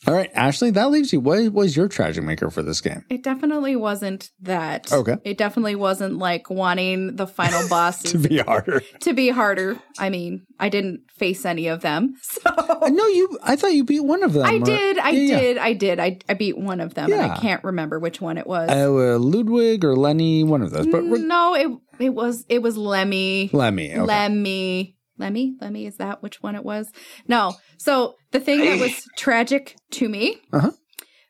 all 0.08 0.14
right, 0.14 0.30
Ashley, 0.34 0.72
that 0.72 0.89
leaves 0.91 1.12
you. 1.12 1.20
What 1.20 1.52
was 1.52 1.76
your 1.76 1.88
tragic 1.88 2.24
maker 2.24 2.50
for 2.50 2.62
this 2.64 2.80
game? 2.82 3.04
it 3.10 3.24
definitely 3.24 3.76
wasn't 3.76 4.30
that. 4.41 4.91
Okay. 4.91 5.18
It 5.26 5.38
definitely 5.38 5.76
wasn't 5.76 6.18
like 6.18 6.50
wanting 6.50 7.16
the 7.16 7.28
final 7.28 7.68
bosses 7.70 8.12
To 8.14 8.18
be 8.18 8.38
harder. 8.39 8.82
to 9.02 9.14
be 9.14 9.30
harder. 9.30 9.78
I 10.00 10.10
mean, 10.10 10.45
I 10.60 10.70
didn't 10.70 11.02
face 11.18 11.45
any 11.45 11.68
of 11.68 11.82
them. 11.82 12.16
So 12.24 12.88
No, 12.88 13.08
you. 13.08 13.38
I 13.43 13.56
thought 13.56 13.74
you 13.74 13.84
beat 13.84 14.04
one 14.04 14.24
of 14.24 14.34
them. 14.34 14.45
I 14.45 14.56
or- 14.56 14.60
did, 14.60 14.97
I 15.00 15.10
Yeah, 15.10 15.20
yeah. 15.36 15.39
did, 15.39 15.58
I 15.58 15.74
did. 15.74 16.00
I, 16.00 16.20
I 16.30 16.34
beat 16.34 16.58
one 16.58 16.80
of 16.80 16.93
them 16.93 17.12
and 17.12 17.22
I 17.22 17.38
can't 17.38 17.64
remember 17.64 18.00
which 18.00 18.22
one 18.22 18.38
it 18.38 18.47
was. 18.47 18.70
Uh, 18.70 19.18
Ludwig 19.20 19.84
or 19.84 19.95
Lenny, 19.95 20.43
one 20.43 20.62
of 20.62 20.72
those. 20.72 20.88
But 20.88 21.04
we're- 21.06 21.22
no, 21.24 21.56
it 21.56 21.68
it 22.00 22.14
was 22.14 22.45
it 22.47 22.62
was 22.62 22.78
Lemmy. 22.78 23.50
Lemmy. 23.52 23.91
Okay. 23.91 24.02
Lemmy. 24.02 24.95
Lemmy? 25.20 25.55
Lemmy, 25.61 25.86
is 25.86 25.97
that 25.97 26.24
which 26.24 26.41
one 26.41 26.55
it 26.55 26.63
was? 26.63 26.91
No. 27.28 27.53
So 27.78 28.15
the 28.32 28.39
thing 28.39 28.59
that 28.61 28.80
was 28.80 29.03
tragic 29.17 29.76
to 29.91 30.07
me, 30.09 30.38
Uh-huh. 30.53 30.72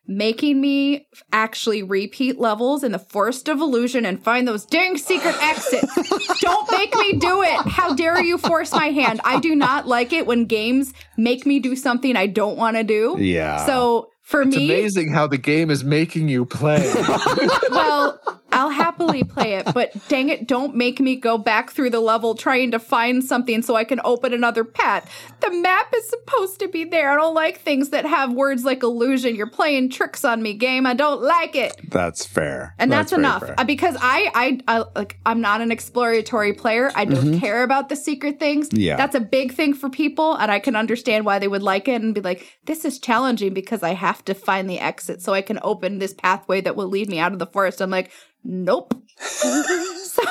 making 0.08 0.60
me 0.60 1.06
actually 1.32 1.84
repeat 1.84 2.40
levels 2.40 2.84
in 2.84 2.92
the 2.92 3.00
Forest 3.00 3.48
of 3.48 3.60
Illusion 3.60 4.06
and 4.06 4.24
find 4.24 4.48
those 4.48 4.66
dang 4.66 4.98
secret 4.98 5.36
exits. 5.42 5.94
Don't 6.42 6.72
make 6.72 6.96
me 6.96 7.14
do 7.14 7.44
it. 7.44 7.60
How 7.68 7.94
dare 7.94 8.22
you 8.24 8.38
force 8.38 8.72
my 8.72 8.88
hand? 8.88 9.22
I 9.24 9.40
do 9.40 9.56
not 9.56 9.88
like 9.88 10.12
it 10.14 10.26
when 10.26 10.46
games 10.46 10.94
make 11.18 11.46
me 11.46 11.60
do 11.60 11.76
something 11.76 12.16
I 12.16 12.26
don't 12.28 12.58
want 12.58 12.78
to 12.78 12.84
do. 12.84 13.18
Yeah. 13.20 13.66
So 13.66 14.10
for 14.24 14.46
me 14.46 14.50
it's 14.50 14.58
me, 14.58 14.66
amazing 14.80 15.14
how 15.14 15.28
the 15.28 15.38
game 15.38 15.70
is 15.70 15.84
making 15.84 16.28
you 16.30 16.46
play. 16.46 16.92
well, 17.70 18.20
I'll 18.60 18.70
happily 18.70 19.24
play 19.24 19.53
it, 19.53 19.74
but 19.74 19.93
dang 20.10 20.28
it, 20.28 20.45
don't 20.45 20.76
make 20.76 20.99
me 20.99 21.16
go 21.16 21.38
back 21.38 21.72
through 21.72 21.91
the 21.91 22.01
level 22.01 22.36
trying 22.36 22.72
to 22.72 22.80
find 22.80 23.24
something 23.24 23.62
so 23.62 23.76
I 23.76 23.86
can 23.86 24.01
open 24.03 24.34
another 24.34 24.66
path. 24.66 25.10
The 25.39 25.51
map 25.51 25.93
is 25.95 26.10
supposed 26.10 26.60
to 26.60 26.68
be 26.68 26.84
there. 26.84 27.12
I 27.12 27.16
don't 27.16 27.34
like 27.34 27.62
things 27.62 27.89
that 27.89 28.05
have 28.05 28.34
words 28.34 28.66
like 28.66 28.84
illusion. 28.84 29.36
You're 29.36 29.47
playing 29.47 29.91
tricks 29.91 30.26
on 30.26 30.41
me, 30.41 30.53
game. 30.53 30.86
I 30.86 30.93
don't 30.93 31.22
like 31.22 31.55
it. 31.55 31.74
That's 31.89 32.26
fair. 32.26 32.76
And 32.78 32.91
that's, 32.91 33.12
very 33.12 33.22
enough 33.22 33.45
fair. 33.45 33.55
Uh, 33.57 33.64
because 33.64 33.95
I, 34.01 34.30
I, 34.36 34.60
I, 34.68 34.84
like, 34.93 35.18
I'm 35.26 35.39
not 35.39 35.62
an 35.62 35.72
exploratory 35.72 36.51
player. 36.51 36.91
I 36.95 37.05
don't 37.05 37.39
care 37.39 37.64
about 37.64 37.88
the 37.88 37.95
secret 37.95 38.39
things. 38.39 38.68
Mm-hmm. 38.68 38.80
Yeah. 38.80 38.97
that's 38.97 39.16
a 39.16 39.22
big 39.22 39.53
thing 39.53 39.74
for 39.74 39.89
people, 39.89 40.36
and 40.36 40.51
I 40.51 40.60
can 40.60 40.76
understand 40.76 41.26
why 41.26 41.39
they 41.39 41.47
would 41.47 41.64
like 41.64 41.88
it 41.88 42.01
and 42.01 42.14
be 42.14 42.22
like, 42.22 42.60
"This 42.66 42.84
is 42.84 42.99
challenging 42.99 43.53
because 43.53 43.84
I 43.84 43.93
have 43.93 44.26
to 44.26 44.34
find 44.34 44.70
the 44.70 44.80
exit 44.80 45.22
so 45.22 45.34
I 45.34 45.41
can 45.41 45.60
open 45.64 45.99
this 45.99 46.14
pathway 46.14 46.60
that 46.62 46.76
will 46.76 46.88
lead 46.88 47.10
me 47.10 47.20
out 47.20 47.32
of 47.32 47.39
the 47.39 47.47
forest." 47.47 47.82
I'm 47.82 47.89
like, 47.89 48.12
"Nope." 48.44 48.94
so 49.20 50.24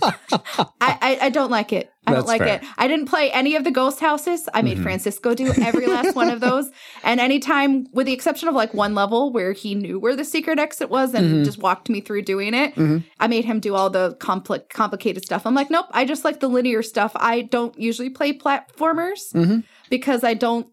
I, 0.00 0.70
I, 0.80 1.18
I 1.22 1.28
don't 1.30 1.50
like 1.50 1.72
it. 1.72 1.90
I 2.06 2.12
That's 2.12 2.22
don't 2.22 2.28
like 2.28 2.42
fair. 2.42 2.58
Mm-hmm. 2.58 2.64
it. 2.66 2.74
I 2.78 2.86
didn't 2.86 3.06
play 3.06 3.30
any 3.32 3.56
of 3.56 3.64
the 3.64 3.70
ghost 3.70 3.98
houses. 3.98 4.48
I 4.54 4.62
made 4.62 4.78
Francisco 4.78 5.34
do 5.34 5.52
every 5.60 5.86
last 5.86 6.14
one 6.14 6.30
of 6.30 6.40
those. 6.40 6.70
And 7.02 7.20
anytime, 7.20 7.86
with 7.92 8.06
the 8.06 8.12
exception 8.12 8.48
of 8.48 8.54
like 8.54 8.72
one 8.72 8.94
level 8.94 9.30
where 9.32 9.52
he 9.52 9.74
knew 9.74 9.98
where 9.98 10.16
the 10.16 10.24
secret 10.24 10.58
exit 10.58 10.90
was 10.90 11.12
and 11.14 11.24
Mm-hmm. 11.26 11.44
just 11.44 11.58
walked 11.58 11.88
me 11.90 12.00
through 12.00 12.22
doing 12.22 12.54
it, 12.54 12.72
I 13.20 13.26
made 13.26 13.44
him 13.44 13.58
do 13.60 13.74
all 13.74 13.90
the 13.90 14.16
compli- 14.20 14.68
complicated 14.68 15.24
stuff. 15.24 15.44
I'm 15.46 15.54
like, 15.54 15.70
nope, 15.70 15.86
I 15.90 16.04
just 16.04 16.24
like 16.24 16.40
the 16.40 16.48
linear 16.48 16.82
stuff. 16.82 17.12
I 17.16 17.42
don't 17.42 17.78
usually 17.78 18.10
play 18.10 18.32
platformers 18.36 19.32
Mm-hmm. 19.34 19.60
because 19.90 20.22
I 20.24 20.34
don't. 20.34 20.66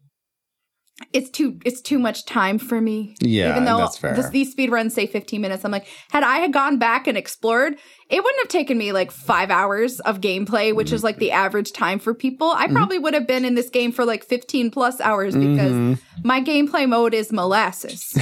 It's 1.13 1.29
too 1.29 1.59
it's 1.65 1.81
too 1.81 1.99
much 1.99 2.25
time 2.25 2.57
for 2.59 2.79
me. 2.81 3.15
Yeah, 3.21 3.51
even 3.51 3.65
though 3.65 3.77
that's 3.79 3.97
fair. 3.97 4.15
this- 4.15 4.29
these 4.29 4.51
speed 4.51 4.71
runs 4.71 4.93
say 4.93 5.05
15 5.07 5.41
minutes, 5.41 5.63
I'm 5.65 5.71
like, 5.71 5.87
had 6.11 6.23
I 6.23 6.37
had 6.37 6.53
gone 6.53 6.77
back 6.77 7.07
and 7.07 7.17
explored, 7.17 7.75
it 8.09 8.23
wouldn't 8.23 8.39
have 8.43 8.47
taken 8.49 8.77
me 8.77 8.91
like 8.91 9.11
five 9.11 9.51
hours 9.51 9.99
of 10.01 10.21
gameplay, 10.21 10.73
which 10.75 10.91
is 10.91 11.03
like 11.03 11.17
the 11.17 11.31
average 11.31 11.71
time 11.73 11.99
for 11.99 12.13
people. 12.13 12.49
I 12.49 12.65
Mm-hmm. 12.65 12.75
probably 12.75 12.99
would 12.99 13.13
have 13.13 13.27
been 13.27 13.45
in 13.45 13.55
this 13.55 13.69
game 13.69 13.91
for 13.91 14.05
like 14.05 14.23
15 14.23 14.71
plus 14.71 14.99
hours 15.01 15.35
because 15.35 15.71
Mm-hmm. 15.71 15.93
my 16.27 16.41
gameplay 16.41 16.87
mode 16.87 17.13
is 17.13 17.31
molasses, 17.31 18.13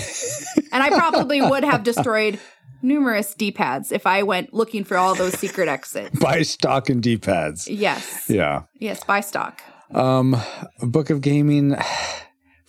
and 0.71 0.81
I 0.83 0.89
probably 0.89 1.41
would 1.41 1.63
have 1.63 1.83
destroyed 1.83 2.39
numerous 2.81 3.33
D-pads 3.33 3.91
if 3.91 4.07
I 4.07 4.23
went 4.23 4.53
looking 4.53 4.85
for 4.85 4.95
all 4.95 5.13
those 5.13 5.37
secret 5.37 5.67
exits. 5.67 6.17
Buy 6.19 6.43
stock 6.43 6.89
and 6.89 7.03
D 7.03 7.17
pads. 7.17 7.67
Yes, 7.67 8.25
Yeah. 8.29 8.61
yes, 8.79 9.03
buy 9.03 9.19
stock. 9.19 9.61
Um, 9.93 10.37
Book 10.81 11.09
of 11.09 11.19
Gaming. 11.21 11.75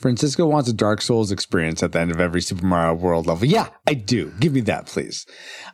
Francisco 0.00 0.46
wants 0.46 0.68
a 0.68 0.72
Dark 0.72 1.02
Souls 1.02 1.30
experience 1.30 1.82
at 1.82 1.92
the 1.92 2.00
end 2.00 2.10
of 2.10 2.18
every 2.20 2.40
Super 2.40 2.64
Mario 2.64 2.94
World 2.94 3.26
level. 3.26 3.44
Yeah, 3.46 3.68
I 3.86 3.94
do. 3.94 4.32
Give 4.40 4.52
me 4.52 4.60
that, 4.62 4.86
please. 4.86 5.26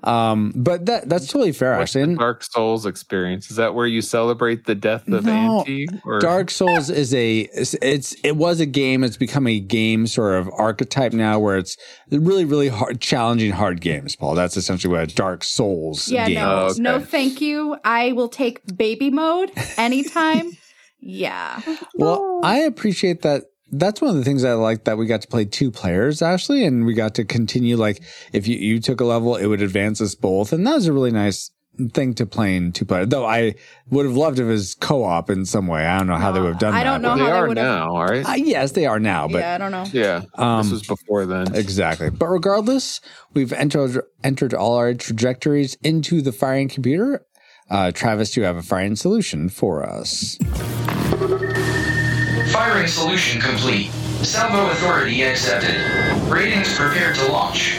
Um, 0.02 0.52
but 0.56 0.86
that 0.86 1.08
that's 1.08 1.28
totally 1.28 1.52
fair, 1.52 1.78
What's 1.78 1.94
actually. 1.94 2.14
the 2.14 2.18
Dark 2.18 2.42
Souls 2.42 2.86
experience? 2.86 3.50
Is 3.50 3.56
that 3.56 3.74
where 3.74 3.86
you 3.86 4.02
celebrate 4.02 4.64
the 4.66 4.74
death 4.74 5.06
of 5.08 5.24
No, 5.24 5.60
Auntie? 5.60 5.86
Or 6.04 6.18
Dark 6.18 6.50
Souls 6.50 6.90
is 6.90 7.14
a 7.14 7.40
it's, 7.54 7.74
it's 7.80 8.14
it 8.24 8.36
was 8.36 8.58
a 8.60 8.66
game. 8.66 9.04
It's 9.04 9.16
become 9.16 9.46
a 9.46 9.60
game 9.60 10.06
sort 10.06 10.34
of 10.40 10.50
archetype 10.56 11.12
now, 11.12 11.38
where 11.38 11.56
it's 11.56 11.76
really 12.10 12.44
really 12.44 12.68
hard, 12.68 13.00
challenging 13.00 13.52
hard 13.52 13.80
games. 13.80 14.16
Paul, 14.16 14.34
that's 14.34 14.56
essentially 14.56 14.92
what 14.92 15.10
a 15.10 15.14
Dark 15.14 15.44
Souls 15.44 16.08
Yeah, 16.08 16.26
game 16.26 16.34
no, 16.36 16.62
Oh, 16.62 16.66
is. 16.66 16.72
okay. 16.72 16.82
no, 16.82 17.00
thank 17.00 17.40
you. 17.40 17.76
I 17.84 18.12
will 18.12 18.28
take 18.28 18.60
baby 18.76 19.10
mode 19.10 19.52
anytime. 19.76 20.50
yeah. 21.00 21.60
Well, 21.94 22.40
I 22.42 22.58
appreciate 22.58 23.22
that. 23.22 23.44
That's 23.72 24.00
one 24.00 24.10
of 24.10 24.16
the 24.16 24.24
things 24.24 24.44
I 24.44 24.52
like 24.52 24.84
that 24.84 24.96
we 24.96 25.06
got 25.06 25.22
to 25.22 25.28
play 25.28 25.44
two 25.44 25.70
players, 25.70 26.22
Ashley, 26.22 26.64
and 26.64 26.86
we 26.86 26.94
got 26.94 27.14
to 27.16 27.24
continue. 27.24 27.76
Like, 27.76 28.00
if 28.32 28.46
you, 28.46 28.56
you 28.56 28.80
took 28.80 29.00
a 29.00 29.04
level, 29.04 29.36
it 29.36 29.46
would 29.46 29.60
advance 29.62 30.00
us 30.00 30.14
both. 30.14 30.52
And 30.52 30.66
that 30.66 30.74
was 30.76 30.86
a 30.86 30.92
really 30.92 31.10
nice 31.10 31.50
thing 31.92 32.14
to 32.14 32.24
playing 32.24 32.72
two 32.72 32.84
player. 32.86 33.04
Though 33.04 33.26
I 33.26 33.54
would 33.90 34.06
have 34.06 34.16
loved 34.16 34.38
if 34.38 34.44
it 34.44 34.48
was 34.48 34.74
co 34.76 35.02
op 35.04 35.28
in 35.30 35.44
some 35.44 35.66
way. 35.66 35.84
I 35.84 35.98
don't 35.98 36.06
know 36.06 36.14
how 36.16 36.30
they 36.32 36.40
would 36.40 36.52
have 36.52 36.58
done 36.58 36.74
I 36.74 36.84
that. 36.84 36.90
don't 36.90 37.02
know 37.02 37.08
but- 37.10 37.16
they 37.16 37.20
how 37.24 37.26
they 37.26 37.32
are 37.38 37.48
would've- 37.48 37.62
now, 37.62 37.88
all 37.90 38.04
right? 38.06 38.24
Uh, 38.26 38.32
yes, 38.34 38.72
they 38.72 38.86
are 38.86 39.00
now, 39.00 39.26
but 39.28 39.38
yeah, 39.40 39.54
I 39.56 39.58
don't 39.58 39.72
know. 39.72 39.84
yeah, 39.92 40.22
Um, 40.36 40.62
this 40.62 40.70
was 40.72 40.82
before 40.86 41.26
then. 41.26 41.54
Exactly. 41.54 42.08
But 42.08 42.28
regardless, 42.28 43.00
we've 43.34 43.52
entered 43.52 44.00
entered 44.24 44.54
all 44.54 44.76
our 44.76 44.94
trajectories 44.94 45.76
into 45.82 46.22
the 46.22 46.32
firing 46.32 46.68
computer. 46.68 47.26
Uh, 47.68 47.90
Travis, 47.92 48.30
do 48.30 48.40
you 48.40 48.46
have 48.46 48.56
a 48.56 48.62
firing 48.62 48.94
solution 48.96 49.48
for 49.48 49.82
us. 49.84 50.38
Firing 52.66 52.88
solution 52.88 53.40
complete. 53.40 53.92
Salvo 54.24 54.72
authority 54.72 55.22
accepted. 55.22 55.76
Ratings 56.28 56.76
prepared 56.76 57.14
to 57.14 57.30
launch. 57.30 57.78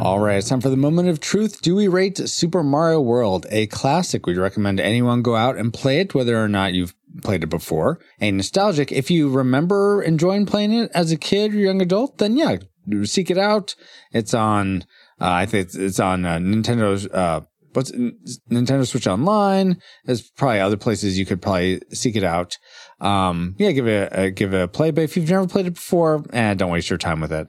All 0.00 0.20
right, 0.20 0.36
it's 0.36 0.48
time 0.48 0.60
for 0.60 0.68
the 0.68 0.76
moment 0.76 1.08
of 1.08 1.18
truth. 1.18 1.60
Do 1.60 1.74
we 1.74 1.88
rate 1.88 2.18
Super 2.18 2.62
Mario 2.62 3.00
World 3.00 3.46
a 3.50 3.66
classic? 3.66 4.26
We'd 4.26 4.36
recommend 4.36 4.78
anyone 4.78 5.22
go 5.22 5.34
out 5.34 5.56
and 5.56 5.74
play 5.74 5.98
it, 5.98 6.14
whether 6.14 6.40
or 6.40 6.48
not 6.48 6.72
you've 6.72 6.94
played 7.24 7.42
it 7.42 7.48
before. 7.48 7.98
A 8.20 8.30
nostalgic, 8.30 8.92
if 8.92 9.10
you 9.10 9.28
remember 9.28 10.04
enjoying 10.04 10.46
playing 10.46 10.72
it 10.72 10.88
as 10.94 11.10
a 11.10 11.16
kid 11.16 11.52
or 11.52 11.58
young 11.58 11.82
adult, 11.82 12.18
then 12.18 12.36
yeah, 12.36 12.58
seek 13.02 13.28
it 13.28 13.38
out. 13.38 13.74
It's 14.12 14.34
on, 14.34 14.82
uh, 15.20 15.30
I 15.30 15.46
think 15.46 15.66
it's, 15.66 15.74
it's 15.74 15.98
on 15.98 16.24
uh, 16.24 16.38
Nintendo's, 16.38 17.08
uh, 17.08 17.40
what's 17.72 17.90
Nintendo 18.50 18.86
Switch 18.86 19.06
Online. 19.06 19.80
There's 20.04 20.30
probably 20.30 20.60
other 20.60 20.76
places 20.76 21.18
you 21.18 21.26
could 21.26 21.42
probably 21.42 21.80
seek 21.92 22.16
it 22.16 22.24
out. 22.24 22.56
Um, 23.00 23.54
yeah, 23.58 23.72
give 23.72 23.86
it 23.86 24.12
a, 24.12 24.30
give 24.30 24.54
it 24.54 24.62
a 24.62 24.68
play. 24.68 24.90
But 24.90 25.04
if 25.04 25.16
you've 25.16 25.30
never 25.30 25.46
played 25.46 25.66
it 25.66 25.74
before, 25.74 26.24
eh, 26.32 26.54
don't 26.54 26.70
waste 26.70 26.90
your 26.90 26.98
time 26.98 27.20
with 27.20 27.32
it. 27.32 27.48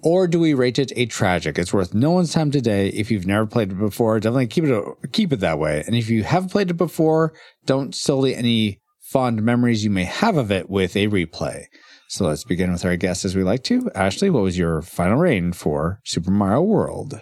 Or 0.00 0.28
do 0.28 0.38
we 0.38 0.54
rate 0.54 0.78
it 0.78 0.92
a 0.94 1.06
tragic? 1.06 1.58
It's 1.58 1.72
worth 1.72 1.94
no 1.94 2.10
one's 2.10 2.32
time 2.32 2.50
today. 2.50 2.88
If 2.88 3.10
you've 3.10 3.26
never 3.26 3.46
played 3.46 3.72
it 3.72 3.78
before, 3.78 4.20
definitely 4.20 4.46
keep 4.46 4.64
it 4.64 4.84
keep 5.12 5.32
it 5.32 5.40
that 5.40 5.58
way. 5.58 5.82
And 5.86 5.96
if 5.96 6.10
you 6.10 6.22
have 6.22 6.50
played 6.50 6.70
it 6.70 6.74
before, 6.74 7.32
don't 7.64 7.94
sully 7.94 8.34
any 8.34 8.80
fond 9.00 9.42
memories 9.42 9.84
you 9.84 9.90
may 9.90 10.04
have 10.04 10.36
of 10.36 10.52
it 10.52 10.68
with 10.68 10.96
a 10.96 11.08
replay. 11.08 11.64
So 12.08 12.26
let's 12.26 12.44
begin 12.44 12.70
with 12.70 12.84
our 12.84 12.96
guests 12.96 13.24
as 13.24 13.34
we 13.34 13.42
like 13.42 13.64
to. 13.64 13.90
Ashley, 13.94 14.30
what 14.30 14.42
was 14.42 14.58
your 14.58 14.82
final 14.82 15.16
rating 15.16 15.52
for 15.52 16.00
Super 16.04 16.30
Mario 16.30 16.62
World? 16.62 17.20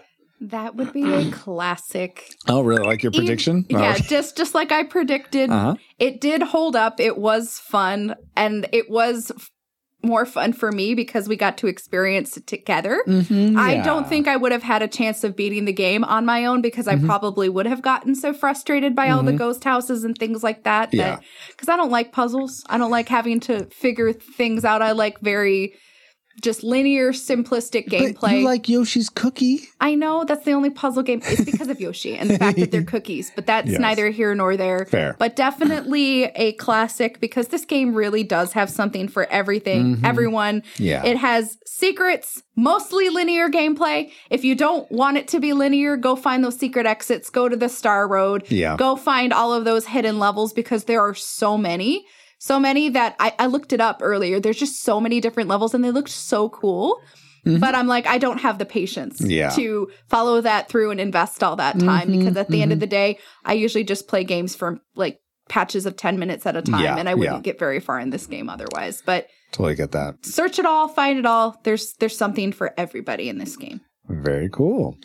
That 0.51 0.77
would 0.77 0.93
be 0.93 1.11
a 1.13 1.31
classic. 1.33 2.31
Oh, 2.49 2.63
really? 2.63 2.85
Like 2.87 3.03
your 3.03 3.13
E- 3.13 3.19
prediction? 3.19 3.65
Yeah, 3.69 3.95
Oh, 3.99 4.03
just 4.03 4.37
just 4.37 4.55
like 4.55 4.73
I 4.73 4.83
predicted. 4.85 5.51
Uh-huh. 5.51 5.77
It 5.99 6.21
did 6.21 6.43
hold 6.43 6.77
up. 6.77 7.01
It 7.01 7.17
was 7.19 7.59
fun, 7.59 8.15
and 8.37 8.67
it 8.73 8.91
was 8.91 9.31
f- 9.31 9.51
more 10.03 10.27
fun 10.27 10.53
for 10.53 10.71
me 10.71 10.95
because 10.95 11.29
we 11.31 11.35
got 11.37 11.57
to 11.57 11.67
experience 11.67 12.37
it 12.37 12.47
together. 12.47 13.03
I 13.07 13.11
Mm-hmm. 13.11 13.57
yeah. 13.59 13.83
don't 13.83 14.07
think 14.07 14.29
I 14.29 14.37
would 14.37 14.53
have 14.53 14.63
had 14.63 14.83
a 14.83 14.89
chance 14.89 15.25
of 15.25 15.35
beating 15.35 15.65
the 15.65 15.73
game 15.73 16.05
on 16.05 16.27
my 16.27 16.45
own 16.45 16.61
because 16.61 16.87
Mm-hmm. 16.87 17.05
I 17.05 17.09
probably 17.09 17.49
would 17.49 17.65
have 17.67 17.81
gotten 17.81 18.15
so 18.15 18.35
frustrated 18.35 18.95
by 18.95 19.09
all 19.09 19.23
the 19.23 19.33
ghost 19.33 19.65
houses 19.65 20.05
and 20.05 20.15
things 20.19 20.43
like 20.43 20.65
that. 20.65 20.93
Yeah. 20.93 21.21
Because 21.49 21.71
I 21.71 21.77
don't 21.77 21.91
like 21.91 22.13
puzzles. 22.13 22.63
I 22.69 22.77
don't 22.77 22.91
like 22.91 23.09
having 23.09 23.41
to 23.41 23.65
figure 23.67 24.13
things 24.13 24.63
out. 24.67 24.83
I 24.83 24.93
like 24.93 25.21
very 25.21 25.73
just 26.41 26.63
linear, 26.63 27.13
simplistic 27.13 27.85
But 27.89 27.99
gameplay. 27.99 28.41
you 28.41 28.45
like 28.45 28.69
Yoshi's 28.69 29.09
cookie? 29.09 29.61
I 29.81 29.95
know 29.95 30.25
that's 30.25 30.45
the 30.45 30.53
only 30.53 30.71
puzzle 30.71 31.03
game. 31.03 31.21
It's 31.25 31.45
because 31.45 31.69
of 31.69 31.81
Yoshi 31.81 32.17
and 32.17 32.29
the 32.31 32.39
fact 32.39 32.59
that 32.59 32.71
they're 32.71 32.83
cookies, 32.95 33.33
but 33.35 33.47
that's 33.47 33.71
Yes. 33.71 33.81
neither 33.81 34.11
here 34.11 34.35
nor 34.35 34.57
there. 34.57 34.85
Fair. 34.87 35.17
But 35.19 35.37
definitely 35.37 36.25
a 36.25 36.53
classic 36.55 37.21
because 37.21 37.49
this 37.49 37.65
game 37.65 37.95
really 37.95 38.23
does 38.25 38.53
have 38.53 38.69
something 38.71 39.09
for 39.09 39.27
everything, 39.31 40.01
everyone. 40.05 40.61
Mm-hmm. 40.63 40.83
Yeah. 40.83 41.05
It 41.05 41.17
has 41.17 41.57
secrets, 41.67 42.43
mostly 42.57 43.09
linear 43.09 43.49
gameplay. 43.49 44.11
If 44.31 44.45
you 44.45 44.55
don't 44.55 44.91
want 44.91 45.17
it 45.17 45.29
to 45.29 45.41
be 45.41 45.53
linear, 45.53 45.97
go 45.97 46.17
find 46.17 46.45
those 46.45 46.59
secret 46.59 46.87
exits, 46.87 47.31
go 47.31 47.49
to 47.49 47.57
the 47.57 47.69
Star 47.69 48.07
Road, 48.09 48.45
Yeah. 48.51 48.77
go 48.77 48.97
find 48.97 49.33
all 49.33 49.53
of 49.53 49.65
those 49.65 49.87
hidden 49.87 50.19
levels 50.19 50.53
because 50.53 50.85
there 50.85 51.01
are 51.01 51.15
so 51.15 51.57
many. 51.59 52.07
So 52.45 52.61
many 52.61 52.91
that 52.91 53.17
I, 53.19 53.33
I 53.39 53.47
looked 53.47 53.73
it 53.73 53.81
up 53.81 54.01
earlier. 54.03 54.39
There's 54.39 54.59
just 54.59 54.83
so 54.83 55.01
many 55.01 55.19
different 55.19 55.49
levels 55.49 55.73
and 55.73 55.83
they 55.83 55.91
looked 55.91 56.11
so 56.11 56.51
cool. 56.51 57.01
But 57.47 57.75
I'm 57.75 57.87
like, 57.87 58.07
I 58.07 58.19
don't 58.19 58.41
have 58.41 58.59
the 58.59 58.67
patience 58.67 59.19
Mm-hmm. 59.21 59.31
Yeah. 59.31 59.49
Mm-hmm, 59.49 59.61
to 59.61 59.89
follow 60.09 60.41
that 60.43 60.69
through 60.69 60.91
and 60.91 61.01
invest 61.01 61.43
all 61.43 61.57
that 61.57 61.79
time 61.79 62.11
because 62.11 62.37
at 62.37 62.49
the 62.49 62.61
end 62.61 62.73
of 62.73 62.81
the 62.81 62.87
day, 62.87 63.19
I 63.47 63.55
usually 63.55 63.85
just 63.85 64.09
play 64.09 64.25
games 64.25 64.55
for 64.55 64.79
like 64.95 65.21
patches 65.49 65.87
of 65.87 65.97
10 65.97 66.19
minutes 66.19 66.45
at 66.45 66.55
a 66.57 66.63
time 66.63 66.83
Yeah, 66.83 66.97
and 66.99 67.09
I 67.09 67.15
wouldn't 67.15 67.37
yeah. 67.39 67.53
get 67.53 67.59
very 67.59 67.81
far 67.81 67.99
in 67.99 68.11
this 68.11 68.27
game 68.27 68.51
otherwise. 68.51 69.03
But 69.05 69.27
Totally 69.53 69.75
get 69.75 69.93
that. 69.93 70.25
search 70.27 70.59
it 70.59 70.67
all, 70.67 70.89
find 70.89 71.19
it 71.19 71.27
all. 71.27 71.59
There's 71.65 71.95
there's 71.99 72.17
something 72.17 72.53
for 72.53 72.73
everybody 72.77 73.29
in 73.31 73.39
this 73.39 73.57
game. 73.57 73.81
Very 74.09 74.49
cool. 74.51 74.97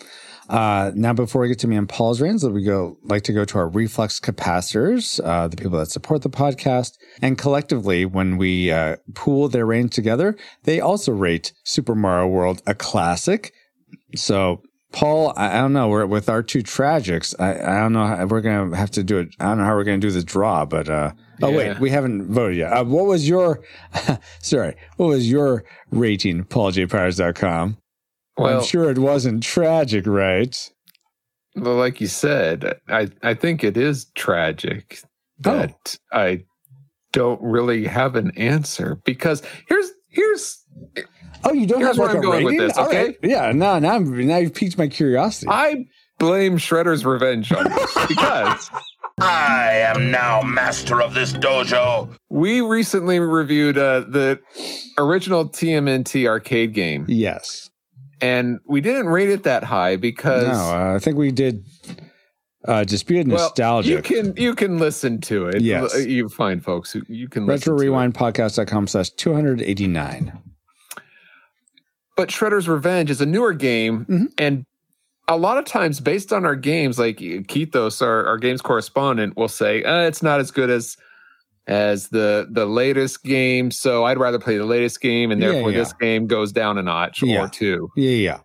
Uh, 0.49 0.91
now, 0.95 1.13
before 1.13 1.43
we 1.43 1.47
get 1.47 1.59
to 1.59 1.67
me 1.67 1.75
and 1.75 1.87
Paul's 1.87 2.19
reigns, 2.19 2.43
let 2.43 2.53
we 2.53 2.63
go 2.63 2.97
like 3.03 3.21
to 3.23 3.33
go 3.33 3.45
to 3.45 3.57
our 3.59 3.69
reflux 3.69 4.19
capacitors, 4.19 5.23
uh, 5.23 5.47
the 5.47 5.55
people 5.55 5.77
that 5.77 5.91
support 5.91 6.23
the 6.23 6.29
podcast, 6.29 6.93
and 7.21 7.37
collectively, 7.37 8.03
when 8.03 8.37
we 8.37 8.71
uh, 8.71 8.95
pool 9.13 9.47
their 9.47 9.65
range 9.67 9.93
together, 9.93 10.35
they 10.63 10.79
also 10.79 11.11
rate 11.11 11.53
Super 11.63 11.93
Mario 11.93 12.27
World 12.27 12.63
a 12.65 12.73
classic. 12.73 13.53
So, 14.15 14.63
Paul, 14.91 15.33
I, 15.37 15.57
I 15.57 15.61
don't 15.61 15.73
know. 15.73 15.87
We're 15.87 16.07
with 16.07 16.29
our 16.29 16.41
two 16.41 16.63
tragics. 16.63 17.35
I, 17.39 17.53
I 17.53 17.79
don't 17.81 17.93
know. 17.93 18.07
How, 18.07 18.25
we're 18.25 18.41
gonna 18.41 18.75
have 18.75 18.89
to 18.91 19.03
do 19.03 19.19
it. 19.19 19.35
I 19.39 19.45
don't 19.45 19.59
know 19.59 19.65
how 19.65 19.75
we're 19.75 19.83
gonna 19.83 19.99
do 19.99 20.09
the 20.09 20.23
draw, 20.23 20.65
but 20.65 20.89
uh, 20.89 21.11
oh 21.43 21.49
Yeah. 21.51 21.57
wait, 21.57 21.79
we 21.79 21.91
haven't 21.91 22.31
voted 22.33 22.57
yet. 22.57 22.73
Uh, 22.73 22.83
what 22.85 23.05
was 23.05 23.29
your? 23.29 23.61
sorry, 24.41 24.75
what 24.97 25.07
was 25.09 25.29
your 25.29 25.63
rating? 25.91 26.43
PaulJPowers.com. 26.45 27.77
Well, 28.43 28.59
I'm 28.59 28.65
sure 28.65 28.89
it 28.89 28.97
wasn't 28.97 29.43
tragic, 29.43 30.05
right? 30.07 30.55
well, 31.55 31.75
like 31.75 31.99
you 31.99 32.07
said, 32.07 32.79
I 32.87 33.09
I 33.23 33.33
think 33.33 33.63
it 33.63 33.75
is 33.77 34.05
tragic 34.15 35.01
Oh. 35.45 35.67
I 36.11 36.43
don't 37.11 37.41
really 37.41 37.85
have 37.85 38.15
an 38.15 38.31
answer 38.37 38.99
because 39.05 39.41
here's 39.67 39.91
here's 40.09 40.63
Oh, 41.45 41.53
you 41.53 41.65
don't 41.65 41.79
Here's 41.79 41.95
have 41.95 41.97
like 41.97 42.07
where 42.07 42.17
I'm 42.17 42.17
a 42.17 42.21
going 42.21 42.43
with 42.45 42.57
this, 42.57 42.77
okay? 42.77 43.05
right. 43.05 43.17
Yeah, 43.23 43.51
now 43.53 43.79
now 43.79 43.93
I'm- 43.93 44.27
now 44.27 44.37
you've 44.37 44.53
piqued 44.53 44.77
my 44.77 44.87
curiosity. 44.87 45.47
I 45.49 45.85
blame 46.19 46.57
Shredder's 46.57 47.05
Revenge 47.05 47.51
on 47.53 47.63
this 47.63 47.93
because 48.09 48.69
I 49.21 49.71
am 49.95 50.11
now 50.11 50.41
master 50.41 51.01
of 51.01 51.13
this 51.13 51.31
dojo. 51.33 52.13
we 52.29 52.59
recently 52.61 53.19
reviewed 53.19 53.77
uh, 53.77 54.01
the 54.01 54.39
original 54.97 55.47
TMNT 55.47 56.27
arcade 56.27 56.73
game, 56.73 57.05
yes. 57.07 57.68
And 58.21 58.59
we 58.67 58.81
didn't 58.81 59.07
rate 59.07 59.29
it 59.29 59.43
that 59.43 59.63
high 59.63 59.95
because 59.95 60.47
No, 60.47 60.53
uh, 60.53 60.95
I 60.95 60.99
think 60.99 61.17
we 61.17 61.31
did 61.31 61.63
uh 62.67 62.83
Disputed 62.83 63.27
well, 63.29 63.37
Nostalgia. 63.47 63.89
you 63.89 64.01
can 64.01 64.33
you 64.35 64.53
can 64.55 64.77
listen 64.79 65.21
to 65.21 65.47
it. 65.47 65.61
Yes. 65.61 66.05
you 66.05 66.27
find 66.29 66.63
folks 66.63 66.91
who 66.91 67.01
you 67.07 67.29
can 67.29 67.45
Retro 67.45 67.73
listen 67.73 67.77
to 67.77 67.81
it. 67.81 67.85
Rewind 67.85 68.13
Podcast.com 68.15 68.87
slash 68.87 69.09
289. 69.11 70.37
But 72.17 72.29
Shredder's 72.29 72.67
Revenge 72.67 73.09
is 73.09 73.21
a 73.21 73.25
newer 73.25 73.53
game, 73.53 74.05
Mhm. 74.05 74.27
and 74.37 74.65
a 75.27 75.37
lot 75.37 75.57
of 75.57 75.65
times, 75.65 75.99
based 75.99 76.33
on 76.33 76.43
our 76.43 76.55
games, 76.55 76.97
like 76.99 77.17
Keithos, 77.17 78.01
our, 78.01 78.25
our 78.25 78.37
games 78.37 78.61
correspondent, 78.61 79.37
will 79.37 79.47
say 79.47 79.83
uh, 79.83 80.01
it's 80.01 80.21
not 80.23 80.39
as 80.39 80.51
good 80.51 80.69
as 80.69 80.97
as 81.69 82.09
the 82.09 82.47
the 82.51 82.65
latest 82.65 83.23
game. 83.23 83.69
So 83.71 84.03
I'd 84.03 84.17
rather 84.17 84.39
play 84.39 84.57
the 84.57 84.65
latest 84.65 84.99
game, 84.99 85.31
and 85.31 85.41
therefore 85.41 85.71
yeah. 85.71 85.77
this 85.77 85.93
game 85.93 86.25
goes 86.27 86.51
down 86.51 86.77
a 86.77 86.83
notch 86.83 87.21
Yeah. 87.21 87.43
or 87.43 87.47
two. 87.47 87.89
Yeah, 87.95 88.09
yeah. 88.11 88.39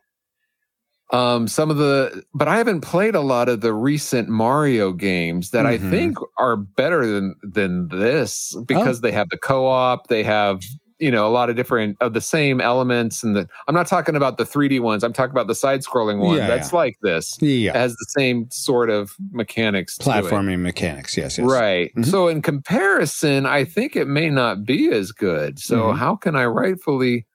Um, 1.12 1.47
some 1.49 1.70
of 1.70 1.77
the, 1.77 2.25
but 2.35 2.49
I 2.49 2.57
haven't 2.57 2.81
played 2.81 3.14
a 3.14 3.20
lot 3.20 3.49
of 3.49 3.61
the 3.61 3.72
recent 3.72 4.29
Mario 4.29 4.93
games 4.93 5.51
that 5.51 5.64
Mhm. 5.64 5.68
I 5.68 5.79
think 5.79 6.18
are 6.39 6.57
better 6.57 7.07
than 7.07 7.35
than 7.43 7.89
this 7.89 8.55
because 8.66 9.01
they 9.01 9.12
have 9.12 9.29
the 9.31 9.39
co-op, 9.39 10.09
they 10.09 10.22
have 10.22 10.61
you 10.99 11.11
know 11.11 11.26
a 11.26 11.30
lot 11.30 11.51
of 11.51 11.57
different 11.57 11.97
of 12.01 12.12
the 12.14 12.20
same 12.20 12.61
elements, 12.61 13.22
and 13.22 13.34
the 13.34 13.49
I'm 13.68 13.74
not 13.74 13.86
talking 13.86 14.14
about 14.16 14.38
the 14.38 14.45
3D 14.45 14.80
ones. 14.80 15.03
I'm 15.03 15.12
talking 15.12 15.32
about 15.32 15.47
the 15.49 15.55
side-scrolling 15.55 16.18
one 16.18 16.36
Yeah, 16.36 16.47
that's 16.47 16.72
yeah. 16.72 16.78
like 16.78 16.97
this. 17.03 17.36
Yeah, 17.40 17.70
It 17.70 17.76
has 17.76 17.92
the 17.97 18.07
same 18.11 18.49
sort 18.51 18.90
of 18.90 19.14
mechanics. 19.32 19.99
Platforming 19.99 20.61
mechanics. 20.61 21.16
Yes, 21.16 21.38
yes. 21.38 21.47
Right. 21.47 21.92
Mhm. 21.97 22.07
So 22.07 22.28
in 22.28 22.42
comparison, 22.42 23.47
I 23.47 23.64
think 23.64 23.97
it 23.97 24.07
may 24.07 24.30
not 24.30 24.64
be 24.64 24.88
as 24.90 25.11
good. 25.12 25.59
So 25.59 25.86
Mhm. 25.92 25.97
how 25.99 26.16
can 26.16 26.36
I 26.36 26.47
rightfully 26.47 27.26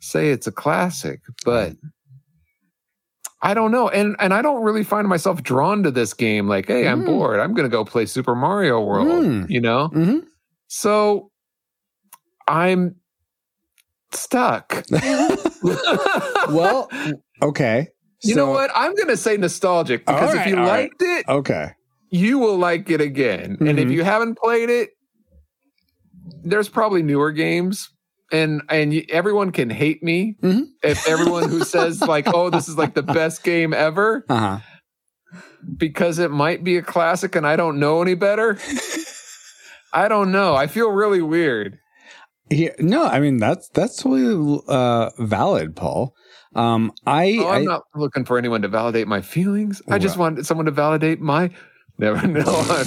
say 0.00 0.30
it's 0.30 0.46
a 0.46 0.52
classic? 0.52 1.20
But 1.44 1.74
I 3.44 3.54
don't 3.54 3.72
know. 3.72 3.88
And 3.88 4.14
and 4.20 4.32
I 4.32 4.40
don't 4.40 4.62
really 4.62 4.84
find 4.84 5.06
myself 5.08 5.42
drawn 5.42 5.82
to 5.82 5.90
this 5.90 6.14
game 6.14 6.48
like, 6.48 6.66
hey, 6.68 6.86
I'm 6.88 7.02
Mm. 7.02 7.06
bored. 7.06 7.40
I'm 7.40 7.54
going 7.54 7.68
to 7.68 7.76
go 7.76 7.84
play 7.84 8.06
Super 8.06 8.34
Mario 8.36 8.80
World, 8.80 9.24
Mm. 9.24 9.50
you 9.50 9.60
know? 9.60 9.88
hmm 9.88 10.18
So 10.68 11.30
I'm 12.48 12.96
stuck. 14.14 14.84
Well, 16.48 16.88
okay. 17.40 17.88
you 18.22 18.34
know 18.34 18.50
what? 18.50 18.70
I'm 18.74 18.94
going 18.94 19.08
to 19.08 19.16
say 19.16 19.36
nostalgic 19.36 20.04
because 20.06 20.34
All 20.34 20.40
if 20.40 20.46
you 20.46 20.56
right, 20.56 20.66
liked 20.90 21.00
it, 21.02 21.24
Okay. 21.28 21.70
you 22.10 22.38
will 22.38 22.56
like 22.58 22.90
it 22.90 23.00
again. 23.00 23.56
And 23.60 23.78
if 23.78 23.88
Mhm. 23.88 23.92
you 23.92 24.04
haven't 24.04 24.38
played 24.38 24.70
it, 24.70 24.90
there's 26.44 26.68
probably 26.68 27.02
newer 27.02 27.30
games. 27.32 27.88
And 28.32 28.62
and 28.70 28.94
everyone 29.10 29.52
can 29.52 29.68
hate 29.70 30.02
me 30.02 30.36
Mhm. 30.42 30.64
if 30.82 31.06
everyone 31.06 31.48
who 31.50 31.64
says 31.64 32.00
like, 32.14 32.26
"Oh, 32.32 32.48
this 32.50 32.66
is 32.68 32.78
like 32.78 32.94
the 32.94 33.02
best 33.02 33.44
game 33.44 33.74
ever," 33.74 34.24
Uh 34.28 34.36
huh. 34.36 34.58
because 35.76 36.18
it 36.18 36.30
might 36.30 36.64
be 36.64 36.76
a 36.78 36.82
classic, 36.82 37.36
and 37.36 37.46
I 37.46 37.56
don't 37.56 37.78
know 37.78 38.00
any 38.00 38.14
better. 38.14 38.58
I 39.92 40.08
don't 40.08 40.32
know. 40.32 40.54
I 40.54 40.66
feel 40.66 40.90
really 40.90 41.20
weird. 41.20 41.78
Yeah, 42.52 42.72
no, 42.78 43.04
I 43.04 43.18
mean 43.20 43.38
that's 43.38 43.68
that's 43.70 43.96
totally 44.02 44.60
uh, 44.68 45.10
valid, 45.18 45.74
Paul. 45.74 46.14
Um, 46.54 46.92
I, 47.06 47.38
Oh, 47.40 47.48
I'm 47.48 47.62
I 47.62 47.64
not 47.64 47.82
looking 47.94 48.24
for 48.26 48.36
anyone 48.36 48.60
to 48.62 48.68
validate 48.68 49.08
my 49.08 49.22
feelings. 49.22 49.80
I 49.88 49.98
just 49.98 50.16
Well- 50.18 50.32
want 50.32 50.44
someone 50.46 50.66
to 50.66 50.72
validate 50.72 51.20
my. 51.20 51.50
Never 51.98 52.26
know. 52.26 52.84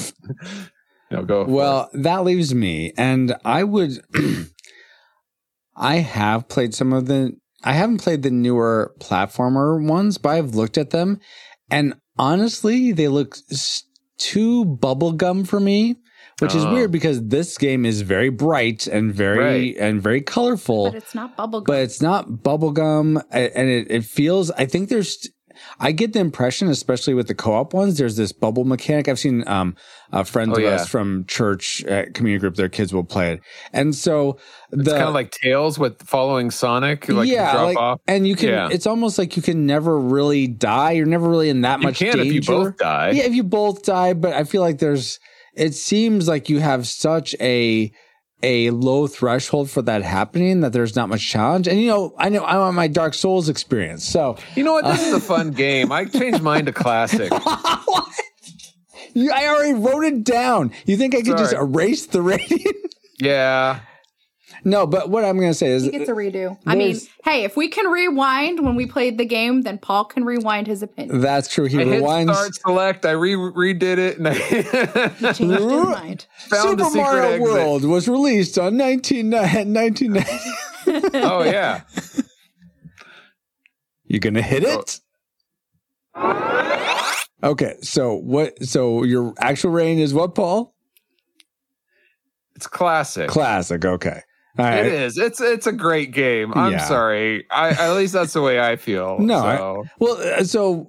no, 1.12 1.24
go. 1.24 1.46
well, 1.46 1.90
that 1.94 2.24
leaves 2.24 2.54
me, 2.54 2.92
and 2.98 3.36
I 3.46 3.64
would. 3.64 3.92
I 5.76 5.98
have 5.98 6.48
played 6.48 6.74
some 6.74 6.94
of 6.94 7.08
the. 7.08 7.34
I 7.64 7.74
haven't 7.74 8.02
played 8.02 8.22
the 8.24 8.32
newer 8.32 8.94
platformer 9.00 9.84
ones, 9.84 10.18
but 10.18 10.30
I've 10.30 10.54
looked 10.56 10.78
at 10.78 10.92
them, 10.92 11.20
and 11.70 11.96
honestly, 12.18 12.92
they 12.92 13.08
look 13.08 13.38
s- 13.52 13.84
too 14.18 14.66
bubblegum 14.66 15.48
for 15.48 15.60
me. 15.60 15.96
Which 16.40 16.54
is 16.54 16.66
Oh. 16.66 16.74
weird 16.74 16.92
because 16.92 17.22
this 17.28 17.58
game 17.58 17.86
is 17.86 18.02
very 18.02 18.30
bright 18.30 18.88
and 18.88 19.14
very 19.14 19.40
Right. 19.40 19.76
and 19.80 20.02
very 20.02 20.20
colorful. 20.22 20.86
But 20.92 20.96
it's 20.96 21.16
not 21.16 21.38
bubblegum. 21.38 21.66
but 21.66 21.82
it's 21.82 22.02
not 22.02 22.28
bubblegum 22.44 23.22
a- 23.32 23.58
and 23.58 23.70
it, 23.70 23.88
it 23.90 24.04
feels 24.04 24.52
i 24.52 24.66
think 24.66 24.90
there's 24.90 25.30
i 25.80 25.94
get 25.94 26.12
the 26.12 26.20
impression 26.20 26.68
especially 26.68 27.14
with 27.14 27.28
the 27.28 27.34
co-op 27.36 27.74
ones 27.74 27.98
there's 27.98 28.18
this 28.18 28.34
bubble 28.34 28.66
mechanic 28.66 29.08
i've 29.08 29.18
seen 29.20 29.48
um 29.48 29.74
uh, 30.12 30.24
friends 30.26 30.52
Oh, 30.52 30.58
of 30.58 30.64
yeah. 30.64 30.72
us 30.76 30.90
from 30.90 31.24
church 31.28 31.86
uh, 31.86 32.04
community 32.14 32.40
group 32.42 32.56
their 32.56 32.68
kids 32.70 32.94
will 32.94 33.06
play 33.06 33.32
it 33.34 33.40
and 33.72 33.96
so 33.96 34.38
the 34.72 34.82
it's 34.82 34.92
kind 34.92 35.04
of 35.04 35.14
like 35.14 35.32
Tails 35.32 35.80
with 35.80 36.02
following 36.04 36.52
Sonic. 36.52 37.08
Like 37.08 37.30
yeah 37.30 37.54
drop 37.54 37.66
like, 37.66 37.78
off. 37.78 38.02
and 38.08 38.28
you 38.28 38.36
can 38.36 38.50
Yeah. 38.50 38.68
it's 38.70 38.86
almost 38.88 39.18
like 39.18 39.38
you 39.38 39.42
can 39.42 39.66
never 39.66 39.98
really 39.98 40.48
die 40.48 40.92
you're 40.92 41.06
never 41.06 41.30
really 41.30 41.50
in 41.50 41.62
that 41.62 41.80
much. 41.80 42.02
You 42.02 42.08
much 42.08 42.12
can 42.16 42.20
danger 42.26 42.28
if 42.28 42.34
you 42.36 42.42
both 42.56 42.78
die. 42.78 43.12
yeah, 43.12 43.24
if 43.24 43.34
you 43.34 43.44
both 43.44 43.84
die, 43.84 44.12
but 44.14 44.34
I 44.34 44.44
feel 44.44 44.60
like 44.62 44.80
there's. 44.80 45.18
It 45.56 45.74
seems 45.74 46.28
like 46.28 46.50
you 46.50 46.60
have 46.60 46.88
such 46.88 47.36
a 47.40 47.92
a 48.44 48.70
low 48.70 49.08
threshold 49.08 49.70
for 49.70 49.82
that 49.82 50.04
happening 50.04 50.60
that 50.62 50.74
there's 50.74 50.96
not 50.96 51.10
much 51.10 51.28
challenge. 51.28 51.68
And 51.68 51.80
you 51.80 51.88
know, 51.88 52.14
I 52.18 52.30
know 52.30 52.44
I'm 52.46 52.60
on 52.60 52.76
my 52.76 52.88
Dark 52.88 53.14
Souls 53.14 53.50
experience. 53.50 54.06
So 54.06 54.38
You 54.56 54.64
know 54.64 54.74
what? 54.74 54.86
This 54.86 55.08
is 55.08 55.14
a 55.14 55.20
fun 55.20 55.52
game. 55.52 55.92
I 55.92 56.06
changed 56.06 56.42
mine 56.42 56.66
to 56.66 56.74
classic. 56.74 57.32
you, 59.14 59.32
I 59.32 59.48
already 59.48 59.74
wrote 59.74 60.04
it 60.04 60.24
down. 60.24 60.72
You 60.86 60.98
think 60.98 61.16
I 61.16 61.22
could 61.22 61.38
just 61.38 61.54
erase 61.54 62.06
the 62.08 62.22
rating? 62.22 62.74
Yeah. 63.20 63.80
No, 64.66 64.88
but 64.88 65.10
what 65.12 65.24
I'm 65.24 65.38
going 65.38 65.52
to 65.52 65.58
say 65.58 65.68
is 65.70 65.84
He 65.84 65.92
gets 65.92 66.10
a 66.10 66.14
redo. 66.14 66.58
I 66.66 66.76
mean, 66.76 66.98
hey, 67.24 67.44
if 67.44 67.56
we 67.56 67.68
can 67.68 67.86
rewind 67.86 68.60
when 68.60 68.76
we 68.76 68.88
played 68.88 69.20
the 69.20 69.26
game, 69.26 69.62
then 69.62 69.78
Paul 69.78 70.06
can 70.06 70.26
rewind 70.26 70.66
his 70.66 70.82
opinion. 70.82 71.22
that's 71.22 71.54
true. 71.54 71.66
He 71.66 71.80
I 71.80 71.86
hit 71.86 72.02
rewinds. 72.04 72.34
start 72.34 72.56
select. 72.56 73.06
I 73.06 73.12
re 73.12 73.36
redid 73.36 74.00
it 74.00 74.18
and 74.18 74.28
I 74.28 74.34
Changed 75.34 75.40
his 75.40 75.66
mind. 75.66 76.26
found 76.38 76.80
Super 76.80 76.96
Mario 76.96 77.24
exit. 77.24 77.42
World 77.42 77.86
was 77.86 78.08
released 78.10 78.58
on 78.58 78.76
19, 78.76 79.30
1990. 79.30 80.52
Oh 81.18 81.44
yeah. 81.44 81.82
You 84.06 84.20
gonna 84.20 84.44
hit 84.44 84.64
oh. 84.66 84.82
it? 84.82 85.00
Okay, 87.44 87.76
so 87.82 88.16
what? 88.16 88.64
So 88.64 89.04
your 89.04 89.34
actual 89.40 89.72
rating 89.72 90.00
is 90.00 90.14
what, 90.14 90.36
Paul? 90.36 90.76
It's 92.56 92.68
classic. 92.68 93.30
Classic. 93.30 93.84
Okay. 93.84 94.22
It 94.58 94.86
is. 94.88 95.18
It's 95.18 95.42
it's 95.42 95.68
a 95.68 95.72
great 95.74 96.12
game. 96.12 96.54
I'm 96.56 96.74
Yeah. 96.74 96.86
sorry. 96.86 97.46
I 97.52 97.70
at 97.70 97.94
least 97.96 98.14
that's 98.14 98.34
the 98.34 98.42
way 98.42 98.60
I 98.60 98.76
feel. 98.76 99.18
No, 99.20 99.38
I- 99.38 99.90
Well, 100.00 100.18
uh, 100.22 100.44
so 100.44 100.88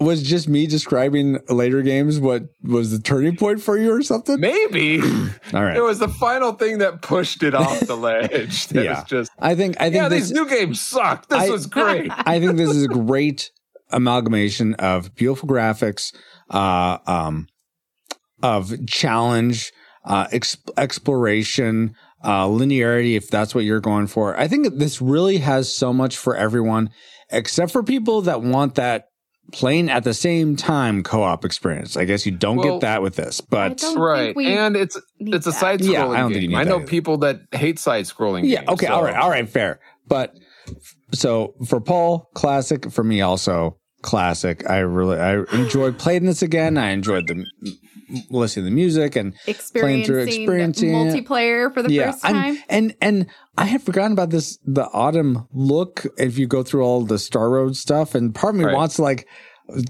was 0.00 0.22
just 0.24 0.48
me 0.48 0.66
describing 0.66 1.38
later 1.48 1.80
games 1.82 2.18
what 2.18 2.42
was 2.64 2.90
the 2.90 2.98
turning 2.98 3.36
point 3.36 3.62
for 3.62 3.78
you 3.78 3.92
or 3.92 4.02
something? 4.02 4.40
maybe 4.40 5.00
All 5.54 5.62
right. 5.62 5.76
it 5.76 5.82
was 5.84 6.00
the 6.00 6.08
final 6.08 6.52
thing 6.52 6.78
that 6.78 7.00
pushed 7.00 7.42
it 7.44 7.54
off 7.54 7.78
the 7.80 7.96
ledge. 8.08 8.66
That 8.68 8.84
Yeah. 8.84 9.04
just 9.06 9.30
I 9.38 9.54
think 9.54 9.76
I 9.80 9.84
think 9.84 9.94
yeah. 9.96 10.08
this 10.08 10.28
These 10.28 10.32
new 10.32 10.48
games 10.48 10.80
suck. 10.80 11.28
This 11.28 11.42
I- 11.42 11.48
was 11.50 11.66
great. 11.66 12.10
I 12.26 12.40
think 12.40 12.56
this 12.56 12.70
is 12.70 12.84
a 12.84 12.88
great 12.88 13.50
amalgamation 13.90 14.74
of 14.74 15.14
beautiful 15.14 15.48
graphics, 15.48 16.12
uh, 16.50 16.98
um, 17.06 17.46
of 18.42 18.72
challenge, 18.88 19.70
uh, 20.04 20.26
ex- 20.32 20.56
exploration, 20.76 21.94
uh, 22.24 22.46
linearity, 22.46 23.16
if 23.16 23.28
that's 23.30 23.54
what 23.54 23.64
you're 23.64 23.80
going 23.80 24.06
for. 24.08 24.36
I 24.38 24.48
think 24.48 24.78
this 24.78 25.00
really 25.02 25.38
has 25.38 25.72
so 25.74 25.92
much 25.92 26.16
for 26.16 26.36
everyone, 26.36 26.90
except 27.30 27.70
for 27.70 27.82
people 27.82 28.22
that 28.22 28.42
want 28.42 28.74
that 28.76 29.06
playing 29.52 29.90
at 29.90 30.04
the 30.04 30.14
same 30.14 30.56
time 30.56 31.02
co-op 31.02 31.44
experience. 31.44 31.96
I 31.98 32.06
guess 32.06 32.24
you 32.24 32.32
don't 32.32 32.56
Well, 32.56 32.78
get 32.78 32.80
that 32.86 33.02
with 33.02 33.14
this, 33.16 33.40
but 33.42 33.76
don't 33.78 33.98
right, 33.98 34.34
and 34.36 34.74
it's 34.76 34.98
it's 35.20 35.46
a 35.46 35.52
side 35.52 35.80
scrolling 35.80 35.92
Yeah, 35.92 36.08
I 36.08 36.16
don't 36.20 36.30
think 36.32 36.42
you 36.42 36.48
game. 36.48 36.50
need 36.52 36.56
I 36.56 36.64
know 36.64 36.78
that 36.78 36.88
people 36.88 37.18
that 37.18 37.40
hate 37.52 37.78
side 37.78 38.06
scrolling. 38.06 38.44
Yeah. 38.48 38.60
games, 38.60 38.70
Okay. 38.70 38.86
so- 38.86 38.94
All 38.94 39.04
right. 39.04 39.14
All 39.16 39.28
right. 39.30 39.48
Fair. 39.48 39.80
But 40.08 40.34
so 41.12 41.54
for 41.66 41.80
Paul, 41.80 42.30
classic. 42.34 42.90
For 42.90 43.04
me, 43.04 43.20
also 43.20 43.76
classic. 44.02 44.68
I 44.68 44.78
really 44.78 45.18
I 45.18 45.42
enjoyed 45.52 45.98
playing 45.98 46.24
this 46.24 46.40
again. 46.42 46.78
I 46.78 46.90
enjoyed 46.90 47.26
the 47.26 47.44
listening 48.30 48.64
to 48.66 48.70
the 48.70 48.74
music 48.74 49.16
and 49.16 49.34
playing 49.74 50.04
through, 50.04 50.22
experiencing, 50.22 50.42
experiencing 50.42 50.90
multiplayer 50.92 51.72
for 51.72 51.82
the 51.82 51.88
1st 51.88 52.24
I'm- 52.24 52.34
time. 52.34 52.58
and 52.68 52.94
and 53.00 53.26
I 53.56 53.64
had 53.66 53.82
forgotten 53.82 54.12
about 54.12 54.30
this 54.30 54.58
the 54.66 54.84
autumn 54.92 55.46
look. 55.52 56.06
If 56.18 56.38
you 56.38 56.46
go 56.46 56.62
through 56.62 56.82
all 56.82 57.04
the 57.04 57.18
Star 57.18 57.50
Road 57.50 57.76
stuff, 57.76 58.14
and 58.14 58.34
part 58.34 58.54
of 58.54 58.58
me 58.60 58.64
Right. 58.66 58.74
wants 58.74 58.96
to 58.96 59.02
like 59.02 59.26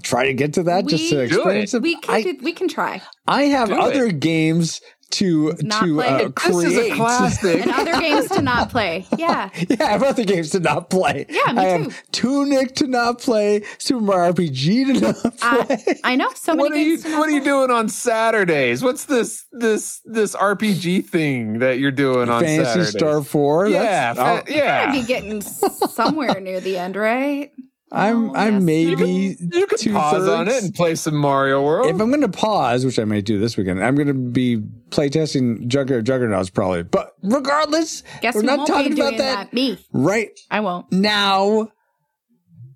try 0.03 0.25
to 0.27 0.33
get 0.33 0.53
to 0.53 0.63
that 0.63 0.85
just 0.87 1.09
to 1.09 1.17
We- 1.17 1.21
experience 1.23 1.73
it. 1.73 1.81
we 1.81 1.95
can 1.97 2.15
I, 2.15 2.21
do, 2.23 2.37
we 2.41 2.53
can 2.53 2.67
try. 2.69 3.01
I 3.27 3.43
have 3.43 3.67
Do 3.69 3.75
other 3.75 4.09
games 4.09 4.79
to 5.11 5.53
Not 5.61 5.83
to 5.85 5.95
play. 5.95 6.07
uh, 6.07 6.17
This 6.17 6.33
This 6.45 6.55
is 6.65 6.73
create. 6.73 6.91
a 6.91 6.95
classic. 6.95 7.61
And 7.61 7.71
other 7.71 7.99
games 7.99 8.29
to 8.29 8.41
not 8.41 8.69
play. 8.69 9.05
Yeah. 9.17 9.49
Yeah, 9.69 9.77
I 9.79 9.91
have 9.91 10.03
other 10.03 10.23
games 10.25 10.49
to 10.51 10.59
not 10.59 10.89
play. 10.89 11.25
Yeah, 11.29 11.53
me 11.53 11.59
I 11.61 11.63
have 11.65 11.87
too. 11.87 11.93
Tunic 12.11 12.75
to 12.75 12.87
not 12.87 13.19
play, 13.19 13.63
Super 13.77 14.01
Mario 14.01 14.33
RPG 14.33 14.85
to 14.87 14.93
not 15.01 15.15
play. 15.67 15.77
I, 16.03 16.11
I 16.13 16.15
know 16.15 16.29
so 16.35 16.53
many 16.53 16.63
what 16.63 16.71
are 16.73 16.77
you 16.77 16.89
games 16.97 17.03
to 17.03 17.09
not 17.09 17.19
What 17.19 17.29
are 17.29 17.31
you 17.31 17.43
doing 17.43 17.71
on 17.71 17.87
Saturdays? 17.89 18.83
What's 18.83 19.05
this 19.05 19.45
this 19.51 20.01
this 20.05 20.35
RPG 20.35 21.05
thing 21.05 21.59
that 21.59 21.79
you're 21.79 21.91
doing 21.91 22.29
on 22.29 22.43
Phantasy 22.43 22.65
Saturdays? 22.65 22.89
Star 22.89 23.23
4. 23.23 23.67
Yeah, 23.69 24.13
That's- 24.13 24.15
fa- 24.17 24.21
I'll- 24.23 24.35
Gotta 24.37 24.53
yeah. 24.53 24.91
be 24.91 25.03
getting 25.03 25.41
somewhere 25.41 26.39
near 26.41 26.59
the 26.59 26.77
end, 26.77 26.95
right? 26.95 27.51
I'm 27.95 28.29
Oh, 28.29 28.35
I'm 28.35 28.53
yes. 28.55 28.63
maybe 28.63 29.37
You 29.39 29.67
can 29.67 29.93
pause 29.93 30.27
on 30.27 30.47
it 30.47 30.63
and 30.63 30.73
play 30.75 30.95
some 30.95 31.15
Mario 31.15 31.63
World. 31.63 31.87
if 31.87 31.99
I'm 32.01 32.09
going 32.09 32.21
to 32.21 32.27
pause, 32.29 32.85
which 32.85 32.99
I 32.99 33.05
may 33.05 33.21
do 33.21 33.39
this 33.39 33.55
weekend, 33.57 33.83
I'm 33.83 33.95
going 33.95 34.07
to 34.07 34.13
be 34.13 34.57
playtesting 34.89 35.67
Jugger 35.67 36.03
Juggernauts 36.03 36.49
probably. 36.49 36.83
But 36.83 37.11
regardless, 37.23 38.03
Guess 38.21 38.35
we're 38.35 38.41
not 38.43 38.67
talking 38.67 38.93
about 38.93 39.17
that, 39.17 39.35
that? 39.51 39.53
Me. 39.53 39.77
right 39.93 40.29
I 40.51 40.59
won't. 40.59 40.91
now. 40.91 41.69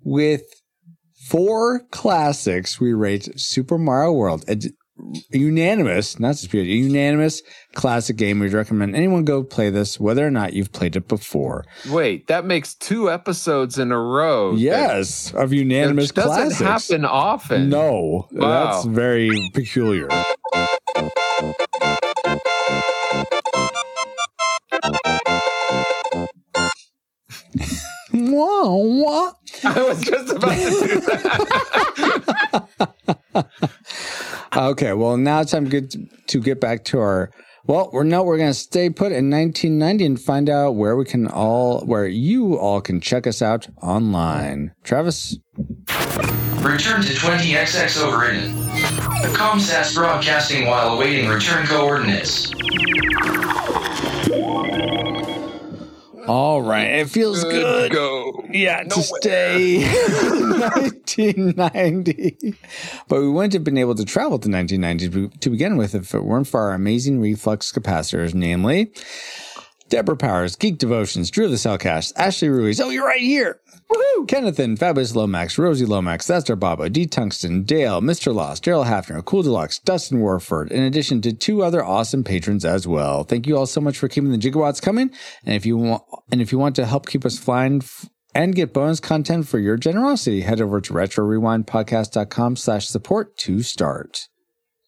With 0.02 0.42
four 1.28 1.82
classics, 1.90 2.80
we 2.80 2.94
rate 2.94 3.38
Super 3.38 3.76
Mario 3.76 4.12
World. 4.12 4.44
A, 4.48 4.56
unanimous, 5.30 6.18
not 6.18 6.32
disputed, 6.36 6.68
unanimous 6.68 7.42
classic 7.74 8.16
game. 8.16 8.38
We'd 8.40 8.52
recommend 8.52 8.94
anyone 8.96 9.24
go 9.24 9.42
play 9.42 9.70
this, 9.70 9.98
whether 10.00 10.26
or 10.26 10.30
not 10.30 10.52
you've 10.52 10.72
played 10.72 10.96
it 10.96 11.08
before. 11.08 11.64
Wait, 11.88 12.26
that 12.26 12.44
makes 12.44 12.74
two 12.74 13.10
episodes 13.10 13.78
in 13.78 13.92
a 13.92 13.98
row. 13.98 14.54
Yes, 14.54 15.32
of 15.34 15.52
unanimous 15.52 16.10
doesn't 16.10 16.56
classics. 16.58 16.88
happen 16.90 17.04
often. 17.04 17.68
No, 17.70 18.28
Wow. 18.32 18.72
that's 18.72 18.86
very 18.86 19.30
peculiar. 19.54 20.08
Wah, 28.12 28.74
wah. 28.74 29.32
I 29.64 29.82
was 29.82 30.00
just 30.02 30.32
about 30.34 30.56
to 30.56 30.88
do 30.88 31.00
that. 31.00 32.66
Okay, 34.56 34.92
well 34.94 35.16
now 35.16 35.40
it's 35.42 35.52
time 35.52 35.70
to 35.70 35.80
get, 35.80 35.94
to 36.26 36.40
get 36.40 36.60
back 36.60 36.84
to 36.86 36.98
our. 36.98 37.30
Well, 37.66 37.90
we're 37.92 38.04
no, 38.04 38.22
we're 38.22 38.38
gonna 38.38 38.54
stay 38.54 38.90
put 38.90 39.12
in 39.12 39.30
1990 39.30 40.04
and 40.06 40.20
find 40.20 40.48
out 40.48 40.72
where 40.72 40.96
we 40.96 41.04
can 41.04 41.26
all, 41.26 41.80
where 41.82 42.06
you 42.06 42.58
all 42.58 42.80
can 42.80 43.00
check 43.00 43.26
us 43.26 43.42
out 43.42 43.68
online. 43.82 44.72
Travis, 44.82 45.36
Return 46.62 47.00
to 47.00 47.14
20XX 47.14 48.02
overridden. 48.02 48.52
Comsats 49.32 49.94
broadcasting 49.94 50.66
while 50.66 50.94
awaiting 50.94 51.26
return 51.26 51.66
coordinates. 51.66 52.52
All 56.30 56.62
right, 56.62 56.86
it 56.86 57.08
feels 57.10 57.42
good. 57.42 57.90
Go. 57.90 58.44
Yeah, 58.52 58.84
to 58.84 59.02
stay 59.02 59.82
1990. 61.18 62.54
But 63.08 63.20
we 63.20 63.28
wouldn't 63.28 63.52
have 63.54 63.64
been 63.64 63.76
able 63.78 63.96
to 63.96 64.04
travel 64.04 64.38
to 64.38 64.48
1990 64.48 65.08
to- 65.08 65.38
to 65.40 65.50
begin 65.50 65.76
with 65.76 65.94
if 65.96 66.14
it 66.14 66.20
weren't 66.24 66.46
for 66.46 66.60
our 66.60 66.72
amazing 66.72 67.20
reflux 67.20 67.72
capacitors, 67.72 68.32
namely 68.32 68.92
Deborah 69.90 70.16
Powers, 70.16 70.54
Geek 70.54 70.78
Devotions, 70.78 71.32
Drew 71.32 71.48
the 71.48 71.56
Cellcast, 71.56 72.12
Ashley 72.16 72.48
Ruiz. 72.48 72.80
Oh, 72.80 72.90
you're 72.90 73.04
right 73.04 73.20
here. 73.20 73.60
Woohoo! 73.90 74.28
Kennethan, 74.28 74.76
Fabulous 74.76 75.16
Lomax, 75.16 75.58
Rosie 75.58 75.84
Lomax, 75.84 76.28
That's 76.28 76.48
Our 76.48 76.54
Baba, 76.54 76.88
D. 76.88 77.06
Tungsten, 77.06 77.64
Dale, 77.64 78.00
Mr. 78.00 78.32
Lost, 78.32 78.64
Daryl 78.64 78.86
Hafner, 78.86 79.24
Cool 79.24 79.42
Deluxe, 79.42 79.80
Dustin 79.80 80.20
Warford, 80.20 80.70
in 80.70 80.84
addition 80.84 81.20
to 81.22 81.32
two 81.32 81.64
other 81.64 81.84
awesome 81.84 82.22
patrons 82.22 82.64
as 82.64 82.86
well. 82.86 83.24
Thank 83.24 83.48
you 83.48 83.58
all 83.58 83.66
so 83.66 83.80
much 83.80 83.98
for 83.98 84.06
keeping 84.06 84.30
the 84.30 84.38
gigawatts 84.38 84.80
coming. 84.80 85.10
And 85.44 85.56
if 85.56 85.66
you 85.66 85.76
want, 85.76 86.04
and 86.30 86.40
if 86.40 86.52
you 86.52 86.58
want 86.58 86.76
to 86.76 86.86
help 86.86 87.08
keep 87.08 87.26
us 87.26 87.36
flying 87.36 87.82
f- 87.82 88.08
and 88.32 88.54
get 88.54 88.72
bonus 88.72 89.00
content 89.00 89.48
for 89.48 89.58
your 89.58 89.76
generosity, 89.76 90.42
head 90.42 90.60
over 90.60 90.80
to 90.80 90.92
retrorewindpodcast.com 90.92 92.54
slash 92.54 92.86
support 92.86 93.36
to 93.38 93.62
start. 93.64 94.28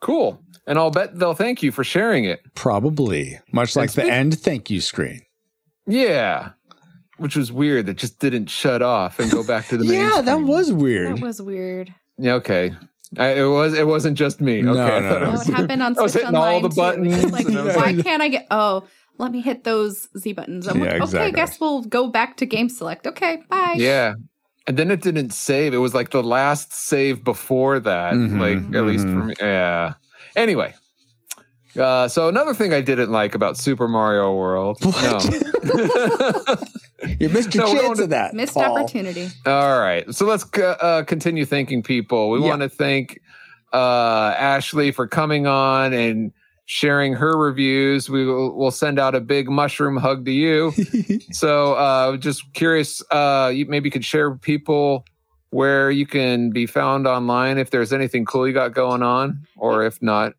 Cool. 0.00 0.42
And 0.66 0.78
I'll 0.78 0.90
bet 0.90 1.18
they'll 1.18 1.34
thank 1.34 1.62
you 1.62 1.72
for 1.72 1.84
sharing 1.84 2.24
it. 2.24 2.40
Probably 2.54 3.38
much 3.52 3.76
like 3.76 3.92
the 3.92 4.04
end 4.04 4.38
thank 4.38 4.70
you 4.70 4.80
screen. 4.80 5.20
Yeah. 5.90 6.50
which 7.18 7.36
was 7.36 7.52
weird. 7.52 7.88
It 7.88 7.96
just 7.98 8.18
didn't 8.18 8.46
shut 8.48 8.80
off 8.82 9.18
and 9.18 9.30
go 9.30 9.42
back 9.44 9.66
to 9.68 9.76
the 9.76 9.84
main. 9.84 9.94
yeah, 10.00 10.20
that 10.22 10.24
screen. 10.24 10.46
was 10.46 10.72
weird. 10.72 11.16
That 11.16 11.22
was 11.22 11.42
weird. 11.42 11.94
Yeah, 12.18 12.34
okay. 12.34 12.72
I, 13.18 13.28
it 13.40 13.44
was. 13.44 13.74
It 13.74 13.86
wasn't 13.86 14.16
just 14.16 14.40
me. 14.40 14.62
No, 14.62 14.72
Okay, 14.72 14.82
I 14.96 15.00
no, 15.00 15.08
thought 15.10 15.20
no. 15.20 15.26
it 15.32 15.34
Oh, 15.36 15.40
it 15.40 15.46
happened 15.54 15.82
on 15.82 15.98
I 15.98 16.02
was 16.02 16.12
Switch 16.12 16.22
hitting 16.22 16.36
all 16.36 16.60
the 16.60 16.68
too. 16.68 16.76
buttons. 16.76 17.24
It's 17.24 17.32
Like, 17.32 17.46
and 17.46 17.56
why 17.76 18.02
can't 18.02 18.22
I 18.22 18.28
get? 18.28 18.46
Oh, 18.50 18.84
let 19.18 19.32
me 19.32 19.40
hit 19.42 19.64
those 19.64 20.08
Z 20.16 20.32
buttons. 20.32 20.66
I'm 20.68 20.78
Yeah, 20.78 20.84
like, 20.84 20.94
okay, 20.94 21.02
exactly. 21.04 21.32
guess 21.32 21.60
we'll 21.60 21.82
go 21.82 22.08
back 22.08 22.36
to 22.38 22.46
game 22.46 22.68
select. 22.68 23.06
Okay, 23.06 23.42
bye. 23.50 23.74
Yeah. 23.76 24.14
And 24.66 24.76
then 24.78 24.90
it 24.90 25.02
didn't 25.02 25.30
save. 25.34 25.74
It 25.74 25.78
was 25.78 25.92
like 25.94 26.10
the 26.10 26.22
last 26.22 26.72
save 26.72 27.24
before 27.24 27.80
that. 27.80 28.14
Mhm, 28.14 28.38
like 28.38 28.76
at 28.76 28.84
least 28.86 29.04
for 29.04 29.10
mhm. 29.10 29.26
me. 29.26 29.34
Yeah. 29.40 29.94
Anyway. 30.36 30.74
Uh, 31.78 32.08
so 32.08 32.28
another 32.28 32.52
thing 32.54 32.72
I 32.72 32.80
didn't 32.80 33.10
like 33.12 33.34
about 33.34 33.56
Super 33.56 33.86
Mario 33.88 34.34
World. 34.34 34.78
No. 34.82 35.18
You 37.18 37.30
missed 37.30 37.54
your 37.54 37.64
No, 37.64 37.72
chance 37.80 37.98
of 37.98 38.10
that. 38.10 38.34
Missed 38.34 38.54
Paul. 38.54 38.76
opportunity. 38.76 39.28
All 39.46 39.78
right. 39.80 40.04
So 40.14 40.26
let's 40.26 40.44
c- 40.54 40.62
uh, 40.62 41.02
continue 41.04 41.46
thanking 41.46 41.82
people. 41.82 42.30
We 42.30 42.40
Yeah. 42.40 42.48
want 42.48 42.60
to 42.62 42.68
thank 42.68 43.20
uh, 43.72 44.34
Ashley 44.38 44.90
for 44.92 45.06
coming 45.06 45.46
on 45.46 45.92
and 45.94 46.30
sharing 46.66 47.14
her 47.14 47.36
reviews. 47.38 48.10
We 48.10 48.26
will 48.26 48.54
we'll 48.56 48.70
send 48.70 48.98
out 48.98 49.14
a 49.14 49.20
big 49.20 49.48
mushroom 49.48 49.96
hug 49.96 50.26
to 50.26 50.30
you. 50.30 50.72
so 51.32 51.72
uh, 51.74 52.16
just 52.18 52.52
curious, 52.52 53.02
uh, 53.10 53.50
you 53.54 53.64
maybe 53.66 53.88
could 53.90 54.04
share 54.04 54.30
with 54.30 54.42
people 54.42 55.04
where 55.50 55.90
you 55.90 56.06
can 56.06 56.50
be 56.50 56.66
found 56.66 57.06
online 57.06 57.56
if 57.58 57.70
there's 57.70 57.92
anything 57.94 58.24
cool 58.26 58.46
you 58.46 58.52
got 58.52 58.74
going 58.74 59.02
on, 59.02 59.46
or 59.56 59.84
if 59.84 60.00
not, 60.02 60.34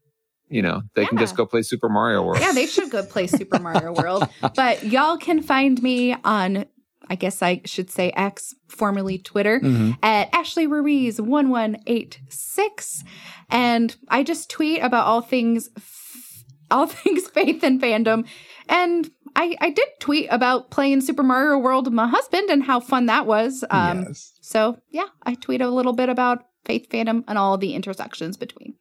you 0.51 0.61
know, 0.61 0.81
they 0.95 1.05
can 1.05 1.17
just 1.17 1.35
go 1.35 1.45
play 1.45 1.61
Super 1.61 1.89
Mario 1.89 2.21
World. 2.23 2.39
Yeah, 2.41 2.51
they 2.51 2.65
should 2.67 2.89
go 2.91 3.03
play 3.03 3.25
Super 3.27 3.57
Mario 3.59 3.93
World. 4.01 4.27
But 4.55 4.83
y'all 4.85 5.17
can 5.17 5.41
find 5.41 5.81
me 5.81 6.15
on, 6.23 6.65
I 7.09 7.15
guess 7.15 7.41
I 7.41 7.61
should 7.65 7.89
say 7.89 8.11
X, 8.11 8.53
formerly 8.67 9.17
Twitter, 9.17 9.59
Mhm. 9.59 9.97
at 10.03 10.29
Ashley 10.33 10.67
Ruiz 10.67 11.19
one 11.21 11.49
one 11.49 11.77
eight 11.87 12.19
six, 12.29 13.03
and 13.49 13.95
I 14.09 14.23
just 14.23 14.49
tweet 14.49 14.81
about 14.83 15.05
all 15.07 15.21
things, 15.21 15.69
f- 15.77 16.43
all 16.71 16.87
things 16.87 17.27
faith 17.27 17.63
and 17.63 17.81
fandom, 17.81 18.25
and. 18.69 19.09
I, 19.33 19.55
I 19.61 19.69
did 19.69 19.87
tweet 20.01 20.27
about 20.29 20.71
playing 20.71 20.99
Super 20.99 21.23
Mario 21.23 21.57
World 21.57 21.85
with 21.87 21.93
my 21.93 22.05
husband 22.09 22.49
and 22.49 22.61
how 22.63 22.81
fun 22.81 23.05
that 23.05 23.25
was. 23.25 23.63
Um, 23.69 24.03
Yes. 24.09 24.33
So, 24.41 24.79
yeah, 24.89 25.05
I 25.23 25.35
tweet 25.35 25.61
a 25.61 25.69
little 25.69 25.93
bit 25.93 26.09
about 26.09 26.43
faith, 26.65 26.89
fandom, 26.89 27.23
and 27.29 27.37
all 27.37 27.57
the 27.57 27.73
intersections 27.73 28.35
between. 28.35 28.73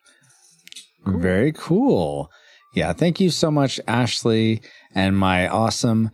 Very 1.06 1.52
cool. 1.52 2.31
Yeah, 2.74 2.93
thank 2.93 3.20
you 3.20 3.31
so 3.31 3.51
much, 3.51 3.81
Ashley, 3.89 4.62
and 4.94 5.16
my 5.16 5.48
awesome. 5.48 6.10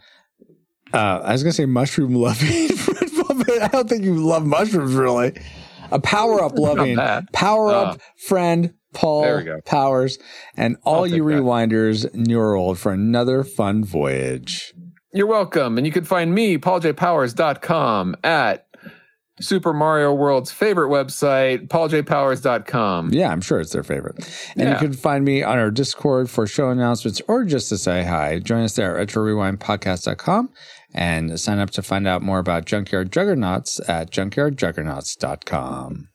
Uh, 0.92 1.20
I 1.22 1.32
was 1.32 1.42
gonna 1.42 1.52
say 1.52 1.66
mushroom 1.66 2.14
loving 2.14 2.68
friend, 2.76 3.10
but 3.14 3.62
I 3.62 3.68
don't 3.68 3.88
think 3.88 4.04
you 4.04 4.14
love 4.16 4.46
mushrooms 4.46 4.94
really. 4.94 5.34
A 5.90 6.00
power 6.00 6.42
up 6.42 6.52
loving, 6.58 6.96
power 7.32 7.74
up 7.74 8.00
friend, 8.26 8.74
Paul 8.94 9.22
There 9.22 9.36
we 9.36 9.44
go. 9.44 9.60
Powers, 9.64 10.18
and 10.56 10.76
all 10.84 11.06
you 11.06 11.22
rewinders, 11.22 12.02
that. 12.02 12.14
rewinders, 12.14 12.26
Neurold, 12.26 12.78
for 12.78 12.92
another 12.92 13.44
fun 13.44 13.84
voyage. 13.84 14.72
You're 15.12 15.26
welcome. 15.26 15.78
And 15.78 15.86
you 15.86 15.92
can 15.92 16.04
find 16.04 16.34
me, 16.34 16.58
pauljpowers.com, 16.58 18.16
at 18.22 18.65
Super 19.40 19.72
Mario 19.74 20.12
World's 20.14 20.50
favorite 20.50 20.88
website, 20.88 21.68
pauljpowers.com. 21.68 23.12
Yeah, 23.12 23.30
I'm 23.30 23.40
sure 23.42 23.60
it's 23.60 23.72
their 23.72 23.82
favorite. 23.82 24.16
And 24.56 24.68
Yeah. 24.68 24.72
you 24.72 24.78
can 24.78 24.92
find 24.94 25.24
me 25.24 25.42
on 25.42 25.58
our 25.58 25.70
Discord 25.70 26.30
for 26.30 26.46
show 26.46 26.70
announcements 26.70 27.20
or 27.28 27.44
just 27.44 27.68
to 27.68 27.76
say 27.78 28.04
hi. 28.04 28.38
Join 28.38 28.62
us 28.64 28.74
there 28.76 28.96
at 28.98 29.08
retrorewindpodcast.com 29.08 30.48
and 30.94 31.38
sign 31.38 31.58
up 31.58 31.70
to 31.72 31.82
find 31.82 32.08
out 32.08 32.22
more 32.22 32.38
about 32.38 32.64
Junkyard 32.64 33.12
Juggernauts 33.12 33.78
at 33.88 34.10
junkyardjuggernauts.com. 34.10 36.08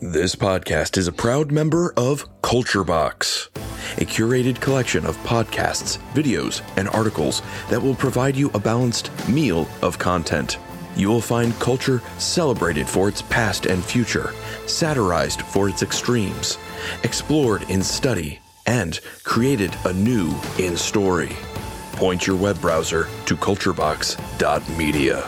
This 0.00 0.34
podcast 0.34 0.96
is 0.98 1.06
a 1.06 1.12
proud 1.12 1.52
member 1.52 1.94
of 1.96 2.26
Culture 2.42 2.82
Box, 2.82 3.50
a 3.98 4.04
curated 4.04 4.60
collection 4.60 5.06
of 5.06 5.16
podcasts, 5.18 5.98
videos, 6.12 6.60
and 6.76 6.88
articles 6.88 7.40
that 7.70 7.80
will 7.80 7.94
provide 7.94 8.34
you 8.34 8.50
a 8.54 8.58
balanced 8.58 9.12
meal 9.28 9.68
of 9.80 10.00
content. 10.00 10.58
You 10.96 11.08
will 11.08 11.20
find 11.20 11.58
culture 11.58 12.02
celebrated 12.18 12.88
for 12.88 13.08
its 13.08 13.22
past 13.22 13.66
and 13.66 13.84
future, 13.84 14.32
satirized 14.66 15.42
for 15.42 15.68
its 15.68 15.82
extremes, 15.82 16.58
explored 17.02 17.62
in 17.70 17.82
study, 17.82 18.40
and 18.66 19.00
created 19.24 19.74
anew 19.84 20.34
in 20.58 20.76
story. 20.76 21.36
Point 21.92 22.26
your 22.26 22.36
web 22.36 22.60
browser 22.60 23.08
to 23.26 23.36
culturebox.media. 23.36 25.26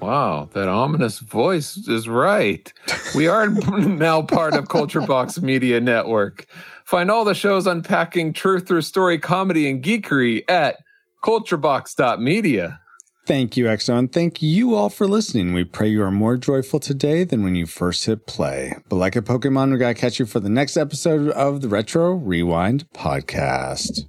Wow, 0.00 0.48
that 0.52 0.68
ominous 0.68 1.18
voice 1.18 1.76
is 1.88 2.08
right. 2.08 2.72
We 3.14 3.26
are 3.26 3.48
now 3.78 4.22
part 4.22 4.54
of 4.54 4.68
Culture 4.68 5.00
Box 5.00 5.40
Media 5.40 5.80
Network. 5.80 6.46
Find 6.84 7.10
all 7.10 7.24
the 7.24 7.34
shows 7.34 7.66
unpacking 7.66 8.32
truth 8.32 8.68
through 8.68 8.82
story, 8.82 9.18
comedy, 9.18 9.68
and 9.68 9.82
geekery 9.82 10.44
at 10.48 10.76
culturebox.media. 11.24 12.80
Thank 13.26 13.56
you, 13.56 13.64
Exo, 13.64 13.98
and 13.98 14.12
thank 14.12 14.40
you 14.40 14.76
all 14.76 14.88
for 14.88 15.08
listening. 15.08 15.52
We 15.52 15.64
pray 15.64 15.88
you 15.88 16.00
are 16.04 16.12
more 16.12 16.36
joyful 16.36 16.78
today 16.78 17.24
than 17.24 17.42
when 17.42 17.56
you 17.56 17.66
first 17.66 18.04
hit 18.04 18.24
play. 18.28 18.76
But 18.88 18.96
like 18.96 19.16
a 19.16 19.20
Pokemon, 19.20 19.72
we 19.72 19.78
gotta 19.78 19.94
catch 19.94 20.20
you 20.20 20.26
for 20.26 20.38
the 20.38 20.48
next 20.48 20.76
episode 20.76 21.30
of 21.30 21.60
the 21.60 21.68
Retro 21.68 22.12
Rewind 22.12 22.88
podcast. 22.92 24.06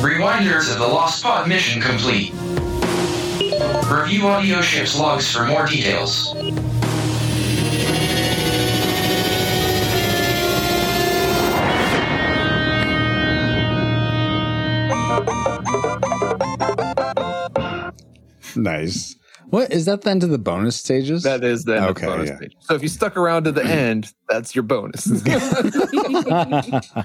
Rewinders 0.00 0.72
of 0.72 0.78
the 0.78 0.88
Lost 0.88 1.22
Pod 1.22 1.48
mission 1.48 1.82
complete. 1.82 2.32
Review 3.92 4.26
audio 4.26 4.62
ship's 4.62 4.98
logs 4.98 5.30
for 5.30 5.44
more 5.44 5.66
details. 5.66 6.34
Nice. 18.56 19.16
What 19.50 19.72
is 19.72 19.84
that 19.84 20.02
the 20.02 20.10
end 20.10 20.22
of 20.22 20.30
the 20.30 20.38
bonus 20.38 20.76
stages? 20.76 21.24
That 21.24 21.44
is 21.44 21.64
the 21.64 21.76
end 21.76 21.84
Okay, 21.86 22.06
of 22.06 22.10
the 22.12 22.16
bonus 22.16 22.30
yeah. 22.30 22.38
page. 22.38 22.56
So 22.60 22.74
if 22.74 22.82
you 22.82 22.88
stuck 22.88 23.16
around 23.16 23.44
to 23.44 23.52
the 23.52 23.64
end, 23.64 24.12
that's 24.28 24.54
your 24.54 24.62
bonus. 24.62 25.06